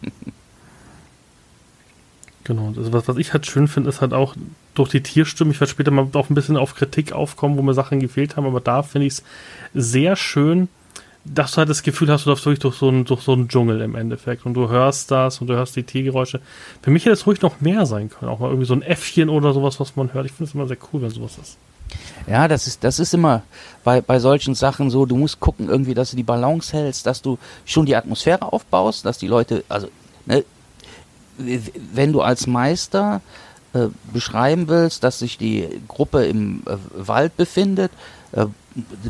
Genau, 2.49 2.73
also 2.75 2.95
was, 2.95 3.07
was 3.07 3.19
ich 3.19 3.35
halt 3.35 3.47
schön 3.47 3.69
finde, 3.69 3.91
ist 3.91 4.01
halt 4.01 4.15
auch 4.15 4.35
durch 4.75 4.89
die 4.89 5.03
Tierstimme, 5.03 5.51
ich 5.51 5.61
werde 5.61 5.71
später 5.71 5.91
mal 5.91 6.09
auch 6.15 6.31
ein 6.31 6.35
bisschen 6.35 6.57
auf 6.57 6.75
Kritik 6.75 7.13
aufkommen, 7.13 7.59
wo 7.59 7.63
mir 7.63 7.75
Sachen 7.75 8.01
gefehlt 8.01 8.37
haben, 8.37 8.47
aber 8.47 8.61
da 8.61 8.83
finde 8.83 9.07
ich 9.07 9.13
es 9.13 9.23
sehr 9.75 10.17
schön, 10.17 10.69
dass 11.27 11.53
du 11.53 11.59
halt 11.59 11.69
das 11.69 11.83
Gefühl 11.83 12.11
hast, 12.11 12.25
du 12.25 12.31
läufst 12.31 12.47
wirklich 12.47 12.61
durch 12.61 12.77
so, 12.77 12.89
einen, 12.89 13.05
durch 13.05 13.21
so 13.21 13.35
einen 13.35 13.49
Dschungel 13.49 13.83
im 13.83 13.95
Endeffekt 13.95 14.47
und 14.47 14.55
du 14.55 14.71
hörst 14.71 15.11
das 15.11 15.43
und 15.43 15.49
du 15.49 15.57
hörst 15.57 15.77
die 15.77 15.83
Tiergeräusche. 15.83 16.41
Für 16.81 16.91
mich 16.91 17.05
hätte 17.05 17.13
es 17.13 17.27
ruhig 17.27 17.43
noch 17.43 17.61
mehr 17.61 17.85
sein 17.85 18.09
können, 18.09 18.31
auch 18.31 18.39
mal 18.39 18.49
irgendwie 18.49 18.67
so 18.67 18.73
ein 18.73 18.81
Äffchen 18.81 19.29
oder 19.29 19.53
sowas, 19.53 19.79
was 19.79 19.95
man 19.95 20.15
hört. 20.15 20.25
Ich 20.25 20.33
finde 20.33 20.49
es 20.49 20.55
immer 20.55 20.67
sehr 20.67 20.79
cool, 20.91 21.03
wenn 21.03 21.11
sowas 21.11 21.37
ist. 21.37 21.59
Ja, 22.27 22.49
das 22.49 22.67
ist, 22.67 22.83
das 22.83 22.99
ist 22.99 23.13
immer 23.13 23.43
bei, 23.85 24.01
bei 24.01 24.21
solchen 24.21 24.55
Sachen 24.55 24.89
so, 24.89 25.05
du 25.05 25.19
musst 25.19 25.39
gucken 25.39 25.69
irgendwie, 25.69 25.93
dass 25.93 26.13
du 26.13 26.17
die 26.17 26.23
Balance 26.23 26.75
hältst, 26.75 27.05
dass 27.05 27.21
du 27.21 27.39
schon 27.67 27.85
die 27.85 27.97
Atmosphäre 27.97 28.51
aufbaust, 28.51 29.05
dass 29.05 29.19
die 29.19 29.29
Leute, 29.29 29.65
also 29.69 29.89
ne, 30.25 30.45
wenn 31.39 32.13
du 32.13 32.21
als 32.21 32.47
Meister 32.47 33.21
äh, 33.75 33.89
beschreiben 34.13 34.69
willst, 34.69 35.05
dass 35.05 35.19
sich 35.19 35.37
die 35.37 35.69
Gruppe 35.89 36.25
im 36.25 36.63
äh, 36.67 36.77
Wald 36.95 37.37
befindet, 37.37 37.93
äh, 38.33 38.47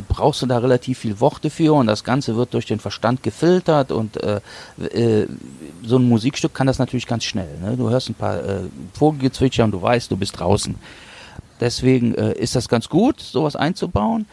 brauchst 0.07 0.41
du 0.41 0.47
da 0.47 0.57
relativ 0.57 0.99
viel 0.99 1.19
Worte 1.19 1.49
für 1.49 1.73
und 1.73 1.87
das 1.87 2.03
Ganze 2.03 2.35
wird 2.35 2.53
durch 2.53 2.65
den 2.65 2.79
Verstand 2.79 3.23
gefiltert 3.23 3.91
und 3.91 4.21
äh, 4.21 4.41
äh, 4.77 5.27
so 5.83 5.97
ein 5.97 6.09
Musikstück 6.09 6.53
kann 6.53 6.67
das 6.67 6.77
natürlich 6.77 7.07
ganz 7.07 7.23
schnell. 7.23 7.57
Ne? 7.61 7.77
Du 7.77 7.89
hörst 7.89 8.09
ein 8.09 8.15
paar 8.15 8.43
äh, 8.43 8.61
Vogelgezwitscher 8.93 9.63
und 9.63 9.71
du 9.71 9.81
weißt, 9.81 10.11
du 10.11 10.17
bist 10.17 10.39
draußen. 10.39 10.75
Deswegen 11.61 12.13
ist 12.13 12.55
das 12.55 12.69
ganz 12.69 12.87
gut, 12.87 13.19
sowas 13.19 13.57
einzubauen. 13.57 14.27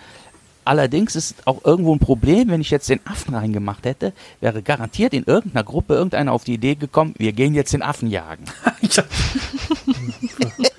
Allerdings 0.66 1.14
ist 1.14 1.36
auch 1.46 1.64
irgendwo 1.64 1.94
ein 1.94 2.00
Problem, 2.00 2.48
wenn 2.48 2.60
ich 2.60 2.70
jetzt 2.70 2.88
den 2.88 3.00
Affen 3.06 3.34
reingemacht 3.34 3.84
hätte, 3.84 4.12
wäre 4.40 4.62
garantiert 4.62 5.14
in 5.14 5.22
irgendeiner 5.24 5.62
Gruppe 5.62 5.94
irgendeiner 5.94 6.32
auf 6.32 6.44
die 6.44 6.54
Idee 6.54 6.74
gekommen, 6.74 7.14
wir 7.18 7.32
gehen 7.32 7.54
jetzt 7.54 7.72
den 7.72 7.82
Affen 7.82 8.10
jagen. 8.10 8.44
ja. 8.82 9.04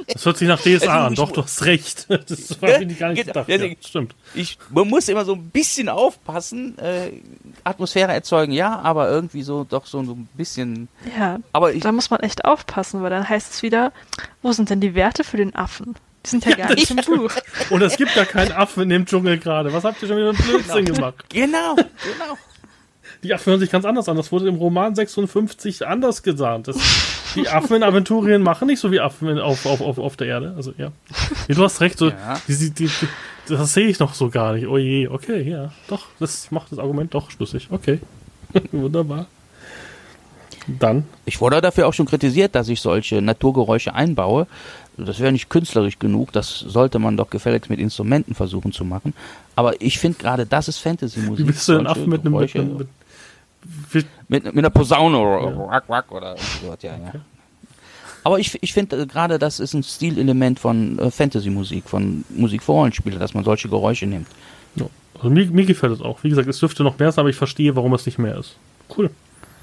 Das 0.07 0.25
hört 0.25 0.38
sich 0.38 0.47
nach 0.47 0.59
DSA 0.59 1.07
an, 1.07 1.15
doch, 1.15 1.31
du 1.31 1.43
hast 1.43 1.63
recht. 1.65 2.07
Das 2.27 2.61
war 2.61 2.79
mir 2.79 2.88
gar 2.88 3.09
nicht 3.09 3.25
gedacht. 3.25 3.47
Ja, 3.47 3.59
stimmt. 3.79 4.15
Ich, 4.33 4.57
man 4.71 4.88
muss 4.89 5.07
immer 5.07 5.23
so 5.23 5.33
ein 5.33 5.49
bisschen 5.49 5.88
aufpassen, 5.88 6.77
äh, 6.79 7.11
Atmosphäre 7.63 8.11
erzeugen, 8.11 8.51
ja, 8.51 8.79
aber 8.79 9.09
irgendwie 9.09 9.43
so 9.43 9.63
doch 9.63 9.85
so 9.85 9.99
ein 10.01 10.27
bisschen. 10.35 10.89
Ja, 11.17 11.39
aber 11.53 11.73
ich, 11.73 11.83
da 11.83 11.91
muss 11.91 12.09
man 12.09 12.19
echt 12.21 12.45
aufpassen, 12.45 13.01
weil 13.03 13.09
dann 13.09 13.27
heißt 13.27 13.53
es 13.53 13.63
wieder, 13.63 13.93
wo 14.41 14.51
sind 14.51 14.69
denn 14.69 14.81
die 14.81 14.95
Werte 14.95 15.23
für 15.23 15.38
den 15.38 15.55
Affen? 15.55 15.95
Die 16.28 16.32
sind 16.32 16.45
ja, 16.45 16.51
ja 16.51 16.57
gar 16.67 16.75
nicht 16.75 16.91
im 16.91 16.97
Buch. 16.97 17.32
Und 17.69 17.82
es 17.82 17.95
gibt 17.95 18.13
ja 18.15 18.25
keinen 18.25 18.51
Affen 18.51 18.84
in 18.84 18.89
dem 18.89 19.05
Dschungel 19.05 19.38
gerade. 19.38 19.71
Was 19.71 19.86
habt 19.86 20.01
ihr 20.01 20.09
schon 20.09 20.17
wieder 20.17 20.34
für 20.34 20.43
einen 20.43 20.63
Blödsinn 20.63 20.86
genau. 20.86 20.95
gemacht? 20.97 21.25
Genau, 21.30 21.75
genau. 21.75 22.38
Die 23.23 23.34
Affen 23.34 23.51
hören 23.51 23.59
sich 23.61 23.71
ganz 23.71 23.86
anders 23.86 24.09
an. 24.09 24.17
Das 24.17 24.32
wurde 24.34 24.47
im 24.49 24.55
Roman 24.55 24.93
56 24.93 25.88
anders 25.88 26.23
gesagt. 26.23 26.67
Das, 26.67 26.78
die 27.36 27.47
Affen 27.47 27.78
in 27.78 27.84
Aventurien 27.84 28.43
machen 28.43 28.67
nicht 28.67 28.80
so 28.80 28.91
wie 28.91 28.99
Affen 28.99 29.39
auf, 29.39 29.65
auf, 29.65 29.80
auf, 29.80 29.97
auf 29.97 30.17
der 30.17 30.28
Erde. 30.28 30.53
Also, 30.57 30.73
ja. 30.78 30.91
Nee, 31.47 31.55
du 31.55 31.63
hast 31.63 31.80
recht. 31.80 31.97
So, 31.97 32.09
ja. 32.09 32.41
die, 32.47 32.57
die, 32.57 32.71
die, 32.71 32.89
das 33.47 33.73
sehe 33.73 33.88
ich 33.88 33.99
noch 33.99 34.13
so 34.13 34.30
gar 34.30 34.53
nicht. 34.53 34.67
Oh 34.67 34.78
je, 34.78 35.07
okay, 35.07 35.49
ja. 35.49 35.71
Doch, 35.88 36.07
das 36.19 36.51
macht 36.51 36.73
das 36.73 36.80
Argument 36.80 37.13
doch 37.13 37.32
schlüssig. 37.32 37.69
Okay. 37.71 37.99
Wunderbar. 38.73 39.28
Dann. 40.67 41.05
Ich 41.25 41.39
wurde 41.39 41.61
dafür 41.61 41.88
auch 41.88 41.93
schon 41.93 42.05
kritisiert, 42.05 42.53
dass 42.53 42.67
ich 42.67 42.82
solche 42.82 43.21
Naturgeräusche 43.21 43.95
einbaue. 43.95 44.47
Das 44.97 45.19
wäre 45.19 45.31
nicht 45.31 45.49
künstlerisch 45.49 45.99
genug, 45.99 46.31
das 46.31 46.59
sollte 46.59 46.97
man 46.97 47.17
doch 47.17 47.29
gefälligst 47.29 47.69
mit 47.69 47.79
Instrumenten 47.79 48.33
versuchen 48.33 48.71
zu 48.71 48.83
machen. 48.83 49.13
Aber 49.55 49.79
ich 49.79 49.99
finde 49.99 50.17
gerade, 50.17 50.45
das 50.45 50.67
ist 50.67 50.79
Fantasy-Musik. 50.79 51.45
Wie 51.45 51.51
bist 51.51 51.67
du 51.67 51.73
denn 51.73 51.85
Affen 51.85 52.09
mit 52.09 52.21
einem, 52.21 52.33
mit, 52.33 52.55
mit, 52.55 52.87
mit, 53.93 54.05
mit, 54.27 54.57
einer 54.57 54.69
Posaune 54.71 55.17
oder 55.17 55.41
ja. 55.41 56.03
Oder 56.09 56.35
so 56.37 56.75
ja, 56.81 56.97
ja. 56.97 57.07
Okay. 57.09 57.19
Aber 58.23 58.39
ich, 58.39 58.57
ich 58.61 58.73
finde 58.73 59.03
äh, 59.03 59.05
gerade, 59.05 59.39
das 59.39 59.59
ist 59.59 59.73
ein 59.73 59.83
Stilelement 59.83 60.59
von 60.59 60.99
äh, 60.99 61.11
Fantasy-Musik, 61.11 61.87
von 61.87 62.25
Musik 62.29 62.63
für 62.63 62.73
Rollenspiele, 62.73 63.19
dass 63.19 63.33
man 63.33 63.43
solche 63.43 63.69
Geräusche 63.69 64.05
nimmt. 64.05 64.27
Ja. 64.75 64.87
Also 65.15 65.29
mir, 65.29 65.45
mir 65.45 65.65
gefällt 65.65 65.93
es 65.93 66.01
auch. 66.01 66.23
Wie 66.23 66.29
gesagt, 66.29 66.47
es 66.47 66.59
dürfte 66.59 66.83
noch 66.83 66.97
mehr 66.99 67.11
sein, 67.11 67.21
aber 67.21 67.29
ich 67.29 67.35
verstehe, 67.35 67.75
warum 67.75 67.93
es 67.93 68.05
nicht 68.05 68.17
mehr 68.17 68.37
ist. 68.37 68.57
Cool. 68.95 69.11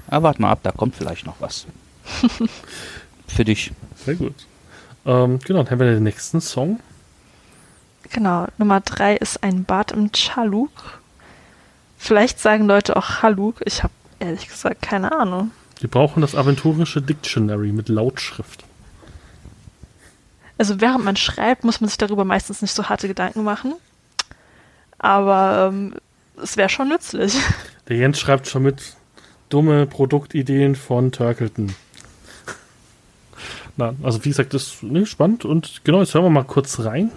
Ja, 0.09 0.23
warte 0.23 0.41
mal 0.41 0.51
ab, 0.51 0.61
da 0.63 0.71
kommt 0.71 0.95
vielleicht 0.95 1.25
noch 1.25 1.35
was. 1.39 1.67
für 3.27 3.45
dich. 3.45 3.71
Sehr 4.03 4.15
gut. 4.15 4.33
Ähm, 5.05 5.39
genau, 5.39 5.63
dann 5.63 5.71
haben 5.71 5.79
wir 5.79 5.91
den 5.91 6.03
nächsten 6.03 6.41
Song. 6.41 6.79
Genau, 8.11 8.47
Nummer 8.57 8.81
drei 8.81 9.15
ist 9.15 9.43
ein 9.43 9.63
Bad 9.63 9.91
im 9.91 10.11
Chaluk. 10.11 10.99
Vielleicht 11.97 12.39
sagen 12.39 12.65
Leute 12.65 12.95
auch 12.95 13.21
Haluk. 13.21 13.61
Ich 13.65 13.83
habe 13.83 13.93
ehrlich 14.19 14.47
gesagt 14.47 14.81
keine 14.81 15.11
Ahnung. 15.11 15.51
Die 15.81 15.87
brauchen 15.87 16.21
das 16.21 16.35
aventurische 16.35 17.01
Dictionary 17.01 17.71
mit 17.71 17.89
Lautschrift. 17.89 18.63
Also 20.57 20.79
während 20.79 21.03
man 21.03 21.15
schreibt, 21.17 21.63
muss 21.63 21.81
man 21.81 21.89
sich 21.89 21.97
darüber 21.97 22.23
meistens 22.23 22.61
nicht 22.61 22.73
so 22.73 22.87
harte 22.87 23.07
Gedanken 23.07 23.43
machen. 23.43 23.73
Aber 24.97 25.69
ähm, 25.69 25.95
es 26.41 26.57
wäre 26.57 26.69
schon 26.69 26.89
nützlich. 26.89 27.37
Der 27.89 27.97
Jens 27.97 28.19
schreibt 28.19 28.47
schon 28.47 28.63
mit 28.63 28.95
dumme 29.49 29.85
Produktideen 29.85 30.75
von 30.75 31.11
Turkleton. 31.11 31.75
Na, 33.77 33.93
also 34.03 34.23
wie 34.23 34.29
gesagt, 34.29 34.53
das 34.53 34.63
ist 34.63 34.83
nee, 34.83 35.05
spannend 35.05 35.45
und 35.45 35.81
genau, 35.83 35.99
jetzt 35.99 36.13
hören 36.13 36.25
wir 36.25 36.29
mal 36.29 36.43
kurz 36.43 36.79
rein. 36.79 37.11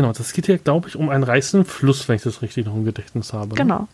Genau, 0.00 0.14
das 0.14 0.32
geht 0.32 0.46
hier, 0.46 0.56
glaube 0.56 0.88
ich, 0.88 0.96
um 0.96 1.10
einen 1.10 1.24
reißenden 1.24 1.68
Fluss, 1.68 2.08
wenn 2.08 2.16
ich 2.16 2.22
das 2.22 2.40
richtig 2.40 2.64
noch 2.64 2.74
im 2.74 2.86
Gedächtnis 2.86 3.34
habe. 3.34 3.50
Ne? 3.50 3.54
Genau. 3.56 3.86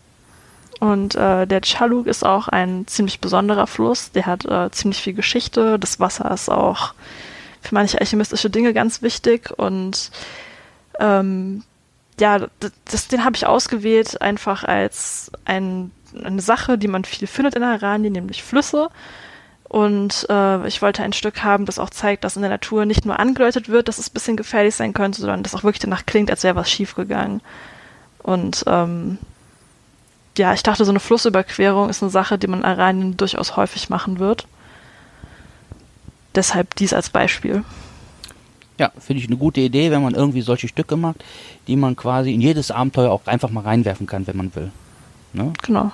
Und 0.78 1.16
äh, 1.16 1.48
der 1.48 1.62
Chaluk 1.62 2.06
ist 2.06 2.24
auch 2.24 2.46
ein 2.46 2.86
ziemlich 2.86 3.20
besonderer 3.20 3.66
Fluss. 3.66 4.12
Der 4.12 4.24
hat 4.24 4.44
äh, 4.44 4.70
ziemlich 4.70 5.02
viel 5.02 5.14
Geschichte. 5.14 5.80
Das 5.80 5.98
Wasser 5.98 6.30
ist 6.30 6.48
auch 6.48 6.94
für 7.60 7.74
manche 7.74 7.98
alchemistische 7.98 8.50
Dinge 8.50 8.72
ganz 8.72 9.02
wichtig. 9.02 9.50
Und 9.58 10.12
ähm, 11.00 11.64
ja, 12.20 12.46
das, 12.84 13.08
den 13.08 13.24
habe 13.24 13.34
ich 13.34 13.48
ausgewählt 13.48 14.22
einfach 14.22 14.62
als 14.62 15.32
ein, 15.44 15.90
eine 16.22 16.40
Sache, 16.40 16.78
die 16.78 16.86
man 16.86 17.02
viel 17.02 17.26
findet 17.26 17.56
in 17.56 17.64
Aranien, 17.64 18.12
nämlich 18.12 18.44
Flüsse. 18.44 18.90
Und 19.68 20.26
äh, 20.30 20.66
ich 20.68 20.80
wollte 20.80 21.02
ein 21.02 21.12
Stück 21.12 21.42
haben, 21.42 21.66
das 21.66 21.78
auch 21.78 21.90
zeigt, 21.90 22.22
dass 22.24 22.36
in 22.36 22.42
der 22.42 22.50
Natur 22.50 22.86
nicht 22.86 23.04
nur 23.04 23.18
angedeutet 23.18 23.68
wird, 23.68 23.88
dass 23.88 23.98
es 23.98 24.10
ein 24.10 24.14
bisschen 24.14 24.36
gefährlich 24.36 24.74
sein 24.74 24.94
könnte, 24.94 25.20
sondern 25.20 25.42
das 25.42 25.54
auch 25.54 25.64
wirklich 25.64 25.80
danach 25.80 26.06
klingt, 26.06 26.30
als 26.30 26.44
wäre 26.44 26.54
was 26.54 26.70
schiefgegangen. 26.70 27.40
Und 28.22 28.64
ähm, 28.66 29.18
ja, 30.38 30.52
ich 30.52 30.62
dachte, 30.62 30.84
so 30.84 30.92
eine 30.92 31.00
Flussüberquerung 31.00 31.88
ist 31.88 32.02
eine 32.02 32.10
Sache, 32.10 32.38
die 32.38 32.46
man 32.46 32.60
in 32.60 32.64
Aranien 32.64 33.16
durchaus 33.16 33.56
häufig 33.56 33.88
machen 33.88 34.18
wird. 34.18 34.46
Deshalb 36.34 36.74
dies 36.76 36.92
als 36.92 37.10
Beispiel. 37.10 37.64
Ja, 38.78 38.92
finde 38.98 39.22
ich 39.22 39.28
eine 39.28 39.38
gute 39.38 39.60
Idee, 39.60 39.90
wenn 39.90 40.02
man 40.02 40.14
irgendwie 40.14 40.42
solche 40.42 40.68
Stücke 40.68 40.96
macht, 40.96 41.24
die 41.66 41.76
man 41.76 41.96
quasi 41.96 42.34
in 42.34 42.42
jedes 42.42 42.70
Abenteuer 42.70 43.10
auch 43.10 43.26
einfach 43.26 43.50
mal 43.50 43.62
reinwerfen 43.62 44.06
kann, 44.06 44.26
wenn 44.26 44.36
man 44.36 44.54
will. 44.54 44.70
Ne? 45.32 45.54
Genau. 45.62 45.92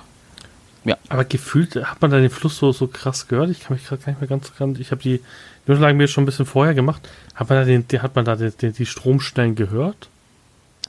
Ja. 0.85 0.97
Aber 1.09 1.23
gefühlt 1.25 1.75
hat 1.75 2.01
man 2.01 2.11
da 2.11 2.19
den 2.19 2.29
Fluss 2.29 2.57
so, 2.57 2.71
so 2.71 2.87
krass 2.87 3.27
gehört. 3.27 3.49
Ich 3.49 3.61
kann 3.61 3.75
mich 3.75 3.85
gerade 3.87 4.01
gar 4.01 4.11
nicht 4.11 4.21
mehr 4.21 4.29
ganz 4.29 4.51
dran. 4.53 4.75
Ich 4.79 4.91
habe 4.91 5.01
die 5.01 5.21
Unterlagen 5.65 5.97
mir 5.97 6.07
schon 6.07 6.23
ein 6.23 6.25
bisschen 6.25 6.45
vorher 6.45 6.73
gemacht. 6.73 7.07
Hat 7.35 7.49
man 7.49 7.59
da, 7.59 7.65
den, 7.65 7.85
hat 8.01 8.15
man 8.15 8.25
da 8.25 8.35
die, 8.35 8.51
die, 8.51 8.71
die 8.71 8.85
Stromstellen 8.85 9.55
gehört? 9.55 10.09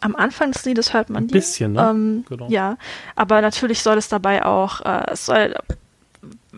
Am 0.00 0.16
Anfang 0.16 0.52
des 0.52 0.64
Liedes 0.64 0.92
hört 0.92 1.10
man 1.10 1.28
die. 1.28 1.32
Ein 1.32 1.38
bisschen, 1.38 1.72
ne? 1.74 1.88
Ähm, 1.90 2.24
genau. 2.28 2.48
Ja, 2.48 2.76
aber 3.14 3.40
natürlich 3.40 3.82
soll 3.82 3.96
es 3.96 4.08
dabei 4.08 4.44
auch, 4.44 4.80
äh, 4.80 5.12
es 5.12 5.26
soll 5.26 5.54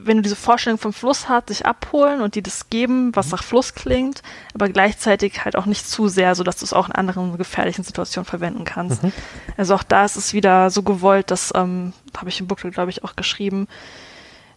wenn 0.05 0.19
du 0.19 0.23
diese 0.23 0.37
Vorstellung 0.37 0.79
vom 0.79 0.93
Fluss 0.93 1.29
hast, 1.29 1.49
sich 1.49 1.65
abholen 1.65 2.21
und 2.21 2.35
dir 2.35 2.43
das 2.43 2.69
geben, 2.69 3.15
was 3.17 3.31
nach 3.31 3.43
Fluss 3.43 3.75
klingt, 3.75 4.23
aber 4.55 4.69
gleichzeitig 4.69 5.45
halt 5.45 5.57
auch 5.57 5.67
nicht 5.67 5.89
zu 5.89 6.09
sehr, 6.09 6.35
sodass 6.35 6.59
du 6.59 6.65
es 6.65 6.73
auch 6.73 6.89
in 6.89 6.95
anderen 6.95 7.37
gefährlichen 7.39 7.83
Situationen 7.83 8.27
verwenden 8.27 8.65
kannst. 8.65 9.03
Mhm. 9.03 9.13
Also 9.57 9.75
auch 9.75 9.83
da 9.83 10.05
ist 10.05 10.17
es 10.17 10.33
wieder 10.33 10.71
so 10.71 10.83
gewollt, 10.83 11.31
dass, 11.31 11.53
ähm, 11.55 11.93
habe 12.17 12.29
ich 12.29 12.41
im 12.41 12.47
Booklet, 12.47 12.75
glaube 12.75 12.91
ich, 12.91 13.05
auch 13.05 13.17
geschrieben, 13.17 13.69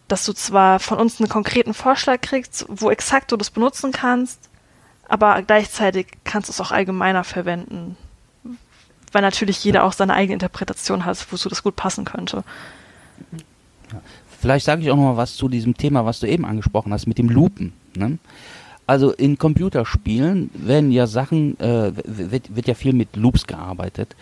dass 0.07 0.25
du 0.25 0.33
zwar 0.33 0.79
von 0.79 0.97
uns 0.97 1.19
einen 1.19 1.29
konkreten 1.29 1.73
Vorschlag 1.73 2.21
kriegst, 2.21 2.65
wo 2.67 2.89
exakt 2.89 3.31
du 3.31 3.37
das 3.37 3.49
benutzen 3.49 3.91
kannst, 3.91 4.49
aber 5.07 5.41
gleichzeitig 5.41 6.07
kannst 6.23 6.49
du 6.49 6.51
es 6.51 6.61
auch 6.61 6.71
allgemeiner 6.71 7.23
verwenden. 7.23 7.95
Weil 9.11 9.21
natürlich 9.21 9.63
jeder 9.63 9.85
auch 9.85 9.93
seine 9.93 10.13
eigene 10.13 10.33
Interpretation 10.33 11.05
hat, 11.05 11.25
wozu 11.31 11.49
das 11.49 11.63
gut 11.63 11.75
passen 11.75 12.05
könnte. 12.05 12.43
Vielleicht 14.39 14.65
sage 14.65 14.81
ich 14.81 14.89
auch 14.89 14.95
noch 14.95 15.03
mal 15.03 15.17
was 15.17 15.35
zu 15.35 15.49
diesem 15.49 15.75
Thema, 15.75 16.05
was 16.05 16.19
du 16.19 16.27
eben 16.27 16.45
angesprochen 16.45 16.93
hast, 16.93 17.07
mit 17.07 17.17
dem 17.17 17.29
Lupen. 17.29 17.73
Ne? 17.95 18.17
Also 18.87 19.11
in 19.11 19.37
Computerspielen 19.37 20.49
werden 20.53 20.91
ja 20.91 21.07
Sachen, 21.07 21.59
äh, 21.59 21.91
wird, 22.05 22.55
wird 22.55 22.67
ja 22.67 22.73
viel 22.73 22.93
mit 22.93 23.15
Loops 23.15 23.45
gearbeitet. 23.45 24.15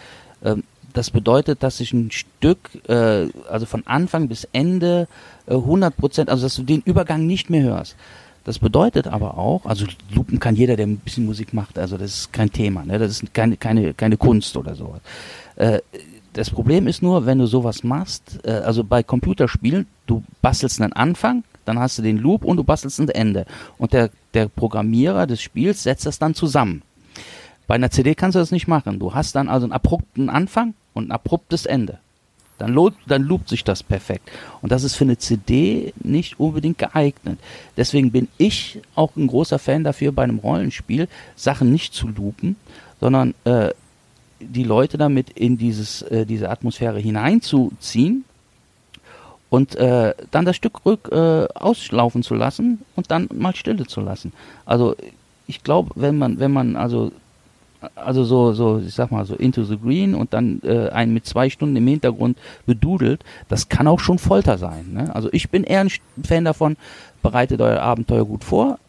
Ähm, 0.44 0.64
das 0.94 1.12
bedeutet, 1.12 1.62
dass 1.62 1.80
ich 1.80 1.94
ein 1.94 2.10
Stück, 2.12 2.58
äh, 2.90 3.28
also 3.50 3.66
von 3.68 3.86
Anfang 3.86 4.28
bis 4.28 4.48
Ende 4.52 5.08
äh, 5.46 5.54
100 5.54 5.96
Prozent, 5.96 6.30
also 6.30 6.44
dass 6.44 6.56
du 6.56 6.64
den 6.64 6.82
Übergang 6.82 7.28
nicht 7.28 7.50
mehr 7.50 7.64
hörst. 7.64 7.96
Das 8.44 8.60
bedeutet 8.60 9.08
aber 9.08 9.38
auch, 9.38 9.66
also 9.66 9.86
Lupen 10.10 10.40
kann 10.40 10.56
jeder, 10.56 10.76
der 10.76 10.88
ein 10.88 10.98
bisschen 10.98 11.26
Musik 11.26 11.54
macht, 11.54 11.78
also 11.78 11.98
das 11.98 12.12
ist 12.12 12.34
kein 12.34 12.52
Thema, 12.52 12.84
ne? 12.86 12.98
das 12.98 13.12
ist 13.12 13.34
keine, 13.34 13.58
keine, 13.58 13.94
keine 13.94 14.18
Kunst 14.18 14.58
oder 14.58 14.74
sowas. 14.74 15.02
Äh, 15.58 15.82
das 16.38 16.52
Problem 16.52 16.88
ist 16.88 17.02
nur, 17.02 17.26
wenn 17.26 17.40
du 17.40 17.48
sowas 17.48 17.84
machst, 17.84 18.40
äh, 18.44 18.52
also 18.52 18.84
bei 18.84 19.02
Computerspielen, 19.02 19.88
du 20.06 20.24
bastelst 20.42 20.80
einen 20.82 20.94
Anfang, 20.94 21.44
dann 21.66 21.80
hast 21.80 21.98
du 21.98 22.04
den 22.04 22.18
Loop 22.18 22.46
und 22.46 22.58
du 22.58 22.64
bastelst 22.64 23.00
ein 23.00 23.10
Ende. 23.10 23.46
Und 23.78 23.92
der, 23.94 24.12
der 24.36 24.48
Programmierer 24.48 25.26
des 25.26 25.42
Spiels 25.42 25.84
setzt 25.84 26.06
das 26.06 26.20
dann 26.20 26.36
zusammen. 26.36 26.84
Bei 27.66 27.76
einer 27.76 27.90
CD 27.90 28.14
kannst 28.14 28.36
du 28.36 28.40
das 28.40 28.52
nicht 28.52 28.68
machen. 28.68 29.00
Du 29.00 29.14
hast 29.16 29.36
dann 29.36 29.50
also 29.50 29.66
einen 29.66 29.74
abrupten 29.74 30.30
Anfang 30.30 30.76
und 30.94 31.10
ein 31.10 31.12
abruptes 31.12 31.66
Ende. 31.66 31.98
Dann, 32.60 32.72
lo 32.72 32.92
dann 33.08 33.24
loopt 33.24 33.50
sich 33.50 33.64
das 33.64 33.82
perfekt. 33.84 34.30
Und 34.62 34.72
das 34.72 34.84
ist 34.84 34.96
für 34.96 35.04
eine 35.04 35.18
CD 35.18 35.94
nicht 36.04 36.40
unbedingt 36.40 36.78
geeignet. 36.78 37.40
Deswegen 37.76 38.12
bin 38.12 38.28
ich 38.38 38.80
auch 38.96 39.16
ein 39.16 39.28
großer 39.28 39.60
Fan 39.60 39.84
dafür, 39.84 40.12
bei 40.12 40.24
einem 40.24 40.40
Rollenspiel 40.40 41.08
Sachen 41.36 41.72
nicht 41.72 41.94
zu 41.94 42.08
loopen, 42.08 42.56
sondern 43.00 43.34
äh, 43.44 43.72
die 44.40 44.64
Leute 44.64 44.98
damit 44.98 45.30
in 45.32 45.58
dieses, 45.58 46.02
äh, 46.04 46.26
diese 46.26 46.50
Atmosphäre 46.50 47.00
hineinzuziehen 47.00 48.26
und 49.50 49.76
äh, 49.76 50.14
dann 50.32 50.46
das 50.46 50.56
Stück 50.56 50.86
rück 50.86 51.10
äh, 51.12 51.48
auslaufen 51.54 52.24
zu 52.24 52.36
lassen 52.36 52.82
und 52.96 53.12
dann 53.12 53.30
mal 53.34 53.56
Stille 53.56 53.86
zu 53.88 54.02
lassen. 54.02 54.34
Also 54.66 54.96
ich 55.48 55.64
glaube, 55.64 55.92
wenn 55.96 56.18
man, 56.18 56.40
wenn 56.40 56.52
man 56.52 56.76
also 56.76 57.12
also 57.96 58.24
so, 58.24 58.54
so, 58.54 58.80
ich 58.80 58.94
sag 58.94 59.12
mal, 59.12 59.26
so 59.26 59.36
Into 59.36 59.64
the 59.64 59.78
Green 59.78 60.16
und 60.16 60.34
dann 60.34 60.62
äh, 60.64 60.90
einen 60.90 61.14
mit 61.14 61.26
zwei 61.26 61.50
Stunden 61.50 61.76
im 61.76 61.88
Hintergrund 61.88 62.38
bedudelt, 62.66 63.24
das 63.50 63.70
kann 63.70 63.88
auch 63.88 64.00
schon 64.00 64.18
Folter 64.18 64.58
sein. 64.58 64.94
Ne? 64.94 65.16
Also 65.16 65.30
ich 65.32 65.50
bin 65.50 65.64
eher 65.64 65.82
ein 65.82 65.92
Fan 66.24 66.46
davon, 66.46 66.76
bereitet 67.22 67.62
euer 67.62 67.82
Abenteuer 67.82 68.26
gut 68.26 68.44
vor. 68.44 68.80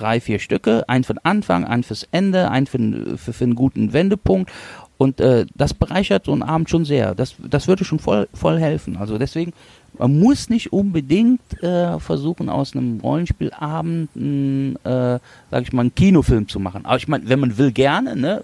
Drei, 0.00 0.20
vier 0.20 0.38
Stücke, 0.38 0.88
ein 0.88 1.04
für 1.04 1.14
den 1.14 1.24
Anfang, 1.24 1.64
ein 1.64 1.82
fürs 1.82 2.08
Ende, 2.10 2.50
ein 2.50 2.66
für, 2.66 3.18
für, 3.18 3.32
für 3.32 3.44
einen 3.44 3.54
guten 3.54 3.92
Wendepunkt. 3.92 4.50
Und 4.96 5.20
äh, 5.20 5.46
das 5.54 5.74
bereichert 5.74 6.26
so 6.26 6.32
einen 6.32 6.42
Abend 6.42 6.68
schon 6.68 6.84
sehr. 6.84 7.14
Das, 7.14 7.34
das 7.38 7.68
würde 7.68 7.84
schon 7.84 7.98
voll, 7.98 8.28
voll 8.34 8.58
helfen. 8.58 8.96
Also 8.96 9.18
deswegen 9.18 9.52
man 9.98 10.18
muss 10.18 10.48
nicht 10.48 10.72
unbedingt 10.72 11.62
äh, 11.62 11.98
versuchen, 11.98 12.48
aus 12.48 12.74
einem 12.74 13.00
Rollenspielabend, 13.00 14.08
äh, 14.16 15.18
sag 15.50 15.62
ich 15.62 15.72
mal, 15.72 15.82
einen 15.82 15.94
Kinofilm 15.94 16.48
zu 16.48 16.60
machen. 16.60 16.86
Aber 16.86 16.96
ich 16.96 17.08
meine, 17.08 17.28
wenn 17.28 17.40
man 17.40 17.58
will, 17.58 17.72
gerne, 17.72 18.16
ne? 18.16 18.42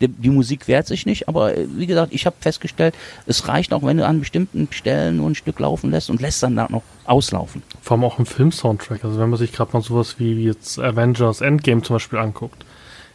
Die, 0.00 0.08
die, 0.08 0.30
Musik 0.30 0.68
wehrt 0.68 0.86
sich 0.86 1.06
nicht, 1.06 1.28
aber 1.28 1.56
äh, 1.56 1.66
wie 1.76 1.86
gesagt, 1.86 2.12
ich 2.12 2.26
habe 2.26 2.36
festgestellt, 2.40 2.94
es 3.26 3.48
reicht 3.48 3.72
auch, 3.72 3.82
wenn 3.82 3.96
du 3.96 4.06
an 4.06 4.20
bestimmten 4.20 4.68
Stellen 4.70 5.18
nur 5.18 5.30
ein 5.30 5.34
Stück 5.34 5.58
laufen 5.58 5.90
lässt 5.90 6.10
und 6.10 6.20
lässt 6.20 6.42
dann 6.42 6.56
da 6.56 6.66
noch 6.68 6.82
auslaufen. 7.04 7.62
Vor 7.82 7.96
allem 7.96 8.04
auch 8.04 8.18
im 8.18 8.26
Film-Soundtrack. 8.26 9.04
Also 9.04 9.18
wenn 9.18 9.30
man 9.30 9.38
sich 9.38 9.52
gerade 9.52 9.72
mal 9.72 9.82
sowas 9.82 10.16
wie 10.18 10.44
jetzt 10.44 10.78
Avengers 10.78 11.40
Endgame 11.40 11.82
zum 11.82 11.96
Beispiel 11.96 12.18
anguckt, 12.18 12.64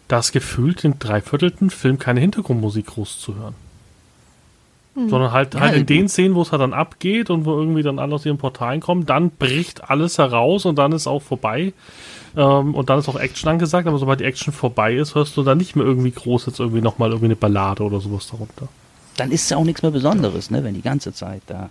da 0.07 0.19
ist 0.19 0.31
gefühlt 0.31 0.84
in 0.84 0.97
dreiviertelten 0.97 1.69
Film 1.69 1.99
keine 1.99 2.19
Hintergrundmusik 2.19 2.88
groß 2.88 3.19
zu 3.19 3.35
hören. 3.35 3.56
Mhm. 4.95 5.10
Sondern 5.10 5.32
halt, 5.32 5.53
ja, 5.53 5.61
halt 5.61 5.76
in 5.76 5.86
den 5.86 6.10
Szenen, 6.10 6.36
wo 6.36 6.41
es 6.41 6.52
halt 6.52 6.61
dann 6.61 6.74
abgeht 6.74 7.30
und 7.30 7.45
wo 7.45 7.52
irgendwie 7.52 7.84
dann 7.84 7.99
alle 7.99 8.16
aus 8.16 8.26
ihren 8.26 8.38
Portalen 8.38 8.80
kommen, 8.80 9.06
dann 9.06 9.30
bricht 9.32 9.90
alles 9.90 10.18
heraus 10.18 10.66
und 10.66 10.78
dann 10.78 10.91
ist 10.91 11.07
auch 11.07 11.22
vorbei. 11.22 11.74
Ähm, 12.36 12.76
und 12.76 12.90
dann 12.90 12.99
ist 12.99 13.10
auch 13.10 13.20
Action 13.20 13.49
angesagt, 13.49 13.88
aber 13.88 13.98
sobald 13.98 14.20
die 14.20 14.26
Action 14.26 14.53
vorbei 14.53 14.95
ist, 14.95 15.16
hörst 15.16 15.36
du 15.38 15.44
dann 15.44 15.57
nicht 15.57 15.76
mehr 15.76 15.86
irgendwie 15.86 16.11
groß 16.11 16.48
jetzt 16.48 16.60
irgendwie 16.60 16.82
nochmal 16.82 17.10
irgendwie 17.10 17.26
eine 17.26 17.36
Ballade 17.36 17.84
oder 17.84 17.99
sowas 17.99 18.28
darunter. 18.28 18.68
Dann 19.18 19.32
ist 19.32 19.44
es 19.44 19.49
ja 19.49 19.57
auch 19.57 19.64
nichts 19.64 19.82
mehr 19.82 19.91
Besonderes, 19.91 20.49
ne, 20.49 20.64
wenn 20.64 20.74
die 20.74 20.82
ganze 20.82 21.14
Zeit 21.14 21.41
da. 21.48 21.70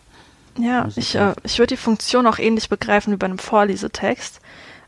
Ja, 0.59 0.89
ich, 0.97 1.15
äh, 1.15 1.35
ich 1.45 1.59
würde 1.59 1.74
die 1.74 1.81
Funktion 1.81 2.27
auch 2.27 2.39
ähnlich 2.39 2.69
begreifen 2.69 3.12
wie 3.12 3.16
bei 3.16 3.27
einem 3.27 3.39
Vorlesetext. 3.39 4.40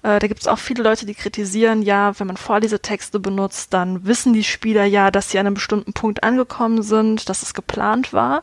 Äh, 0.03 0.19
da 0.19 0.27
gibt 0.27 0.41
es 0.41 0.49
auch 0.49 0.59
viele 0.59 0.83
Leute, 0.83 1.07
die 1.07 1.15
kritisieren, 1.15 1.83
ja, 1.83 2.19
wenn 2.19 2.27
man 2.27 2.37
Vorlesetexte 2.37 3.21
benutzt, 3.21 3.73
dann 3.73 4.07
wissen 4.07 4.33
die 4.33 4.45
Spieler 4.45 4.85
ja, 4.85 5.11
dass 5.11 5.31
sie 5.31 5.39
an 5.39 5.47
einem 5.47 5.55
bestimmten 5.55 5.93
Punkt 5.93 6.23
angekommen 6.23 6.83
sind, 6.83 7.29
dass 7.29 7.43
es 7.43 7.55
geplant 7.55 8.13
war. 8.13 8.43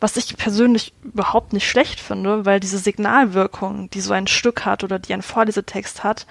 Was 0.00 0.16
ich 0.16 0.36
persönlich 0.36 0.94
überhaupt 1.04 1.52
nicht 1.52 1.68
schlecht 1.68 2.00
finde, 2.00 2.44
weil 2.44 2.58
diese 2.58 2.78
Signalwirkung, 2.78 3.88
die 3.90 4.00
so 4.00 4.12
ein 4.12 4.26
Stück 4.26 4.64
hat 4.64 4.82
oder 4.82 4.98
die 4.98 5.14
ein 5.14 5.22
Vorlesetext 5.22 6.02
hat, 6.02 6.26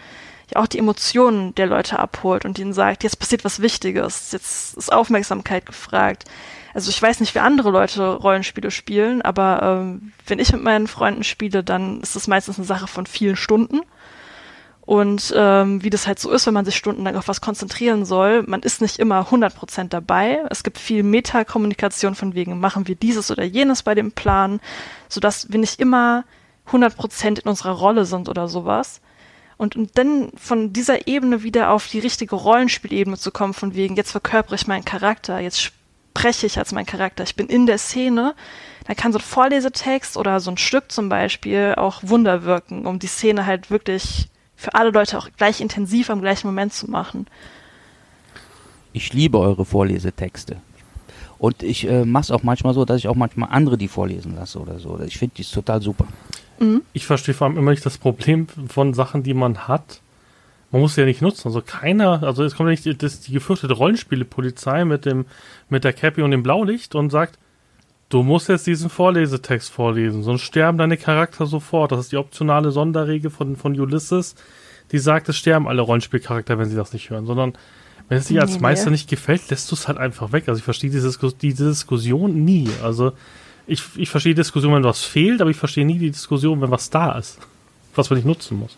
ja 0.54 0.62
auch 0.62 0.68
die 0.68 0.80
Emotionen 0.80 1.56
der 1.56 1.68
Leute 1.68 2.00
abholt 2.00 2.46
und 2.46 2.60
ihnen 2.60 2.74
sagt, 2.74 3.04
jetzt 3.04 3.20
passiert 3.20 3.46
was 3.46 3.62
Wichtiges, 3.62 4.32
jetzt 4.32 4.78
ist 4.78 4.92
Aufmerksamkeit 4.92 5.66
gefragt. 5.66 6.26
Also 6.74 6.90
ich 6.90 7.02
weiß 7.02 7.20
nicht, 7.20 7.36
wie 7.36 7.40
andere 7.40 7.70
Leute 7.70 8.16
Rollenspiele 8.16 8.72
spielen, 8.72 9.22
aber 9.22 9.62
ähm, 9.62 10.14
wenn 10.26 10.40
ich 10.40 10.54
mit 10.54 10.64
meinen 10.64 10.88
Freunden 10.88 11.24
spiele, 11.24 11.64
dann 11.64 12.02
ist 12.02 12.16
es 12.16 12.28
meistens 12.28 12.58
eine 12.58 12.68
Sache 12.68 12.88
von 12.88 13.06
vielen 13.06 13.36
Stunden. 13.36 13.82
Und 14.84 15.32
ähm, 15.38 15.84
wie 15.84 15.92
das 15.92 16.08
halt 16.08 16.20
so 16.20 16.32
ist, 16.32 16.48
wenn 16.48 16.56
man 16.56 16.66
sich 16.66 16.76
stundenlang 16.76 17.16
auf 17.16 17.28
was 17.28 17.40
konzentrieren 17.40 18.04
soll, 18.04 18.44
man 18.44 18.62
ist 18.62 18.82
nicht 18.82 18.98
immer 18.98 19.28
100% 19.30 19.90
dabei. 19.90 20.44
Es 20.50 20.64
gibt 20.64 20.80
viel 20.80 21.04
Metakommunikation 21.04 22.16
von 22.16 22.34
wegen, 22.34 22.60
machen 22.60 22.88
wir 22.88 22.96
dieses 22.96 23.30
oder 23.30 23.44
jenes 23.44 23.84
bei 23.84 23.94
dem 23.94 24.12
Plan, 24.12 24.60
sodass 25.08 25.52
wir 25.52 25.60
nicht 25.60 25.80
immer 25.80 26.26
100% 26.72 27.42
in 27.42 27.50
unserer 27.50 27.72
Rolle 27.72 28.06
sind 28.06 28.28
oder 28.28 28.48
sowas. 28.48 29.02
Und, 29.58 29.76
und 29.76 29.96
dann 30.00 30.32
von 30.36 30.74
dieser 30.74 31.08
Ebene 31.08 31.44
wieder 31.44 31.70
auf 31.70 31.88
die 31.88 32.00
richtige 32.00 32.36
Rollenspielebene 32.36 33.18
zu 33.18 33.30
kommen, 33.30 33.54
von 33.54 33.76
wegen, 33.76 33.96
jetzt 33.96 34.12
verkörpere 34.12 34.56
ich 34.56 34.66
meinen 34.66 34.86
Charakter, 34.86 35.40
jetzt 35.40 35.62
spreche 35.62 36.48
ich 36.48 36.58
als 36.58 36.72
mein 36.72 36.88
Charakter, 36.88 37.24
ich 37.24 37.36
bin 37.36 37.46
in 37.46 37.68
der 37.68 37.78
Szene, 37.78 38.34
da 38.88 38.96
kann 38.96 39.14
so 39.14 39.20
ein 39.20 39.24
Vorlesetext 39.24 40.18
oder 40.18 40.40
so 40.40 40.50
ein 40.50 40.58
Stück 40.58 40.92
zum 40.92 41.10
Beispiel 41.10 41.76
auch 41.78 42.02
Wunder 42.02 42.44
wirken, 42.44 42.88
um 42.88 42.98
die 42.98 43.06
Szene 43.06 43.46
halt 43.46 43.70
wirklich 43.70 44.31
für 44.62 44.76
alle 44.76 44.92
Leute 44.92 45.18
auch 45.18 45.28
gleich 45.38 45.60
intensiv 45.60 46.12
am 46.12 46.22
gleichen 46.22 46.46
Moment 46.46 46.72
zu 46.72 46.88
machen. 46.90 47.26
Ich 48.94 49.12
liebe 49.12 49.40
eure 49.40 49.66
Vorlesetexte. 49.66 50.58
Und 51.40 51.64
ich 51.64 51.88
äh, 51.88 52.06
mache 52.06 52.26
es 52.26 52.32
auch 52.32 52.44
manchmal 52.44 52.76
so, 52.76 52.86
dass 52.86 52.98
ich 52.98 53.08
auch 53.08 53.16
manchmal 53.16 53.50
andere 53.52 53.76
die 53.76 53.88
vorlesen 53.88 54.36
lasse 54.36 54.60
oder 54.60 54.78
so. 54.78 55.00
Ich 55.00 55.18
finde 55.18 55.34
die 55.36 55.44
total 55.44 55.82
super. 55.82 56.06
Mhm. 56.60 56.84
Ich 56.94 57.08
verstehe 57.08 57.34
vor 57.34 57.48
allem 57.48 57.58
immer 57.58 57.72
nicht 57.72 57.84
das 57.84 57.98
Problem 57.98 58.46
von 58.68 58.94
Sachen, 58.94 59.24
die 59.24 59.34
man 59.34 59.68
hat. 59.68 60.00
Man 60.70 60.84
muss 60.84 60.94
sie 60.94 61.02
ja 61.02 61.08
nicht 61.08 61.24
nutzen. 61.24 61.48
Also 61.48 61.64
keiner, 61.64 62.22
also 62.22 62.44
es 62.44 62.54
kommt 62.54 62.70
ja 62.70 62.90
nicht 62.90 63.02
das, 63.02 63.22
die 63.22 63.34
gefürchtete 63.34 63.74
Rollenspiele-Polizei 63.74 64.86
mit 64.86 65.08
dem, 65.08 65.26
mit 65.70 65.84
der 65.84 65.94
Cappy 65.94 66.22
und 66.22 66.30
dem 66.30 66.44
Blaulicht 66.44 66.94
und 66.94 67.10
sagt, 67.10 67.40
du 68.12 68.24
musst 68.24 68.50
jetzt 68.50 68.68
diesen 68.68 68.90
Vorlesetext 68.90 69.72
vorlesen, 69.72 70.24
sonst 70.24 70.42
sterben 70.42 70.78
deine 70.78 70.98
Charakter 70.98 71.46
sofort. 71.46 71.92
Das 71.92 72.02
ist 72.02 72.12
die 72.12 72.18
optionale 72.18 72.72
Sonderregel 72.72 73.32
von, 73.32 73.56
von 73.56 73.80
Ulysses 73.80 74.36
die 74.92 75.00
sagt, 75.00 75.30
es 75.30 75.38
sterben 75.38 75.68
alle 75.68 75.82
Rollenspielcharakter, 75.82 76.58
wenn 76.60 76.70
sie 76.70 76.76
das 76.76 76.94
nicht 76.94 77.10
hören, 77.10 77.26
sondern 77.26 77.54
wenn 78.10 78.18
es 78.18 78.28
dir 78.28 78.42
als 78.42 78.60
Meister 78.60 78.90
nicht 78.90 79.10
gefällt, 79.10 79.50
lässt 79.50 79.72
du 79.72 79.76
es 79.76 79.88
halt 79.88 79.98
einfach 79.98 80.34
weg. 80.34 80.50
Also 80.50 80.60
ich 80.60 80.66
verstehe 80.66 80.90
diese, 80.90 81.18
diese 81.42 81.70
Diskussion 81.70 82.44
nie. 82.44 82.70
Also 82.84 83.14
ich, 83.68 83.84
ich 83.96 84.10
verstehe 84.10 84.34
die 84.34 84.42
Diskussion, 84.42 84.74
wenn 84.74 84.84
was 84.84 85.04
fehlt, 85.04 85.40
aber 85.40 85.50
ich 85.50 85.56
verstehe 85.56 85.86
nie 85.86 85.98
die 85.98 86.12
Diskussion, 86.12 86.60
wenn 86.62 86.72
was 86.72 86.90
da 86.90 87.18
ist, 87.18 87.38
was 87.96 88.10
man 88.10 88.18
nicht 88.18 88.26
nutzen 88.26 88.60
muss. 88.60 88.76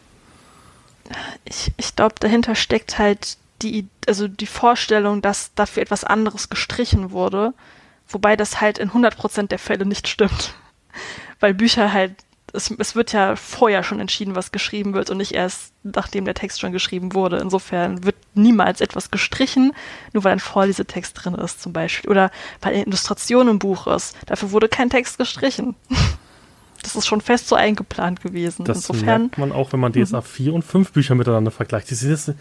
Ich, 1.46 1.72
ich 1.78 1.96
glaube, 1.96 2.16
dahinter 2.20 2.54
steckt 2.54 3.00
halt 3.00 3.38
die, 3.64 3.88
also 4.06 4.28
die 4.28 4.46
Vorstellung, 4.46 5.24
dass 5.24 5.52
dafür 5.56 5.82
etwas 5.82 6.04
anderes 6.04 6.50
gestrichen 6.50 7.10
wurde, 7.10 7.54
wobei 8.14 8.36
das 8.36 8.62
halt 8.62 8.78
in 8.78 8.92
100% 8.92 9.48
der 9.48 9.60
Fälle 9.60 9.86
nicht 9.86 10.08
stimmt. 10.08 10.54
Weil 11.40 11.54
Bücher 11.54 11.92
halt 11.92 12.16
es, 12.54 12.72
es 12.78 12.96
wird 12.96 13.12
ja 13.14 13.36
vorher 13.36 13.84
schon 13.84 14.00
entschieden, 14.00 14.36
was 14.36 14.52
geschrieben 14.52 14.94
wird 14.94 15.10
und 15.10 15.18
nicht 15.18 15.34
erst 15.34 15.74
nachdem 15.82 16.26
der 16.26 16.36
Text 16.36 16.62
schon 16.62 16.72
geschrieben 16.72 17.14
wurde. 17.14 17.38
Insofern 17.38 18.04
wird 18.04 18.16
niemals 18.36 18.80
etwas 18.80 19.12
gestrichen, 19.12 19.74
nur 20.14 20.24
weil 20.24 20.34
ein 20.34 20.40
Vorlesetext 20.40 21.14
drin 21.16 21.34
ist 21.34 21.62
zum 21.62 21.74
Beispiel. 21.74 22.12
Oder 22.12 22.32
weil 22.62 22.74
eine 22.74 22.86
Illustration 22.86 23.48
im 23.48 23.60
Buch 23.60 23.88
ist. 23.88 24.16
Dafür 24.28 24.52
wurde 24.52 24.70
kein 24.70 24.90
Text 24.90 25.18
gestrichen. 25.18 25.76
Das 26.82 26.98
ist 26.98 27.08
schon 27.08 27.22
fest 27.22 27.48
so 27.48 27.56
eingeplant 27.56 28.20
gewesen. 28.22 28.66
Das 28.66 28.90
Insofern, 28.90 29.22
merkt 29.22 29.38
man 29.38 29.54
auch, 29.54 29.72
wenn 29.72 29.80
man 29.80 29.94
DSA 29.94 30.20
4 30.20 30.54
und 30.54 30.64
5 30.64 30.92
Bücher 30.92 31.16
miteinander 31.16 31.50
vergleicht. 31.50 31.90
Die 31.90 31.96
sind 31.96 32.18
so 32.18 32.34
ein 32.34 32.38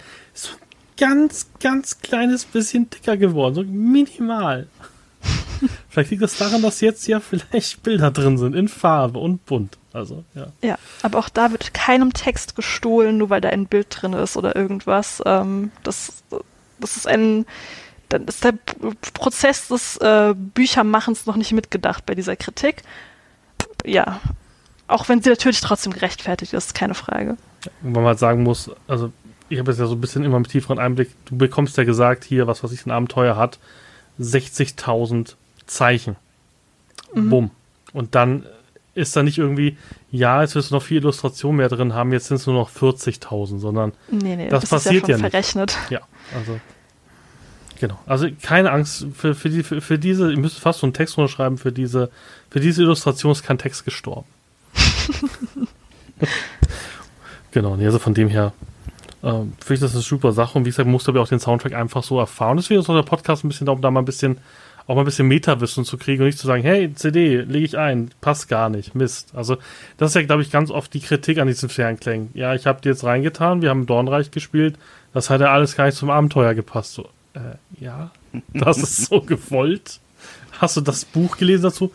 ganz, 0.97 1.47
ganz 1.61 2.01
kleines 2.01 2.45
bisschen 2.45 2.91
dicker 2.91 3.17
geworden. 3.17 3.55
So 3.55 3.63
minimal. 3.63 4.67
Vielleicht 5.89 6.11
liegt 6.11 6.23
das 6.23 6.37
daran, 6.37 6.63
dass 6.63 6.81
jetzt 6.81 7.07
ja 7.07 7.21
vielleicht 7.21 7.83
Bilder 7.83 8.11
drin 8.11 8.39
sind 8.39 8.55
in 8.55 8.69
Farbe 8.69 9.19
und 9.19 9.45
bunt. 9.47 9.79
Also, 9.93 10.25
ja. 10.35 10.47
Ja, 10.63 10.79
aber 11.03 11.19
auch 11.19 11.29
da 11.29 11.51
wird 11.51 11.75
keinem 11.75 12.13
Text 12.13 12.57
gestohlen, 12.57 13.19
nur 13.19 13.31
weil 13.31 13.41
da 13.41 13.51
ein 13.51 13.67
Bild 13.67 13.89
drin 13.91 14.15
ist 14.15 14.37
oder 14.37 14.57
irgendwas. 14.57 15.23
Ähm, 15.27 15.71
das, 15.83 16.23
das 16.81 16.97
ist 16.97 17.07
ein, 17.07 17.47
dann 18.09 18.25
ist 18.25 18.45
der 18.45 18.55
Prozess 19.15 19.69
des 19.69 19.97
äh, 19.99 20.35
Büchermachens 20.37 21.27
noch 21.27 21.37
nicht 21.37 21.53
mitgedacht 21.53 22.07
bei 22.07 22.15
dieser 22.15 22.37
Kritik. 22.37 22.83
Ja, 23.85 24.21
auch 24.89 25.09
wenn 25.09 25.23
sie 25.23 25.31
natürlich 25.31 25.61
trotzdem 25.61 25.93
gerechtfertigt 25.93 26.53
ist, 26.53 26.75
keine 26.75 26.95
Frage. 26.95 27.37
Wo 27.83 28.01
man 28.01 28.07
halt 28.07 28.19
sagen 28.19 28.43
muss, 28.43 28.71
also 28.87 29.13
ich 29.49 29.59
habe 29.59 29.71
jetzt 29.71 29.79
ja 29.79 29.87
so 29.87 29.95
ein 29.95 30.01
bisschen 30.01 30.25
immer 30.25 30.39
mit 30.39 30.51
tieferen 30.51 30.79
Einblick, 30.79 31.11
du 31.27 31.37
bekommst 31.37 31.77
ja 31.77 31.85
gesagt, 31.85 32.25
hier, 32.25 32.47
was 32.47 32.65
weiß 32.65 32.73
ich, 32.73 32.87
ein 32.87 32.91
Abenteuer 32.91 33.37
hat, 33.37 33.59
60.000 34.19 35.35
Zeichen. 35.73 36.17
Mhm. 37.15 37.31
Bumm. 37.31 37.51
Und 37.93 38.15
dann 38.15 38.47
ist 38.95 39.17
da 39.17 39.23
nicht 39.23 39.39
irgendwie, 39.39 39.77
ja, 40.11 40.43
jetzt 40.43 40.55
wirst 40.55 40.71
du 40.71 40.75
noch 40.75 40.83
vier 40.83 40.99
Illustrationen 40.99 41.57
mehr 41.57 41.69
drin 41.69 41.95
haben, 41.95 42.13
jetzt 42.13 42.27
sind 42.27 42.37
es 42.37 42.47
nur 42.47 42.55
noch 42.55 42.71
40.000, 42.71 43.59
sondern 43.59 43.93
nee, 44.11 44.37
nee, 44.37 44.49
das, 44.49 44.63
das 44.63 44.71
passiert 44.71 45.09
ja, 45.09 45.17
ja, 45.17 45.23
nicht. 45.23 45.31
verrechnet. 45.31 45.79
Ja, 45.89 46.01
also 46.37 46.61
genau. 47.81 47.99
Also 48.07 48.29
keine 48.43 48.71
Angst 48.71 49.07
für, 49.17 49.35
für, 49.35 49.49
die, 49.49 49.63
für, 49.63 49.81
für 49.81 49.99
diese, 49.99 50.31
ihr 50.31 50.39
müsst 50.39 50.59
fast 50.59 50.81
so 50.81 50.87
einen 50.87 50.93
Text 50.93 51.17
unterschreiben, 51.17 51.57
für 51.57 51.73
diese, 51.73 52.11
für 52.51 52.61
diese 52.61 52.83
Illustration 52.83 53.33
ist 53.33 53.43
kein 53.43 53.59
Text 53.59 53.85
gestorben. 53.85 54.29
genau, 57.51 57.77
nee, 57.77 57.87
also 57.87 57.99
von 57.99 58.13
dem 58.15 58.29
her 58.29 58.53
ähm, 59.23 59.55
finde 59.61 59.75
ich 59.75 59.81
das 59.81 59.95
eine 59.95 60.03
super 60.03 60.33
Sache 60.33 60.59
und 60.59 60.67
wie 60.67 60.71
gesagt, 60.71 60.89
musst 60.89 61.07
du 61.07 61.13
aber 61.13 61.23
auch 61.23 61.29
den 61.29 61.41
Soundtrack 61.41 61.73
einfach 61.73 62.03
so 62.03 62.19
erfahren. 62.19 62.59
Deswegen 62.59 62.81
ist 62.81 62.91
auch 62.91 62.95
der 62.95 63.03
Podcast 63.03 63.43
ein 63.45 63.49
bisschen 63.49 63.67
darum, 63.67 63.81
da 63.81 63.91
mal 63.91 64.01
ein 64.01 64.07
bisschen 64.07 64.39
auch 64.87 64.95
mal 64.95 65.03
ein 65.03 65.05
bisschen 65.05 65.29
Meta-Wissen 65.29 65.85
zu 65.85 65.97
kriegen 65.97 66.23
und 66.23 66.27
nicht 66.27 66.39
zu 66.39 66.47
sagen, 66.47 66.63
hey, 66.63 66.93
CD, 66.95 67.43
lege 67.43 67.65
ich 67.65 67.79
ein, 67.79 68.11
passt 68.21 68.49
gar 68.49 68.69
nicht, 68.69 68.95
Mist. 68.95 69.33
Also 69.35 69.57
das 69.97 70.11
ist 70.11 70.15
ja, 70.15 70.23
glaube 70.23 70.43
ich, 70.43 70.51
ganz 70.51 70.71
oft 70.71 70.93
die 70.95 71.01
Kritik 71.01 71.39
an 71.39 71.47
diesen 71.47 71.69
Fernklängen. 71.69 72.31
Ja, 72.35 72.55
ich 72.55 72.67
habe 72.67 72.81
die 72.83 72.89
jetzt 72.89 73.05
reingetan, 73.05 73.63
wir 73.63 73.71
haben 73.71 73.87
Dornreich 73.87 74.31
gespielt, 74.31 74.77
das 75.13 75.31
hat 75.31 75.41
ja 75.41 75.53
alles 75.53 75.77
gar 75.77 75.87
nicht 75.87 75.97
zum 75.97 76.11
Abenteuer 76.11 76.55
gepasst. 76.55 76.95
So, 76.95 77.09
äh, 77.35 77.57
ja, 77.81 78.11
das 78.53 78.79
ist 78.79 79.07
so 79.07 79.21
gewollt. 79.21 80.01
Hast 80.59 80.77
du 80.77 80.81
das 80.81 81.05
Buch 81.05 81.37
gelesen 81.37 81.65
dazu? 81.65 81.93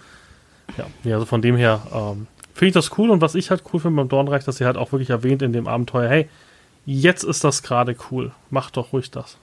Ja, 0.77 0.85
ja 1.03 1.15
also 1.15 1.25
von 1.25 1.41
dem 1.41 1.55
her 1.55 1.81
ähm, 1.93 2.27
finde 2.53 2.69
ich 2.69 2.73
das 2.73 2.97
cool 2.97 3.09
und 3.09 3.21
was 3.21 3.35
ich 3.35 3.49
halt 3.49 3.63
cool 3.71 3.79
finde 3.79 3.97
beim 3.97 4.09
Dornreich, 4.09 4.43
dass 4.43 4.57
sie 4.57 4.65
halt 4.65 4.77
auch 4.77 4.91
wirklich 4.91 5.09
erwähnt 5.09 5.41
in 5.41 5.53
dem 5.53 5.67
Abenteuer, 5.67 6.09
hey, 6.09 6.29
jetzt 6.85 7.23
ist 7.23 7.43
das 7.43 7.63
gerade 7.63 7.95
cool, 8.11 8.31
mach 8.49 8.71
doch 8.71 8.93
ruhig 8.93 9.11
das. 9.11 9.37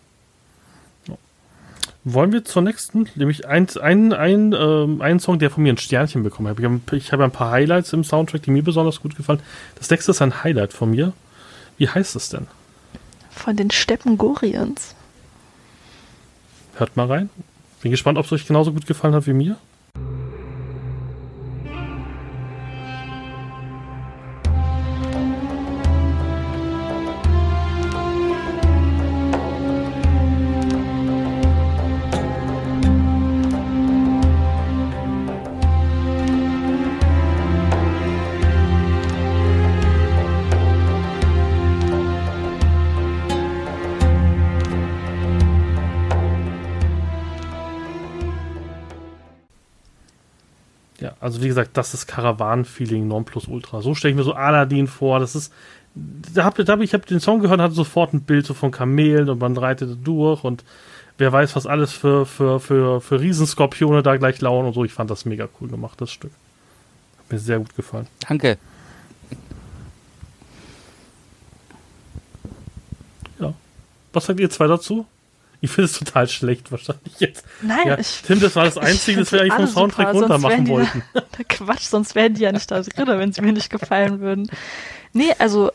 Wollen 2.06 2.32
wir 2.32 2.44
zur 2.44 2.60
nächsten, 2.60 3.08
nämlich 3.14 3.48
ein, 3.48 3.66
ein, 3.80 4.12
ein, 4.12 4.52
ähm, 4.52 5.00
einen 5.00 5.20
Song, 5.20 5.38
der 5.38 5.50
von 5.50 5.62
mir 5.62 5.72
ein 5.72 5.78
Sternchen 5.78 6.22
bekommen 6.22 6.48
hat. 6.48 6.58
Ich 6.58 6.64
habe 6.64 6.80
ich 6.92 7.12
hab 7.12 7.20
ein 7.20 7.30
paar 7.30 7.50
Highlights 7.50 7.94
im 7.94 8.04
Soundtrack, 8.04 8.42
die 8.42 8.50
mir 8.50 8.62
besonders 8.62 9.00
gut 9.00 9.16
gefallen. 9.16 9.40
Das 9.76 9.88
nächste 9.88 10.10
ist 10.10 10.20
ein 10.20 10.44
Highlight 10.44 10.74
von 10.74 10.90
mir. 10.90 11.14
Wie 11.78 11.88
heißt 11.88 12.14
es 12.14 12.28
denn? 12.28 12.46
Von 13.30 13.56
den 13.56 13.70
Steppen 13.70 14.18
Goriens. 14.18 14.94
Hört 16.76 16.96
mal 16.96 17.06
rein. 17.06 17.30
Bin 17.80 17.90
gespannt, 17.90 18.18
ob 18.18 18.26
es 18.26 18.32
euch 18.32 18.46
genauso 18.46 18.72
gut 18.72 18.86
gefallen 18.86 19.14
hat 19.14 19.26
wie 19.26 19.32
mir. 19.32 19.56
Also 51.24 51.40
wie 51.40 51.48
gesagt, 51.48 51.70
das 51.78 51.94
ist 51.94 52.06
Karawan-Feeling 52.06 53.08
Nonplusultra. 53.08 53.80
So 53.80 53.94
stelle 53.94 54.10
ich 54.10 54.16
mir 54.18 54.24
so 54.24 54.34
Aladdin 54.34 54.86
vor. 54.86 55.20
Das 55.20 55.34
ist, 55.34 55.50
da 55.94 56.44
hab, 56.44 56.56
da 56.56 56.70
hab, 56.70 56.82
ich 56.82 56.92
habe 56.92 57.06
den 57.06 57.18
Song 57.18 57.40
gehört, 57.40 57.62
hatte 57.62 57.72
sofort 57.72 58.12
ein 58.12 58.20
Bild 58.20 58.44
so 58.44 58.52
von 58.52 58.70
Kamelen 58.70 59.30
und 59.30 59.40
man 59.40 59.56
reitet 59.56 60.06
durch 60.06 60.44
und 60.44 60.64
wer 61.16 61.32
weiß, 61.32 61.56
was 61.56 61.66
alles 61.66 61.92
für, 61.92 62.26
für, 62.26 62.60
für, 62.60 63.00
für 63.00 63.20
Riesenskorpione 63.22 64.02
da 64.02 64.18
gleich 64.18 64.42
lauern 64.42 64.66
und 64.66 64.74
so. 64.74 64.84
Ich 64.84 64.92
fand 64.92 65.10
das 65.10 65.24
mega 65.24 65.48
cool 65.62 65.68
gemacht, 65.68 65.98
das 65.98 66.12
Stück. 66.12 66.32
Hat 67.20 67.32
mir 67.32 67.38
sehr 67.38 67.56
gut 67.56 67.74
gefallen. 67.74 68.06
Danke. 68.28 68.58
Ja. 73.38 73.54
Was 74.12 74.26
sagt 74.26 74.40
ihr 74.40 74.50
zwei 74.50 74.66
dazu? 74.66 75.06
Ich 75.64 75.70
finde 75.70 75.86
es 75.86 75.98
total 75.98 76.28
schlecht 76.28 76.70
wahrscheinlich 76.70 77.18
jetzt. 77.20 77.42
Nein, 77.62 77.86
ja, 77.86 77.98
ich, 77.98 78.20
Tim, 78.26 78.38
das 78.38 78.54
war 78.54 78.66
das 78.66 78.76
Einzige, 78.78 79.20
das 79.20 79.32
wir 79.32 79.40
eigentlich 79.40 79.54
vom 79.54 79.66
Soundtrack 79.66 80.08
super, 80.12 80.20
runter 80.20 80.38
machen 80.38 80.68
wollten. 80.68 81.02
Ja, 81.14 81.22
Quatsch, 81.48 81.84
sonst 81.84 82.14
wären 82.14 82.34
die 82.34 82.42
ja 82.42 82.52
nicht 82.52 82.70
da 82.70 82.82
drin, 82.82 83.06
wenn 83.06 83.32
sie 83.32 83.40
mir 83.40 83.54
nicht 83.54 83.70
gefallen 83.70 84.20
würden. 84.20 84.50
Nee, 85.14 85.32
also 85.38 85.70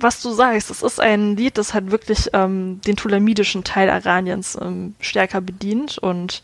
was 0.00 0.20
du 0.20 0.32
sagst, 0.32 0.68
es 0.72 0.82
ist 0.82 0.98
ein 0.98 1.36
Lied, 1.36 1.58
das 1.58 1.74
halt 1.74 1.92
wirklich 1.92 2.30
ähm, 2.32 2.80
den 2.80 2.96
tulamidischen 2.96 3.62
Teil 3.62 3.88
Araniens 3.88 4.58
ähm, 4.60 4.96
stärker 4.98 5.40
bedient 5.40 5.98
und 5.98 6.42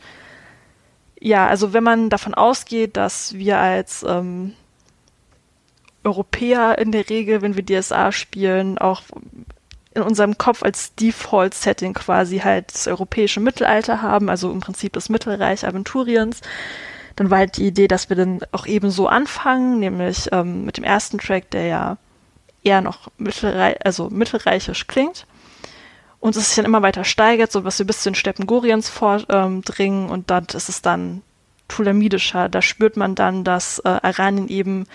ja, 1.19 1.49
also 1.49 1.73
wenn 1.73 1.83
man 1.83 2.09
davon 2.09 2.35
ausgeht, 2.35 2.97
dass 2.97 3.35
wir 3.35 3.59
als 3.59 4.05
ähm, 4.09 4.53
Europäer 6.05 6.79
in 6.79 6.93
der 6.93 7.11
Regel, 7.11 7.43
wenn 7.43 7.57
wir 7.57 7.67
DSA 7.67 8.13
spielen, 8.13 8.79
auch 8.79 9.03
in 9.95 10.03
unserem 10.03 10.39
Kopf 10.39 10.63
als 10.63 10.95
Default-Setting 10.95 11.95
quasi 11.95 12.39
halt 12.39 12.73
das 12.73 12.87
europäische 12.87 13.41
Mittelalter 13.41 14.03
haben, 14.03 14.29
also 14.29 14.51
im 14.53 14.61
Prinzip 14.61 14.93
das 14.93 15.09
Mittelreich 15.09 15.67
Aventuriens. 15.67 16.41
Dann 17.17 17.31
war 17.31 17.39
halt 17.39 17.57
die 17.57 17.67
Idee, 17.67 17.89
dass 17.89 18.09
wir 18.09 18.17
dann 18.17 18.41
auch 18.53 18.67
eben 18.67 18.91
so 18.91 19.09
anfangen, 19.09 19.81
nämlich 19.81 20.29
ähm, 20.33 20.65
mit 20.65 20.77
dem 20.77 20.85
ersten 20.85 21.19
Track, 21.19 21.51
der 21.51 21.67
ja 21.67 21.97
eher 22.63 22.81
noch 22.81 23.11
mittelreich, 23.19 23.85
also 23.85 24.09
mittelreichisch 24.11 24.87
klingt. 24.87 25.27
Und 26.21 26.37
es 26.37 26.49
sich 26.49 26.57
dann 26.57 26.67
immer 26.67 26.83
weiter 26.83 27.05
steigert, 27.05 27.51
so 27.51 27.65
was 27.65 27.79
wir 27.79 27.87
bis 27.87 28.03
zu 28.03 28.11
den 28.11 28.15
Steppen 28.15 28.47
Goriens 28.47 28.91
vordringen 28.91 30.05
ähm, 30.05 30.11
und 30.11 30.31
dann 30.31 30.47
ist 30.53 30.69
es 30.69 30.83
dann 30.83 31.23
tulamidischer. 31.67 32.49
Da 32.49 32.63
spürt 32.63 32.97
man 32.97 33.15
dann, 33.15 33.43
dass 33.43 33.79
äh, 33.81 33.89
Aranien 33.89 34.49
eben 34.49 34.87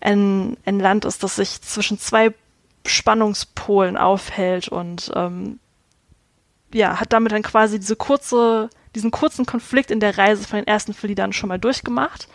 ein, 0.00 0.56
ein 0.64 0.78
Land 0.78 1.04
ist, 1.04 1.24
das 1.24 1.36
sich 1.36 1.60
zwischen 1.62 1.98
zwei 1.98 2.32
Spannungspolen 2.88 3.96
aufhält 3.96 4.68
und 4.68 5.10
ähm, 5.14 5.58
ja, 6.72 7.00
hat 7.00 7.12
damit 7.12 7.32
dann 7.32 7.42
quasi 7.42 7.78
diese 7.78 7.96
kurze, 7.96 8.68
diesen 8.94 9.10
kurzen 9.10 9.46
Konflikt 9.46 9.90
in 9.90 10.00
der 10.00 10.18
Reise 10.18 10.46
von 10.46 10.58
den 10.58 10.66
ersten 10.66 10.94
vier 10.94 11.08
Liedern 11.08 11.32
schon 11.32 11.48
mal 11.48 11.58
durchgemacht, 11.58 12.28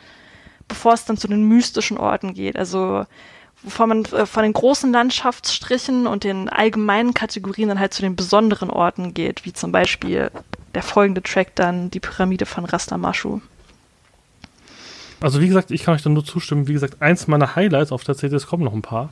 bevor 0.68 0.94
es 0.94 1.06
dann 1.06 1.18
zu 1.18 1.28
den 1.28 1.48
mystischen 1.48 1.98
Orten 1.98 2.34
geht. 2.34 2.58
Also 2.58 3.06
bevor 3.64 3.88
man 3.88 4.06
äh, 4.06 4.26
von 4.26 4.44
den 4.44 4.54
großen 4.54 4.92
Landschaftsstrichen 4.92 6.08
und 6.08 6.24
den 6.24 6.50
allgemeinen 6.50 7.14
Kategorien 7.14 7.70
dann 7.70 7.80
halt 7.80 7.94
zu 7.94 8.02
den 8.02 8.16
besonderen 8.16 8.70
Orten 8.70 9.14
geht, 9.14 9.46
wie 9.46 9.54
zum 9.54 9.72
Beispiel 9.72 10.32
der 10.74 10.84
folgende 10.84 11.22
Track 11.22 11.56
dann 11.56 11.92
die 11.92 12.00
Pyramide 12.00 12.46
von 12.46 12.66
Rastamashu. 12.66 13.42
Also 15.22 15.40
wie 15.40 15.48
gesagt, 15.48 15.72
ich 15.72 15.84
kann 15.84 15.94
euch 15.94 16.02
dann 16.02 16.14
nur 16.14 16.26
zustimmen. 16.26 16.68
Wie 16.68 16.74
gesagt, 16.74 17.02
eins 17.02 17.28
meiner 17.28 17.56
Highlights 17.56 17.94
auf 17.94 18.04
der 18.04 18.16
CD, 18.16 18.36
es 18.36 18.48
kommen 18.48 18.64
noch 18.64 18.74
ein 18.74 18.82
paar 18.82 19.10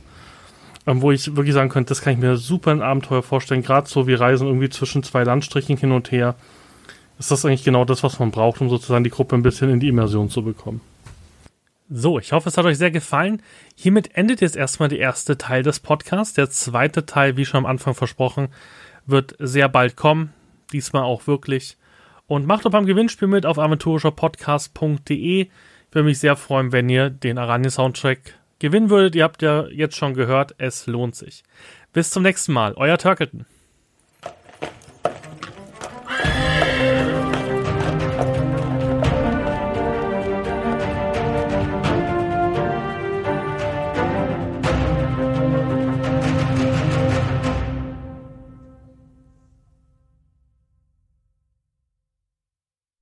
ähm, 0.88 1.02
wo 1.02 1.12
ich 1.12 1.36
wirklich 1.36 1.54
sagen 1.54 1.70
könnte, 1.70 1.90
das 1.90 2.02
kann 2.02 2.14
ich 2.14 2.20
mir 2.20 2.38
super 2.38 2.72
ein 2.72 2.82
Abenteuer 2.82 3.24
vorstellen. 3.24 3.64
Gerade 3.64 3.88
so 3.88 4.08
wie 4.08 4.14
Reisen 4.14 4.48
irgendwie 4.48 4.70
zwischen 4.70 5.04
zwei 5.04 5.24
Landstrichen 5.24 5.78
hin 5.78 5.92
und 5.92 6.12
her. 6.12 6.36
Ist 7.20 7.30
das 7.30 7.46
eigentlich 7.46 7.64
genau 7.64 7.86
das, 7.86 8.02
was 8.04 8.20
man 8.20 8.32
braucht, 8.32 8.62
um 8.62 8.70
sozusagen 8.70 9.04
die 9.04 9.12
Gruppe 9.12 9.36
ein 9.36 9.44
bisschen 9.44 9.70
in 9.70 9.80
die 9.80 9.90
Immersion 9.90 10.30
zu 10.30 10.44
bekommen. 10.44 10.82
So, 11.94 12.18
ich 12.18 12.32
hoffe, 12.32 12.50
es 12.50 12.58
hat 12.58 12.66
euch 12.66 12.78
sehr 12.78 12.90
gefallen. 12.90 13.44
Hiermit 13.76 14.16
endet 14.16 14.42
jetzt 14.42 14.56
erstmal 14.56 14.90
der 14.90 15.00
erste 15.00 15.38
Teil 15.38 15.62
des 15.62 15.82
Podcasts. 15.82 16.34
Der 16.34 16.50
zweite 16.50 17.06
Teil, 17.06 17.38
wie 17.38 17.46
schon 17.46 17.60
am 17.60 17.66
Anfang 17.66 17.94
versprochen, 17.94 18.48
wird 19.06 19.36
sehr 19.40 19.68
bald 19.70 19.98
kommen. 19.98 20.34
Diesmal 20.72 21.04
auch 21.04 21.28
wirklich. 21.28 21.78
Und 22.28 22.48
macht 22.48 22.66
doch 22.66 22.72
beim 22.72 22.86
Gewinnspiel 22.86 23.28
mit 23.28 23.46
auf 23.46 23.60
aventurischerpodcast.de. 23.60 25.42
Ich 25.42 25.50
würde 25.92 26.06
mich 26.06 26.20
sehr 26.20 26.38
freuen, 26.38 26.72
wenn 26.72 26.88
ihr 26.88 27.10
den 27.10 27.38
Aranje-Soundtrack 27.38 28.36
gewinnen 28.62 28.90
würdet. 28.90 29.16
Ihr 29.16 29.24
habt 29.24 29.42
ja 29.42 29.68
jetzt 29.68 29.98
schon 29.98 30.14
gehört, 30.14 30.56
es 30.58 30.88
lohnt 30.88 31.16
sich. 31.16 31.44
Bis 31.92 32.10
zum 32.10 32.24
nächsten 32.24 32.54
Mal, 32.54 32.74
euer 32.76 32.98
Turkelton. 32.98 33.46